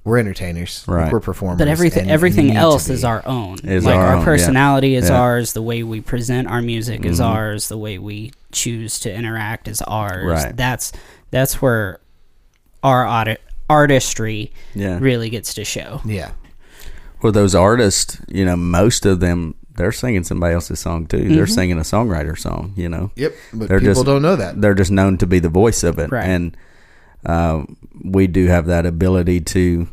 we're 0.09 0.19
entertainers 0.19 0.85
Like, 0.89 0.97
Right. 0.97 1.13
we're 1.13 1.21
performers 1.21 1.59
but 1.59 1.69
everything 1.69 2.03
and 2.03 2.11
everything 2.11 2.47
need 2.49 2.57
else 2.57 2.89
is 2.89 3.05
our 3.05 3.23
own. 3.27 3.59
Is 3.63 3.85
like 3.85 3.95
our 3.95 4.07
our, 4.07 4.13
own, 4.15 4.19
yeah. 4.21 4.25
personality 4.25 4.95
is 4.95 5.05
Yeah. 5.05 5.11
Mm-hmm. 5.17 5.23
ours. 5.23 5.53
The 5.53 5.63
way 5.63 5.83
we 5.83 6.01
present 6.01 6.49
our 6.49 6.63
music 6.63 7.05
is 7.05 7.21
ours. 7.21 7.69
The 7.69 7.79
way 7.79 7.99
we 7.99 8.33
choose 8.53 8.99
to 9.01 9.13
interact 9.15 9.69
is 9.69 9.83
ours. 9.83 10.25
Right. 10.45 10.57
That's 10.57 10.93
that's 11.31 11.61
where 11.63 12.01
our 12.83 13.07
audit, 13.07 13.41
artistry 13.69 14.53
Yeah. 14.75 14.99
really 15.01 15.31
gets 15.31 15.55
to 15.55 15.65
show. 15.65 16.01
yeah 16.05 16.31
Well, 17.23 17.33
those 17.33 17.55
artists, 17.55 18.19
you 18.29 18.45
know, 18.45 18.57
most 18.57 19.05
of 19.07 19.21
them 19.21 19.55
they're 19.77 19.93
singing 19.93 20.25
somebody 20.25 20.55
else's 20.55 20.81
song 20.81 21.07
too. 21.07 21.29
They're 21.29 21.47
singing 21.47 21.79
a 21.79 21.83
songwriter 21.83 22.37
song. 22.37 22.73
You 22.77 22.89
know. 22.89 23.11
yep 23.15 23.33
but 23.53 23.69
They're 23.69 23.79
people 23.79 23.95
just- 23.95 24.07
don't 24.07 24.23
know 24.23 24.35
that 24.37 24.61
they're 24.61 24.75
just 24.75 24.91
known 24.91 25.19
to 25.19 25.27
be 25.27 25.39
the 25.39 25.49
voice 25.49 25.85
of 25.85 25.99
it, 26.01 26.11
Right. 26.11 26.27
and 26.27 26.57
uh, 27.27 27.63
we 28.05 28.27
do 28.29 28.47
have 28.47 28.67
that 28.67 28.87
ability 28.87 29.41
to, 29.41 29.89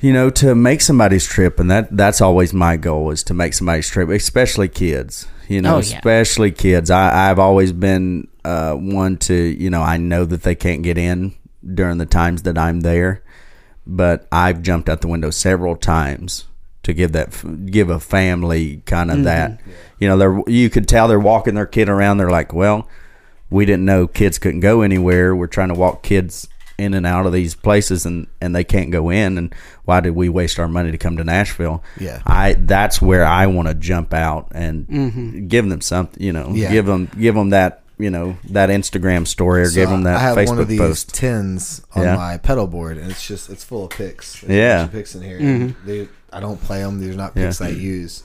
you 0.00 0.12
know, 0.12 0.30
to 0.30 0.54
make 0.54 0.80
somebody's 0.80 1.26
trip, 1.26 1.58
and 1.60 1.70
that 1.70 1.96
that's 1.96 2.20
always 2.20 2.52
my 2.52 2.76
goal 2.76 3.10
is 3.10 3.22
to 3.24 3.34
make 3.34 3.54
somebody's 3.54 3.88
trip, 3.88 4.08
especially 4.08 4.68
kids. 4.68 5.26
You 5.48 5.62
know, 5.62 5.76
Oh, 5.76 5.78
yeah. 5.78 5.96
especially 5.96 6.52
kids. 6.52 6.90
I, 6.90 7.30
I've 7.30 7.38
always 7.38 7.72
been 7.72 8.28
uh, 8.44 8.74
one 8.74 9.16
to, 9.18 9.34
you 9.34 9.70
know, 9.70 9.80
I 9.80 9.96
know 9.96 10.24
that 10.26 10.42
they 10.42 10.54
can't 10.54 10.82
get 10.82 10.98
in 10.98 11.34
during 11.74 11.96
the 11.98 12.04
times 12.06 12.42
that 12.42 12.58
I'm 12.58 12.80
there, 12.82 13.22
but 13.86 14.28
I've 14.30 14.60
jumped 14.62 14.90
out 14.90 15.00
the 15.00 15.08
window 15.08 15.30
several 15.30 15.74
times 15.74 16.44
to 16.82 16.92
give 16.92 17.12
that 17.12 17.66
give 17.70 17.90
a 17.90 17.98
family 18.00 18.82
kind 18.86 19.10
of 19.10 19.24
that 19.24 19.60
you 19.98 20.08
know 20.08 20.16
they're 20.16 20.40
you 20.46 20.70
could 20.70 20.88
tell 20.88 21.06
they're 21.08 21.18
walking 21.20 21.54
their 21.54 21.66
kid 21.66 21.86
around 21.88 22.16
they're 22.16 22.30
like 22.30 22.54
well 22.54 22.88
we 23.50 23.66
didn't 23.66 23.84
know 23.84 24.06
kids 24.06 24.38
couldn't 24.38 24.60
go 24.60 24.80
anywhere 24.80 25.36
we're 25.36 25.46
trying 25.48 25.68
to 25.68 25.74
walk 25.74 26.02
kids 26.02 26.48
in 26.78 26.94
and 26.94 27.04
out 27.04 27.26
of 27.26 27.32
these 27.32 27.54
places 27.56 28.06
and 28.06 28.26
and 28.40 28.54
they 28.54 28.62
can't 28.64 28.90
go 28.92 29.10
in 29.10 29.36
and 29.36 29.52
why 29.84 29.98
did 30.00 30.10
we 30.14 30.28
waste 30.28 30.58
our 30.60 30.68
money 30.68 30.92
to 30.92 30.98
come 30.98 31.16
to 31.16 31.24
Nashville 31.24 31.82
Yeah. 31.98 32.22
I 32.24 32.52
that's 32.52 33.02
where 33.02 33.24
I 33.24 33.48
want 33.48 33.66
to 33.68 33.74
jump 33.74 34.14
out 34.14 34.48
and 34.52 34.86
mm-hmm. 34.86 35.46
give 35.48 35.68
them 35.68 35.80
something 35.80 36.22
you 36.22 36.32
know 36.32 36.50
Yeah. 36.54 36.70
give 36.70 36.86
them 36.86 37.10
give 37.18 37.34
them 37.34 37.50
that 37.50 37.82
you 37.98 38.10
know 38.10 38.36
that 38.50 38.68
Instagram 38.70 39.26
story 39.26 39.62
or 39.62 39.66
So 39.66 39.74
gave 39.74 39.88
them 39.88 40.04
that 40.04 40.16
I 40.16 40.20
have 40.20 40.36
Facebook 40.36 40.46
one 40.50 40.58
of 40.60 40.68
these 40.68 40.78
post. 40.78 41.14
tins 41.14 41.82
on 41.96 42.04
Yeah. 42.04 42.14
my 42.14 42.36
pedal 42.36 42.68
board, 42.68 42.96
and 42.96 43.10
it's 43.10 43.26
just 43.26 43.50
it's 43.50 43.64
full 43.64 43.86
of 43.86 43.90
picks. 43.90 44.40
There's 44.42 44.52
Yeah. 44.56 44.76
a 44.76 44.78
bunch 44.82 44.86
of 44.86 44.92
picks 44.92 45.14
in 45.16 45.22
here. 45.22 45.38
and 45.40 45.74
They, 45.84 46.08
I 46.32 46.38
don't 46.38 46.62
play 46.62 46.80
them. 46.80 47.00
These 47.00 47.14
are 47.14 47.18
not 47.18 47.34
picks 47.34 47.60
Yeah. 47.60 47.66
I 47.66 47.70
use. 47.70 48.22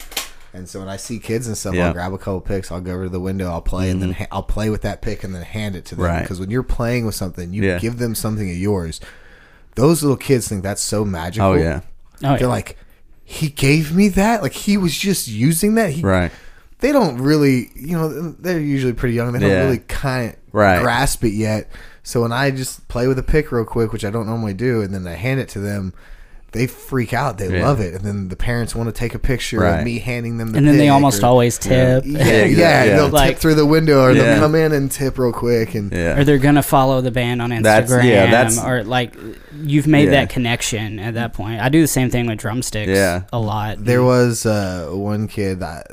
And 0.54 0.70
so 0.70 0.80
when 0.80 0.90
I 0.90 0.98
see 0.98 1.18
kids 1.20 1.48
and 1.48 1.58
stuff, 1.58 1.74
Yeah. 1.74 1.82
Mm-hmm. 1.82 1.88
I'll 1.88 1.94
grab 1.94 2.14
a 2.14 2.18
couple 2.18 2.42
picks. 2.42 2.72
I'll 2.72 2.80
go 2.82 2.94
over 2.94 3.04
to 3.06 3.10
the 3.10 3.20
window. 3.20 3.50
I'll 3.50 3.62
play, 3.62 3.90
and 3.90 4.02
then 4.02 4.12
ha- 4.14 4.28
I'll 4.32 4.44
play 4.44 4.70
with 4.70 4.84
that 4.84 5.02
pick, 5.02 5.24
and 5.24 5.34
then 5.34 5.42
hand 5.42 5.76
it 5.76 5.86
to 5.86 5.96
them. 5.96 6.06
Right. 6.06 6.22
Because 6.22 6.40
when 6.40 6.52
you're 6.52 6.62
playing 6.64 7.06
with 7.06 7.16
something, 7.16 7.52
you 7.54 7.64
Yeah. 7.64 7.80
give 7.80 7.98
them 7.98 8.14
something 8.14 8.50
of 8.50 8.56
yours. 8.58 9.00
Those 9.76 10.04
little 10.04 10.18
kids 10.18 10.48
think 10.48 10.62
that's 10.62 10.82
so 10.82 11.04
magical. 11.04 11.48
Oh 11.50 11.54
yeah, 11.56 11.82
Oh, 12.24 12.30
They're 12.30 12.42
yeah. 12.42 12.48
like, 12.48 12.78
he 13.24 13.50
gave 13.50 13.96
me 13.96 14.08
that. 14.10 14.44
Like 14.44 14.54
he 14.54 14.78
was 14.78 14.96
just 14.96 15.28
using 15.28 15.74
that. 15.76 15.90
He, 15.92 16.02
right. 16.04 16.32
they 16.80 16.92
don't 16.92 17.18
really, 17.18 17.72
you 17.76 17.98
know, 17.98 18.32
they're 18.34 18.60
usually 18.60 18.94
pretty 18.94 19.16
young. 19.16 19.32
They 19.32 19.40
don't 19.40 19.50
Yeah. 19.50 19.64
really 19.64 19.80
kind 19.80 20.30
of 20.30 20.36
Right. 20.52 20.80
grasp 20.82 21.24
it 21.24 21.34
yet. 21.34 21.72
So 22.04 22.22
when 22.22 22.32
I 22.32 22.52
just 22.52 22.88
play 22.90 23.08
with 23.08 23.18
a 23.18 23.24
pick 23.24 23.52
real 23.52 23.66
quick, 23.66 23.92
which 23.92 24.06
I 24.06 24.12
don't 24.12 24.28
normally 24.28 24.54
do, 24.54 24.82
and 24.82 24.94
then 24.94 25.08
I 25.08 25.14
hand 25.14 25.40
it 25.40 25.50
to 25.50 25.60
them, 25.60 25.94
they 26.54 26.68
freak 26.68 27.14
out. 27.14 27.38
They 27.38 27.58
Yeah. 27.58 27.66
love 27.68 27.80
it, 27.80 27.94
and 27.96 28.04
then 28.04 28.30
the 28.30 28.36
parents 28.36 28.74
want 28.76 28.88
to 28.88 28.94
take 28.94 29.14
a 29.14 29.20
picture 29.20 29.60
Right. 29.60 29.80
of 29.80 29.84
me 29.86 30.00
handing 30.00 30.38
them 30.38 30.52
the 30.52 30.60
and 30.60 30.68
then 30.68 30.78
they 30.78 30.88
almost 30.90 31.22
or- 31.24 31.26
always 31.28 31.58
tip. 31.58 32.04
Yeah, 32.06 32.18
yeah, 32.20 32.34
exactly, 32.34 32.56
yeah. 32.92 32.96
they'll 32.98 33.10
Like- 33.10 33.30
tip 33.32 33.40
through 33.40 33.56
the 33.56 33.66
window, 33.66 34.04
or 34.04 34.12
Yeah. 34.12 34.24
they'll 34.24 34.40
come 34.40 34.56
in 34.56 34.72
and 34.72 34.90
tip 34.92 35.18
real 35.20 35.32
quick, 35.34 35.76
and 35.76 35.92
Yeah. 35.92 36.18
Or 36.20 36.24
they're 36.24 36.38
gonna 36.38 36.64
follow 36.64 37.02
the 37.02 37.12
band 37.12 37.42
on 37.42 37.50
Instagram, 37.50 37.64
That's- 37.64 38.06
yeah, 38.06 38.32
that's- 38.32 38.64
or 38.64 38.84
like 38.84 39.16
you've 39.64 39.88
made 39.88 40.06
Yeah. 40.06 40.12
that 40.22 40.30
connection 40.30 41.00
at 41.00 41.16
that 41.16 41.34
point. 41.34 41.60
I 41.62 41.70
do 41.70 41.82
the 41.82 41.88
same 41.88 42.10
thing 42.10 42.28
with 42.28 42.38
drumsticks. 42.40 42.90
Yeah. 42.90 43.22
a 43.34 43.40
lot. 43.40 43.84
There 43.84 44.04
was 44.04 44.46
uh, 44.46 44.88
one 44.92 45.28
kid 45.28 45.60
that 45.62 45.88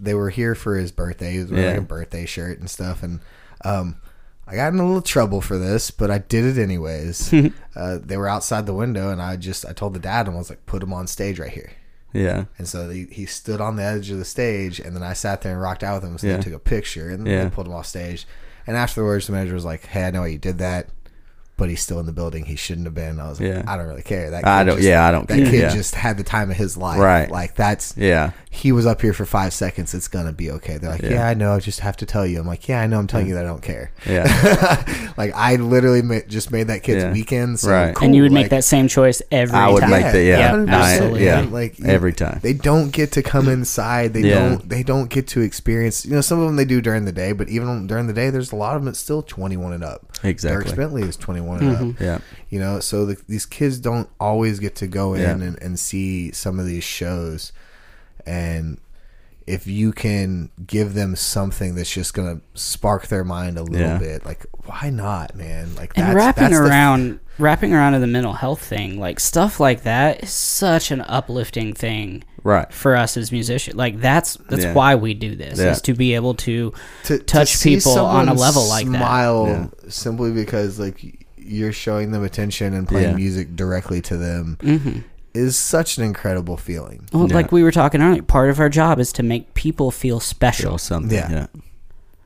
they 0.00 0.14
were 0.14 0.30
here 0.30 0.54
for 0.54 0.76
his 0.76 0.90
birthday. 0.92 1.32
He 1.32 1.38
was 1.40 1.50
wearing 1.50 1.66
Yeah. 1.66 1.76
a 1.78 1.82
birthday 1.82 2.26
shirt 2.26 2.58
and 2.58 2.68
stuff, 2.68 3.02
and 3.02 3.20
um, 3.64 3.96
I 4.50 4.56
got 4.56 4.72
in 4.72 4.80
a 4.80 4.86
little 4.86 5.02
trouble 5.02 5.40
for 5.40 5.56
this, 5.58 5.90
but 5.90 6.10
I 6.10 6.18
did 6.18 6.44
it 6.44 6.60
anyways. 6.60 7.32
uh, 7.76 7.98
they 8.02 8.16
were 8.16 8.28
outside 8.28 8.66
the 8.66 8.74
window, 8.74 9.10
and 9.10 9.22
I 9.22 9.36
just 9.36 9.64
I 9.64 9.72
told 9.72 9.94
the 9.94 10.00
dad 10.00 10.26
and 10.26 10.34
I 10.34 10.38
was 10.38 10.50
like, 10.50 10.66
"Put 10.66 10.82
him 10.82 10.92
on 10.92 11.06
stage 11.06 11.38
right 11.38 11.50
here." 11.50 11.70
Yeah. 12.12 12.46
And 12.58 12.66
so 12.66 12.90
he, 12.90 13.04
he 13.04 13.24
stood 13.26 13.60
on 13.60 13.76
the 13.76 13.84
edge 13.84 14.10
of 14.10 14.18
the 14.18 14.24
stage, 14.24 14.80
and 14.80 14.96
then 14.96 15.02
I 15.04 15.12
sat 15.12 15.42
there 15.42 15.52
and 15.52 15.60
rocked 15.62 15.84
out 15.84 16.02
with 16.02 16.10
him. 16.10 16.18
So 16.18 16.26
Yeah. 16.26 16.36
they 16.38 16.42
took 16.42 16.52
a 16.54 16.58
picture, 16.58 17.08
and 17.10 17.24
then 17.24 17.32
Yeah. 17.32 17.44
they 17.44 17.50
pulled 17.50 17.68
him 17.68 17.72
off 17.74 17.86
stage. 17.86 18.26
And 18.66 18.76
afterwards, 18.76 19.26
the 19.28 19.32
manager 19.32 19.54
was 19.54 19.64
like, 19.64 19.86
"Hey, 19.86 20.04
I 20.04 20.10
know 20.10 20.22
why 20.22 20.26
you 20.28 20.38
did 20.38 20.58
that." 20.58 20.88
But 21.60 21.68
he's 21.68 21.82
still 21.82 22.00
in 22.00 22.06
the 22.06 22.12
building. 22.12 22.46
He 22.46 22.56
shouldn't 22.56 22.86
have 22.86 22.94
been. 22.94 23.20
I 23.20 23.28
was 23.28 23.38
like, 23.38 23.50
Yeah. 23.50 23.62
I 23.68 23.76
don't 23.76 23.86
really 23.86 24.00
care. 24.02 24.30
That 24.30 24.46
I 24.46 24.60
kid 24.62 24.66
don't- 24.66 24.76
Just, 24.78 24.88
yeah, 24.88 25.06
I 25.06 25.10
don't 25.10 25.28
That 25.28 25.36
care. 25.36 25.50
kid 25.50 25.60
Yeah. 25.60 25.68
just 25.74 25.94
had 25.94 26.16
the 26.16 26.22
time 26.24 26.50
of 26.50 26.56
his 26.56 26.76
life. 26.78 26.98
Right. 26.98 27.30
Like 27.30 27.54
that's 27.54 27.92
Yeah. 27.98 28.30
he 28.50 28.72
was 28.72 28.86
up 28.86 29.02
here 29.02 29.12
for 29.12 29.26
five 29.26 29.52
seconds. 29.52 29.92
It's 29.92 30.08
gonna 30.08 30.32
be 30.32 30.50
okay. 30.52 30.78
They're 30.78 30.90
like, 30.90 31.02
Yeah. 31.02 31.10
yeah, 31.10 31.28
I 31.28 31.34
know. 31.34 31.52
I 31.54 31.60
just 31.60 31.80
have 31.80 31.98
to 31.98 32.06
tell 32.06 32.26
you. 32.26 32.40
I'm 32.40 32.46
like, 32.46 32.66
yeah, 32.66 32.80
I 32.80 32.86
know. 32.86 32.98
I'm 32.98 33.06
telling 33.06 33.26
you 33.28 33.34
that 33.34 33.44
I 33.44 33.48
don't 33.48 33.62
care. 33.62 33.90
Yeah. 34.08 35.12
like 35.18 35.32
I 35.36 35.56
literally 35.56 36.00
ma- 36.02 36.20
just 36.26 36.50
made 36.50 36.68
that 36.68 36.82
kid's 36.82 37.04
Yeah. 37.04 37.12
weekend. 37.12 37.60
So 37.60 37.70
Right. 37.70 37.94
cool. 37.94 38.06
and 38.06 38.14
you 38.16 38.22
would 38.22 38.32
make 38.32 38.48
that 38.50 38.64
same 38.64 38.88
choice 38.88 39.20
every 39.30 39.54
I 39.56 39.68
would 39.68 39.80
time. 39.82 39.90
make 39.90 40.12
the- 40.12 40.22
yeah. 40.24 40.50
100%, 40.52 40.70
I- 40.70 40.92
absolutely. 40.94 41.24
yeah. 41.26 41.40
Like 41.50 41.78
you- 41.78 41.84
Every 41.86 42.14
time. 42.14 42.38
they 42.42 42.54
don't 42.54 42.90
get 42.90 43.12
to 43.12 43.22
come 43.22 43.48
inside. 43.50 44.14
They 44.14 44.20
Yeah. 44.20 44.48
don't. 44.48 44.68
They 44.68 44.82
don't 44.82 45.10
get 45.10 45.26
to 45.28 45.40
experience. 45.42 46.06
You 46.06 46.12
know, 46.12 46.20
some 46.22 46.38
of 46.40 46.46
them 46.46 46.56
they 46.56 46.64
do 46.64 46.80
during 46.80 47.04
the 47.04 47.12
day, 47.12 47.32
but 47.32 47.50
even 47.50 47.86
during 47.86 48.06
the 48.06 48.14
day, 48.14 48.30
there's 48.30 48.50
a 48.52 48.56
lot 48.56 48.76
of 48.76 48.80
them 48.80 48.86
that's 48.86 48.98
still 48.98 49.20
21 49.22 49.74
and 49.74 49.84
up. 49.84 50.06
Exactly. 50.22 50.72
Dierks 50.72 50.76
Bentley 50.76 51.02
is 51.02 51.16
21 51.16 51.49
and 51.54 51.70
up. 51.76 51.80
Mm-hmm. 51.82 52.02
Yeah. 52.02 52.18
You 52.48 52.60
know, 52.60 52.80
so 52.80 53.06
the, 53.06 53.20
these 53.28 53.46
kids 53.46 53.78
don't 53.78 54.08
always 54.18 54.58
get 54.58 54.74
to 54.76 54.86
go 54.86 55.14
in 55.14 55.20
Yeah. 55.22 55.30
and, 55.32 55.62
and 55.62 55.78
see 55.78 56.32
some 56.32 56.58
of 56.58 56.66
these 56.66 56.84
shows, 56.84 57.52
and 58.26 58.78
if 59.46 59.66
you 59.66 59.90
can 59.90 60.50
give 60.64 60.94
them 60.94 61.16
something 61.16 61.74
that's 61.74 61.92
just 61.92 62.14
gonna 62.14 62.40
spark 62.54 63.08
their 63.08 63.24
mind 63.24 63.58
a 63.58 63.62
little 63.62 63.78
Yeah. 63.88 63.98
bit, 63.98 64.24
like 64.24 64.46
why 64.66 64.90
not, 64.90 65.34
man? 65.34 65.74
Like 65.74 65.92
And 65.96 66.06
that's, 66.06 66.14
wrapping 66.14 66.44
that's 66.44 66.58
the- 66.58 66.64
around, 66.66 67.18
wrapping 67.38 67.72
around 67.74 67.94
to 67.94 67.98
the 67.98 68.06
mental 68.06 68.34
health 68.34 68.62
thing, 68.62 69.00
like 69.00 69.18
stuff 69.18 69.58
like 69.58 69.82
that, 69.82 70.22
is 70.22 70.30
such 70.30 70.90
an 70.92 71.00
uplifting 71.00 71.72
thing 71.72 72.22
Right. 72.44 72.72
for 72.72 72.94
us 72.94 73.16
as 73.16 73.32
musicians. 73.32 73.74
Like 73.76 74.00
that's 74.00 74.36
that's 74.48 74.64
Yeah. 74.64 74.74
why 74.74 74.94
we 74.94 75.14
do 75.14 75.34
this 75.34 75.58
Yeah. 75.58 75.72
is 75.72 75.80
to 75.82 75.94
be 75.94 76.14
able 76.14 76.34
to 76.34 76.72
to 77.04 77.18
touch 77.18 77.56
see 77.56 77.76
people 77.76 77.98
on 77.98 78.28
a 78.28 78.34
level 78.34 78.68
like 78.68 78.86
that. 78.86 78.98
smile 78.98 79.46
Yeah. 79.48 79.66
simply 79.88 80.30
because 80.30 80.78
like 80.78 81.19
you're 81.50 81.72
showing 81.72 82.12
them 82.12 82.22
attention 82.22 82.72
and 82.74 82.86
playing 82.86 83.10
Yeah. 83.10 83.16
music 83.16 83.56
directly 83.56 84.00
to 84.02 84.16
them 84.16 84.56
Mhm. 84.62 85.02
is 85.34 85.56
such 85.58 85.98
an 85.98 86.04
incredible 86.04 86.56
feeling. 86.56 87.06
Well, 87.12 87.26
Yeah. 87.28 87.34
like 87.34 87.50
we 87.52 87.62
were 87.62 87.72
talking 87.72 88.00
earlier, 88.00 88.22
part 88.22 88.50
of 88.50 88.60
our 88.60 88.68
job 88.68 89.00
is 89.00 89.12
to 89.14 89.22
make 89.22 89.52
people 89.54 89.90
feel 89.90 90.20
special. 90.20 90.72
Feel 90.72 90.78
something. 90.78 91.16
Yeah. 91.18 91.30
yeah. 91.30 91.46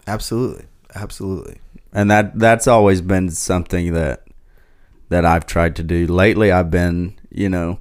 Absolutely, 0.06 0.64
absolutely. 0.94 1.56
and 1.96 2.10
that 2.10 2.36
that's 2.38 2.66
always 2.66 3.00
been 3.00 3.30
something 3.30 3.92
that 3.94 4.22
that 5.10 5.24
I've 5.24 5.46
tried 5.46 5.76
to 5.76 5.82
do. 5.82 6.06
Lately, 6.06 6.50
I've 6.50 6.70
been, 6.70 7.14
you 7.30 7.48
know, 7.48 7.78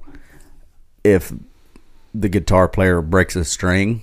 if 1.02 1.32
the 2.14 2.28
guitar 2.28 2.68
player 2.68 3.02
breaks 3.02 3.34
a 3.36 3.44
string, 3.44 4.02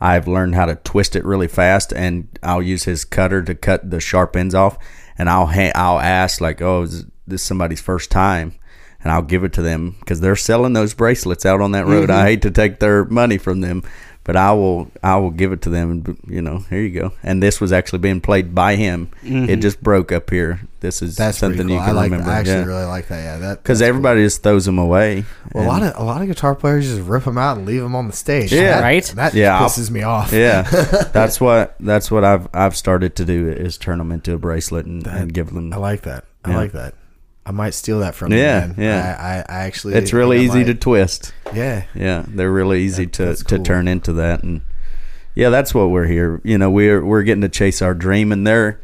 I've 0.00 0.26
learned 0.26 0.54
how 0.56 0.66
to 0.66 0.74
twist 0.76 1.14
it 1.16 1.24
really 1.24 1.48
fast, 1.48 1.92
and 1.94 2.26
I'll 2.42 2.62
use 2.62 2.84
his 2.84 3.04
cutter 3.04 3.40
to 3.42 3.54
cut 3.54 3.88
the 3.90 4.00
sharp 4.00 4.36
ends 4.36 4.54
off, 4.54 4.76
and 5.18 5.28
I'll 5.28 5.46
ha- 5.46 5.72
I'll 5.74 5.98
ask 5.98 6.40
like, 6.40 6.60
"Oh, 6.60 6.82
is 6.82 7.04
this 7.26 7.42
somebody's 7.42 7.80
first 7.80 8.10
time?" 8.10 8.54
And 9.02 9.12
I'll 9.12 9.22
give 9.22 9.44
it 9.44 9.52
to 9.54 9.62
them 9.62 9.96
because 10.00 10.20
they're 10.20 10.36
selling 10.36 10.72
those 10.72 10.94
bracelets 10.94 11.46
out 11.46 11.60
on 11.60 11.72
that 11.72 11.86
road. 11.86 12.10
I 12.10 12.14
mm-hmm. 12.14 12.26
hate 12.26 12.42
to 12.42 12.50
take 12.50 12.80
their 12.80 13.04
money 13.04 13.38
from 13.38 13.60
them, 13.60 13.84
but 14.26 14.34
I 14.36 14.52
will 14.52 14.90
I 15.04 15.16
will 15.16 15.30
give 15.30 15.52
it 15.52 15.62
to 15.62 15.70
them. 15.70 15.90
And 15.90 16.18
you 16.26 16.42
know, 16.42 16.58
here 16.68 16.80
you 16.82 17.00
go. 17.00 17.12
And 17.22 17.40
this 17.42 17.60
was 17.60 17.72
actually 17.72 18.00
being 18.00 18.20
played 18.20 18.54
by 18.54 18.74
him. 18.74 19.08
Mm-hmm. 19.22 19.48
It 19.48 19.56
just 19.60 19.80
broke 19.80 20.10
up 20.12 20.28
here. 20.30 20.60
This 20.80 21.00
is 21.00 21.16
That's 21.16 21.38
something 21.38 21.66
cool. 21.68 21.76
you 21.76 21.78
can 21.80 21.90
I 21.90 21.92
like. 21.92 22.10
remember. 22.10 22.30
I 22.30 22.40
actually 22.40 22.54
yeah. 22.56 22.64
really 22.64 22.84
like 22.84 23.08
that. 23.08 23.22
Yeah, 23.22 23.38
that 23.38 23.62
Because 23.62 23.78
that's 23.78 23.88
everybody 23.88 24.22
just 24.22 24.42
throws 24.42 24.64
them 24.66 24.78
away. 24.78 25.24
Well, 25.52 25.64
a 25.64 25.68
lot 25.68 25.82
of 25.82 25.96
a 25.96 26.02
lot 26.04 26.20
of 26.22 26.26
guitar 26.28 26.54
players 26.54 26.86
just 26.86 27.00
rip 27.08 27.24
them 27.24 27.38
out 27.38 27.56
and 27.56 27.66
leave 27.66 27.80
them 27.82 27.94
on 27.94 28.08
the 28.08 28.12
stage. 28.12 28.52
Yeah. 28.52 28.74
That- 28.76 28.82
Right? 28.82 29.04
That 29.16 29.34
Yeah, 29.34 29.58
I'll- 29.58 29.68
pisses 29.68 29.90
me 29.90 30.02
off. 30.02 30.32
yeah, 30.32 30.62
that's 31.12 31.40
what 31.40 31.76
that's 31.80 32.10
what 32.10 32.24
I've 32.24 32.48
I've 32.52 32.76
started 32.76 33.14
to 33.16 33.24
do 33.24 33.48
is 33.48 33.78
turn 33.78 33.98
them 33.98 34.10
into 34.12 34.34
a 34.34 34.38
bracelet 34.38 34.86
and, 34.86 35.06
and 35.06 35.32
give 35.32 35.52
them. 35.54 35.72
I 35.72 35.76
like 35.76 36.02
that. 36.02 36.24
I 36.44 36.50
Yeah. 36.50 36.56
like 36.56 36.72
that. 36.72 36.94
I 37.46 37.52
might 37.52 37.74
steal 37.74 38.00
that 38.00 38.16
from 38.16 38.32
Yeah, 38.32 38.66
you. 38.66 38.74
Man. 38.74 38.74
yeah. 38.76 39.16
I, 39.48 39.52
I, 39.54 39.60
I 39.60 39.64
actually. 39.66 39.94
It's 39.94 40.12
really 40.12 40.38
I 40.38 40.40
easy 40.40 40.58
might. 40.58 40.64
to 40.64 40.74
twist. 40.74 41.32
Yeah. 41.54 41.84
Yeah, 41.94 42.24
they're 42.26 42.50
really 42.50 42.82
easy 42.82 43.04
That- 43.04 43.12
to 43.14 43.24
that's 43.26 43.44
to 43.44 43.60
turn 43.60 43.86
into 43.86 44.12
that, 44.14 44.42
and 44.42 44.62
yeah, 45.36 45.50
that's 45.50 45.72
what 45.72 45.90
we're 45.90 46.06
here. 46.06 46.40
You 46.42 46.58
know, 46.58 46.70
we're 46.70 47.04
we're 47.04 47.22
getting 47.22 47.42
to 47.42 47.48
chase 47.48 47.80
our 47.80 47.94
dream, 47.94 48.32
and 48.32 48.44
there 48.44 48.80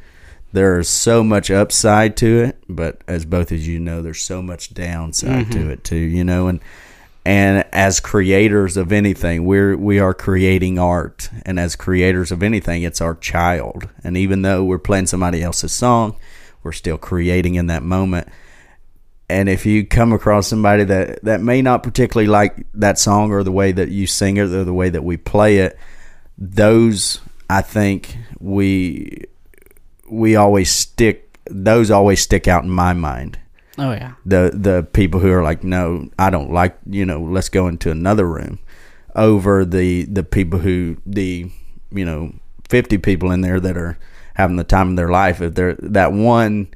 there's 0.52 0.89
so 0.89 1.24
much 1.24 1.51
upside 1.51 2.16
to 2.18 2.44
it, 2.44 2.62
but 2.68 3.01
as 3.09 3.24
both 3.24 3.51
as 3.51 3.66
you 3.66 3.80
know, 3.80 4.01
there's 4.01 4.22
so 4.22 4.40
much 4.40 4.72
downside 4.72 5.51
to 5.52 5.59
mm-hmm. 5.59 5.70
it 5.70 5.82
too. 5.82 5.97
You 5.97 6.22
know, 6.22 6.47
and 6.47 6.60
and 7.24 7.64
as 7.72 7.98
creators 7.98 8.76
of 8.76 8.93
anything, 8.93 9.44
we're 9.44 9.76
we 9.76 9.98
are 9.98 10.14
creating 10.14 10.78
art, 10.78 11.30
and 11.44 11.59
as 11.59 11.74
creators 11.74 12.30
of 12.30 12.44
anything, 12.44 12.82
it's 12.84 13.01
our 13.01 13.16
child. 13.16 13.89
And 14.05 14.16
even 14.16 14.43
though 14.43 14.62
we're 14.62 14.78
playing 14.78 15.06
somebody 15.06 15.43
else's 15.43 15.72
song, 15.72 16.14
we're 16.62 16.72
still 16.72 16.98
creating 16.98 17.56
in 17.56 17.66
that 17.66 17.82
moment 17.82 18.28
and 19.28 19.48
if 19.48 19.64
you 19.64 19.86
come 19.86 20.12
across 20.12 20.46
somebody 20.46 20.84
that 20.84 21.22
that 21.24 21.40
may 21.40 21.62
not 21.62 21.82
particularly 21.82 22.28
like 22.28 22.66
that 22.74 22.98
song 22.98 23.30
or 23.30 23.42
the 23.42 23.52
way 23.52 23.72
that 23.72 23.88
you 23.88 24.06
sing 24.06 24.36
it 24.36 24.42
or 24.42 24.64
the 24.64 24.74
way 24.74 24.88
that 24.90 25.04
we 25.04 25.16
play 25.16 25.58
it 25.58 25.78
those 26.38 27.20
i 27.48 27.60
think 27.62 28.16
we 28.40 29.24
we 30.10 30.36
always 30.36 30.70
stick 30.70 31.38
those 31.46 31.90
always 31.90 32.20
stick 32.20 32.46
out 32.48 32.64
in 32.64 32.70
my 32.70 32.92
mind 32.92 33.38
Oh 33.78 33.92
yeah. 33.92 34.14
the 34.26 34.50
the 34.54 34.86
people 34.92 35.20
who 35.20 35.32
are 35.32 35.42
like 35.42 35.64
no 35.64 36.10
i 36.18 36.28
don't 36.28 36.52
like 36.52 36.76
you 36.86 37.06
know 37.06 37.20
let's 37.20 37.48
go 37.48 37.68
into 37.68 37.90
another 37.90 38.26
room 38.28 38.58
over 39.14 39.64
the 39.64 40.04
the 40.04 40.22
people 40.22 40.58
who 40.58 40.98
the 41.06 41.50
you 41.90 42.04
know 42.04 42.32
50 42.68 42.98
people 42.98 43.30
in 43.30 43.40
there 43.40 43.60
that 43.60 43.76
are 43.76 43.98
having 44.34 44.56
the 44.56 44.64
time 44.64 44.90
of 44.90 44.96
their 44.96 45.10
life 45.10 45.40
if 45.40 45.54
they're 45.54 45.74
that 45.74 46.12
one 46.12 46.68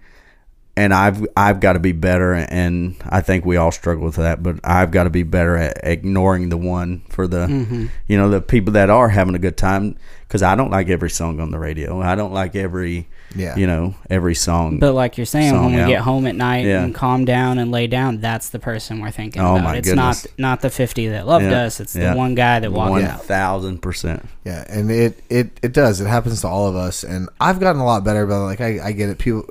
and 0.77 0.93
I've 0.93 1.27
I've 1.37 1.61
got 1.61 1.73
to 1.73 1.79
be 1.79 1.93
better 1.93 2.35
and 2.35 2.97
I 3.09 3.21
think 3.23 3.45
we 3.45 3.57
all 3.57 3.73
struggle 3.73 4.05
with 4.05 4.17
that 4.17 4.43
but 4.43 4.61
I've 4.63 4.91
got 4.91 5.05
to 5.05 5.11
be 5.11 5.23
better 5.23 5.57
at 5.57 5.81
ignoring 5.83 6.51
the 6.51 6.57
one 6.59 7.03
for 7.09 7.27
the 7.27 7.47
mm-hmm. 7.47 7.87
you 8.07 8.19
know 8.19 8.29
the 8.29 8.41
people 8.41 8.73
that 8.75 8.91
are 8.91 9.09
having 9.09 9.35
a 9.35 9.39
good 9.39 9.57
time 9.57 9.97
cuz 10.29 10.43
I 10.43 10.55
don't 10.55 10.71
like 10.71 10.89
every 10.89 11.11
song 11.11 11.41
on 11.41 11.51
the 11.51 11.59
radio 11.59 12.01
I 12.03 12.15
don't 12.15 12.33
like 12.33 12.55
every 12.57 13.09
Yeah. 13.35 13.57
you 13.57 13.67
know 13.67 13.95
every 14.11 14.35
song 14.35 14.79
But 14.79 14.93
like 14.93 15.17
you're 15.17 15.25
saying, 15.25 15.55
when 15.55 15.75
we 15.75 15.81
out. 15.81 15.89
get 15.89 16.01
home 16.03 16.27
at 16.27 16.35
night 16.37 16.67
Yeah. 16.67 16.83
and 16.85 16.95
calm 16.95 17.25
down 17.25 17.59
and 17.59 17.71
lay 17.73 17.87
down, 17.87 18.21
that's 18.21 18.51
the 18.51 18.59
person 18.59 19.01
we're 19.01 19.11
thinking 19.11 19.41
Oh, 19.43 19.53
about. 19.57 19.65
my 19.65 19.77
it's 19.77 19.89
goodness. 19.89 20.27
not 20.39 20.39
not 20.39 20.61
the 20.61 20.71
fifty 20.71 21.09
that 21.09 21.27
loved 21.27 21.45
Yeah. 21.47 21.65
us. 21.65 21.81
It's 21.81 21.93
the 21.95 22.13
one 22.13 22.35
guy 22.35 22.61
that 22.61 22.71
walked 22.73 22.91
one 22.91 23.05
out. 23.05 23.25
thousand 23.25 23.81
percent 23.83 24.27
Yeah, 24.45 24.65
and 24.69 24.91
it, 24.91 25.23
it 25.31 25.59
it 25.63 25.73
does. 25.73 26.01
It 26.01 26.07
happens 26.07 26.43
to 26.43 26.49
all 26.49 26.67
of 26.69 26.77
us, 26.77 27.03
and 27.03 27.29
I've 27.41 27.61
gotten 27.61 27.81
a 27.81 27.85
lot 27.87 28.05
better 28.05 28.27
But. 28.27 28.45
Like 28.45 28.61
I, 28.61 28.79
I 28.89 28.93
get 28.93 29.09
it. 29.09 29.19
People 29.19 29.45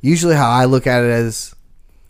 usually 0.00 0.34
how 0.34 0.50
I 0.50 0.64
look 0.64 0.86
at 0.86 1.02
it 1.02 1.10
is 1.10 1.54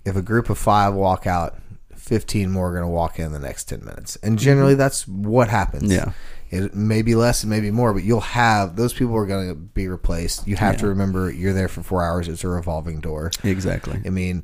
if 0.04 0.16
a 0.16 0.22
group 0.22 0.50
of 0.50 0.58
five 0.58 0.94
walk 0.94 1.26
out, 1.26 1.56
fifteen 1.94 2.50
more 2.50 2.68
are 2.70 2.72
going 2.72 2.84
to 2.84 2.88
walk 2.88 3.18
in 3.18 3.32
the 3.32 3.38
next 3.38 3.64
ten 3.64 3.84
minutes, 3.84 4.16
and 4.16 4.38
generally 4.38 4.74
that's 4.74 5.06
what 5.06 5.48
happens. 5.48 5.92
Yeah. 5.92 6.12
It 6.50 6.74
may 6.74 7.02
be 7.02 7.14
less, 7.14 7.44
it 7.44 7.46
may 7.46 7.60
be 7.60 7.70
more, 7.70 7.92
but 7.94 8.02
you'll 8.02 8.20
have 8.20 8.74
those 8.74 8.92
people 8.92 9.14
are 9.16 9.26
going 9.26 9.48
to 9.50 9.54
be 9.54 9.86
replaced. 9.86 10.48
You 10.48 10.56
have 10.56 10.78
to 10.78 10.88
remember 10.88 11.30
you're 11.30 11.52
there 11.52 11.68
for 11.68 11.84
four 11.84 12.04
hours. 12.04 12.26
It's 12.26 12.42
a 12.42 12.48
revolving 12.48 12.98
door. 12.98 13.30
Exactly. 13.44 14.00
I 14.04 14.10
mean, 14.10 14.42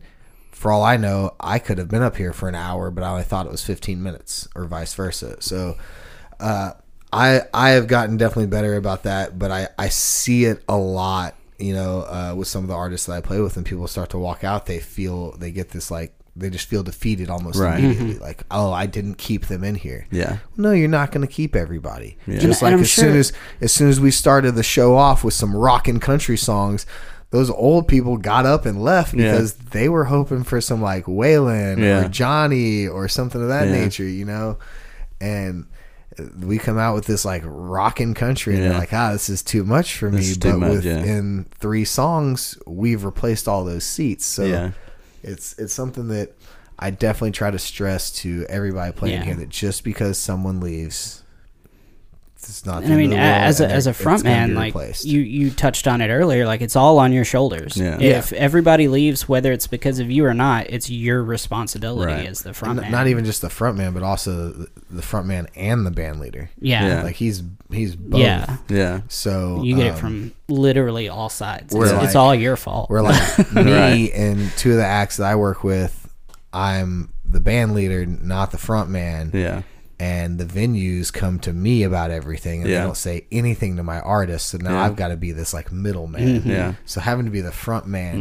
for 0.53 0.71
all 0.71 0.85
I 0.85 0.97
know, 0.97 1.35
I 1.41 1.59
could 1.59 1.79
have 1.79 1.89
been 1.89 2.03
up 2.03 2.17
here 2.17 2.33
for 2.33 2.49
an 2.49 2.55
hour, 2.55 2.93
but 2.93 3.03
I 3.03 3.11
only 3.11 3.25
thought 3.25 3.47
it 3.47 3.53
was 3.53 3.65
15 3.65 4.01
minutes, 4.01 4.47
or 4.55 4.67
vice 4.67 4.95
versa. 4.95 5.43
So, 5.43 5.77
uh, 6.39 6.75
I 7.13 7.43
I 7.53 7.71
have 7.71 7.89
gotten 7.89 8.17
definitely 8.17 8.47
better 8.47 8.77
about 8.77 9.03
that, 9.03 9.39
but 9.39 9.51
I 9.51 9.69
I 9.79 9.89
see 9.89 10.45
it 10.45 10.63
a 10.69 10.77
lot. 10.77 11.35
You 11.59 11.73
know, 11.75 12.01
uh, 12.03 12.35
with 12.37 12.49
some 12.49 12.65
of 12.65 12.69
the 12.69 12.75
artists 12.75 13.07
that 13.07 13.15
I 13.15 13.21
play 13.21 13.41
with, 13.41 13.57
and 13.57 13.65
people 13.65 13.87
start 13.89 14.11
to 14.11 14.19
walk 14.19 14.45
out, 14.45 14.67
they 14.67 14.79
feel 14.79 15.33
they 15.39 15.51
get 15.51 15.71
this 15.71 15.91
like 15.91 16.13
they 16.39 16.51
just 16.51 16.69
feel 16.69 16.83
defeated 16.83 17.31
almost 17.31 17.59
Right. 17.59 17.79
immediately. 17.83 18.19
Like, 18.19 18.43
oh, 18.51 18.71
I 18.71 18.85
didn't 18.85 19.15
keep 19.17 19.47
them 19.47 19.65
in 19.65 19.75
here. 19.75 20.07
Yeah. 20.11 20.37
No, 20.59 20.73
you're 20.73 20.87
not 20.87 21.11
going 21.11 21.27
to 21.27 21.33
keep 21.33 21.57
everybody. 21.57 22.19
Yeah. 22.27 22.41
Just 22.41 22.61
And 22.61 22.67
like 22.67 22.73
I'm 22.75 22.81
as 22.81 22.93
soon 22.93 23.17
as 23.17 23.33
as 23.63 23.73
soon 23.73 23.89
as 23.89 23.99
we 24.01 24.11
started 24.11 24.53
the 24.55 24.63
show 24.63 24.97
off 24.97 25.25
with 25.25 25.33
some 25.33 25.57
rock 25.57 25.89
and 25.89 26.01
country 26.01 26.37
songs, 26.37 26.85
those 27.31 27.49
old 27.49 27.89
people 27.89 28.19
got 28.19 28.45
up 28.45 28.67
and 28.67 28.83
left 28.83 29.15
Yeah. 29.15 29.31
because 29.33 29.55
they 29.55 29.89
were 29.89 30.05
hoping 30.05 30.45
for 30.45 30.61
some 30.61 30.83
like 30.83 31.07
Waylon 31.07 31.79
Yeah. 31.79 32.05
or 32.05 32.09
Johnny 32.11 32.87
or 32.87 33.09
something 33.09 33.41
of 33.41 33.49
that 33.49 33.69
Yeah. 33.69 33.73
nature, 33.73 34.05
you 34.07 34.27
know. 34.27 34.59
And 35.23 35.65
we 36.41 36.59
come 36.59 36.79
out 36.79 36.95
with 36.95 37.07
this 37.07 37.25
like 37.25 37.43
rock 37.45 38.01
and 38.01 38.15
country, 38.17 38.55
and 38.55 38.63
Yeah. 38.63 38.69
they're 38.71 38.79
like, 38.79 38.93
"Ah, 38.93 39.13
this 39.13 39.29
is 39.29 39.43
too 39.43 39.65
much 39.65 39.97
for 39.99 40.11
This 40.11 40.29
me." 40.37 40.51
But 40.53 40.59
much, 40.59 40.85
yeah. 40.85 41.03
three 41.59 41.85
songs, 41.85 42.57
we've 42.67 43.05
replaced 43.05 43.49
all 43.49 43.65
those 43.65 43.85
seats. 43.85 44.25
So 44.27 44.45
Yeah. 44.45 44.71
it's 45.23 45.55
it's 45.59 45.73
something 45.75 46.09
that 46.09 46.33
I 46.79 46.91
definitely 46.91 47.33
try 47.33 47.51
to 47.51 47.59
stress 47.59 48.11
to 48.23 48.45
everybody 48.49 48.93
playing 48.93 49.23
here 49.23 49.35
that 49.37 49.49
just 49.49 49.83
because 49.85 50.19
someone 50.19 50.61
leaves, 50.61 51.23
it's 52.39 52.65
not. 52.67 52.83
And 52.85 52.93
I 52.93 52.97
mean, 52.97 53.13
end 53.13 53.15
a- 53.15 53.17
of 53.17 53.21
the 53.21 53.27
world, 53.27 53.43
as 53.49 53.61
a 53.61 53.65
and 53.65 53.73
as 53.73 53.87
a 53.87 53.91
it's 53.91 54.01
front 54.01 54.25
man, 54.25 54.55
like 54.55 54.75
replaced. 54.75 55.05
you 55.05 55.21
you 55.21 55.51
touched 55.51 55.89
on 55.89 56.01
it 56.01 56.09
earlier, 56.11 56.47
like 56.47 56.61
it's 56.61 56.77
all 56.77 56.99
on 56.99 57.13
your 57.13 57.25
shoulders. 57.25 57.77
Yeah. 57.77 57.99
If 58.01 58.33
everybody 58.33 58.89
leaves, 58.89 59.29
whether 59.29 59.53
it's 59.53 59.67
because 59.67 59.99
of 59.99 60.11
you 60.11 60.25
or 60.27 60.35
not, 60.35 60.67
it's 60.69 60.89
your 60.91 61.23
responsibility 61.25 62.13
Right. 62.13 62.27
as 62.27 62.43
the 62.43 62.53
front 62.55 62.81
man. 62.81 62.93
not 62.93 63.07
even 63.09 63.25
just 63.25 63.43
the 63.43 63.51
front 63.51 63.77
man, 63.79 63.93
but 63.93 64.03
also 64.03 64.51
the, 64.51 64.69
the 64.91 65.03
front 65.03 65.27
man 65.27 65.49
and 65.57 65.85
the 65.87 65.91
band 65.91 66.21
leader. 66.21 66.51
yeah. 66.61 66.87
Yeah. 66.87 67.03
Like 67.03 67.17
he's 67.17 67.43
he's 67.71 67.97
both. 67.97 68.21
Yeah. 68.21 68.57
Yeah. 68.69 69.01
So 69.09 69.63
You 69.63 69.75
get 69.77 69.89
um, 69.91 69.97
it 69.97 69.99
from 69.99 70.33
literally 70.49 71.09
all 71.09 71.29
sides. 71.29 71.75
It's, 71.75 71.93
like- 71.93 72.05
it's 72.05 72.15
all 72.15 72.35
your 72.35 72.57
fault. 72.57 72.91
We're 72.91 73.01
like 73.03 73.53
me 73.55 73.73
Right. 73.73 74.11
and 74.15 74.51
two 74.59 74.71
of 74.73 74.77
the 74.77 74.85
acts 74.87 75.17
that 75.17 75.27
I 75.27 75.35
work 75.37 75.65
with, 75.65 76.07
I'm 76.53 77.13
the 77.25 77.41
band 77.41 77.75
leader, 77.75 78.07
not 78.07 78.51
the 78.53 78.59
front 78.59 78.89
man. 78.91 79.31
Yeah. 79.35 79.63
And 79.99 80.39
the 80.39 80.45
venues 80.45 81.13
come 81.13 81.39
to 81.41 81.53
me 81.53 81.83
about 81.83 82.11
everything 82.11 82.61
and 82.63 82.71
Yeah. 82.71 82.81
they 82.81 82.85
don't 82.87 82.97
say 82.97 83.27
anything 83.33 83.77
to 83.77 83.83
my 83.83 84.01
artists 84.01 84.51
so 84.51 84.59
now 84.59 84.73
Yeah. 84.73 84.83
i've 84.85 84.97
got 84.97 85.09
to 85.09 85.17
be 85.17 85.33
this 85.33 85.55
like 85.55 85.73
middleman 85.73 86.43
Yeah. 86.45 86.75
so 86.85 87.01
having 87.01 87.25
to 87.25 87.31
be 87.31 87.41
the 87.41 87.53
front 87.53 87.87
man 87.87 88.17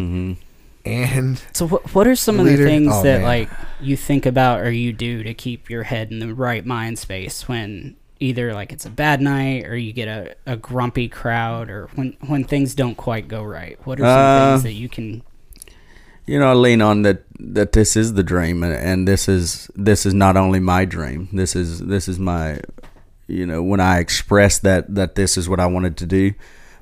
Mm-hmm. 0.85 0.89
and 0.89 1.41
So 1.53 1.67
what 1.67 1.93
what 1.93 2.07
are 2.07 2.15
some 2.15 2.39
of 2.39 2.45
the 2.45 2.55
things 2.57 2.89
oh, 2.91 3.03
that 3.03 3.17
man. 3.19 3.23
like 3.23 3.49
you 3.81 3.97
think 3.97 4.25
about 4.25 4.61
or 4.61 4.71
you 4.71 4.93
do 4.93 5.23
to 5.23 5.33
keep 5.33 5.69
your 5.69 5.83
head 5.83 6.11
in 6.11 6.19
the 6.19 6.33
right 6.33 6.65
mind 6.65 6.97
space 6.99 7.47
when 7.47 7.95
either 8.21 8.53
like 8.53 8.71
it's 8.71 8.85
a 8.85 8.89
bad 8.89 9.19
night 9.19 9.65
or 9.65 9.75
you 9.75 9.91
get 9.91 10.07
a, 10.07 10.35
a 10.45 10.55
grumpy 10.55 11.09
crowd 11.09 11.69
or 11.69 11.87
when 11.95 12.15
when 12.27 12.43
things 12.45 12.73
don't 12.73 12.95
quite 12.95 13.27
go 13.27 13.43
right? 13.43 13.77
What 13.85 13.99
are 13.99 14.03
some 14.03 14.09
Uh, 14.09 14.51
things 14.53 14.63
that 14.63 14.73
you 14.73 14.87
can 14.87 15.23
you 16.27 16.39
know, 16.39 16.49
I 16.49 16.53
lean 16.53 16.81
on 16.81 17.03
that 17.03 17.23
that 17.39 17.73
this 17.73 17.95
is 17.95 18.13
the 18.13 18.23
dream, 18.23 18.63
and, 18.63 18.73
and 18.73 19.07
this 19.07 19.27
is 19.27 19.69
this 19.75 20.05
is 20.05 20.13
not 20.13 20.37
only 20.37 20.59
my 20.59 20.85
dream. 20.85 21.29
This 21.31 21.55
is 21.55 21.79
this 21.79 22.07
is 22.07 22.17
my, 22.17 22.59
you 23.27 23.45
know, 23.45 23.61
when 23.61 23.79
I 23.79 23.99
expressed 23.99 24.63
that 24.63 24.95
that 24.95 25.15
this 25.15 25.37
is 25.37 25.47
what 25.47 25.59
I 25.59 25.67
wanted 25.67 25.97
to 25.97 26.05
do, 26.05 26.33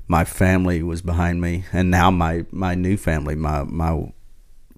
my 0.08 0.24
family 0.24 0.82
was 0.82 1.02
behind 1.02 1.40
me, 1.40 1.64
and 1.72 1.90
now 1.90 2.10
my 2.10 2.46
my 2.50 2.74
new 2.74 2.96
family, 2.96 3.34
my 3.34 3.64
my 3.64 4.12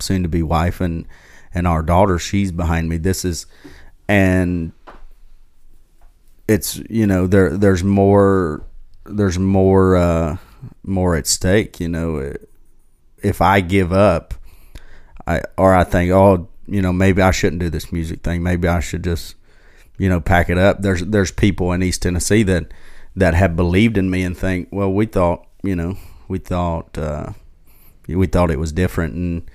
soon 0.01 0.23
to 0.25 0.29
be 0.29 0.43
wife 0.43 0.81
and 0.81 1.07
and 1.55 1.67
our 1.67 1.83
daughter, 1.83 2.19
she's 2.19 2.51
behind 2.51 2.89
me. 2.89 2.97
This 2.97 3.25
is, 3.25 3.47
and 4.09 4.73
it's 6.49 6.77
you 6.91 7.07
know 7.07 7.29
there 7.29 7.57
there's 7.57 7.85
more 7.85 8.65
there's 9.05 9.39
more 9.39 9.97
uh 9.97 10.37
more 10.83 11.15
at 11.15 11.29
stake. 11.29 11.79
You 11.79 11.89
know, 11.89 12.35
if 13.23 13.41
I 13.41 13.61
give 13.61 13.93
up. 13.93 14.35
I 15.27 15.43
or 15.57 15.75
I 15.75 15.85
think, 15.85 16.13
oh, 16.13 16.49
you 16.67 16.83
know, 16.83 16.93
maybe 16.93 17.23
I 17.23 17.31
shouldn't 17.31 17.61
do 17.61 17.71
this 17.71 17.93
music 17.93 18.23
thing. 18.23 18.43
Maybe 18.43 18.69
I 18.69 18.81
should 18.81 19.05
just, 19.05 19.35
you 19.99 20.09
know, 20.09 20.21
pack 20.21 20.51
it 20.51 20.59
up. 20.59 20.83
There's 20.83 21.03
there's 21.05 21.31
people 21.31 21.73
in 21.73 21.83
East 21.83 22.03
Tennessee 22.03 22.43
that 22.45 22.73
that 23.15 23.35
have 23.35 23.57
believed 23.57 23.97
in 23.97 24.11
me 24.11 24.23
and 24.23 24.37
think, 24.37 24.69
well, 24.71 24.93
we 24.93 25.07
thought, 25.07 25.47
you 25.63 25.75
know, 25.75 25.97
we 26.29 26.39
thought 26.39 26.97
uh, 26.99 27.33
we 28.09 28.27
thought 28.27 28.51
it 28.51 28.59
was 28.59 28.73
different, 28.73 29.15
and 29.15 29.51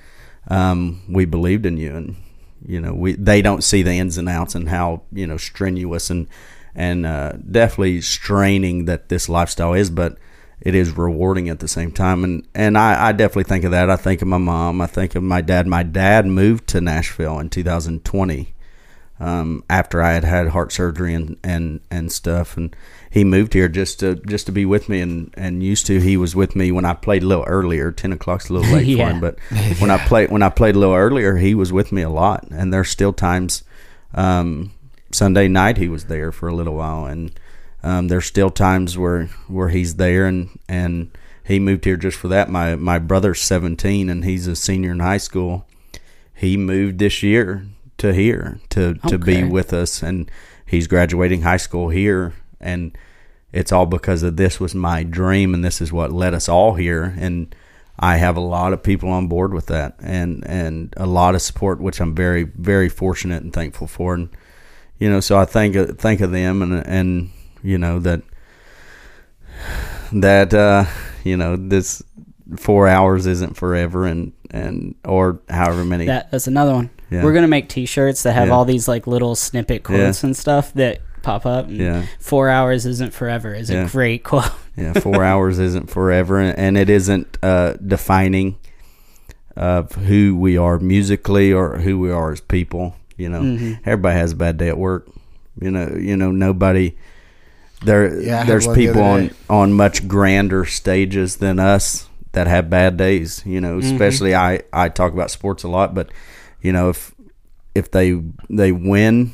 um, 0.48 1.02
we 1.08 1.26
believed 1.26 1.66
in 1.66 1.78
you, 1.78 1.96
and 1.96 2.16
you 2.66 2.80
know, 2.80 2.94
we 2.94 3.14
they 3.14 3.42
don't 3.42 3.64
see 3.64 3.84
the 3.84 3.94
ins 3.94 4.18
and 4.18 4.30
outs 4.30 4.56
and 4.56 4.70
how 4.70 5.04
you 5.12 5.28
know 5.28 5.38
strenuous 5.38 6.10
and 6.10 6.28
and 6.76 7.06
uh, 7.06 7.34
definitely 7.50 8.02
straining 8.02 8.86
that 8.86 9.10
this 9.10 9.28
lifestyle 9.28 9.74
is, 9.74 9.90
but 9.90 10.18
it 10.62 10.76
is 10.76 10.96
rewarding 10.96 11.50
at 11.50 11.60
the 11.60 11.68
same 11.68 11.92
time. 11.92 12.24
And 12.24 12.48
and 12.56 12.78
I, 12.78 13.08
I 13.08 13.12
definitely 13.12 13.46
think 13.46 13.64
of 13.66 13.72
that. 13.72 13.90
I 13.90 13.96
think 13.96 14.22
of 14.22 14.28
my 14.28 14.38
mom. 14.38 14.80
I 14.82 14.88
think 14.88 15.16
of 15.16 15.24
my 15.24 15.42
dad. 15.42 15.68
My 15.68 15.84
dad 15.84 16.26
moved 16.26 16.68
to 16.70 16.82
Nashville 16.82 17.40
in 17.40 17.50
2020 17.50 18.54
um, 19.20 19.64
after 19.70 20.02
I 20.02 20.14
had 20.14 20.24
had 20.24 20.48
heart 20.50 20.72
surgery 20.72 21.14
and, 21.14 21.38
and, 21.44 21.80
and 21.92 22.12
stuff. 22.12 22.58
And 22.58 22.76
he 23.12 23.24
moved 23.24 23.54
here 23.54 23.68
just 23.68 24.00
to 24.00 24.16
just 24.16 24.46
to 24.48 24.52
be 24.52 24.66
with 24.66 24.88
me. 24.90 25.02
And, 25.02 25.34
and 25.38 25.62
used 25.64 25.86
to 25.88 26.00
he 26.00 26.16
was 26.18 26.36
with 26.36 26.56
me 26.56 26.72
when 26.72 26.86
I 26.86 26.94
played 26.94 27.24
a 27.24 27.28
little 27.28 27.46
earlier. 27.46 27.92
Ten 27.92 28.14
o'clock's 28.14 28.50
a 28.50 28.54
little 28.54 28.72
late 28.76 28.86
Yeah. 28.88 29.08
for 29.08 29.14
him, 29.14 29.20
but 29.20 29.40
when 29.80 29.92
I 29.92 29.98
played 30.06 30.32
when 30.32 30.44
I 30.44 30.50
played 30.50 30.76
a 30.76 30.80
little 30.80 30.96
earlier, 30.96 31.38
he 31.38 31.54
was 31.56 31.72
with 31.74 31.92
me 31.92 32.02
a 32.04 32.10
lot. 32.10 32.48
And 32.52 32.74
there's 32.74 32.90
still 32.90 33.14
times. 33.14 33.64
Um, 34.14 34.72
Sunday 35.14 35.48
night 35.50 35.78
he 35.78 35.90
was 35.90 36.06
there 36.06 36.32
for 36.32 36.48
a 36.48 36.56
little 36.56 36.76
while, 36.76 37.06
and 37.06 37.32
um, 37.84 38.08
there's 38.08 38.26
still 38.26 38.50
times 38.50 38.98
where 38.98 39.26
where 39.48 39.70
he's 39.70 39.96
there, 39.96 40.26
and 40.26 40.60
and 40.68 41.16
he 41.44 41.60
moved 41.60 41.86
here 41.86 41.98
just 41.98 42.18
for 42.18 42.28
that. 42.28 42.50
My 42.50 42.76
my 42.76 43.00
brother's 43.00 43.42
17, 43.42 44.10
and 44.10 44.24
he's 44.24 44.48
a 44.48 44.56
senior 44.56 44.92
in 44.92 45.00
high 45.00 45.18
school. 45.18 45.66
He 46.34 46.58
moved 46.58 47.00
this 47.00 47.24
year 47.24 47.66
to 47.98 48.14
here 48.14 48.60
to 48.70 48.96
to 49.08 49.18
be 49.18 49.44
with 49.44 49.74
us, 49.74 50.04
and 50.04 50.30
he's 50.66 50.88
graduating 50.88 51.42
high 51.42 51.58
school 51.58 51.90
here, 51.90 52.34
and 52.60 52.96
it's 53.52 53.72
all 53.72 53.86
because 53.86 54.24
of 54.24 54.38
this 54.38 54.60
was 54.60 54.76
my 54.76 55.04
dream, 55.04 55.54
and 55.54 55.66
this 55.66 55.82
is 55.82 55.92
what 55.92 56.12
led 56.12 56.34
us 56.34 56.50
all 56.50 56.76
here, 56.76 57.16
and. 57.18 57.54
I 58.04 58.18
have 58.18 58.36
a 58.36 58.40
lot 58.40 58.74
of 58.74 58.82
people 58.82 59.10
on 59.10 59.28
board 59.28 59.54
with 59.54 59.68
that, 59.68 59.96
and 60.02 60.44
and 60.48 60.92
a 60.98 61.06
lot 61.06 61.36
of 61.36 61.42
support, 61.44 61.80
which 61.80 62.02
I'm 62.02 62.16
very 62.16 62.44
very 62.44 62.90
fortunate 62.90 63.44
and 63.44 63.54
thankful 63.54 63.86
for. 63.86 64.16
And 64.16 64.30
you 64.98 65.08
know, 65.08 65.20
so 65.20 65.38
I 65.38 65.46
think 65.46 66.00
think 66.00 66.20
of 66.20 66.32
them, 66.32 66.64
and 66.64 66.88
and 66.88 67.30
you 67.64 67.78
know 67.78 68.00
that 68.00 68.22
that 70.14 70.54
uh, 70.54 70.86
you 71.24 71.38
know 71.38 71.56
this 71.56 72.02
four 72.58 72.88
hours 72.88 73.26
isn't 73.26 73.56
forever, 73.56 74.06
and 74.06 74.34
and 74.50 74.96
or 75.06 75.40
however 75.50 75.86
many. 75.86 76.06
that 76.06 76.32
that's 76.32 76.48
another 76.48 76.74
one. 76.74 76.90
Yeah. 77.10 77.24
We're 77.24 77.34
gonna 77.34 77.48
make 77.48 77.70
T-shirts 77.70 78.24
that 78.24 78.34
have 78.34 78.48
Yeah. 78.48 78.54
all 78.54 78.66
these 78.66 78.88
like 78.88 79.06
little 79.08 79.36
snippet 79.36 79.84
quotes 79.84 80.24
and 80.24 80.36
stuff 80.36 80.74
that 80.76 81.02
pop 81.24 81.46
up. 81.46 81.68
And 81.68 81.78
Yeah. 81.78 82.06
Four 82.20 82.50
hours 82.50 82.86
isn't 82.86 83.14
forever 83.14 83.54
is 83.54 83.70
Yeah. 83.70 83.86
a 83.86 83.90
great 83.90 84.24
quote. 84.24 84.50
yeah, 84.78 84.94
four 84.94 85.24
hours 85.24 85.60
isn't 85.60 85.90
forever, 85.90 86.40
and, 86.40 86.58
and 86.58 86.78
it 86.78 86.90
isn't 86.90 87.38
uh, 87.44 87.74
defining 87.86 88.56
of 89.58 89.92
who 89.94 90.36
we 90.38 90.58
are 90.58 90.80
musically 90.80 91.52
or 91.52 91.78
who 91.80 92.00
we 92.00 92.10
are 92.12 92.32
as 92.32 92.40
people. 92.42 92.96
You 93.18 93.30
know, 93.30 93.42
Mm-hmm. 93.42 93.74
everybody 93.86 94.18
has 94.18 94.32
a 94.32 94.36
bad 94.38 94.58
day 94.58 94.70
at 94.70 94.78
work. 94.78 95.08
You 95.60 95.70
know, 95.72 95.94
you 96.00 96.16
know 96.18 96.32
nobody. 96.32 96.96
There, 97.84 98.22
Yeah, 98.22 98.44
there's 98.44 98.68
people 98.68 99.02
on 99.02 99.32
on 99.50 99.74
much 99.74 100.08
grander 100.08 100.66
stages 100.66 101.38
than 101.38 101.60
us 101.60 102.08
that 102.34 102.48
have 102.48 102.70
bad 102.70 102.98
days. 102.98 103.42
You 103.46 103.60
know, 103.62 103.78
Mm-hmm. 103.78 103.94
especially 103.94 104.36
I 104.36 104.62
I 104.72 104.90
talk 104.90 105.14
about 105.14 105.32
sports 105.32 105.64
a 105.64 105.68
lot, 105.68 105.94
but 105.94 106.10
you 106.62 106.72
know 106.72 106.90
if 106.90 107.14
if 107.74 107.90
they 107.92 108.22
they 108.50 108.72
win, 108.72 109.34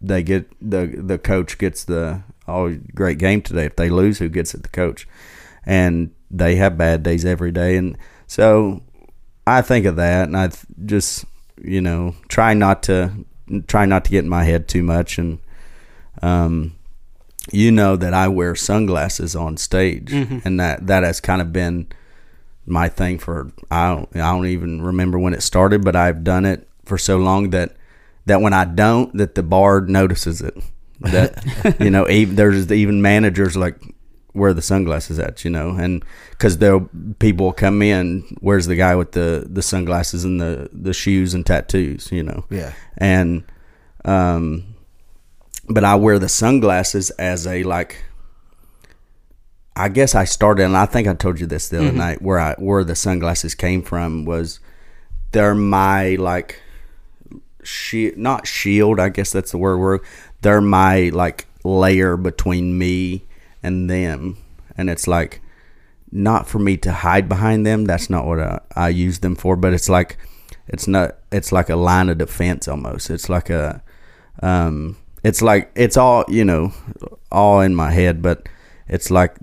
they 0.00 0.22
get 0.22 0.50
the 0.60 0.86
the 0.86 1.18
coach 1.18 1.56
gets 1.58 1.84
the 1.84 2.22
oh 2.46 2.76
great 2.94 3.18
game 3.18 3.40
today. 3.42 3.64
If 3.64 3.76
they 3.76 3.88
lose, 3.90 4.18
who 4.18 4.28
gets 4.28 4.54
it? 4.54 4.62
The 4.62 4.68
coach, 4.68 5.08
and 5.64 6.10
they 6.30 6.56
have 6.56 6.76
bad 6.76 7.02
days 7.02 7.24
every 7.24 7.50
day, 7.52 7.76
and 7.76 7.96
so 8.26 8.82
I 9.46 9.62
think 9.62 9.86
of 9.86 9.96
that, 9.96 10.28
and 10.28 10.36
I 10.36 10.50
just 10.84 11.24
you 11.62 11.80
know 11.80 12.14
try 12.28 12.52
not 12.54 12.82
to 12.84 13.24
try 13.66 13.86
not 13.86 14.04
to 14.04 14.10
get 14.10 14.24
in 14.24 14.28
my 14.28 14.44
head 14.44 14.68
too 14.68 14.82
much, 14.82 15.16
and 15.18 15.38
um, 16.22 16.74
you 17.52 17.70
know 17.70 17.96
that 17.96 18.14
I 18.14 18.28
wear 18.28 18.54
sunglasses 18.54 19.34
on 19.36 19.56
stage, 19.56 20.12
and 20.12 20.58
that 20.60 20.86
that 20.86 21.02
has 21.04 21.20
kind 21.20 21.40
of 21.42 21.52
been 21.52 21.86
my 22.66 22.88
thing 22.88 23.18
for 23.18 23.50
I 23.70 23.94
don't 23.94 24.08
I 24.16 24.32
don't 24.32 24.46
even 24.46 24.82
remember 24.82 25.18
when 25.18 25.34
it 25.34 25.42
started, 25.42 25.84
but 25.84 25.96
I've 25.96 26.22
done 26.24 26.44
it 26.44 26.68
for 26.84 26.98
so 26.98 27.16
long 27.18 27.50
that 27.50 27.76
that 28.26 28.40
when 28.42 28.52
I 28.52 28.64
don't, 28.66 29.16
that 29.16 29.34
the 29.34 29.42
bar 29.42 29.80
notices 29.80 30.40
it. 30.42 30.54
that 31.00 31.76
you 31.80 31.90
know 31.90 32.08
even, 32.08 32.36
there's 32.36 32.70
even 32.72 33.00
managers 33.00 33.56
like 33.56 33.78
where 34.32 34.52
the 34.52 34.60
sunglasses 34.62 35.18
at 35.18 35.44
you 35.44 35.50
know 35.50 35.70
and 35.70 36.04
because 36.30 36.58
there 36.58 36.80
people 37.18 37.52
come 37.52 37.80
in 37.82 38.22
where's 38.40 38.66
the 38.66 38.74
guy 38.76 38.94
with 38.96 39.12
the 39.12 39.46
the 39.48 39.62
sunglasses 39.62 40.24
and 40.24 40.40
the 40.40 40.68
the 40.72 40.92
shoes 40.92 41.34
and 41.34 41.46
tattoos 41.46 42.10
you 42.12 42.22
know 42.22 42.44
Yeah. 42.50 42.72
and 42.98 43.44
um 44.04 44.74
but 45.68 45.84
i 45.84 45.94
wear 45.94 46.18
the 46.18 46.28
sunglasses 46.28 47.10
as 47.10 47.46
a 47.46 47.62
like 47.64 48.04
i 49.76 49.88
guess 49.88 50.14
i 50.14 50.24
started 50.24 50.64
and 50.64 50.76
i 50.76 50.86
think 50.86 51.06
i 51.06 51.14
told 51.14 51.38
you 51.38 51.46
this 51.46 51.68
the 51.68 51.78
other 51.78 51.92
night 51.92 52.22
where 52.22 52.38
i 52.38 52.54
where 52.54 52.84
the 52.84 52.96
sunglasses 52.96 53.54
came 53.54 53.82
from 53.82 54.24
was 54.24 54.60
they're 55.32 55.54
my 55.54 56.16
like 56.16 56.60
shield 57.62 58.16
not 58.16 58.46
shield 58.46 58.98
i 58.98 59.08
guess 59.08 59.32
that's 59.32 59.50
the 59.50 59.58
word 59.58 59.78
word. 59.78 60.00
They're 60.40 60.60
my 60.60 61.10
like 61.12 61.46
layer 61.64 62.16
between 62.16 62.78
me 62.78 63.24
and 63.62 63.90
them. 63.90 64.36
And 64.76 64.88
it's 64.88 65.06
like 65.06 65.40
not 66.10 66.48
for 66.48 66.58
me 66.58 66.76
to 66.78 66.92
hide 66.92 67.28
behind 67.28 67.66
them. 67.66 67.84
That's 67.84 68.08
not 68.08 68.26
what 68.26 68.38
i, 68.38 68.60
I 68.74 68.88
use 68.88 69.18
them 69.18 69.34
for 69.34 69.56
but 69.56 69.72
it's 69.74 69.88
like 69.88 70.18
it's 70.66 70.86
not 70.86 71.16
it's 71.32 71.52
like 71.52 71.68
a 71.68 71.76
line 71.76 72.08
of 72.08 72.18
defense 72.18 72.68
almost. 72.68 73.10
It's 73.10 73.28
like 73.28 73.50
a 73.50 73.82
um 74.42 74.96
it's 75.22 75.42
like 75.42 75.70
it's 75.74 75.96
all 75.96 76.24
you 76.28 76.44
know 76.44 76.72
all 77.32 77.60
in 77.60 77.74
my 77.74 77.90
head 77.90 78.22
but 78.22 78.48
it's 78.88 79.10
like 79.10 79.36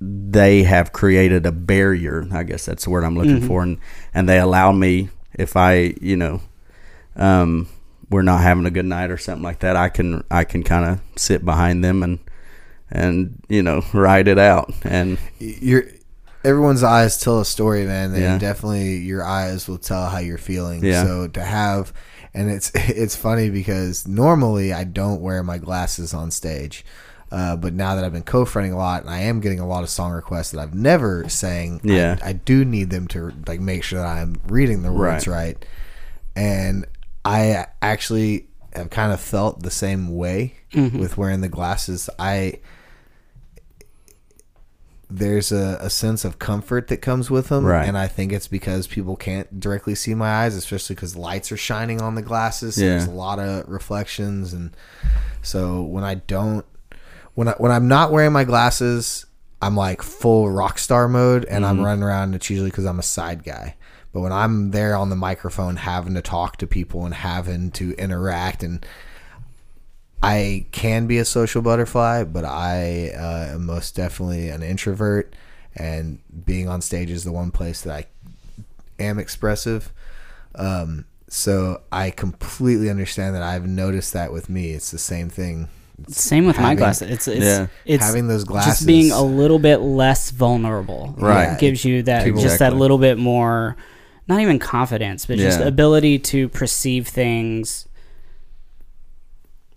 they 0.00 0.62
have 0.62 0.92
created 0.92 1.44
a 1.46 1.52
barrier 1.52 2.26
i 2.32 2.42
guess 2.42 2.64
that's 2.66 2.84
the 2.84 2.90
word 2.90 3.04
i'm 3.04 3.16
looking 3.16 3.40
for 3.46 3.62
and 3.62 3.78
and 4.14 4.28
they 4.28 4.38
allow 4.38 4.72
me 4.72 5.08
if 5.34 5.56
i 5.56 5.92
you 6.00 6.16
know 6.16 6.40
um 7.16 7.68
we're 8.10 8.22
not 8.22 8.40
having 8.40 8.66
a 8.66 8.70
good 8.70 8.84
night 8.86 9.10
or 9.10 9.18
something 9.18 9.42
like 9.42 9.58
that 9.60 9.76
i 9.76 9.88
can 9.88 10.24
i 10.30 10.44
can 10.44 10.62
kind 10.62 10.84
of 10.84 11.00
sit 11.16 11.44
behind 11.44 11.84
them 11.84 12.02
and 12.02 12.18
and 12.90 13.42
you 13.48 13.62
know 13.62 13.82
ride 13.92 14.26
it 14.28 14.38
out 14.38 14.72
and 14.84 15.18
Your 15.38 15.84
everyone's 16.42 16.82
eyes 16.82 17.20
tell 17.20 17.38
a 17.40 17.44
story, 17.44 17.84
man. 17.84 18.12
And 18.14 18.22
Yeah. 18.22 18.38
definitely 18.38 18.96
your 18.96 19.22
eyes 19.22 19.68
will 19.68 19.76
tell 19.76 20.08
how 20.08 20.16
you're 20.18 20.38
feeling. 20.38 20.82
Yeah. 20.82 21.04
So 21.04 21.28
to 21.28 21.42
have, 21.42 21.92
and 22.34 22.50
it's 22.50 22.70
it's 22.74 23.16
funny 23.16 23.50
because 23.50 24.06
normally 24.08 24.72
I 24.72 24.84
don't 24.84 25.20
wear 25.20 25.42
my 25.42 25.58
glasses 25.58 26.12
on 26.14 26.30
stage. 26.30 26.84
Uh, 27.32 27.54
but 27.54 27.72
now 27.72 27.94
that 27.94 28.04
I've 28.04 28.12
been 28.12 28.24
co-fronting 28.24 28.72
a 28.72 28.76
lot, 28.76 29.02
and 29.02 29.10
I 29.10 29.20
am 29.20 29.38
getting 29.38 29.60
a 29.60 29.66
lot 29.66 29.84
of 29.84 29.88
song 29.88 30.10
requests 30.10 30.50
that 30.50 30.58
I've 30.58 30.74
never 30.74 31.28
sang, 31.28 31.80
Yeah. 31.84 32.18
I, 32.24 32.30
I 32.30 32.32
do 32.32 32.64
need 32.64 32.90
them 32.90 33.06
to 33.08 33.32
like 33.46 33.60
make 33.60 33.84
sure 33.84 34.00
that 34.00 34.08
I'm 34.08 34.34
reading 34.48 34.82
the 34.82 34.92
words 34.92 35.28
Right. 35.28 35.54
right. 35.54 35.66
And 36.34 36.86
I 37.24 37.66
actually 37.82 38.48
have 38.72 38.90
kind 38.90 39.12
of 39.12 39.20
felt 39.20 39.62
the 39.62 39.70
same 39.70 40.16
way 40.16 40.54
with 40.74 41.16
wearing 41.16 41.40
the 41.40 41.48
glasses. 41.48 42.10
I 42.18 42.54
there's 45.10 45.50
a, 45.52 45.76
a 45.80 45.90
sense 45.90 46.24
of 46.24 46.38
comfort 46.38 46.86
that 46.88 46.98
comes 46.98 47.30
with 47.30 47.48
them 47.48 47.64
Right. 47.64 47.86
and 47.86 47.98
i 47.98 48.06
think 48.06 48.32
it's 48.32 48.46
because 48.48 48.86
people 48.86 49.16
can't 49.16 49.58
directly 49.58 49.94
see 49.94 50.14
my 50.14 50.30
eyes 50.44 50.54
especially 50.54 50.94
because 50.94 51.16
lights 51.16 51.50
are 51.50 51.56
shining 51.56 52.00
on 52.00 52.14
the 52.14 52.22
glasses 52.22 52.76
so 52.76 52.82
Yeah. 52.82 52.88
there's 52.90 53.06
a 53.06 53.10
lot 53.10 53.38
of 53.40 53.68
reflections 53.68 54.52
and 54.52 54.70
so 55.42 55.82
when 55.82 56.04
i 56.04 56.14
don't 56.14 56.64
when 57.34 57.48
I, 57.48 57.52
when 57.52 57.72
i'm 57.72 57.88
not 57.88 58.12
wearing 58.12 58.32
my 58.32 58.44
glasses 58.44 59.26
i'm 59.60 59.76
like 59.76 60.00
full 60.02 60.48
rock 60.50 60.78
star 60.78 61.08
mode 61.08 61.44
and 61.46 61.64
Mm-hmm. 61.64 61.80
i'm 61.80 61.84
running 61.84 62.04
around 62.04 62.34
it's 62.34 62.48
usually 62.48 62.70
because 62.70 62.84
i'm 62.86 62.98
a 62.98 63.02
side 63.02 63.42
guy 63.44 63.76
but 64.12 64.20
when 64.20 64.32
i'm 64.32 64.70
there 64.70 64.94
on 64.96 65.10
the 65.10 65.16
microphone 65.16 65.76
having 65.76 66.14
to 66.14 66.22
talk 66.22 66.56
to 66.58 66.66
people 66.66 67.04
and 67.04 67.14
having 67.14 67.70
to 67.72 67.92
interact 67.94 68.62
and 68.62 68.86
I 70.22 70.66
can 70.72 71.06
be 71.06 71.18
a 71.18 71.24
social 71.24 71.62
butterfly, 71.62 72.24
but 72.24 72.44
I 72.44 73.10
uh, 73.16 73.54
am 73.54 73.66
most 73.66 73.94
definitely 73.96 74.48
an 74.48 74.62
introvert. 74.62 75.34
And 75.74 76.18
being 76.44 76.68
on 76.68 76.80
stage 76.82 77.10
is 77.10 77.24
the 77.24 77.32
one 77.32 77.50
place 77.50 77.82
that 77.82 77.92
I 77.94 78.06
am 79.02 79.18
expressive. 79.18 79.92
Um, 80.56 81.06
so 81.28 81.80
I 81.92 82.10
completely 82.10 82.90
understand 82.90 83.34
that. 83.34 83.42
I've 83.42 83.66
noticed 83.66 84.12
that 84.12 84.32
with 84.32 84.48
me. 84.50 84.70
It's 84.72 84.90
the 84.90 84.98
same 84.98 85.30
thing. 85.30 85.68
Same 86.08 86.46
with 86.46 86.58
my 86.58 86.74
glasses. 86.74 87.10
It's 87.10 87.28
it's 87.28 87.44
Yeah. 87.44 87.66
it's 87.84 88.04
Having 88.04 88.28
those 88.28 88.44
glasses. 88.44 88.72
just 88.78 88.86
being 88.86 89.12
a 89.12 89.22
little 89.22 89.58
bit 89.58 89.78
less 89.78 90.30
vulnerable. 90.30 91.14
Right. 91.18 91.58
Gives 91.58 91.84
you 91.84 92.02
that 92.04 92.24
People- 92.24 92.42
just 92.42 92.58
that 92.58 92.74
little 92.74 92.98
bit 92.98 93.18
more 93.18 93.76
not 94.26 94.40
even 94.40 94.58
confidence, 94.58 95.26
but 95.26 95.38
just 95.38 95.60
Yeah. 95.60 95.66
ability 95.66 96.18
to 96.20 96.48
perceive 96.48 97.08
things 97.08 97.86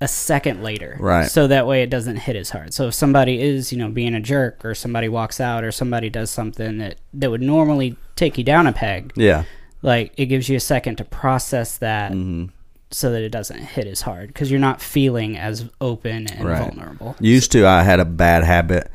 a 0.04 0.08
second 0.08 0.62
later. 0.64 0.98
Right. 1.00 1.30
So 1.30 1.48
that 1.48 1.66
way 1.66 1.82
it 1.84 1.90
doesn't 1.90 2.18
hit 2.18 2.36
as 2.36 2.50
hard. 2.50 2.74
So 2.74 2.88
if 2.90 2.94
somebody 2.94 3.42
is, 3.42 3.72
you 3.72 3.78
know, 3.78 3.90
being 3.90 4.14
a 4.14 4.20
jerk 4.22 4.64
or 4.66 4.76
somebody 4.76 5.08
walks 5.10 5.40
out 5.40 5.64
or 5.64 5.72
somebody 5.72 6.10
does 6.10 6.30
something 6.30 6.78
that 6.80 6.98
that 7.14 7.32
would 7.32 7.42
normally 7.42 7.96
take 8.16 8.38
you 8.38 8.44
down 8.44 8.68
a 8.68 8.74
peg, 8.74 9.12
yeah 9.16 9.44
like 9.82 10.14
it 10.16 10.28
gives 10.28 10.48
you 10.48 10.56
a 10.56 10.62
second 10.62 10.96
to 10.98 11.04
process 11.04 11.78
that 11.80 12.12
Mm-hmm. 12.12 12.46
so 12.92 13.12
that 13.12 13.22
it 13.22 13.30
doesn't 13.30 13.58
hit 13.58 13.86
as 13.88 14.02
hard 14.02 14.28
because 14.28 14.50
you're 14.52 14.60
not 14.60 14.82
feeling 14.82 15.38
as 15.38 15.70
open 15.82 16.28
and 16.28 16.46
Right. 16.48 16.60
vulnerable. 16.62 17.16
Used 17.20 17.52
to, 17.54 17.66
I 17.68 17.84
had 17.84 18.00
a 18.00 18.06
bad 18.06 18.44
habit 18.44 18.90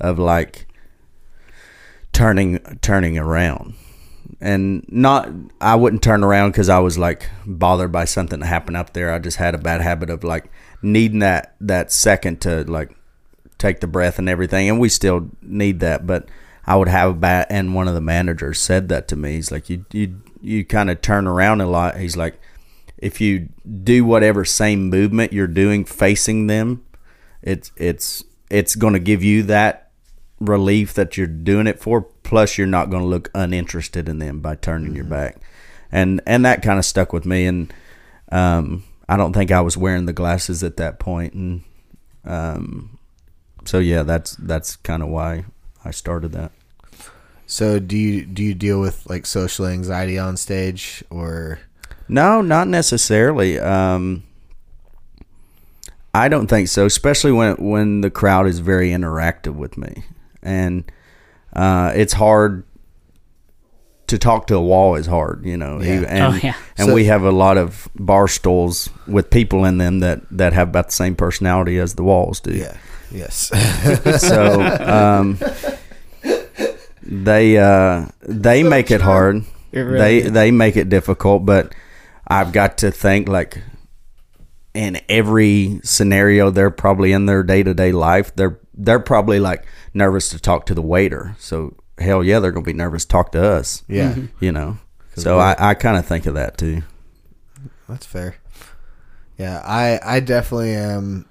of 0.00 0.18
like 0.18 0.66
turning 2.12 2.58
turning 2.82 3.18
around, 3.18 3.74
and 4.46 4.84
not 4.88 5.28
I 5.60 5.74
wouldn't 5.74 6.02
turn 6.02 6.22
around 6.22 6.52
because 6.52 6.68
I 6.68 6.78
was 6.78 6.96
like 6.96 7.28
bothered 7.44 7.90
by 7.90 8.04
something 8.04 8.40
that 8.40 8.46
happened 8.46 8.76
up 8.76 8.92
there. 8.92 9.12
I 9.12 9.18
just 9.18 9.38
had 9.38 9.54
a 9.54 9.58
bad 9.58 9.80
habit 9.80 10.08
of 10.08 10.22
like 10.24 10.50
needing 10.82 11.18
that 11.18 11.56
that 11.60 11.90
second 11.90 12.40
to 12.42 12.64
like 12.64 12.96
take 13.58 13.80
the 13.80 13.86
breath 13.86 14.18
and 14.18 14.28
everything, 14.28 14.68
and 14.68 14.80
we 14.80 14.88
still 14.88 15.30
need 15.42 15.80
that, 15.80 16.06
but. 16.06 16.28
I 16.68 16.74
would 16.74 16.88
have 16.88 17.10
a 17.10 17.14
bad, 17.14 17.46
and 17.48 17.76
one 17.76 17.86
of 17.86 17.94
the 17.94 18.00
managers 18.00 18.60
said 18.60 18.88
that 18.88 19.06
to 19.06 19.14
me. 19.14 19.34
He's 19.34 19.52
like, 19.52 19.70
you 19.70 19.86
you 19.92 20.20
you 20.40 20.64
kind 20.64 20.90
of 20.90 21.00
turn 21.00 21.28
around 21.28 21.60
a 21.60 21.66
lot. 21.68 21.96
He's 21.96 22.16
like, 22.16 22.40
if 22.98 23.20
you 23.20 23.50
do 23.84 24.04
whatever 24.04 24.44
same 24.44 24.90
movement 24.90 25.32
you're 25.32 25.46
doing 25.46 25.84
facing 25.84 26.48
them, 26.48 26.84
it's 27.42 27.70
it's 27.76 28.24
it's 28.50 28.74
going 28.74 28.94
to 28.94 28.98
give 28.98 29.22
you 29.22 29.42
that 29.44 29.90
relief 30.40 30.94
that 30.94 31.16
you're 31.16 31.26
doing 31.26 31.66
it 31.66 31.80
for. 31.80 32.08
Plus, 32.26 32.58
you're 32.58 32.66
not 32.66 32.90
going 32.90 33.02
to 33.02 33.08
look 33.08 33.30
uninterested 33.36 34.08
in 34.08 34.18
them 34.18 34.40
by 34.40 34.56
turning 34.56 34.96
your 34.96 35.04
back, 35.04 35.36
and 35.92 36.20
and 36.26 36.44
that 36.44 36.60
kind 36.60 36.76
of 36.76 36.84
stuck 36.84 37.12
with 37.12 37.24
me. 37.24 37.46
And 37.46 37.72
um, 38.32 38.82
I 39.08 39.16
don't 39.16 39.32
think 39.32 39.52
I 39.52 39.60
was 39.60 39.76
wearing 39.76 40.06
the 40.06 40.12
glasses 40.12 40.64
at 40.64 40.76
that 40.76 40.98
point, 40.98 41.34
and 41.34 41.62
um, 42.24 42.98
so 43.64 43.78
yeah, 43.78 44.02
that's 44.02 44.34
that's 44.34 44.74
kind 44.74 45.04
of 45.04 45.08
why 45.08 45.44
I 45.84 45.92
started 45.92 46.32
that. 46.32 46.50
So 47.46 47.78
do 47.78 47.96
you 47.96 48.26
do 48.26 48.42
you 48.42 48.54
deal 48.54 48.80
with 48.80 49.08
like 49.08 49.24
social 49.24 49.66
anxiety 49.66 50.18
on 50.18 50.36
stage 50.36 51.04
or 51.10 51.60
No, 52.08 52.42
not 52.42 52.66
necessarily. 52.66 53.60
Um, 53.60 54.24
I 56.12 56.26
don't 56.28 56.48
think 56.48 56.66
so, 56.66 56.86
especially 56.86 57.30
when 57.30 57.54
when 57.56 58.00
the 58.00 58.10
crowd 58.10 58.48
is 58.48 58.58
very 58.58 58.90
interactive 58.90 59.54
with 59.54 59.78
me, 59.78 60.02
and 60.42 60.90
uh, 61.56 61.92
it's 61.96 62.12
hard 62.12 62.62
to 64.06 64.18
talk 64.18 64.46
to 64.46 64.54
a 64.56 64.60
wall. 64.60 64.94
Is 64.94 65.06
hard, 65.06 65.44
you 65.44 65.56
know. 65.56 65.80
Yeah. 65.80 66.04
and 66.06 66.34
Oh, 66.34 66.38
yeah. 66.42 66.54
and 66.78 66.88
So- 66.88 66.94
we 66.94 67.06
have 67.06 67.24
a 67.24 67.32
lot 67.32 67.58
of 67.58 67.88
bar 67.96 68.28
stools 68.28 68.88
with 69.08 69.30
people 69.30 69.64
in 69.64 69.78
them 69.78 69.98
that 70.00 70.20
that 70.30 70.52
have 70.52 70.68
about 70.68 70.86
the 70.88 70.92
same 70.94 71.16
personality 71.16 71.78
as 71.80 71.94
the 71.94 72.04
walls 72.04 72.38
do. 72.40 72.52
yeah 72.52 72.76
yes 73.10 73.50
So 74.20 74.60
um, 74.62 75.38
they 77.02 77.56
uh, 77.58 78.06
they 78.20 78.62
make 78.62 78.90
it 78.90 79.00
hard. 79.00 79.44
It 79.72 79.80
really 79.80 79.98
they 79.98 80.18
is. 80.18 80.32
they 80.32 80.50
make 80.50 80.76
it 80.76 80.88
difficult, 80.88 81.44
but 81.46 81.74
I've 82.26 82.52
got 82.52 82.78
to 82.78 82.90
think 82.90 83.28
like 83.28 83.62
in 84.74 85.00
every 85.08 85.80
scenario 85.84 86.50
they're 86.50 86.70
probably 86.70 87.12
in 87.12 87.26
their 87.26 87.42
day 87.42 87.62
to 87.62 87.74
day 87.74 87.92
life, 87.92 88.34
they're 88.34 88.58
they're 88.76 89.00
probably 89.00 89.40
like 89.40 89.64
nervous 89.94 90.28
to 90.30 90.38
talk 90.38 90.66
to 90.66 90.74
the 90.74 90.82
waiter. 90.82 91.34
So 91.38 91.74
hell 91.98 92.22
yeah, 92.22 92.40
they're 92.40 92.52
gonna 92.52 92.64
be 92.66 92.72
nervous 92.72 93.04
to 93.04 93.08
talk 93.08 93.32
to 93.32 93.42
us. 93.44 93.82
yeah 93.88 94.14
You 94.40 94.52
know. 94.52 94.78
So 95.16 95.38
I, 95.38 95.56
I 95.58 95.74
kind 95.74 95.96
of 95.96 96.04
think 96.04 96.26
of 96.26 96.34
that 96.34 96.58
too. 96.58 96.82
That's 97.88 98.04
fair. 98.04 98.36
Yeah, 99.38 99.62
I 99.64 99.98
I 100.04 100.20
definitely 100.20 100.74
am. 100.74 101.26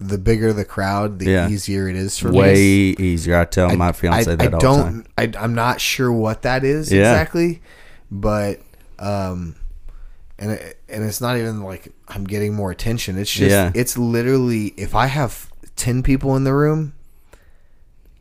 The 0.00 0.18
bigger 0.18 0.52
the 0.52 0.64
crowd, 0.64 1.18
the 1.20 1.26
Yeah. 1.30 1.48
easier 1.48 1.88
it 1.88 1.96
is 1.96 2.18
for 2.18 2.30
Way 2.32 2.52
me. 2.52 2.90
easier. 2.98 3.36
I 3.38 3.44
tell 3.44 3.74
my 3.76 3.92
fiance 3.92 4.32
I, 4.32 4.34
that 4.34 4.50
I 4.50 4.52
all 4.54 4.60
don't. 4.60 4.76
the 5.16 5.22
time. 5.22 5.34
I, 5.38 5.42
I'm 5.44 5.54
not 5.54 5.80
sure 5.80 6.12
what 6.12 6.42
that 6.42 6.64
is 6.64 6.92
Yeah. 6.92 7.12
exactly, 7.12 7.62
but 8.10 8.60
um, 8.98 9.54
and 10.38 10.50
it, 10.52 10.78
and 10.88 11.04
it's 11.04 11.20
not 11.20 11.38
even 11.38 11.62
like 11.62 11.88
I'm 12.08 12.24
getting 12.24 12.54
more 12.54 12.70
attention. 12.70 13.16
It's 13.16 13.30
just 13.30 13.50
Yeah. 13.50 13.70
it's 13.74 13.96
literally 13.96 14.74
if 14.76 14.94
I 14.94 15.06
have 15.06 15.48
ten 15.76 16.02
people 16.02 16.36
in 16.36 16.44
the 16.44 16.54
room, 16.54 16.94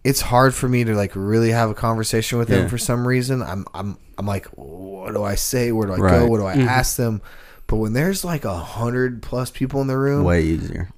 it's 0.03 0.21
hard 0.21 0.53
for 0.53 0.67
me 0.67 0.83
to 0.83 0.95
like 0.95 1.11
really 1.15 1.51
have 1.51 1.69
a 1.69 1.73
conversation 1.73 2.37
with 2.39 2.47
them 2.49 2.63
Yeah. 2.63 2.67
for 2.67 2.77
some 2.77 3.07
reason. 3.07 3.41
I'm 3.41 3.65
I'm 3.73 3.97
I'm 4.17 4.25
like, 4.25 4.45
what 4.55 5.13
do 5.13 5.23
I 5.23 5.35
say? 5.35 5.71
Where 5.71 5.87
do 5.87 5.93
I 5.93 5.97
Right. 5.97 6.19
go? 6.19 6.27
What 6.27 6.37
do 6.37 6.45
I 6.45 6.53
ask 6.55 6.97
them? 6.97 7.21
But 7.67 7.77
when 7.77 7.93
there's 7.93 8.23
like 8.25 8.43
a 8.45 8.55
hundred 8.55 9.21
plus 9.21 9.49
people 9.49 9.81
in 9.81 9.87
the 9.87 9.97
room, 9.97 10.23
Way 10.23 10.43
easier. 10.43 10.89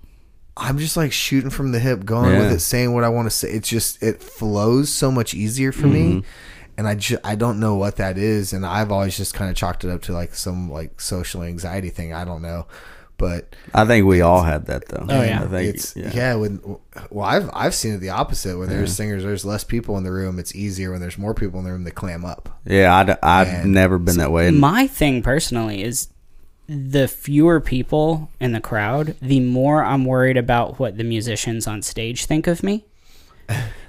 I'm 0.57 0.77
just 0.80 0.95
like 0.98 1.11
shooting 1.11 1.49
from 1.49 1.72
the 1.73 1.80
hip, 1.80 2.06
going 2.06 2.38
with 2.40 2.52
it, 2.53 2.60
saying 2.61 2.94
what 2.94 3.03
I 3.03 3.10
want 3.10 3.26
to 3.27 3.30
say. 3.30 3.49
It's 3.52 3.68
just 3.69 4.02
it 4.02 4.23
flows 4.23 4.90
so 4.90 5.11
much 5.11 5.34
easier 5.34 5.72
for 5.73 5.88
me, 5.88 6.06
Mm-hmm. 6.14 6.27
and 6.77 6.88
I 6.88 6.95
ju- 6.95 7.18
I 7.26 7.36
don't 7.36 7.60
know 7.60 7.76
what 7.76 7.98
that 7.98 8.18
is, 8.18 8.53
and 8.53 8.65
I've 8.65 8.90
always 8.91 9.18
just 9.18 9.34
kind 9.34 9.49
of 9.52 9.57
chalked 9.57 9.84
it 9.84 9.91
up 9.91 10.02
to 10.03 10.14
like 10.14 10.34
some 10.34 10.72
like 10.72 10.99
social 11.02 11.44
anxiety 11.44 11.90
thing. 11.90 12.14
I 12.14 12.23
don't 12.23 12.41
know, 12.41 12.68
but 13.18 13.56
I 13.74 13.86
think 13.86 14.06
we 14.06 14.22
all 14.22 14.44
had 14.44 14.66
that 14.68 14.88
though. 14.88 15.06
Oh, 15.08 15.22
yeah. 15.22 15.44
I 15.44 15.48
think 15.48 15.76
it's 15.76 15.96
yeah. 15.96 16.12
yeah. 16.14 16.36
when 16.36 16.62
well, 17.10 17.26
I've 17.26 17.50
I've 17.54 17.76
seen 17.76 17.94
it 17.94 17.98
the 18.00 18.10
opposite. 18.10 18.58
When 18.58 18.70
there's 18.70 18.96
singers, 18.96 19.24
there's 19.24 19.46
less 19.46 19.64
people 19.64 19.98
in 19.98 20.04
the 20.04 20.12
room. 20.12 20.40
It's 20.40 20.54
easier 20.56 20.92
when 20.92 21.02
there's 21.02 21.18
more 21.18 21.34
people 21.34 21.60
in 21.60 21.66
the 21.66 21.72
room. 21.72 21.84
They 21.84 21.92
clam 21.92 22.26
up. 22.26 22.60
Yeah, 22.66 23.18
I, 23.22 23.46
have 23.46 23.64
And 23.64 23.74
never 23.74 23.98
been 23.98 24.18
that 24.18 24.32
way. 24.32 24.52
My 24.52 24.88
thing 24.88 25.22
personally 25.22 25.82
is 25.84 26.10
the 26.68 27.08
fewer 27.08 27.62
people 27.62 28.30
in 28.40 28.52
the 28.52 28.60
crowd, 28.62 29.16
the 29.22 29.40
more 29.40 29.84
I'm 29.84 30.06
worried 30.06 30.38
about 30.38 30.80
what 30.80 30.98
the 30.98 31.04
musicians 31.04 31.68
on 31.68 31.82
stage 31.82 32.26
think 32.26 32.48
of 32.48 32.64
me. 32.64 32.86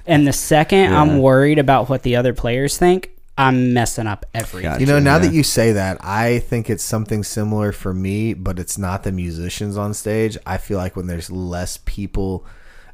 And 0.06 0.26
the 0.26 0.32
second 0.32 0.90
Yeah. 0.90 1.00
I'm 1.00 1.18
worried 1.18 1.58
about 1.58 1.88
what 1.88 2.02
the 2.02 2.16
other 2.16 2.32
players 2.32 2.78
think, 2.78 3.10
I'm 3.38 3.74
messing 3.74 4.06
up 4.06 4.24
everything. 4.32 4.70
Gotcha. 4.70 4.80
You 4.80 4.86
know, 4.86 4.98
now 4.98 5.16
yeah. 5.16 5.26
that 5.26 5.32
you 5.32 5.42
say 5.42 5.72
that, 5.72 5.98
I 6.02 6.38
think 6.38 6.70
it's 6.70 6.84
something 6.84 7.22
similar 7.22 7.72
for 7.72 7.92
me, 7.92 8.32
but 8.34 8.58
it's 8.58 8.78
not 8.78 9.02
the 9.02 9.12
musicians 9.12 9.76
on 9.76 9.92
stage. 9.94 10.38
I 10.46 10.56
feel 10.56 10.78
like 10.78 10.96
when 10.96 11.06
there's 11.06 11.30
less 11.30 11.78
people, 11.84 12.46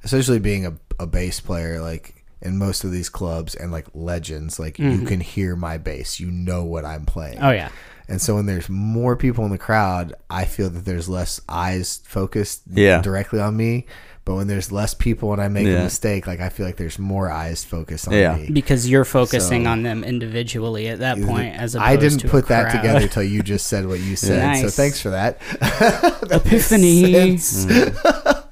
especially 0.03 0.41
being 0.41 0.67
a, 0.67 0.77
a 0.99 1.07
bass 1.07 1.41
player, 1.41 1.81
like 1.81 2.25
in 2.41 2.59
most 2.59 2.83
of 2.83 2.91
these 2.91 3.09
clubs 3.09 3.55
and 3.55 3.71
like 3.71 3.87
legends, 3.95 4.59
like 4.59 4.79
you 4.79 4.91
mm-hmm. 4.91 5.07
can 5.07 5.21
hear 5.21 5.55
my 5.55 5.79
bass, 5.79 6.19
you 6.19 6.31
know 6.31 6.65
what 6.65 6.85
I'm 6.85 7.07
playing. 7.07 7.39
Oh 7.41 7.53
yeah. 7.53 7.71
And 8.09 8.21
so 8.21 8.35
when 8.35 8.47
there's 8.47 8.69
more 8.69 9.17
people 9.17 9.45
in 9.45 9.53
the 9.53 9.59
crowd, 9.59 10.15
I 10.29 10.45
feel 10.45 10.69
that 10.71 10.85
there's 10.85 11.09
less 11.09 11.41
eyes 11.49 12.01
focused 12.05 12.63
Yeah. 12.71 13.01
directly 13.01 13.41
on 13.41 13.57
me. 13.57 13.87
But 14.25 14.37
when 14.37 14.47
there's 14.47 14.71
less 14.71 14.95
people 14.95 15.33
and 15.33 15.43
I 15.43 15.49
make 15.49 15.67
a 15.67 15.71
Yeah. 15.71 15.83
mistake, 15.83 16.29
like 16.29 16.41
I 16.41 16.49
feel 16.49 16.65
like 16.65 16.77
there's 16.77 16.97
more 16.99 17.29
eyes 17.29 17.65
focused 17.65 18.07
on 18.07 18.15
Yeah. 18.15 18.37
me. 18.37 18.51
Because 18.53 18.89
you're 18.89 19.05
focusing 19.05 19.65
So- 19.65 19.71
on 19.71 19.83
them 19.83 20.05
individually 20.05 20.87
at 20.89 21.01
that 21.01 21.21
point 21.21 21.57
as 21.57 21.75
opposed 21.75 21.89
I 21.91 21.97
didn't 21.97 22.19
to 22.21 22.27
a 22.29 22.31
put 22.31 22.47
that 22.47 22.71
crowd. 22.71 22.81
together 22.83 23.01
until 23.01 23.25
you 23.25 23.43
just 23.55 23.67
said 23.67 23.87
what 23.89 23.99
you 23.99 24.15
said. 24.15 24.57
So 24.59 24.63
Nice. 24.63 24.77
thanks 24.77 25.01
for 25.01 25.11
that. 25.11 25.39
That 25.61 26.45
makes 26.45 26.71
Epiphany. 26.71 27.37
sense. 27.39 27.67
Mm. 27.67 28.45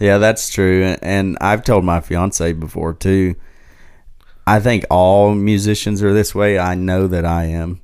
Yeah, 0.00 0.18
that's 0.18 0.48
true. 0.48 0.82
And- 0.84 0.98
And 1.02 1.38
I've 1.40 1.62
told 1.64 1.84
my 1.84 2.00
fiance 2.00 2.52
before 2.54 2.94
too. 2.94 3.34
I 4.46 4.58
think 4.58 4.84
all 4.90 5.34
musicians 5.34 6.02
are 6.02 6.12
this 6.14 6.34
way. 6.34 6.58
I 6.58 6.74
know 6.74 7.06
that 7.06 7.24
I 7.26 7.44
am. 7.44 7.80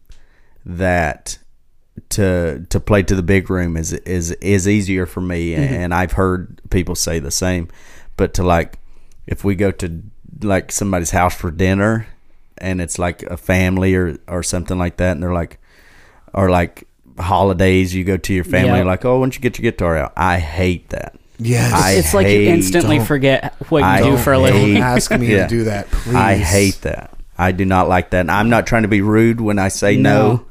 That 0.64 1.38
to 2.10 2.64
to 2.68 2.80
play 2.80 3.02
to 3.02 3.14
the 3.14 3.22
big 3.22 3.50
room 3.50 3.76
is 3.76 3.92
is 3.92 4.30
is 4.32 4.66
easier 4.68 5.06
for 5.06 5.20
me, 5.20 5.52
mm-hmm. 5.52 5.62
and 5.74 5.94
I've 5.94 6.12
heard 6.12 6.60
people 6.70 6.94
say 6.94 7.18
the 7.18 7.30
same. 7.30 7.68
But 8.16 8.34
to 8.34 8.42
like, 8.42 8.78
if 9.26 9.44
we 9.44 9.54
go 9.54 9.70
to 9.72 10.02
like 10.42 10.72
somebody's 10.72 11.10
house 11.10 11.34
for 11.34 11.50
dinner, 11.50 12.06
and 12.58 12.80
it's 12.80 12.98
like 12.98 13.22
a 13.24 13.36
family 13.36 13.94
or 13.94 14.16
or 14.26 14.42
something 14.42 14.78
like 14.78 14.96
that, 14.98 15.12
and 15.12 15.22
they're 15.22 15.32
like, 15.32 15.58
or 16.34 16.50
like 16.50 16.84
holidays, 17.18 17.94
you 17.94 18.04
go 18.04 18.16
to 18.16 18.32
your 18.34 18.44
family, 18.44 18.78
Yep. 18.78 18.86
like, 18.86 19.04
oh, 19.04 19.18
why 19.18 19.24
don't 19.24 19.34
you 19.34 19.40
get 19.40 19.58
your 19.58 19.70
guitar 19.70 19.96
out? 19.96 20.12
I 20.16 20.38
hate 20.38 20.88
that. 20.90 21.16
Yes. 21.40 21.72
I 21.72 21.92
it's 21.92 22.14
like 22.14 22.26
you 22.26 22.42
instantly 22.42 22.98
forget 23.00 23.54
what 23.68 23.80
you 23.80 23.84
I 23.84 24.02
do 24.02 24.16
for 24.16 24.32
a 24.32 24.36
don't 24.36 24.44
living. 24.44 24.76
ask 24.78 25.10
me 25.12 25.28
Yeah. 25.32 25.44
to 25.44 25.48
do 25.48 25.64
that, 25.64 25.88
please. 25.90 26.14
I 26.16 26.36
hate 26.36 26.80
that. 26.82 27.14
I 27.36 27.52
do 27.52 27.64
not 27.64 27.88
like 27.88 28.10
that. 28.10 28.20
And 28.20 28.30
I'm 28.30 28.50
not 28.50 28.66
trying 28.66 28.82
to 28.82 28.88
be 28.88 29.00
rude 29.00 29.40
when 29.40 29.58
I 29.58 29.68
say 29.68 29.96
no, 29.96 30.28
No. 30.28 30.44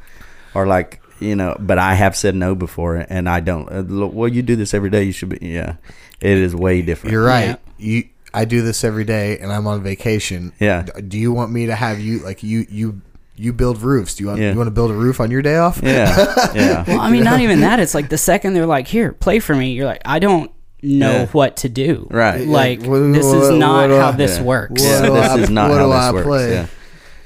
or 0.54 0.66
like 0.68 1.02
you 1.20 1.36
know, 1.36 1.56
but 1.60 1.78
I 1.80 1.94
have 1.96 2.16
said 2.16 2.36
no 2.36 2.56
before, 2.56 3.06
and 3.10 3.28
I 3.30 3.40
don't. 3.40 3.68
uh, 3.72 4.08
Well, 4.08 4.28
you 4.30 4.42
do 4.42 4.56
this 4.56 4.74
every 4.74 4.90
day. 4.90 5.04
You 5.04 5.12
should 5.12 5.30
be. 5.30 5.40
Yeah, 5.42 5.76
it 6.22 6.38
is 6.38 6.56
way 6.56 6.82
different. 6.82 7.12
You're 7.14 7.24
right. 7.26 7.46
Yeah. 7.50 7.56
You 7.78 8.04
I 8.34 8.46
do 8.46 8.62
this 8.62 8.84
every 8.84 9.04
day 9.06 9.40
and 9.40 9.52
I'm 9.52 9.66
on 9.68 9.82
vacation. 9.82 10.52
Yeah. 10.60 10.84
Do 10.84 11.18
you 11.18 11.32
want 11.32 11.52
me 11.52 11.68
to 11.68 11.76
have 11.76 12.00
you 12.00 12.20
like 12.20 12.44
you 12.44 12.66
you 12.70 13.02
you 13.36 13.54
build 13.54 13.82
roofs? 13.82 14.16
Do 14.16 14.24
you 14.24 14.28
want 14.30 14.42
Yeah. 14.42 14.52
you 14.52 14.58
want 14.58 14.68
to 14.68 14.72
build 14.72 14.92
a 14.92 14.96
roof 14.96 15.20
on 15.20 15.32
your 15.32 15.42
day 15.42 15.56
off? 15.58 15.80
Yeah, 15.82 16.52
yeah. 16.56 16.84
Well, 16.88 17.00
I 17.00 17.10
mean, 17.10 17.24
not 17.24 17.40
even 17.40 17.62
that. 17.62 17.80
It's 17.80 17.96
like 17.96 18.10
the 18.10 18.18
second 18.18 18.54
they're 18.54 18.66
like, 18.66 18.88
"Here, 18.88 19.12
play 19.14 19.40
for 19.40 19.56
me," 19.56 19.72
you're 19.74 19.86
like, 19.86 20.02
"I 20.06 20.20
don't 20.20 20.52
know 20.84 21.12
Yeah. 21.12 21.26
what 21.28 21.58
to 21.58 21.70
do." 21.70 22.08
Right. 22.12 22.46
Like 22.46 22.82
Yeah, 22.82 22.88
what- 22.90 23.00
this 23.14 23.26
what- 23.26 23.44
is 23.44 23.50
not 23.58 23.90
what 23.90 24.00
how 24.00 24.10
I- 24.10 24.12
this 24.12 24.38
Yeah. 24.38 24.44
works. 24.44 24.72
What 24.72 24.90
Yeah, 24.90 25.06
do 25.06 25.14
this 25.14 25.30
I- 25.30 25.38
is 25.40 25.50
not 25.50 25.70
what 25.70 25.80
how 25.80 25.86
do 25.86 25.92
this 25.94 26.02
I 26.02 26.12
works. 26.12 26.28
play? 26.28 26.52
Yeah. 26.52 26.66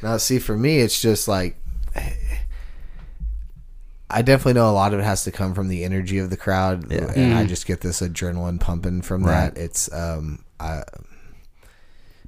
Now, 0.04 0.18
see, 0.18 0.40
for 0.40 0.56
me, 0.58 0.80
it's 0.80 1.02
just 1.02 1.28
like 1.28 1.56
I 4.14 4.22
definitely 4.22 4.54
know 4.54 4.70
a 4.70 4.72
lot 4.74 4.94
of 4.94 5.00
it 5.00 5.04
has 5.04 5.24
to 5.24 5.32
come 5.32 5.54
from 5.54 5.68
the 5.70 5.84
energy 5.84 6.18
of 6.20 6.30
the 6.30 6.38
crowd, 6.38 6.92
Yeah. 6.92 7.12
and 7.16 7.34
I 7.34 7.46
just 7.46 7.66
get 7.66 7.82
this 7.82 8.02
adrenaline 8.02 8.60
pumping 8.60 9.02
from 9.02 9.24
Right. 9.24 9.54
that. 9.54 9.62
It's 9.62 9.92
um, 9.94 10.44
I, 10.60 10.84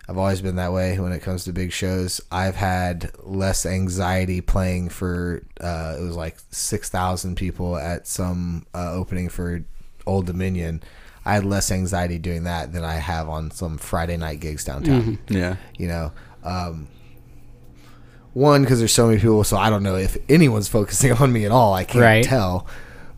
I've 0.07 0.18
always 0.18 0.41
been 0.41 0.57
that 0.57 0.73
way 0.73 0.99
when 0.99 1.11
it 1.14 1.22
comes 1.22 1.45
to 1.45 1.53
big 1.53 1.72
shows. 1.72 2.19
I've 2.31 2.55
had 2.57 3.11
less 3.23 3.65
anxiety 3.65 4.41
playing 4.41 4.89
for 4.89 5.43
uh, 5.61 5.95
it 5.99 6.03
was 6.03 6.15
like 6.15 6.38
six 6.51 6.89
thousand 6.89 7.35
people 7.35 7.77
at 7.77 8.07
some 8.07 8.65
uh, 8.73 8.91
opening 8.93 9.30
for 9.30 9.64
Old 10.05 10.26
Dominion. 10.26 10.84
I 11.26 11.35
had 11.35 11.45
less 11.45 11.72
anxiety 11.72 12.19
doing 12.19 12.43
that 12.43 12.73
than 12.73 12.84
I 12.84 12.95
have 12.95 13.30
on 13.30 13.49
some 13.51 13.77
Friday 13.77 14.18
night 14.18 14.41
gigs 14.41 14.65
downtown 14.65 15.19
Yeah. 15.30 15.55
you 15.77 15.88
know 15.88 16.11
um 16.43 16.89
one 18.34 18.64
because 18.64 18.80
there's 18.80 18.93
so 18.93 19.07
many 19.07 19.19
people 19.19 19.43
so 19.43 19.57
i 19.57 19.69
don't 19.69 19.84
know 19.84 19.95
if 19.95 20.18
anyone's 20.30 20.68
focusing 20.68 21.11
on 21.22 21.31
me 21.31 21.45
at 21.45 21.51
all 21.51 21.73
i 21.73 21.84
can't 21.84 22.01
Right. 22.03 22.23
tell 22.23 22.65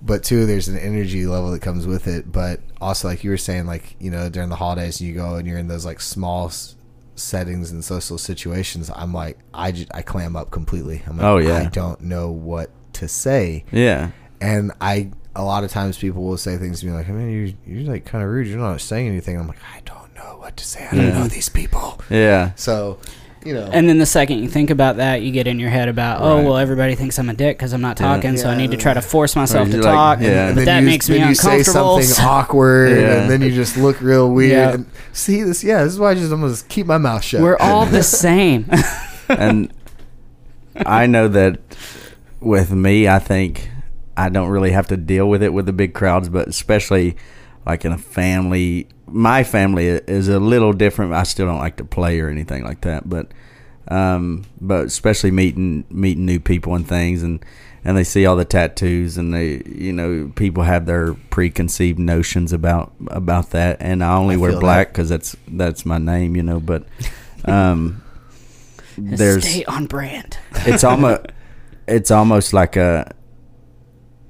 but 0.02 0.24
two 0.24 0.46
there's 0.46 0.68
an 0.68 0.78
energy 0.78 1.26
level 1.26 1.52
that 1.52 1.62
comes 1.62 1.88
with 1.88 2.08
it 2.08 2.32
but 2.32 2.60
also 2.82 3.08
like 3.08 3.24
you 3.24 3.30
were 3.30 3.38
saying 3.38 3.66
like 3.66 3.96
you 4.00 4.12
know 4.12 4.30
during 4.30 4.50
the 4.50 4.56
holidays 4.58 5.00
you 5.02 5.14
go 5.14 5.36
and 5.36 5.48
you're 5.48 5.58
in 5.58 5.68
those 5.68 5.86
like 5.86 6.00
small 6.02 6.48
s- 6.48 6.76
settings 7.16 7.72
and 7.72 7.84
social 7.84 8.18
situations 8.18 8.92
i'm 8.96 9.14
like 9.14 9.40
i 9.54 9.72
just 9.72 9.90
i 9.94 10.02
clam 10.02 10.36
up 10.36 10.52
completely 10.52 11.02
i'm 11.08 11.18
like 11.18 11.26
Oh, 11.26 11.38
yeah. 11.38 11.60
i 11.60 11.66
don't 11.66 12.02
know 12.02 12.30
what 12.30 12.70
to 12.94 13.08
say 13.08 13.64
Yeah. 13.72 14.12
and 14.42 14.72
i 14.82 15.12
a 15.38 15.44
lot 15.44 15.64
of 15.64 15.72
times 15.72 15.98
people 15.98 16.24
will 16.24 16.38
say 16.38 16.58
things 16.58 16.82
to 16.82 16.86
me 16.88 16.92
like 16.92 17.08
i 17.10 17.12
mean 17.14 17.30
you're, 17.66 17.78
you're 17.78 17.92
like 17.92 18.06
kind 18.06 18.24
of 18.24 18.30
rude 18.30 18.48
you're 18.48 18.58
not 18.60 18.80
saying 18.82 19.08
anything 19.08 19.38
i'm 19.40 19.48
like 19.48 19.60
i 19.74 19.80
don't 19.86 20.14
know 20.16 20.38
what 20.40 20.56
to 20.58 20.66
say 20.66 20.86
i 20.88 20.96
don't 20.96 21.06
Yeah. 21.08 21.20
know 21.20 21.28
these 21.28 21.50
people 21.50 22.00
Yeah. 22.10 22.52
so 22.56 23.00
you 23.46 23.54
know 23.54 23.70
And 23.72 23.88
then 23.88 24.00
the 24.00 24.06
second 24.06 24.40
you 24.40 24.50
think 24.50 24.70
about 24.72 24.98
that, 24.98 25.22
you 25.22 25.32
get 25.32 25.46
in 25.48 25.60
your 25.60 25.70
head 25.70 25.88
about, 25.88 26.22
oh 26.22 26.38
Right. 26.38 26.44
well, 26.46 26.58
everybody 26.58 26.96
thinks 26.96 27.18
I'm 27.20 27.30
a 27.30 27.34
dick 27.34 27.58
because 27.58 27.74
I'm 27.74 27.82
not 27.82 28.00
Yeah. 28.00 28.08
talking, 28.16 28.38
so 28.38 28.50
I 28.50 28.58
need 28.58 28.72
to 28.72 28.78
try 28.78 28.94
to 28.94 29.02
force 29.02 29.36
myself 29.36 29.68
to 29.70 29.76
you're 29.76 29.84
like- 29.84 29.94
talk. 29.94 30.22
yeah. 30.22 30.52
But 30.54 30.66
that 30.66 30.80
you, 30.82 30.86
makes 30.88 31.08
me 31.10 31.20
then 31.20 31.30
you 31.30 31.36
say 31.36 31.60
uncomfortable. 31.60 32.02
something 32.02 32.26
awkward, 32.26 32.98
Yeah. 33.00 33.22
and 33.22 33.30
then 33.32 33.42
you 33.42 33.52
just 33.52 33.78
look 33.78 34.02
real 34.02 34.30
weird. 34.32 34.52
Yeah. 34.52 34.72
And 34.74 34.86
see 35.14 35.44
this? 35.44 35.64
Yeah, 35.64 35.84
this 35.84 35.94
is 35.94 36.00
why 36.00 36.12
I 36.12 36.14
just 36.16 36.32
I'm 36.32 36.42
gonna 36.42 36.52
just 36.54 36.68
keep 36.70 36.88
my 36.88 36.98
mouth 36.98 37.24
shut. 37.24 37.42
We're 37.42 37.58
all 37.58 37.86
the 37.98 38.04
same. 38.04 38.66
and 39.30 39.72
I 40.86 41.06
know 41.06 41.28
that 41.28 41.60
with 42.40 42.72
me, 42.72 43.08
I 43.08 43.20
think 43.20 43.70
I 44.18 44.30
don't 44.30 44.50
really 44.50 44.72
have 44.72 44.88
to 44.88 44.98
deal 44.98 45.30
with 45.30 45.44
it 45.44 45.54
with 45.54 45.66
the 45.66 45.74
big 45.74 45.94
crowds, 45.94 46.30
but 46.30 46.48
especially 46.48 47.16
like 47.66 47.86
in 47.86 47.92
a 47.92 47.98
family, 47.98 48.88
my 49.08 49.44
family 49.44 49.88
is 49.88 50.28
a 50.28 50.40
little 50.40 50.74
different. 50.74 51.14
I 51.14 51.24
still 51.24 51.46
don't 51.46 51.60
like 51.60 51.78
to 51.78 51.86
play 51.86 52.20
or 52.20 52.30
anything 52.30 52.64
like 52.64 52.82
that, 52.82 53.10
but 53.10 53.32
um, 53.88 54.46
but 54.60 54.86
especially 54.86 55.32
meeting 55.32 55.86
meeting 55.90 56.26
new 56.26 56.40
people 56.40 56.76
and 56.76 56.88
things, 56.88 57.24
and 57.24 57.44
and 57.84 57.98
they 57.98 58.04
see 58.04 58.26
all 58.26 58.36
the 58.36 58.46
tattoos, 58.46 59.18
and 59.18 59.34
they 59.34 59.62
you 59.66 59.94
know 59.94 60.32
people 60.36 60.64
have 60.64 60.86
their 60.86 61.14
preconceived 61.14 62.00
notions 62.00 62.54
about 62.54 62.94
about 63.08 63.52
that, 63.52 63.78
and 63.80 64.04
I 64.04 64.16
only 64.16 64.36
I 64.36 64.40
wear 64.40 64.60
black 64.60 64.90
because 64.90 65.10
that's 65.10 65.36
that's 65.48 65.86
my 65.86 65.98
name, 65.98 66.36
you 66.36 66.44
know, 66.44 66.60
but. 66.60 66.86
Um, 67.46 68.02
there's 68.98 69.48
Stay 69.48 69.66
on 69.66 69.86
brand. 69.88 70.38
it's 70.66 70.84
almost 70.84 71.28
it's 71.88 72.12
almost 72.12 72.54
like 72.54 72.76
a 72.76 73.14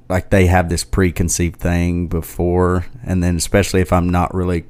like 0.09 0.29
they 0.29 0.47
have 0.47 0.69
this 0.69 0.83
preconceived 0.83 1.59
thing 1.59 2.07
before. 2.07 2.85
And 3.03 3.23
then 3.23 3.35
especially 3.35 3.81
if 3.81 3.91
I'm 3.93 4.09
not 4.09 4.33
really 4.33 4.65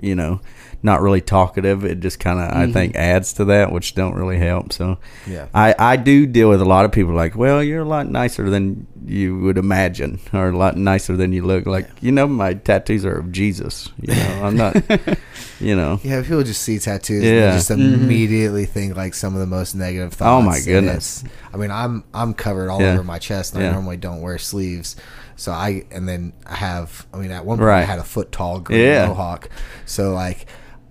you 0.00 0.14
know 0.14 0.40
not 0.82 1.00
really 1.00 1.20
talkative 1.20 1.84
it 1.84 2.00
just 2.00 2.20
kind 2.20 2.38
of 2.38 2.50
I 2.50 2.64
mm-hmm. 2.64 2.72
think 2.72 2.96
adds 2.96 3.32
to 3.34 3.44
that 3.46 3.72
which 3.72 3.94
don't 3.94 4.14
really 4.14 4.38
help 4.38 4.72
so 4.72 4.98
Yeah. 5.26 5.48
I 5.54 5.74
I 5.78 5.96
do 5.96 6.26
deal 6.26 6.48
with 6.48 6.62
a 6.62 6.64
lot 6.64 6.84
of 6.84 6.92
people 6.92 7.14
like 7.14 7.34
well 7.34 7.62
you're 7.62 7.82
a 7.82 7.88
lot 7.88 8.08
nicer 8.08 8.48
than 8.48 8.86
you 9.04 9.38
would 9.38 9.58
imagine 9.58 10.20
or 10.32 10.50
a 10.50 10.56
lot 10.56 10.76
nicer 10.76 11.16
than 11.16 11.32
you 11.32 11.44
look 11.44 11.66
like 11.66 11.88
you 12.00 12.12
know 12.12 12.26
my 12.26 12.54
tattoos 12.54 13.04
are 13.04 13.18
of 13.18 13.32
Jesus 13.32 13.88
you 14.00 14.14
know 14.14 14.40
I'm 14.44 14.56
not 14.56 14.76
you 15.60 15.74
know 15.74 15.98
yeah, 16.02 16.22
people 16.22 16.42
just 16.42 16.62
see 16.62 16.78
tattoos 16.78 17.22
and 17.22 17.34
Yeah. 17.34 17.50
they 17.50 17.56
just 17.56 17.70
mm-hmm. 17.70 17.94
immediately 17.94 18.64
think 18.64 18.96
like 18.96 19.14
some 19.14 19.34
of 19.34 19.40
the 19.40 19.46
most 19.46 19.74
negative 19.74 20.12
thoughts. 20.12 20.42
Oh, 20.42 20.42
my 20.42 20.60
goodness. 20.60 21.24
I 21.52 21.56
mean, 21.56 21.70
I'm 21.70 22.04
I'm 22.14 22.34
covered 22.34 22.70
all 22.70 22.80
Yeah. 22.80 22.94
over 22.94 23.04
my 23.04 23.18
chest, 23.18 23.54
and 23.54 23.64
I 23.64 23.72
normally 23.72 23.96
don't 23.96 24.20
wear 24.20 24.38
sleeves. 24.38 24.96
So 25.36 25.52
I 25.52 25.84
and 25.90 26.08
then 26.08 26.32
I 26.46 26.56
have. 26.56 27.06
I 27.12 27.18
mean, 27.18 27.30
at 27.30 27.44
one 27.44 27.58
point 27.58 27.70
I 27.70 27.82
had 27.82 27.98
a 27.98 28.04
foot 28.04 28.32
tall 28.32 28.60
green 28.60 28.80
Yeah. 28.80 29.06
mohawk. 29.06 29.48
So 29.84 30.12
like. 30.12 30.46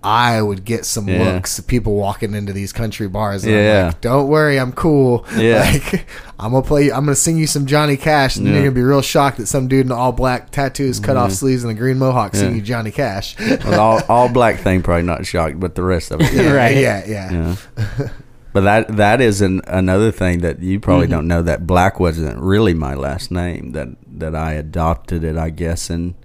I 0.10 0.42
would 0.42 0.64
get 0.64 0.86
some 0.86 1.10
Yeah. 1.10 1.34
looks, 1.34 1.60
people 1.60 1.96
walking 1.96 2.34
into 2.34 2.54
these 2.54 2.72
country 2.72 3.10
bars. 3.10 3.44
And 3.44 3.52
Yeah. 3.54 3.80
I'm 3.80 3.86
like, 3.88 4.02
don't 4.02 4.28
worry, 4.30 4.58
I'm 4.58 4.72
cool. 4.72 5.26
Yeah. 5.38 5.60
Like, 5.70 6.06
I'm 6.40 6.52
gonna 6.52 6.64
play. 6.66 6.90
I'm 6.92 7.04
gonna 7.04 7.16
sing 7.16 7.38
you 7.38 7.46
some 7.48 7.66
Johnny 7.66 7.98
Cash, 7.98 8.38
and 8.38 8.46
Yeah. 8.46 8.54
you're 8.54 8.62
gonna 8.62 8.72
be 8.76 8.82
real 8.84 9.02
shocked 9.02 9.38
that 9.38 9.48
some 9.48 9.68
dude 9.68 9.86
in 9.86 9.92
all 9.92 10.12
black 10.14 10.50
tattoos, 10.52 11.00
cut 11.02 11.18
off 11.18 11.32
sleeves, 11.34 11.64
and 11.64 11.72
a 11.72 11.74
green 11.76 11.98
mohawk 12.00 12.36
sing 12.36 12.56
you 12.56 12.62
Johnny 12.62 12.92
Cash. 12.92 13.36
Well, 13.66 13.80
all, 13.80 14.02
all 14.10 14.30
black 14.30 14.60
thing 14.60 14.82
probably 14.82 15.04
not 15.04 15.26
shocked, 15.26 15.60
but 15.60 15.76
the 15.76 15.84
rest 15.84 16.12
of 16.12 16.22
it. 16.22 16.32
Yeah. 16.34 16.52
Right. 16.58 16.78
Yeah, 16.78 17.04
yeah. 17.06 17.32
Yeah. 17.78 18.08
But 18.54 18.62
that 18.62 18.96
that 18.98 19.20
is 19.22 19.42
an, 19.42 19.62
another 19.68 20.12
thing 20.12 20.40
that 20.40 20.62
you 20.64 20.80
probably 20.80 21.06
Mm-hmm. 21.08 21.12
don't 21.16 21.28
know 21.28 21.42
that 21.44 21.68
black 21.68 22.00
wasn't 22.00 22.40
really 22.40 22.74
my 22.74 22.94
last 22.96 23.30
name 23.30 23.72
that 23.74 23.90
that 24.20 24.34
I 24.36 24.54
adopted 24.54 25.24
it 25.24 25.38
I 25.38 25.50
guess 25.52 25.90
in 25.90 26.16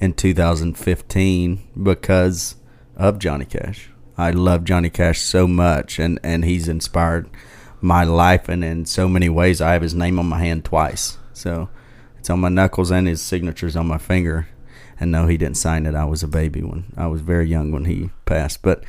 in 0.00 0.12
2015 0.14 1.58
because 1.82 2.56
of 3.00 3.18
Johnny 3.18 3.46
Cash. 3.46 3.88
I 4.18 4.30
love 4.30 4.64
Johnny 4.64 4.90
Cash 4.90 5.20
so 5.22 5.48
much 5.48 5.98
and 5.98 6.20
and 6.22 6.44
he's 6.44 6.68
inspired 6.68 7.28
my 7.80 8.04
life 8.04 8.48
and 8.48 8.62
in 8.62 8.84
so 8.84 9.08
many 9.08 9.30
ways 9.30 9.62
I 9.62 9.72
have 9.72 9.80
his 9.82 9.94
name 9.94 10.18
on 10.18 10.26
my 10.26 10.38
hand 10.38 10.66
twice. 10.66 11.16
So 11.32 11.70
it's 12.18 12.28
on 12.28 12.40
my 12.40 12.50
knuckles 12.50 12.90
and 12.90 13.08
his 13.08 13.22
signature's 13.22 13.74
on 13.74 13.86
my 13.86 13.96
finger. 13.96 14.48
And 15.00 15.10
no, 15.10 15.26
he 15.26 15.38
didn't 15.38 15.56
sign 15.56 15.86
it. 15.86 15.94
I 15.94 16.04
was 16.04 16.22
a 16.22 16.28
baby 16.28 16.62
when 16.62 16.92
I 16.94 17.06
was 17.06 17.22
very 17.22 17.48
young 17.48 17.72
when 17.72 17.86
he 17.86 18.10
passed. 18.26 18.60
But 18.60 18.84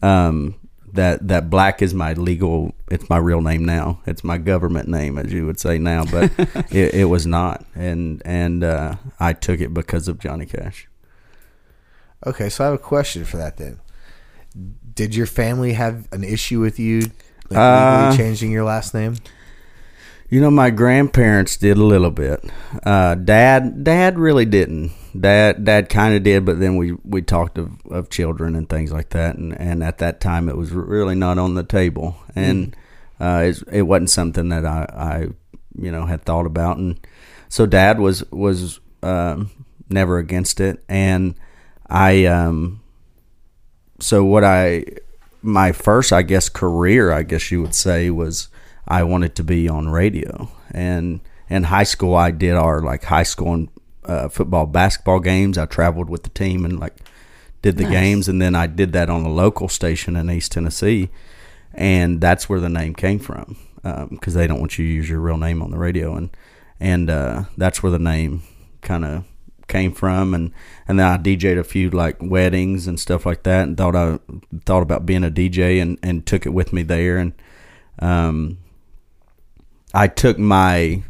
um, 0.00 0.54
that 0.92 1.26
that 1.26 1.50
black 1.50 1.82
is 1.82 1.92
my 1.92 2.12
legal. 2.12 2.72
It's 2.88 3.10
my 3.10 3.16
real 3.16 3.40
name 3.40 3.64
now. 3.64 4.00
It's 4.06 4.22
my 4.22 4.38
government 4.38 4.88
name, 4.88 5.18
as 5.18 5.32
you 5.32 5.46
would 5.46 5.58
say 5.58 5.76
now. 5.76 6.04
But 6.04 6.30
it, 6.72 6.94
it 6.94 7.04
was 7.06 7.26
not, 7.26 7.64
and 7.74 8.22
and 8.24 8.62
uh, 8.62 8.94
I 9.18 9.32
took 9.32 9.60
it 9.60 9.74
because 9.74 10.06
of 10.06 10.20
Johnny 10.20 10.46
Cash. 10.46 10.86
Okay, 12.26 12.48
so 12.48 12.64
I 12.64 12.66
have 12.66 12.74
a 12.74 12.78
question 12.78 13.24
for 13.24 13.38
that 13.38 13.56
then. 13.56 13.80
Did 14.94 15.14
your 15.14 15.26
family 15.26 15.72
have 15.72 16.08
an 16.12 16.24
issue 16.24 16.60
with 16.60 16.78
you 16.78 17.00
like, 17.48 17.58
Uh, 17.58 18.16
changing 18.16 18.50
your 18.50 18.64
last 18.64 18.94
name? 18.94 19.16
You 20.28 20.40
know, 20.40 20.50
my 20.50 20.70
grandparents 20.70 21.56
did 21.56 21.76
a 21.76 21.84
little 21.84 22.10
bit. 22.10 22.44
Uh, 22.84 23.16
dad, 23.16 23.82
dad 23.82 24.18
really 24.18 24.44
didn't. 24.44 24.92
Dad, 25.18 25.64
dad 25.64 25.88
kind 25.88 26.14
of 26.14 26.22
did, 26.22 26.44
but 26.44 26.60
then 26.60 26.76
we, 26.76 26.92
we 27.04 27.20
talked 27.20 27.58
of, 27.58 27.72
of 27.90 28.10
children 28.10 28.54
and 28.54 28.68
things 28.68 28.92
like 28.92 29.10
that, 29.10 29.36
and, 29.36 29.58
and 29.58 29.82
at 29.82 29.98
that 29.98 30.20
time 30.20 30.48
it 30.48 30.56
was 30.56 30.70
really 30.70 31.16
not 31.16 31.38
on 31.38 31.54
the 31.54 31.64
table, 31.64 32.16
and 32.36 32.76
uh, 33.20 33.42
it, 33.46 33.62
it 33.72 33.82
wasn't 33.82 34.10
something 34.10 34.50
that 34.50 34.64
I, 34.64 34.86
I, 34.92 35.28
you 35.76 35.90
know, 35.90 36.06
had 36.06 36.24
thought 36.24 36.46
about, 36.46 36.76
and 36.76 37.04
so 37.48 37.66
dad 37.66 37.98
was 37.98 38.22
was 38.30 38.78
um, 39.02 39.50
never 39.88 40.18
against 40.18 40.60
it, 40.60 40.84
and 40.88 41.34
I, 41.90 42.24
um, 42.26 42.80
so 43.98 44.24
what 44.24 44.44
I, 44.44 44.84
my 45.42 45.72
first, 45.72 46.12
I 46.12 46.22
guess, 46.22 46.48
career, 46.48 47.12
I 47.12 47.22
guess 47.22 47.50
you 47.50 47.60
would 47.62 47.74
say, 47.74 48.10
was 48.10 48.48
I 48.86 49.02
wanted 49.02 49.34
to 49.36 49.44
be 49.44 49.68
on 49.68 49.88
radio. 49.88 50.50
And 50.70 51.20
in 51.48 51.64
high 51.64 51.82
school, 51.84 52.14
I 52.14 52.30
did 52.30 52.54
our 52.54 52.80
like 52.80 53.04
high 53.04 53.24
school 53.24 53.54
and 53.54 53.68
uh, 54.04 54.28
football, 54.28 54.66
basketball 54.66 55.20
games. 55.20 55.58
I 55.58 55.66
traveled 55.66 56.08
with 56.08 56.22
the 56.22 56.30
team 56.30 56.64
and 56.64 56.78
like 56.78 56.96
did 57.62 57.76
the 57.76 57.84
Nice. 57.84 57.92
games, 57.92 58.28
and 58.28 58.40
then 58.40 58.54
I 58.54 58.66
did 58.66 58.92
that 58.94 59.10
on 59.10 59.24
a 59.24 59.28
local 59.28 59.68
station 59.68 60.16
in 60.16 60.30
East 60.30 60.52
Tennessee, 60.52 61.10
and 61.74 62.20
that's 62.20 62.48
where 62.48 62.58
the 62.60 62.70
name 62.70 62.94
came 62.94 63.18
from 63.18 63.56
because 64.10 64.32
they 64.34 64.46
don't 64.46 64.60
want 64.60 64.78
you 64.78 64.86
to 64.86 64.92
use 64.92 65.08
your 65.10 65.20
real 65.20 65.36
name 65.36 65.60
on 65.60 65.70
the 65.70 65.76
radio, 65.78 66.14
and 66.16 66.30
and 66.80 67.10
uh, 67.10 67.44
that's 67.58 67.82
where 67.82 67.92
the 67.92 67.98
name 67.98 68.42
kind 68.80 69.04
of 69.04 69.24
came 69.70 69.92
from 69.92 70.34
and 70.34 70.52
and 70.86 70.98
then 70.98 71.06
I 71.06 71.16
DJ'd 71.16 71.56
a 71.56 71.64
few 71.64 71.88
like 71.88 72.16
weddings 72.20 72.86
and 72.86 73.00
stuff 73.00 73.24
like 73.24 73.44
that 73.44 73.62
and 73.68 73.76
thought 73.78 73.96
I 73.96 74.18
thought 74.66 74.82
about 74.82 75.06
being 75.06 75.24
a 75.24 75.30
DJ 75.30 75.80
and 75.80 75.98
and 76.02 76.26
took 76.26 76.44
it 76.44 76.50
with 76.50 76.72
me 76.74 76.82
there 76.82 77.16
and 77.16 77.32
um 78.00 78.58
I 79.94 80.06
took 80.08 80.38
my 80.38 81.02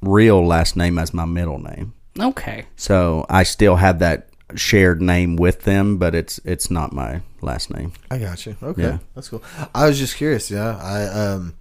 real 0.00 0.46
last 0.46 0.76
name 0.76 0.98
as 0.98 1.12
my 1.12 1.24
middle 1.26 1.58
name. 1.58 1.92
Okay. 2.18 2.64
So 2.76 3.26
I 3.28 3.42
still 3.42 3.76
have 3.76 3.98
that 3.98 4.28
shared 4.54 5.00
name 5.02 5.36
with 5.36 5.62
them, 5.62 5.98
but 5.98 6.14
it's 6.14 6.40
it's 6.44 6.70
not 6.70 6.92
my 6.92 7.20
last 7.42 7.70
name. 7.70 7.92
I 8.10 8.18
got 8.18 8.46
you. 8.46 8.56
Okay, 8.62 8.82
Yeah. 8.82 8.98
that's 9.14 9.28
cool. 9.28 9.42
I 9.74 9.86
was 9.86 9.98
just 9.98 10.16
curious. 10.16 10.50
Yeah, 10.50 10.76
I 10.82 11.04
um, 11.04 11.54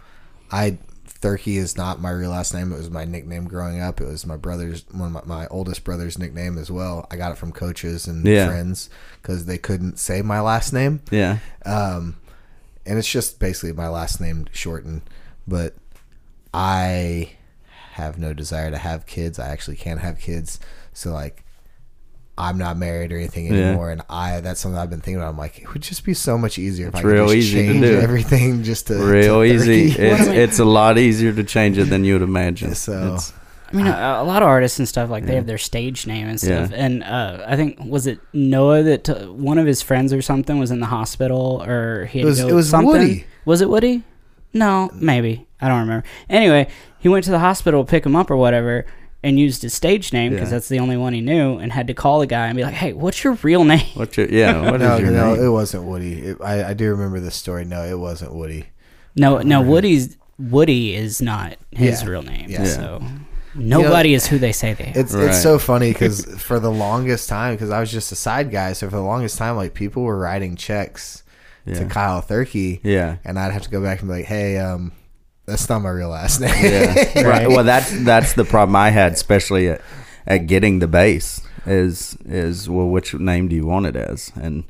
I 0.52 0.78
Thurkey 1.22 1.58
is 1.58 1.76
not 1.76 2.00
my 2.02 2.12
real 2.12 2.30
last 2.30 2.54
name. 2.54 2.72
It 2.72 2.78
was 2.78 2.90
my 2.90 3.04
nickname 3.04 3.46
growing 3.46 3.82
up. 3.82 4.00
It 4.00 4.06
was 4.06 4.26
my 4.26 4.38
brother's 4.38 4.86
one 4.92 5.16
of 5.16 5.28
my, 5.28 5.42
my 5.42 5.48
oldest 5.48 5.84
brother's 5.84 6.18
nickname 6.18 6.58
as 6.58 6.72
well. 6.72 7.06
I 7.12 7.18
got 7.18 7.32
it 7.34 7.38
from 7.38 7.52
coaches 7.52 8.08
and 8.08 8.26
Yeah. 8.26 8.48
friends 8.48 8.90
because 9.22 9.46
they 9.46 9.58
couldn't 9.58 10.00
say 10.00 10.22
my 10.22 10.40
last 10.40 10.72
name. 10.72 11.02
Yeah. 11.12 11.40
Um, 11.66 12.16
and 12.86 12.98
it's 12.98 13.12
just 13.12 13.38
basically 13.40 13.74
my 13.74 13.90
last 13.90 14.22
name 14.22 14.48
shortened. 14.54 15.02
But 15.46 15.76
I 16.54 17.32
have 17.94 18.18
no 18.18 18.34
desire 18.34 18.72
to 18.72 18.78
have 18.78 19.06
kids. 19.06 19.40
I 19.40 19.50
actually 19.50 19.76
can't 19.76 20.00
have 20.00 20.20
kids. 20.20 20.60
So 20.94 21.12
like, 21.12 21.44
I'm 22.40 22.58
not 22.58 22.78
married 22.78 23.12
or 23.12 23.18
anything 23.18 23.48
Yeah. 23.54 23.60
anymore. 23.68 23.92
And 23.92 24.02
I 24.10 24.40
that's 24.42 24.60
something 24.62 24.80
I've 24.80 24.90
been 24.90 25.02
thinking 25.02 25.18
about. 25.22 25.30
I'm 25.30 25.38
like, 25.38 25.60
it 25.60 25.74
would 25.74 25.82
just 25.84 26.04
be 26.06 26.14
so 26.14 26.38
much 26.38 26.58
easier 26.58 26.88
if 26.88 26.94
It's 26.94 27.00
I 27.00 27.02
could 27.04 27.12
real 27.12 27.26
just 27.26 27.36
easy 27.36 27.58
to 27.68 27.68
change 27.74 27.82
do. 27.82 28.00
everything 28.00 28.64
just 28.64 28.88
to 28.88 28.96
Real 28.96 29.42
to 29.42 29.44
easy. 29.44 29.92
It's 29.92 30.28
it's 30.28 30.60
a 30.60 30.66
lot 30.66 30.98
easier 30.98 31.34
to 31.34 31.44
change 31.44 31.78
it 31.78 31.86
than 31.90 32.04
you 32.06 32.14
would 32.14 32.22
imagine. 32.22 32.74
So- 32.76 32.94
It's- 33.16 33.34
I 33.72 33.76
mean, 33.76 33.86
a, 33.86 33.92
a 33.92 34.24
lot 34.24 34.42
of 34.42 34.48
artists 34.48 34.80
and 34.80 34.88
stuff 34.88 35.12
like 35.12 35.28
they 35.28 35.36
have 35.36 35.46
their 35.46 35.60
stage 35.60 36.08
name 36.08 36.28
and 36.28 36.40
stuff. 36.40 36.72
Yeah. 36.72 36.78
And 36.86 37.04
uh, 37.04 37.44
I 37.46 37.56
think 37.56 37.78
was 37.86 38.08
it 38.08 38.18
Noah 38.34 38.82
that 38.82 39.04
t- 39.04 39.14
one 39.14 39.60
of 39.60 39.68
his 39.68 39.84
friends 39.84 40.12
or 40.12 40.24
something 40.24 40.58
was 40.58 40.72
in 40.72 40.80
the 40.80 40.88
hospital 40.88 41.62
or 41.64 42.06
he 42.06 42.18
had 42.20 42.26
It 42.26 42.30
was- 42.30 42.38
to 42.40 42.44
go 42.46 42.50
it 42.50 42.54
was 42.56 42.70
something. 42.72 42.88
Woody. 42.90 43.26
Was 43.46 43.62
it 43.62 43.70
Woody? 43.70 44.04
No, 44.54 44.90
maybe 44.96 45.46
I 45.62 45.68
don't 45.68 45.82
remember. 45.82 46.04
Anyway, 46.32 46.68
he 46.98 47.10
went 47.10 47.26
to 47.26 47.32
the 47.32 47.38
hospital 47.40 47.84
to 47.86 47.90
pick 47.92 48.04
him 48.08 48.16
up 48.16 48.32
or 48.32 48.38
whatever. 48.38 48.88
And 49.22 49.38
used 49.38 49.64
his 49.64 49.74
stage 49.74 50.14
name 50.14 50.32
because 50.32 50.48
Yeah. 50.48 50.56
that's 50.56 50.70
the 50.70 50.80
only 50.80 50.96
one 50.96 51.12
he 51.12 51.20
knew, 51.20 51.58
and 51.58 51.74
had 51.74 51.88
to 51.88 51.94
call 51.94 52.20
the 52.20 52.26
guy 52.28 52.48
and 52.48 52.56
be 52.56 52.64
like, 52.64 52.74
"Hey, 52.74 52.94
what's 52.94 53.22
your 53.22 53.34
real 53.44 53.66
name?" 53.66 53.86
What's 53.96 54.16
your 54.16 54.30
yeah? 54.30 54.62
What 54.72 54.76
is 54.82 54.88
no, 54.88 54.98
your 54.98 55.12
no, 55.12 55.34
name? 55.36 55.44
it 55.44 55.50
wasn't 55.50 55.84
Woody. 55.84 56.14
It, 56.22 56.38
I, 56.42 56.70
I 56.70 56.74
do 56.74 56.90
remember 56.92 57.20
this 57.20 57.36
story. 57.36 57.66
No, 57.66 57.84
it 57.84 58.00
wasn't 58.00 58.34
Woody. 58.34 58.68
No, 59.18 59.40
no, 59.40 59.62
Woody's 59.62 60.16
Woody 60.38 60.96
is 60.96 61.22
not 61.22 61.58
his 61.72 62.02
Yeah. 62.02 62.08
real 62.10 62.22
name. 62.22 62.46
Yeah. 62.50 62.64
So 62.64 63.04
nobody 63.56 64.14
is 64.14 64.28
who 64.28 64.38
they 64.38 64.54
say 64.54 64.74
they 64.74 64.86
are. 64.86 64.94
It's 64.96 65.14
Right. 65.14 65.26
it's 65.28 65.42
so 65.42 65.60
funny 65.60 65.90
because 65.94 66.24
for 66.42 66.60
the 66.62 66.72
longest 66.72 67.28
time, 67.28 67.56
because 67.56 67.72
I 67.72 67.80
was 67.82 67.92
just 67.92 68.12
a 68.14 68.16
side 68.16 68.52
guy, 68.52 68.72
so 68.74 68.90
for 68.90 68.96
the 68.96 69.02
longest 69.02 69.38
time, 69.38 69.58
like 69.58 69.74
people 69.74 70.04
were 70.04 70.18
writing 70.18 70.56
checks 70.56 71.24
to 71.74 71.86
Kyle 71.86 72.22
Thurkey, 72.22 72.80
Yeah. 72.84 73.18
and 73.26 73.38
I'd 73.38 73.52
have 73.52 73.62
to 73.64 73.70
go 73.70 73.80
back 73.84 74.00
and 74.00 74.08
be 74.10 74.16
like, 74.16 74.26
"Hey, 74.26 74.58
um, 74.58 74.92
that's 75.50 75.68
not 75.70 75.80
my 75.82 75.90
real 75.90 76.10
last 76.10 76.40
name." 76.40 76.54
Yeah. 76.62 77.22
right. 77.28 77.48
Well, 77.48 77.64
that's 77.64 77.92
that's 78.04 78.34
the 78.34 78.46
problem 78.46 78.76
I 78.76 78.90
had, 78.90 79.14
especially 79.14 79.70
at, 79.70 79.82
at 80.26 80.48
getting 80.48 80.80
the 80.80 80.88
base. 80.88 81.42
Is 81.66 82.18
is 82.26 82.70
well, 82.70 82.88
which 82.88 83.14
name 83.14 83.48
do 83.48 83.56
you 83.56 83.66
want 83.66 83.86
it 83.86 83.96
as? 83.96 84.32
And 84.36 84.64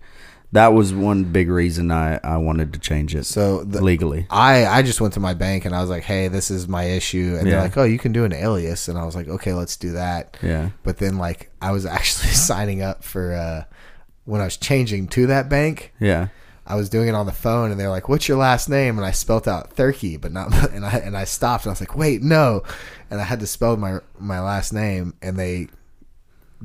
that 0.52 0.70
was 0.74 0.94
one 0.94 1.26
big 1.26 1.50
reason 1.50 1.92
I 1.92 2.20
I 2.24 2.38
wanted 2.38 2.74
to 2.74 2.80
change 2.80 3.14
it 3.14 3.26
So 3.26 3.64
the, 3.64 3.84
legally. 3.84 4.26
I 4.30 4.66
I 4.66 4.82
just 4.82 5.00
went 5.00 5.14
to 5.14 5.20
my 5.20 5.34
bank 5.34 5.66
and 5.66 5.76
I 5.76 5.82
was 5.82 5.90
like, 5.90 6.04
"Hey, 6.04 6.28
this 6.28 6.50
is 6.50 6.68
my 6.68 6.86
issue," 6.86 7.36
and 7.38 7.48
they're 7.48 7.62
like, 7.62 7.78
"Oh, 7.78 7.84
you 7.84 8.00
can 8.00 8.12
do 8.12 8.26
an 8.26 8.34
alias," 8.34 8.88
and 8.88 8.98
I 8.98 9.06
was 9.06 9.16
like, 9.16 9.28
"Okay, 9.28 9.54
let's 9.54 9.78
do 9.78 9.92
that." 9.92 10.38
Yeah. 10.42 10.70
But 10.84 10.98
then 10.98 11.18
like 11.18 11.52
I 11.62 11.72
was 11.72 11.86
actually 11.98 12.34
signing 12.34 12.82
up 12.82 13.04
for 13.04 13.34
uh, 13.34 13.64
when 14.26 14.42
I 14.42 14.46
was 14.46 14.58
changing 14.58 15.08
to 15.10 15.28
that 15.28 15.50
bank. 15.50 15.94
Yeah. 16.00 16.30
I 16.70 16.76
was 16.76 16.88
doing 16.88 17.08
it 17.10 17.16
on 17.16 17.26
the 17.26 17.32
phone, 17.32 17.72
and 17.72 17.80
they're 17.80 17.90
like, 17.90 18.08
"What's 18.08 18.28
your 18.28 18.38
last 18.38 18.70
name?" 18.70 18.98
And 18.98 19.06
I 19.06 19.12
spelt 19.12 19.48
out 19.48 19.76
Thurkey, 19.76 20.22
but 20.22 20.32
not. 20.32 20.54
And 20.72 20.86
I 20.86 20.98
and 21.00 21.18
I 21.18 21.24
stopped, 21.26 21.66
and 21.66 21.72
I 21.72 21.74
was 21.74 21.82
like, 21.82 21.96
"Wait, 21.98 22.22
no!" 22.22 22.64
And 23.10 23.20
I 23.20 23.24
had 23.24 23.40
to 23.42 23.48
spell 23.48 23.76
my 23.76 24.00
my 24.20 24.40
last 24.40 24.72
name, 24.72 25.16
and 25.22 25.38
they 25.38 25.68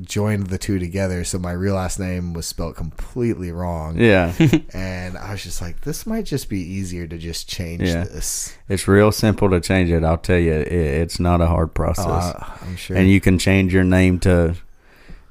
joined 0.01 0.47
the 0.47 0.57
two 0.57 0.77
together, 0.77 1.23
so 1.23 1.39
my 1.39 1.53
real 1.53 1.75
last 1.75 1.99
name 1.99 2.33
was 2.33 2.45
spelled 2.45 2.75
completely 2.75 3.49
wrong. 3.51 3.97
Yeah. 3.97 4.33
And 4.73 5.17
I 5.17 5.31
was 5.31 5.41
just 5.43 5.61
like, 5.61 5.81
"This 5.81 6.05
might 6.05 6.25
just 6.25 6.49
be 6.49 6.59
easier 6.59 7.07
to 7.07 7.17
just 7.17 7.47
change 7.47 7.83
Yeah. 7.83 8.03
this." 8.03 8.55
it's 8.67 8.87
real 8.87 9.11
simple 9.11 9.49
to 9.49 9.59
change 9.61 9.89
it. 9.89 10.03
I'll 10.03 10.17
tell 10.17 10.37
you, 10.39 10.51
it, 10.53 10.67
it's 10.71 11.19
not 11.19 11.39
a 11.41 11.47
hard 11.47 11.73
process. 11.73 12.05
Oh, 12.07 12.35
I, 12.39 12.57
I'm 12.65 12.75
sure. 12.75 12.97
and 12.97 13.09
you 13.09 13.21
can 13.21 13.39
change 13.39 13.73
your 13.73 13.83
name 13.85 14.19
to 14.19 14.55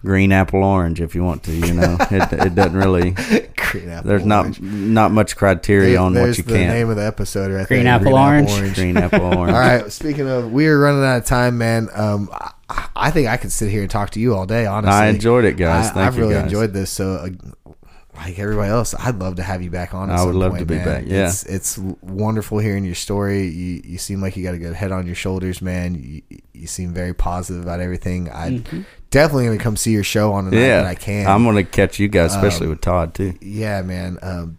green 0.04 0.30
apple 0.32 0.62
orange 0.62 1.00
if 1.00 1.14
you 1.14 1.24
want 1.24 1.42
to. 1.44 1.52
You 1.52 1.74
know, 1.74 1.96
it, 2.00 2.32
it 2.32 2.54
doesn't 2.54 2.76
really. 2.76 3.10
Green 3.74 3.88
apple 3.88 4.08
There's 4.08 4.22
orange. 4.24 4.60
not 4.60 4.70
not 4.70 5.10
much 5.10 5.34
criteria 5.36 5.92
There- 5.92 6.00
on 6.00 6.14
what 6.14 6.36
you 6.38 6.44
the 6.44 6.52
can't. 6.54 6.68
name 6.72 6.90
of 6.90 6.96
the 6.96 7.04
episode 7.06 7.50
right 7.50 7.66
Green 7.66 7.84
there. 7.84 7.94
apple 7.94 8.14
orange. 8.14 8.74
Green 8.74 8.96
apple 8.96 9.20
orange. 9.24 9.52
All 9.52 9.58
right. 9.60 9.90
Speaking 9.90 10.28
of, 10.28 10.52
we 10.52 10.66
are 10.68 10.78
running 10.78 11.02
out 11.02 11.16
of 11.16 11.24
time, 11.24 11.58
man. 11.58 11.88
Um, 11.94 12.28
I, 12.32 12.52
I 12.94 13.10
think 13.10 13.26
I 13.28 13.36
could 13.36 13.50
sit 13.50 13.70
here 13.70 13.82
and 13.82 13.90
talk 13.90 14.10
to 14.10 14.20
you 14.20 14.34
all 14.36 14.46
day. 14.46 14.66
Honestly, 14.66 14.94
I 14.94 15.08
enjoyed 15.08 15.44
it, 15.44 15.56
guys. 15.56 15.86
I, 15.86 15.92
Thank 15.94 16.06
I've 16.06 16.14
you, 16.16 16.20
really 16.22 16.34
guys. 16.34 16.44
enjoyed 16.44 16.72
this. 16.72 16.90
So, 16.90 17.14
uh, 17.14 17.72
like 18.16 18.38
everybody 18.38 18.70
else, 18.70 18.94
I'd 18.96 19.18
love 19.18 19.36
to 19.36 19.42
have 19.42 19.60
you 19.60 19.70
back 19.70 19.92
on. 19.92 20.08
At 20.08 20.20
I 20.20 20.24
would 20.24 20.32
some 20.32 20.38
love 20.40 20.50
point, 20.52 20.60
to 20.60 20.66
be 20.66 20.76
man. 20.76 20.84
back, 20.84 21.04
yeah. 21.08 21.26
it's, 21.28 21.42
it's 21.44 21.78
wonderful 22.00 22.58
hearing 22.60 22.84
your 22.84 22.94
story. 22.94 23.48
You 23.48 23.82
you 23.84 23.98
seem 23.98 24.20
like 24.20 24.36
you 24.36 24.44
got 24.44 24.54
a 24.54 24.58
good 24.58 24.74
head 24.74 24.92
on 24.92 25.04
your 25.06 25.16
shoulders, 25.16 25.60
man. 25.60 25.96
You, 25.96 26.22
you 26.52 26.68
seem 26.68 26.94
very 26.94 27.12
positive 27.12 27.62
about 27.62 27.80
everything. 27.80 28.30
I 28.30 28.50
Mm-hmm. 28.50 28.82
Definitely 29.14 29.46
gonna 29.46 29.58
come 29.58 29.76
see 29.76 29.92
your 29.92 30.04
show 30.04 30.32
on 30.32 30.44
the 30.46 30.50
night 30.50 30.60
yeah, 30.60 30.82
that 30.82 30.86
I 30.86 30.94
can. 30.94 31.26
I'm 31.26 31.44
gonna 31.44 31.64
catch 31.64 31.98
you 31.98 32.08
guys, 32.08 32.34
especially 32.34 32.66
Um, 32.66 32.70
with 32.70 32.80
Todd 32.82 33.14
too. 33.14 33.34
yeah, 33.40 33.80
man. 33.82 34.18
Um, 34.20 34.58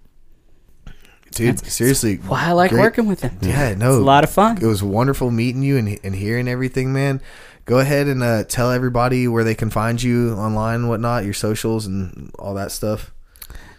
dude, 1.32 1.60
seriously. 1.66 2.20
Well, 2.24 2.34
I 2.36 2.54
like 2.54 2.72
great- 2.72 2.82
working 2.82 3.08
with 3.08 3.22
him. 3.22 3.38
Yeah, 3.42 3.76
no, 3.76 3.90
It's 3.92 3.98
a 4.02 4.04
lot 4.04 4.24
of 4.24 4.30
fun. 4.30 4.58
It 4.62 4.66
was 4.66 4.82
wonderful 4.82 5.32
meeting 5.32 5.62
you 5.64 5.78
and, 5.78 6.00
and 6.04 6.16
hearing 6.16 6.48
everything, 6.48 6.94
man. 6.94 7.22
Go 7.66 7.80
ahead 7.80 8.08
and 8.08 8.22
uh, 8.24 8.44
tell 8.46 8.72
everybody 8.72 9.28
where 9.28 9.44
they 9.44 9.56
can 9.56 9.70
find 9.70 10.02
you 10.02 10.34
online, 10.34 10.76
and 10.82 10.90
whatnot, 10.90 11.26
your 11.26 11.34
socials 11.34 11.86
and 11.86 12.32
all 12.40 12.54
that 12.54 12.72
stuff. 12.72 13.12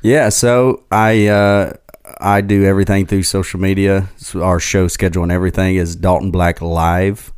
Yeah, 0.03 0.29
so 0.29 0.85
I 0.91 1.27
uh, 1.29 1.73
I 2.21 2.41
do 2.41 2.65
everything 2.65 3.07
through 3.07 3.23
social 3.23 3.61
media. 3.61 4.09
So 4.17 4.43
our 4.43 4.61
show 4.61 4.89
schedule 4.89 5.23
and 5.23 5.33
everything 5.33 5.77
is 5.77 5.97
Dalton 5.97 6.31
Black 6.31 6.61
Live, 6.61 7.33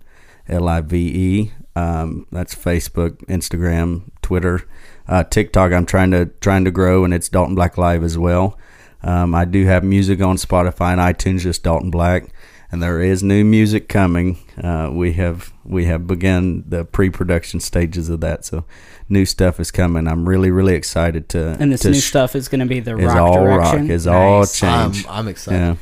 L 0.48 0.68
I 0.68 0.80
V 0.80 0.96
E. 0.96 1.52
Um, 1.78 2.26
that's 2.32 2.54
Facebook, 2.54 3.18
Instagram, 3.26 4.02
Twitter, 4.22 4.66
uh, 5.06 5.24
TikTok. 5.24 5.72
I'm 5.72 5.86
trying 5.86 6.10
to 6.12 6.26
trying 6.40 6.64
to 6.64 6.70
grow, 6.70 7.04
and 7.04 7.12
it's 7.14 7.28
Dalton 7.28 7.54
Black 7.54 7.78
Live 7.78 8.02
as 8.02 8.16
well. 8.18 8.58
Um, 9.02 9.34
I 9.34 9.44
do 9.44 9.64
have 9.66 9.84
music 9.84 10.20
on 10.20 10.36
Spotify 10.36 10.92
and 10.92 11.00
iTunes, 11.00 11.40
just 11.40 11.62
Dalton 11.62 11.90
Black, 11.90 12.30
and 12.72 12.82
there 12.82 13.00
is 13.00 13.22
new 13.22 13.44
music 13.44 13.88
coming. 13.88 14.38
Uh, 14.62 14.90
we 14.92 15.12
have 15.14 15.52
we 15.64 15.84
have 15.84 16.06
begun 16.06 16.64
the 16.66 16.84
pre-production 16.84 17.60
stages 17.60 18.08
of 18.08 18.20
that, 18.22 18.44
so 18.44 18.64
new 19.08 19.24
stuff 19.24 19.60
is 19.60 19.70
coming. 19.70 20.08
I'm 20.08 20.28
really 20.28 20.50
really 20.50 20.74
excited 20.74 21.28
to 21.30 21.56
And 21.60 21.70
this 21.72 21.82
to 21.82 21.90
new 21.90 22.00
sh- 22.00 22.08
stuff 22.08 22.34
is 22.34 22.48
going 22.48 22.60
to 22.60 22.66
be 22.66 22.80
the 22.80 22.96
is 22.98 23.04
rock 23.06 23.16
all 23.18 23.44
direction. 23.44 23.82
rock. 23.82 23.90
Is 23.90 24.06
all 24.06 24.44
change. 24.46 25.06
I'm, 25.06 25.10
I'm 25.20 25.28
excited. 25.28 25.58
yeah. 25.58 25.76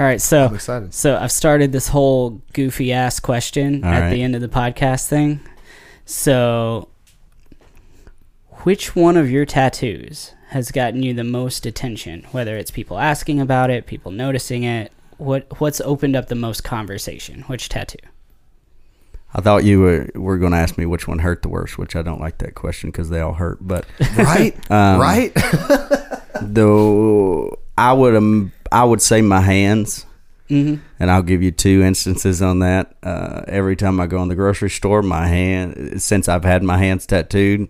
All 0.00 0.06
right, 0.06 0.18
so 0.18 0.46
I'm 0.46 0.54
excited. 0.54 0.94
So 0.94 1.18
I've 1.18 1.30
started 1.30 1.72
this 1.72 1.88
whole 1.88 2.40
goofy 2.54 2.90
ass 2.90 3.20
question 3.20 3.84
All 3.84 3.92
at 3.92 4.00
right. 4.00 4.10
the 4.10 4.22
end 4.22 4.34
of 4.34 4.40
the 4.40 4.48
podcast 4.48 5.08
thing. 5.08 5.40
So, 6.06 6.88
which 8.62 8.96
one 8.96 9.18
of 9.18 9.30
your 9.30 9.44
tattoos 9.44 10.32
has 10.48 10.72
gotten 10.72 11.02
you 11.02 11.12
the 11.12 11.22
most 11.22 11.66
attention? 11.66 12.26
Whether 12.32 12.56
it's 12.56 12.70
people 12.70 12.98
asking 12.98 13.42
about 13.42 13.68
it, 13.68 13.84
people 13.84 14.10
noticing 14.10 14.62
it. 14.62 14.90
What 15.18 15.60
what's 15.60 15.82
opened 15.82 16.16
up 16.16 16.28
the 16.28 16.34
most 16.34 16.64
conversation? 16.64 17.42
Which 17.42 17.68
tattoo? 17.68 17.98
I 19.34 19.42
thought 19.42 19.64
you 19.64 19.80
were 19.80 20.10
were 20.14 20.38
going 20.38 20.52
to 20.52 20.58
ask 20.58 20.78
me 20.78 20.86
which 20.86 21.06
one 21.06 21.18
hurt 21.18 21.42
the 21.42 21.50
worst, 21.50 21.76
which 21.76 21.94
I 21.94 22.00
don't 22.00 22.22
like 22.22 22.38
that 22.38 22.54
question 22.54 22.90
because 22.90 23.10
they 23.10 23.20
all 23.20 23.34
hurt. 23.34 23.58
But 23.60 23.84
Right? 24.16 24.56
Um, 24.70 24.98
right? 24.98 25.30
though 26.40 27.58
I 27.76 27.92
would 27.92 28.16
um, 28.16 28.52
I 28.72 28.84
would 28.84 29.02
say 29.02 29.20
my 29.22 29.40
hands, 29.40 30.06
Mm-hmm. 30.48 30.82
and 30.98 31.10
I'll 31.12 31.22
give 31.22 31.44
you 31.44 31.52
two 31.52 31.80
instances 31.82 32.42
on 32.42 32.58
that. 32.58 32.96
Uh, 33.04 33.42
every 33.46 33.76
time 33.76 34.00
I 34.00 34.08
go 34.08 34.20
in 34.20 34.28
the 34.28 34.34
grocery 34.34 34.68
store, 34.70 35.00
my 35.00 35.28
hand 35.28 36.02
since 36.02 36.28
I've 36.28 36.42
had 36.42 36.64
my 36.64 36.76
hands 36.76 37.06
tattooed, 37.06 37.68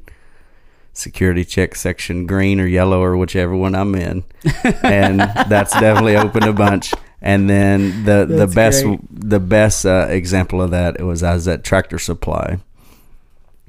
security 0.94 1.44
check 1.44 1.74
section 1.74 2.27
green 2.27 2.59
or 2.59 2.66
yellow 2.66 3.02
or 3.02 3.18
whichever 3.18 3.55
one 3.55 3.74
I'm 3.74 3.94
in, 3.94 4.24
and 4.82 5.20
that's 5.20 5.72
definitely 5.78 6.16
opened 6.16 6.47
a 6.47 6.55
bunch. 6.55 6.94
And 7.20 7.51
then 7.51 8.05
the 8.06 8.24
the 8.24 8.47
That's 8.47 8.55
best 8.55 8.85
great. 8.85 9.01
the 9.10 9.40
best 9.40 9.85
uh, 9.85 10.06
example 10.09 10.62
of 10.62 10.70
that 10.70 10.98
was 11.02 11.22
I 11.22 11.35
was 11.35 11.47
at 11.48 11.62
Tractor 11.62 11.98
Supply 11.98 12.60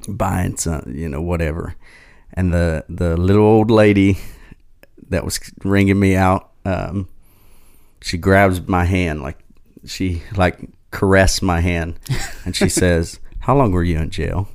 buying 0.07 0.55
some 0.55 0.83
you 0.87 1.09
know 1.09 1.21
whatever, 1.21 1.75
and 2.33 2.53
the 2.53 2.85
the 2.87 3.17
little 3.17 3.43
old 3.43 3.69
lady 3.69 4.19
that 5.09 5.25
was 5.25 5.37
ringing 5.65 5.99
me 5.99 6.15
out. 6.15 6.49
Um, 6.63 7.09
she 8.01 8.17
grabs 8.17 8.67
my 8.67 8.85
hand 8.85 9.21
like 9.21 9.37
she 9.85 10.23
like 10.35 10.59
caressed 10.91 11.41
my 11.41 11.61
hand, 11.61 11.99
and 12.45 12.55
she 12.55 12.69
says, 12.81 13.19
"How 13.39 13.55
long 13.55 13.71
were 13.71 13.83
you 13.83 13.99
in 13.99 14.09
jail?" 14.09 14.49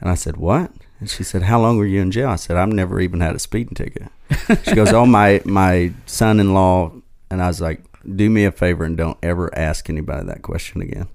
And 0.00 0.10
I 0.10 0.14
said, 0.14 0.36
"What?" 0.36 0.70
And 1.00 1.10
she 1.10 1.24
said, 1.24 1.42
"How 1.42 1.60
long 1.60 1.78
were 1.78 1.86
you 1.86 2.00
in 2.00 2.10
jail?" 2.10 2.28
I 2.28 2.36
said, 2.36 2.56
"I've 2.56 2.68
never 2.68 3.00
even 3.00 3.20
had 3.20 3.34
a 3.34 3.38
speeding 3.38 3.74
ticket." 3.74 4.08
She 4.64 4.74
goes, 4.74 4.92
"Oh 4.92 5.06
my 5.06 5.40
my 5.44 5.92
son-in-law," 6.06 6.92
and 7.30 7.42
I 7.42 7.48
was 7.48 7.60
like, 7.60 7.82
"Do 8.16 8.30
me 8.30 8.44
a 8.44 8.52
favor 8.52 8.84
and 8.84 8.96
don't 8.96 9.18
ever 9.22 9.56
ask 9.58 9.90
anybody 9.90 10.26
that 10.26 10.42
question 10.42 10.80
again." 10.80 11.08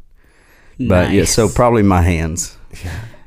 But 0.79 1.11
yeah, 1.11 1.25
so 1.25 1.47
probably 1.47 1.83
my 1.83 2.01
hands. 2.01 2.57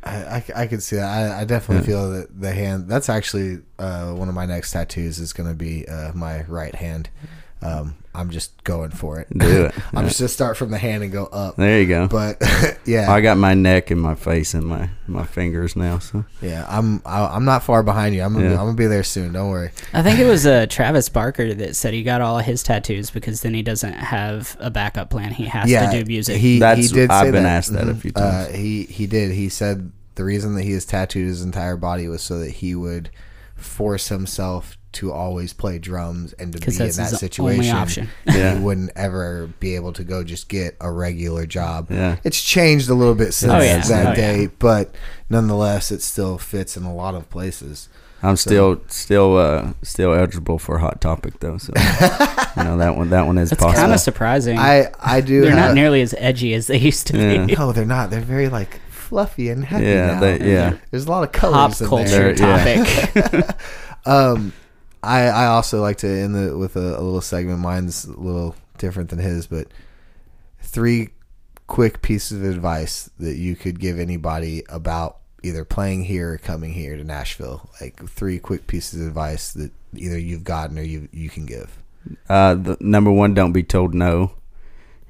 I, 0.02 0.10
I, 0.12 0.44
I 0.56 0.66
could 0.66 0.82
see 0.82 0.96
that. 0.96 1.06
I, 1.06 1.40
I 1.40 1.44
definitely 1.44 1.86
feel 1.86 2.10
that 2.10 2.40
the 2.40 2.52
hand. 2.52 2.88
That's 2.88 3.08
actually 3.08 3.60
uh, 3.78 4.12
one 4.12 4.28
of 4.28 4.34
my 4.34 4.46
next 4.46 4.72
tattoos 4.72 5.18
is 5.18 5.32
going 5.32 5.48
to 5.48 5.54
be 5.54 5.86
uh, 5.88 6.12
my 6.14 6.42
right 6.42 6.74
hand. 6.74 7.10
Um, 7.64 7.96
I'm 8.14 8.30
just 8.30 8.62
going 8.62 8.90
for 8.90 9.18
it. 9.18 9.26
Do 9.36 9.64
it. 9.64 9.74
I'm 9.92 10.04
Yeah. 10.04 10.08
just 10.08 10.20
going 10.20 10.28
to 10.28 10.28
start 10.28 10.56
from 10.56 10.70
the 10.70 10.78
hand 10.78 11.02
and 11.02 11.10
go 11.10 11.24
up. 11.26 11.56
There 11.56 11.80
you 11.80 11.86
go. 11.88 12.06
But 12.06 12.36
yeah, 12.84 13.10
I 13.10 13.20
got 13.22 13.38
my 13.38 13.54
neck 13.54 13.90
and 13.90 14.00
my 14.00 14.14
face 14.14 14.54
and 14.54 14.64
my 14.66 14.90
my 15.08 15.24
fingers 15.24 15.74
now. 15.74 15.98
So 15.98 16.24
yeah, 16.40 16.64
I'm 16.68 17.02
I, 17.04 17.24
I'm 17.26 17.44
not 17.44 17.64
far 17.64 17.82
behind 17.82 18.14
you. 18.14 18.22
I'm 18.22 18.34
gonna, 18.34 18.50
Yeah. 18.50 18.52
I'm 18.60 18.66
gonna 18.66 18.74
be 18.74 18.86
there 18.86 19.02
soon. 19.02 19.32
Don't 19.32 19.48
worry. 19.50 19.70
I 19.92 20.02
think 20.02 20.18
it 20.20 20.26
was 20.28 20.46
uh, 20.46 20.66
Travis 20.68 21.08
Barker 21.08 21.54
that 21.54 21.74
said 21.74 21.92
he 21.94 22.02
got 22.04 22.20
all 22.20 22.38
of 22.38 22.44
his 22.44 22.62
tattoos 22.62 23.10
because 23.10 23.40
then 23.40 23.54
he 23.54 23.62
doesn't 23.62 23.94
have 23.94 24.56
a 24.60 24.70
backup 24.70 25.10
plan. 25.10 25.32
He 25.32 25.46
has 25.46 25.68
yeah, 25.70 25.90
to 25.90 25.98
do 26.00 26.06
music. 26.06 26.36
He 26.36 26.58
That's- 26.60 26.90
he 26.90 26.94
did. 26.94 27.10
I've 27.10 27.26
say 27.26 27.32
been 27.32 27.42
that. 27.44 27.56
asked 27.56 27.72
that 27.72 27.88
a 27.88 27.94
Mhm. 27.94 27.98
few 28.00 28.12
Uh, 28.14 28.44
times. 28.46 28.54
he 28.56 28.82
he 28.84 29.06
did. 29.08 29.32
He 29.32 29.48
said 29.48 29.90
the 30.16 30.24
reason 30.24 30.54
that 30.54 30.62
he 30.62 30.72
has 30.72 30.84
tattooed 30.84 31.26
his 31.26 31.42
entire 31.42 31.76
body 31.76 32.06
was 32.08 32.22
so 32.22 32.38
that 32.38 32.50
he 32.50 32.74
would 32.76 33.10
force 33.56 34.08
himself 34.08 34.76
to 34.94 35.12
always 35.12 35.52
play 35.52 35.78
drums 35.78 36.32
and 36.34 36.52
to 36.52 36.58
be 36.58 36.60
because 36.66 36.80
in 36.80 37.02
that 37.04 37.10
his 37.10 37.20
situation. 37.20 37.60
only 37.60 37.70
option. 37.70 38.08
Yeah. 38.26 38.54
He 38.56 38.64
wouldn't 38.64 38.90
ever 38.96 39.48
be 39.60 39.74
able 39.76 39.92
to 39.94 40.04
go 40.04 40.24
just 40.24 40.48
get 40.48 40.76
a 40.80 40.90
regular 40.90 41.46
job. 41.46 41.88
Yeah. 41.90 42.16
It's 42.24 42.40
changed 42.42 42.88
a 42.88 42.94
little 42.94 43.14
bit 43.14 43.32
since 43.34 43.52
Oh, 43.52 43.58
yeah. 43.60 43.78
that 43.78 44.06
Oh, 44.06 44.10
yeah. 44.10 44.14
day, 44.14 44.46
but 44.58 44.94
nonetheless, 45.30 45.92
it 45.92 46.02
still 46.02 46.38
fits 46.38 46.76
in 46.76 46.82
a 46.84 46.94
lot 46.94 47.14
of 47.14 47.28
places. 47.30 47.88
I'm 48.22 48.36
still 48.36 48.80
still 48.88 49.36
uh 49.36 49.74
still 49.82 50.14
eligible 50.14 50.58
for 50.58 50.78
Hot 50.78 50.98
Topic 51.02 51.40
though. 51.40 51.58
So 51.58 51.74
you 52.56 52.64
know 52.64 52.78
that 52.78 52.94
one 52.96 53.10
that 53.10 53.26
one 53.26 53.36
is 53.36 53.50
That's 53.50 53.62
possible. 53.62 53.82
kind 53.82 53.92
of 53.92 54.00
surprising. 54.00 54.58
I 54.58 54.86
I 54.98 55.20
do. 55.20 55.42
They're 55.42 55.54
not 55.54 55.74
nearly 55.74 56.00
as 56.00 56.14
edgy 56.16 56.54
as 56.54 56.66
they 56.68 56.78
used 56.78 57.06
to 57.08 57.18
Yeah. 57.18 57.44
be. 57.44 57.54
No, 57.54 57.72
they're 57.72 57.84
not. 57.84 58.08
They're 58.08 58.22
very 58.22 58.48
like 58.48 58.80
fluffy 58.88 59.50
and 59.50 59.62
happy 59.66 59.84
Yeah, 59.84 60.06
now. 60.14 60.20
they- 60.20 60.50
yeah. 60.52 60.76
There's 60.90 61.04
a 61.04 61.10
lot 61.10 61.22
of 61.24 61.32
Pop 61.34 61.40
colors 61.50 61.80
in 61.82 61.86
culture 61.88 62.34
there. 62.34 62.84
There- 62.84 62.84
topic. 62.84 63.56
Um, 64.06 64.52
I 65.04 65.26
I 65.26 65.46
also 65.46 65.80
like 65.80 65.98
to 65.98 66.08
end 66.08 66.58
with 66.58 66.76
a, 66.76 66.98
a 66.98 67.02
little 67.02 67.20
segment. 67.20 67.60
Mine's 67.60 68.04
a 68.04 68.12
little 68.12 68.56
different 68.78 69.10
than 69.10 69.18
his, 69.18 69.46
but 69.46 69.68
three 70.60 71.10
quick 71.66 72.02
pieces 72.02 72.38
of 72.38 72.50
advice 72.50 73.10
that 73.18 73.36
you 73.36 73.56
could 73.56 73.80
give 73.80 73.98
anybody 73.98 74.62
about 74.68 75.18
either 75.42 75.64
playing 75.64 76.04
here 76.04 76.32
or 76.32 76.38
coming 76.38 76.72
here 76.72 76.96
to 76.96 77.04
Nashville. 77.04 77.68
Like 77.80 78.08
three 78.08 78.38
quick 78.38 78.66
pieces 78.66 79.00
of 79.00 79.08
advice 79.08 79.52
that 79.52 79.70
either 79.94 80.18
you've 80.18 80.44
gotten 80.44 80.78
or 80.78 80.82
you 80.82 81.08
you 81.12 81.28
can 81.28 81.46
give. 81.46 81.78
Uh, 82.28 82.54
the, 82.54 82.76
number 82.80 83.10
one, 83.10 83.34
don't 83.34 83.52
be 83.52 83.62
told 83.62 83.94
no. 83.94 84.32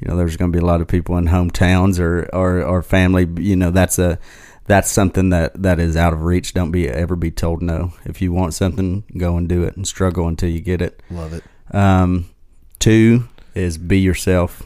You 0.01 0.09
know, 0.09 0.17
there's 0.17 0.37
going 0.37 0.53
to 0.53 0.57
be 0.57 0.63
a 0.63 0.67
lot 0.67 0.81
of 0.81 0.89
people 0.89 1.17
in 1.17 1.27
hometowns 1.27 1.99
or, 1.99 2.29
or, 2.33 2.63
or 2.63 2.83
family. 2.83 3.29
You 3.43 3.57
know, 3.57 3.71
that's 3.71 3.99
a 3.99 4.19
that's 4.67 4.91
something 4.91 5.31
that, 5.31 5.63
that 5.63 5.79
is 5.79 5.97
out 5.97 6.13
of 6.13 6.23
reach. 6.23 6.55
Don't 6.55 6.71
be 6.71 6.89
ever 6.89 7.17
be 7.17 7.31
told 7.31 7.63
no. 7.63 7.93
If 8.05 8.23
you 8.23 8.33
want 8.33 8.55
something, 8.55 9.05
go 9.17 9.37
and 9.37 9.49
do 9.49 9.65
it 9.65 9.77
and 9.77 9.87
struggle 9.87 10.27
until 10.27 10.49
you 10.49 10.61
get 10.61 10.81
it. 10.81 11.03
Love 11.11 11.33
it. 11.33 11.45
Um, 11.75 12.31
two 12.79 13.29
is 13.55 13.79
be 13.79 14.01
yourself. 14.01 14.63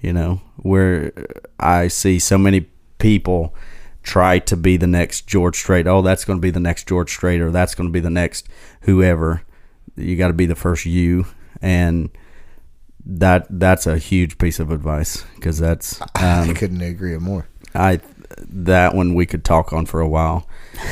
You 0.00 0.12
know, 0.12 0.42
where 0.56 1.12
I 1.58 1.88
see 1.88 2.18
so 2.18 2.36
many 2.36 2.68
people 2.98 3.54
try 4.02 4.38
to 4.38 4.56
be 4.56 4.76
the 4.76 4.86
next 4.86 5.26
George 5.26 5.56
Strait. 5.56 5.86
Oh, 5.86 6.02
that's 6.02 6.24
going 6.26 6.38
to 6.38 6.42
be 6.42 6.50
the 6.50 6.60
next 6.60 6.86
George 6.86 7.10
Strait, 7.10 7.40
or 7.40 7.50
that's 7.50 7.74
going 7.74 7.88
to 7.88 7.92
be 7.92 8.00
the 8.00 8.10
next 8.10 8.46
whoever. 8.82 9.42
You 9.96 10.16
got 10.16 10.28
to 10.28 10.34
be 10.34 10.46
the 10.46 10.54
first 10.54 10.84
you, 10.84 11.26
and 11.62 12.10
that 13.06 13.46
that's 13.50 13.86
a 13.86 13.98
huge 13.98 14.38
piece 14.38 14.60
of 14.60 14.70
advice 14.70 15.24
because 15.34 15.58
that's 15.58 16.00
I 16.14 16.48
um, 16.48 16.54
couldn't 16.54 16.82
agree 16.82 17.16
more. 17.18 17.48
I 17.74 18.00
that 18.38 18.94
one 18.94 19.14
we 19.14 19.26
could 19.26 19.44
talk 19.44 19.72
on 19.72 19.86
for 19.86 20.00
a 20.00 20.08
while. 20.08 20.48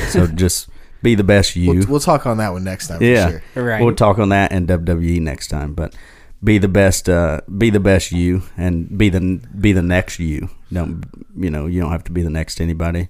So 0.09 0.27
just 0.43 0.69
be 1.01 1.15
the 1.15 1.23
best 1.23 1.55
you. 1.55 1.73
We'll, 1.73 1.87
we'll 1.87 1.99
talk 1.99 2.25
on 2.25 2.37
that 2.37 2.53
one 2.53 2.63
next 2.63 2.87
time. 2.87 3.01
Yeah. 3.01 3.25
For 3.25 3.43
sure. 3.53 3.65
right. 3.65 3.83
We'll 3.83 3.95
talk 3.95 4.19
on 4.19 4.29
that 4.29 4.51
and 4.51 4.67
WWE 4.67 5.21
next 5.21 5.49
time, 5.49 5.73
but 5.73 5.95
be 6.43 6.57
the 6.57 6.67
best. 6.67 7.07
Uh, 7.09 7.41
be 7.57 7.69
the 7.69 7.79
best 7.79 8.11
you, 8.11 8.43
and 8.57 8.97
be 8.97 9.09
the 9.09 9.41
be 9.59 9.71
the 9.71 9.81
next 9.81 10.19
you. 10.19 10.49
Don't 10.71 11.03
you 11.35 11.49
know? 11.49 11.67
You 11.67 11.81
don't 11.81 11.91
have 11.91 12.03
to 12.05 12.11
be 12.11 12.21
the 12.21 12.29
next 12.29 12.59
anybody. 12.59 13.07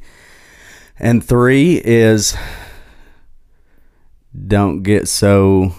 And 0.99 1.23
three 1.23 1.81
is 1.83 2.35
don't 4.47 4.83
get 4.83 5.07
so 5.07 5.73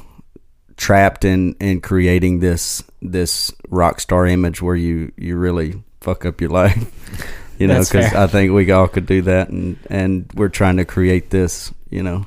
trapped 0.77 1.25
in 1.25 1.55
in 1.61 1.81
creating 1.81 2.41
this 2.41 2.83
this 3.01 3.53
rock 3.69 4.01
star 4.01 4.27
image 4.27 4.61
where 4.61 4.77
you 4.77 5.13
you 5.17 5.37
really 5.37 5.83
fuck 6.01 6.25
up 6.25 6.41
your 6.41 6.51
life. 6.51 7.39
You 7.59 7.69
know, 7.69 7.81
because. 7.81 8.13
I 8.15 8.27
think 8.27 8.53
we 8.53 8.71
all 8.71 8.89
could 8.89 9.07
do 9.07 9.23
that, 9.23 9.49
and 9.49 9.79
and 9.89 10.31
we're 10.35 10.49
trying 10.49 10.77
to 10.79 10.85
create 10.85 11.31
this. 11.31 11.73
You 11.91 12.03
know, 12.03 12.27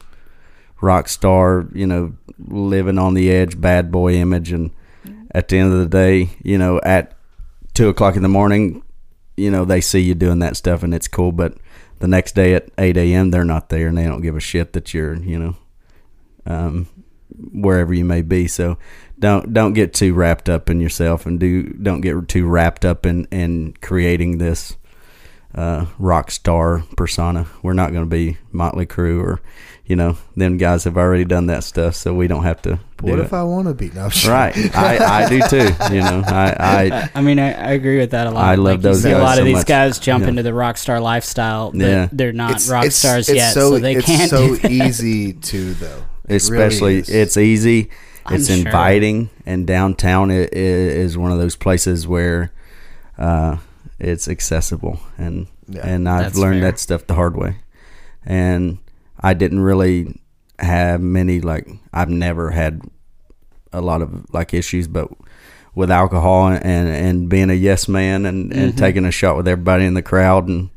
rock 0.81 1.09
star, 1.09 1.67
you 1.73 1.85
know, 1.85 2.13
living 2.47 2.97
on 2.97 3.13
the 3.13 3.29
edge, 3.31 3.59
bad 3.59 3.91
boy 3.91 4.13
image, 4.13 4.51
and 4.51 4.71
at 5.31 5.49
the 5.49 5.57
end 5.57 5.73
of 5.73 5.79
the 5.79 5.85
day, 5.87 6.29
you 6.43 6.57
know, 6.57 6.79
at 6.83 7.13
two 7.73 7.89
o'clock 7.89 8.15
in 8.15 8.23
the 8.23 8.29
morning, 8.29 8.83
you 9.37 9.51
know 9.51 9.63
they 9.63 9.79
see 9.79 9.99
you 9.99 10.15
doing 10.15 10.39
that 10.39 10.57
stuff 10.57 10.83
and 10.83 10.93
it's 10.93 11.07
cool, 11.07 11.31
but 11.31 11.55
the 11.99 12.07
next 12.07 12.33
day 12.33 12.53
at 12.53 12.69
eight 12.77 12.97
a.m. 12.97 13.31
they're 13.31 13.45
not 13.45 13.69
there 13.69 13.87
and 13.87 13.97
they 13.97 14.05
don't 14.05 14.21
give 14.21 14.35
a 14.35 14.41
shit 14.41 14.73
that 14.73 14.93
you're 14.93 15.15
you 15.15 15.39
know 15.39 15.55
um, 16.45 16.87
wherever 17.53 17.93
you 17.93 18.03
may 18.03 18.21
be. 18.21 18.47
So 18.47 18.77
don't 19.19 19.53
don't 19.53 19.73
get 19.73 19.93
too 19.93 20.13
wrapped 20.13 20.49
up 20.49 20.69
in 20.69 20.79
yourself 20.79 21.25
and 21.25 21.39
do 21.39 21.63
don't 21.63 22.01
get 22.01 22.27
too 22.27 22.47
wrapped 22.47 22.83
up 22.83 23.05
in 23.05 23.25
in 23.25 23.73
creating 23.81 24.39
this 24.39 24.75
uh, 25.55 25.85
rock 25.99 26.29
star 26.31 26.83
persona. 26.95 27.47
We're 27.63 27.73
not 27.73 27.91
going 27.91 28.03
to 28.03 28.09
be 28.09 28.37
Motley 28.51 28.85
Crue 28.85 29.21
or 29.21 29.41
you 29.85 29.95
know 29.95 30.17
them 30.35 30.57
guys 30.57 30.83
have 30.83 30.97
already 30.97 31.23
done 31.23 31.45
that 31.47 31.63
stuff, 31.63 31.95
so 31.95 32.13
we 32.13 32.27
don't 32.27 32.43
have 32.43 32.61
to. 32.63 32.79
What 33.01 33.15
do 33.15 33.21
if 33.21 33.27
it. 33.27 33.33
I 33.33 33.43
want 33.43 33.67
to 33.67 33.73
be? 33.73 33.89
No, 33.91 34.09
sure. 34.09 34.33
Right, 34.33 34.75
I, 34.75 35.23
I 35.25 35.29
do 35.29 35.39
too. 35.47 35.69
You 35.93 36.01
know, 36.01 36.23
I, 36.27 36.55
I 36.59 37.09
I 37.15 37.21
mean, 37.21 37.39
I, 37.39 37.53
I 37.53 37.71
agree 37.71 37.97
with 37.99 38.11
that 38.11 38.27
a 38.27 38.31
lot. 38.31 38.43
I 38.43 38.55
love 38.55 38.75
like, 38.75 38.81
those 38.81 38.97
you 38.97 39.03
see 39.03 39.09
a 39.11 39.13
guys 39.13 39.23
lot 39.23 39.35
so 39.35 39.39
of 39.41 39.45
these 39.45 39.55
much. 39.55 39.67
guys 39.67 39.99
jump 39.99 40.23
Yeah. 40.23 40.29
into 40.29 40.43
the 40.43 40.53
rock 40.53 40.77
star 40.77 40.99
lifestyle, 40.99 41.71
but 41.71 41.79
Yeah. 41.81 42.09
they're 42.11 42.33
not 42.33 42.51
It's- 42.51 42.69
rock 42.69 42.81
it's- 42.85 42.95
stars 42.97 43.29
it's 43.29 43.37
yet, 43.37 43.53
so, 43.53 43.77
they 43.79 43.95
it's 43.95 44.05
can't. 44.05 44.29
so 44.29 44.47
do 44.47 44.57
that. 44.57 44.71
easy 44.71 45.33
to 45.33 45.73
though. 45.75 46.03
It 46.27 46.35
especially 46.35 46.97
is. 46.97 47.09
it's 47.09 47.37
easy 47.37 47.89
I'm 48.25 48.35
it's 48.35 48.47
sure. 48.47 48.57
inviting 48.57 49.29
and 49.45 49.65
downtown 49.65 50.29
i- 50.31 50.41
i- 50.41 50.47
is 50.51 51.17
one 51.17 51.31
of 51.31 51.37
those 51.37 51.55
places 51.55 52.05
where 52.05 52.51
uh, 53.17 53.57
it's 53.99 54.27
accessible 54.27 54.99
and 55.17 55.47
Yeah. 55.67 55.81
and 55.87 56.07
I've 56.07 56.35
learned 56.35 56.61
fair. 56.61 56.71
that 56.71 56.79
stuff 56.79 57.07
the 57.07 57.15
hard 57.15 57.35
way 57.35 57.57
and 58.25 58.77
I 59.19 59.33
didn't 59.33 59.61
really 59.61 60.19
have 60.59 61.01
many 61.01 61.39
like 61.41 61.67
I've 61.93 62.09
never 62.09 62.51
had 62.51 62.81
a 63.73 63.81
lot 63.81 64.01
of 64.01 64.25
like 64.33 64.53
issues 64.53 64.87
but 64.87 65.09
with 65.75 65.91
alcohol 65.91 66.47
and 66.47 66.63
and 66.89 67.29
being 67.29 67.49
a 67.49 67.53
yes 67.53 67.87
man 67.87 68.25
and, 68.25 68.51
and 68.53 68.69
Mm-hmm. 68.71 68.77
taking 68.77 69.05
a 69.05 69.11
shot 69.11 69.37
with 69.37 69.47
everybody 69.47 69.85
in 69.85 69.93
the 69.93 70.01
crowd 70.01 70.47
and 70.47 70.69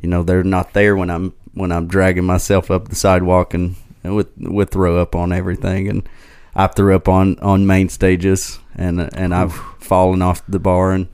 you 0.00 0.08
know 0.08 0.22
they're 0.22 0.44
not 0.44 0.72
there 0.72 0.96
when 0.96 1.10
I'm 1.10 1.32
when 1.54 1.72
I'm 1.72 1.86
dragging 1.86 2.24
myself 2.24 2.70
up 2.70 2.88
the 2.88 2.94
sidewalk 2.96 3.54
and, 3.54 3.76
and 4.04 4.14
with 4.16 4.28
with 4.38 4.70
throw 4.70 4.98
up 5.00 5.14
on 5.14 5.32
everything 5.32 5.88
and 5.88 6.08
I 6.54 6.66
threw 6.68 6.94
up 6.94 7.08
on 7.08 7.38
on 7.40 7.66
main 7.66 7.88
stages 7.88 8.58
and 8.74 9.00
and 9.14 9.34
I've 9.34 9.54
fallen 9.80 10.22
off 10.22 10.42
the 10.48 10.58
bar 10.58 10.92
and 10.92 11.08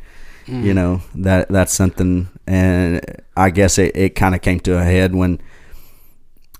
Mm. 0.46 0.64
you 0.64 0.74
know 0.74 1.00
that 1.14 1.48
that's 1.48 1.72
something 1.72 2.28
and 2.46 3.00
I 3.36 3.50
guess 3.50 3.78
it, 3.78 3.94
it 3.96 4.10
kind 4.16 4.34
of 4.34 4.40
came 4.42 4.58
to 4.60 4.76
a 4.76 4.82
head 4.82 5.14
when 5.14 5.40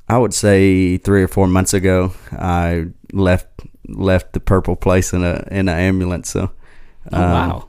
I 0.08 0.18
would 0.18 0.34
say 0.34 0.98
three 0.98 1.22
or 1.22 1.28
four 1.28 1.48
months 1.48 1.74
ago 1.74 2.12
I 2.32 2.86
left 3.12 3.48
left 3.88 4.32
the 4.34 4.40
purple 4.40 4.76
place 4.76 5.12
in 5.12 5.24
a 5.24 5.46
in 5.50 5.68
an 5.68 5.78
ambulance 5.78 6.30
so 6.30 6.50
Oh, 7.12 7.16
um, 7.20 7.30
wow. 7.32 7.68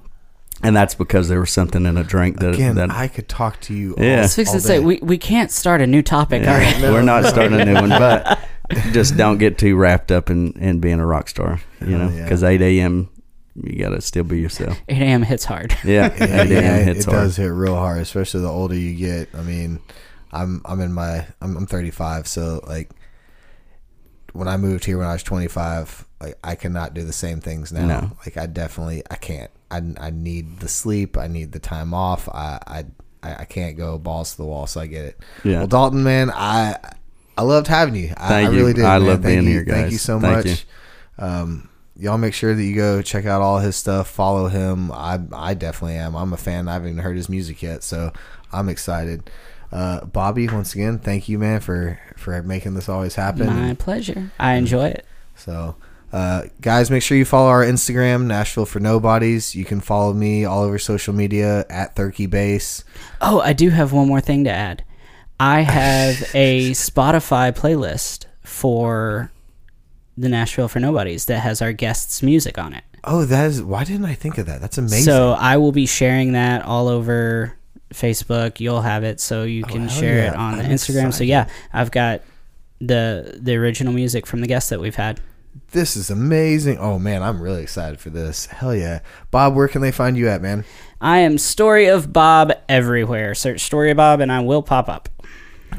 and 0.62 0.76
that's 0.76 0.94
because 0.94 1.28
there 1.30 1.40
was 1.40 1.50
something 1.50 1.88
in 1.88 1.98
a 1.98 2.04
drink 2.04 2.40
that, 2.40 2.54
Again, 2.54 2.76
that 2.76 2.92
I 2.92 3.08
could 3.08 3.28
talk 3.28 3.60
to 3.62 3.74
you. 3.74 3.96
Yeah. 3.98 4.12
all, 4.12 4.18
I 4.20 4.22
was 4.22 4.36
fixing 4.36 4.60
to 4.60 4.62
say 4.62 4.80
we, 4.80 5.00
we 5.02 5.18
can't 5.18 5.50
start 5.50 5.82
a 5.82 5.88
new 5.88 6.04
topic. 6.04 6.44
Yeah, 6.44 6.54
All 6.54 6.60
right. 6.60 6.82
we're 6.84 7.02
not 7.02 7.26
starting 7.34 7.60
a 7.60 7.66
new 7.66 7.74
one, 7.74 7.90
but 7.90 8.40
just 8.92 9.18
don't 9.18 9.40
get 9.40 9.58
too 9.58 9.76
wrapped 9.76 10.12
up 10.12 10.30
in, 10.30 10.52
in 10.60 10.80
being 10.80 11.00
a 11.00 11.06
rock 11.08 11.30
star, 11.30 11.60
you 11.82 11.98
know, 11.98 12.10
Hell 12.10 12.12
yeah. 12.18 12.24
because 12.26 12.44
8 12.44 12.62
a.m. 12.62 13.10
you 13.62 13.78
gotta 13.84 14.02
still 14.02 14.24
be 14.24 14.40
yourself. 14.40 14.80
8 14.90 15.02
a.m. 15.02 15.22
hits 15.24 15.46
hard. 15.46 15.76
Yeah, 15.84 16.14
yeah, 16.18 16.42
8 16.44 16.50
yeah, 16.50 16.58
a.m. 16.60 16.80
it 16.82 16.96
hits 16.96 17.06
hard. 17.06 17.18
does 17.18 17.38
hit 17.38 17.46
real 17.48 17.76
hard, 17.76 18.00
especially 18.02 18.42
the 18.42 18.50
older 18.50 18.76
you 18.76 18.96
get. 18.96 19.30
I 19.36 19.42
mean, 19.42 19.80
I'm 20.32 20.62
I'm 20.66 20.80
in 20.82 20.94
my 20.94 21.26
I'm, 21.42 21.56
I'm 21.58 21.68
35, 21.68 22.28
so 22.28 22.62
like 22.68 22.90
when 24.34 24.48
I 24.48 24.58
moved 24.58 24.86
here 24.86 24.98
when 24.98 25.06
I 25.08 25.14
was 25.14 25.22
25, 25.24 26.06
like 26.20 26.38
I 26.44 26.56
cannot 26.56 26.94
do 26.96 27.04
the 27.04 27.14
same 27.14 27.40
things 27.40 27.72
now. 27.72 27.86
No. 27.86 28.12
Like 28.26 28.38
I 28.38 28.48
definitely 28.48 29.04
I 29.12 29.16
can't. 29.16 29.52
I, 29.70 29.82
I 30.00 30.10
need 30.10 30.60
the 30.60 30.68
sleep. 30.68 31.18
I 31.18 31.28
need 31.28 31.52
the 31.52 31.60
time 31.60 31.94
off. 31.94 32.28
I 32.30 32.60
I 32.66 32.86
I 33.22 33.36
I 33.42 33.46
can't 33.46 33.78
go 33.78 33.98
balls 34.00 34.32
to 34.32 34.38
the 34.38 34.46
wall. 34.46 34.66
So 34.68 34.82
I 34.82 34.88
get 34.88 35.06
it. 35.06 35.20
Yeah. 35.44 35.60
Well, 35.60 35.68
Dalton, 35.68 36.04
man, 36.04 36.32
I 36.32 36.78
I 37.38 37.44
loved 37.44 37.68
having 37.68 37.96
you. 37.96 38.14
I, 38.18 38.28
Thank 38.30 38.50
I 38.50 38.52
you. 38.52 38.58
really 38.58 38.74
did. 38.74 38.86
I 38.86 38.98
man. 39.00 39.08
love 39.08 39.22
Thank 39.22 39.42
being 39.42 39.44
you. 39.44 39.64
here, 39.64 39.66
Thank 39.68 39.92
you 39.92 39.98
so 40.00 40.20
Thank 40.20 40.46
much. 40.46 40.66
Um, 41.20 41.70
y'all 41.96 42.18
make 42.18 42.34
sure 42.34 42.56
that 42.56 42.64
you 42.64 42.76
go 42.76 43.02
check 43.02 43.26
out 43.26 43.42
all 43.42 43.60
his 43.60 43.76
stuff. 43.76 44.10
Follow 44.10 44.48
him. 44.48 44.92
I 44.92 45.20
I 45.32 45.54
definitely 45.54 45.98
am. 45.98 46.16
I'm 46.16 46.34
a 46.34 46.38
fan. 46.38 46.68
I 46.68 46.74
haven't 46.74 46.90
even 46.90 47.04
heard 47.04 47.18
his 47.18 47.30
music 47.30 47.62
yet, 47.62 47.84
so 47.84 48.12
I'm 48.52 48.70
excited. 48.70 49.30
Uh, 49.72 50.06
Bobby, 50.06 50.48
once 50.48 50.76
again, 50.76 51.00
thank 51.00 51.28
you, 51.28 51.40
man, 51.40 51.60
for 51.60 52.00
for 52.16 52.42
making 52.44 52.76
this 52.76 52.90
always 52.90 53.16
happen. 53.16 53.48
My 53.48 53.74
pleasure. 53.74 54.32
I 54.40 54.54
enjoy 54.54 54.90
it. 54.90 55.06
So, 55.36 55.76
uh, 56.12 56.44
guys, 56.62 56.92
make 56.92 57.02
sure 57.02 57.18
you 57.18 57.26
follow 57.26 57.50
our 57.50 57.64
Instagram, 57.64 58.26
Nashville 58.26 58.68
for 58.68 58.80
Nobodies. 58.80 59.56
You 59.56 59.66
can 59.66 59.82
follow 59.82 60.14
me 60.14 60.46
all 60.46 60.62
over 60.62 60.78
social 60.78 61.14
media 61.14 61.66
at 61.70 61.96
Thurkey 61.96 62.30
Base. 62.30 62.84
Oh, 63.20 63.40
I 63.40 63.54
do 63.54 63.72
have 63.72 63.92
one 63.94 64.08
more 64.08 64.22
thing 64.22 64.44
to 64.44 64.52
add. 64.52 64.84
I 65.40 65.62
have 65.62 66.22
a 66.36 66.70
Spotify 66.72 67.52
playlist 67.52 68.26
for 68.44 69.32
the 70.18 70.30
Nashville 70.30 70.68
for 70.68 70.80
Nobodies 70.80 71.26
that 71.26 71.40
has 71.40 71.62
our 71.62 71.74
guests' 71.74 72.22
music 72.24 72.58
on 72.58 72.74
it. 72.74 72.84
Oh, 73.04 73.26
that 73.26 73.48
is 73.48 73.62
why 73.62 73.84
didn't 73.84 74.06
I 74.06 74.14
think 74.14 74.38
of 74.38 74.46
that? 74.46 74.62
That's 74.62 74.78
amazing. 74.78 75.04
So 75.04 75.34
I 75.34 75.58
will 75.58 75.72
be 75.72 75.86
sharing 75.86 76.34
that 76.34 76.64
all 76.64 76.88
over 76.88 77.54
Facebook. 77.94 78.60
You'll 78.60 78.82
have 78.82 79.04
it, 79.04 79.20
so 79.20 79.44
you 79.44 79.64
oh, 79.66 79.72
can 79.72 79.86
Oh, 79.86 79.88
share 79.90 80.18
yeah. 80.18 80.32
it 80.32 80.36
on 80.36 80.60
I'm 80.60 80.66
Instagram. 80.66 81.14
So 81.14 81.24
yeah, 81.24 81.50
I've 81.74 81.92
got 81.92 82.22
the 82.80 83.38
the 83.42 83.56
original 83.56 83.94
music 83.94 84.26
from 84.26 84.42
the 84.42 84.48
guests 84.48 84.70
that 84.70 84.80
we've 84.80 84.96
had. 84.96 85.20
this 85.72 85.96
is 85.96 86.10
amazing. 86.10 86.78
Oh 86.80 86.98
man, 87.00 87.22
I'm 87.24 87.42
really 87.42 87.62
excited 87.64 88.00
for 88.00 88.10
this. 88.10 88.46
Hell 88.48 88.76
yeah, 88.76 89.00
Bob, 89.32 89.56
where 89.56 89.68
can 89.68 89.82
they 89.82 89.92
find 89.92 90.16
you 90.18 90.28
at, 90.30 90.42
man? 90.42 90.64
I 91.02 91.20
am 91.20 91.38
Story 91.38 91.88
of 91.88 92.14
Bob 92.14 92.54
everywhere. 92.70 93.36
Search 93.36 93.62
Story 93.62 93.92
of 93.92 93.98
Bob, 93.98 94.22
and 94.22 94.32
I 94.32 94.40
will 94.40 94.64
pop 94.64 94.88
up. 94.88 95.10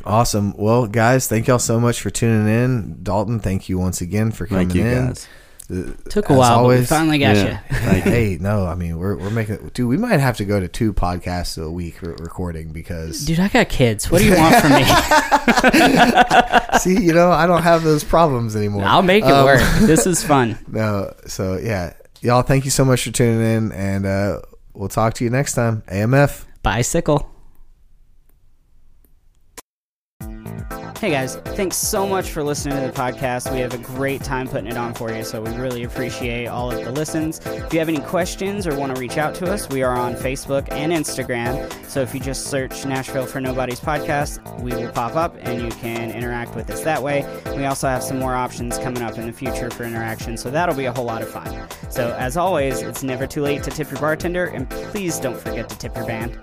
Awesome. 0.05 0.55
Well, 0.57 0.87
guys, 0.87 1.27
thank 1.29 1.47
y'all 1.47 1.59
so 1.59 1.79
much 1.81 2.01
for 2.01 2.11
tuning 2.11 2.47
in. 2.49 3.03
Dalton, 3.03 3.41
thank 3.41 3.69
you 3.69 3.79
once 3.79 4.01
again 4.01 4.31
for 4.33 4.47
coming 4.47 4.69
Thank 4.69 4.79
you, 4.79 4.85
in. 4.87 5.07
guys. 5.09 5.29
Uh, 5.71 5.93
Took 6.11 6.29
a 6.29 6.33
as 6.33 6.39
while, 6.39 6.63
but 6.65 6.79
we 6.79 6.85
finally 6.85 7.19
got 7.19 7.37
Yeah. 7.37 7.61
you. 7.71 7.77
Thank 7.79 8.05
you. 8.05 8.11
Hey, 8.11 8.37
no, 8.39 8.67
I 8.67 8.75
mean 8.75 8.99
we're 8.99 9.17
we're 9.17 9.31
making 9.31 9.71
dude. 9.73 9.89
We 9.89 9.97
might 9.97 10.21
have 10.21 10.37
to 10.37 10.45
go 10.45 10.61
to 10.61 10.69
two 10.69 10.93
podcasts 10.93 11.57
a 11.61 11.71
week 11.71 12.03
re- 12.03 12.15
recording 12.19 12.69
because 12.71 13.25
Dude, 13.25 13.41
I 13.41 13.49
got 13.49 13.71
kids. 13.71 14.11
What 14.11 14.19
do 14.19 14.27
you 14.27 14.37
want 14.37 14.57
from 14.57 14.73
me? 14.73 14.85
see, 16.81 17.03
you 17.03 17.15
know, 17.15 17.31
I 17.31 17.47
don't 17.47 17.63
have 17.63 17.83
those 17.83 18.05
problems 18.05 18.55
anymore. 18.57 18.85
I'll 18.85 19.01
make 19.03 19.25
it 19.25 19.31
Um, 19.31 19.47
work. 19.47 19.63
This 19.81 20.07
is 20.07 20.23
fun. 20.23 20.59
No, 20.69 21.15
so 21.27 21.57
yeah, 21.57 21.95
y'all, 22.21 22.43
thank 22.43 22.67
you 22.67 22.71
so 22.71 22.85
much 22.85 23.05
for 23.05 23.11
tuning 23.11 23.41
in, 23.41 23.73
and 23.73 24.05
uh, 24.05 24.41
we'll 24.75 24.89
talk 24.91 25.15
to 25.15 25.25
you 25.25 25.31
next 25.31 25.55
time. 25.55 25.83
AMF. 25.91 26.45
Bicycle. 26.63 27.34
Hey 31.05 31.11
guys, 31.11 31.37
thanks 31.37 31.77
so 31.77 32.07
much 32.07 32.31
for 32.31 32.43
listening 32.43 32.81
to 32.81 32.87
the 32.87 32.91
podcast. 32.91 33.53
We 33.53 33.61
have 33.61 33.75
a 33.75 33.79
great 33.79 34.23
time 34.23 34.49
putting 34.49 34.69
it 34.69 34.79
on 34.79 34.95
for 34.95 35.13
you, 35.13 35.23
so 35.23 35.43
we 35.43 35.55
really 35.55 35.85
appreciate 35.85 36.47
all 36.47 36.73
of 36.73 36.83
the 36.83 36.91
listens. 36.93 37.45
If 37.45 37.75
you 37.75 37.79
have 37.79 37.91
any 37.91 38.01
questions 38.01 38.67
or 38.67 38.75
want 38.75 38.95
to 38.95 38.99
reach 38.99 39.19
out 39.19 39.35
to 39.35 39.53
us, 39.53 39.69
we 39.69 39.83
are 39.83 39.95
on 39.95 40.15
Facebook 40.15 40.67
and 40.73 40.95
Instagram. 40.95 41.71
So 41.91 42.01
if 42.01 42.15
you 42.15 42.21
just 42.21 42.47
search 42.47 42.87
Nashville 42.87 43.27
for 43.27 43.39
Nobodies 43.39 43.81
podcast, 43.81 44.41
we 44.63 44.73
will 44.73 44.91
pop 44.93 45.15
up 45.15 45.37
and 45.41 45.61
you 45.61 45.69
can 45.73 46.11
interact 46.11 46.57
with 46.57 46.71
us 46.71 46.81
that 46.85 47.03
way. 47.03 47.27
We 47.55 47.67
also 47.67 47.87
have 47.87 48.03
some 48.03 48.19
more 48.19 48.35
options 48.35 48.79
coming 48.79 49.03
up 49.03 49.19
in 49.19 49.27
the 49.27 49.33
future 49.35 49.69
for 49.69 49.85
interaction, 49.85 50.39
so 50.39 50.51
that'll 50.51 50.75
be 50.75 50.87
a 50.87 50.93
whole 50.93 51.05
lot 51.05 51.21
of 51.21 51.29
fun. 51.29 51.69
So 51.91 52.17
as 52.19 52.39
always, 52.39 52.81
it's 52.81 53.03
never 53.03 53.27
too 53.27 53.43
late 53.43 53.63
to 53.65 53.71
tip 53.71 53.91
your 53.91 54.01
bartender, 54.01 54.47
and 54.47 54.71
please 54.71 55.21
don't 55.21 55.39
forget 55.39 55.69
to 55.69 55.77
tip 55.77 55.95
your 55.97 56.07
band. 56.07 56.41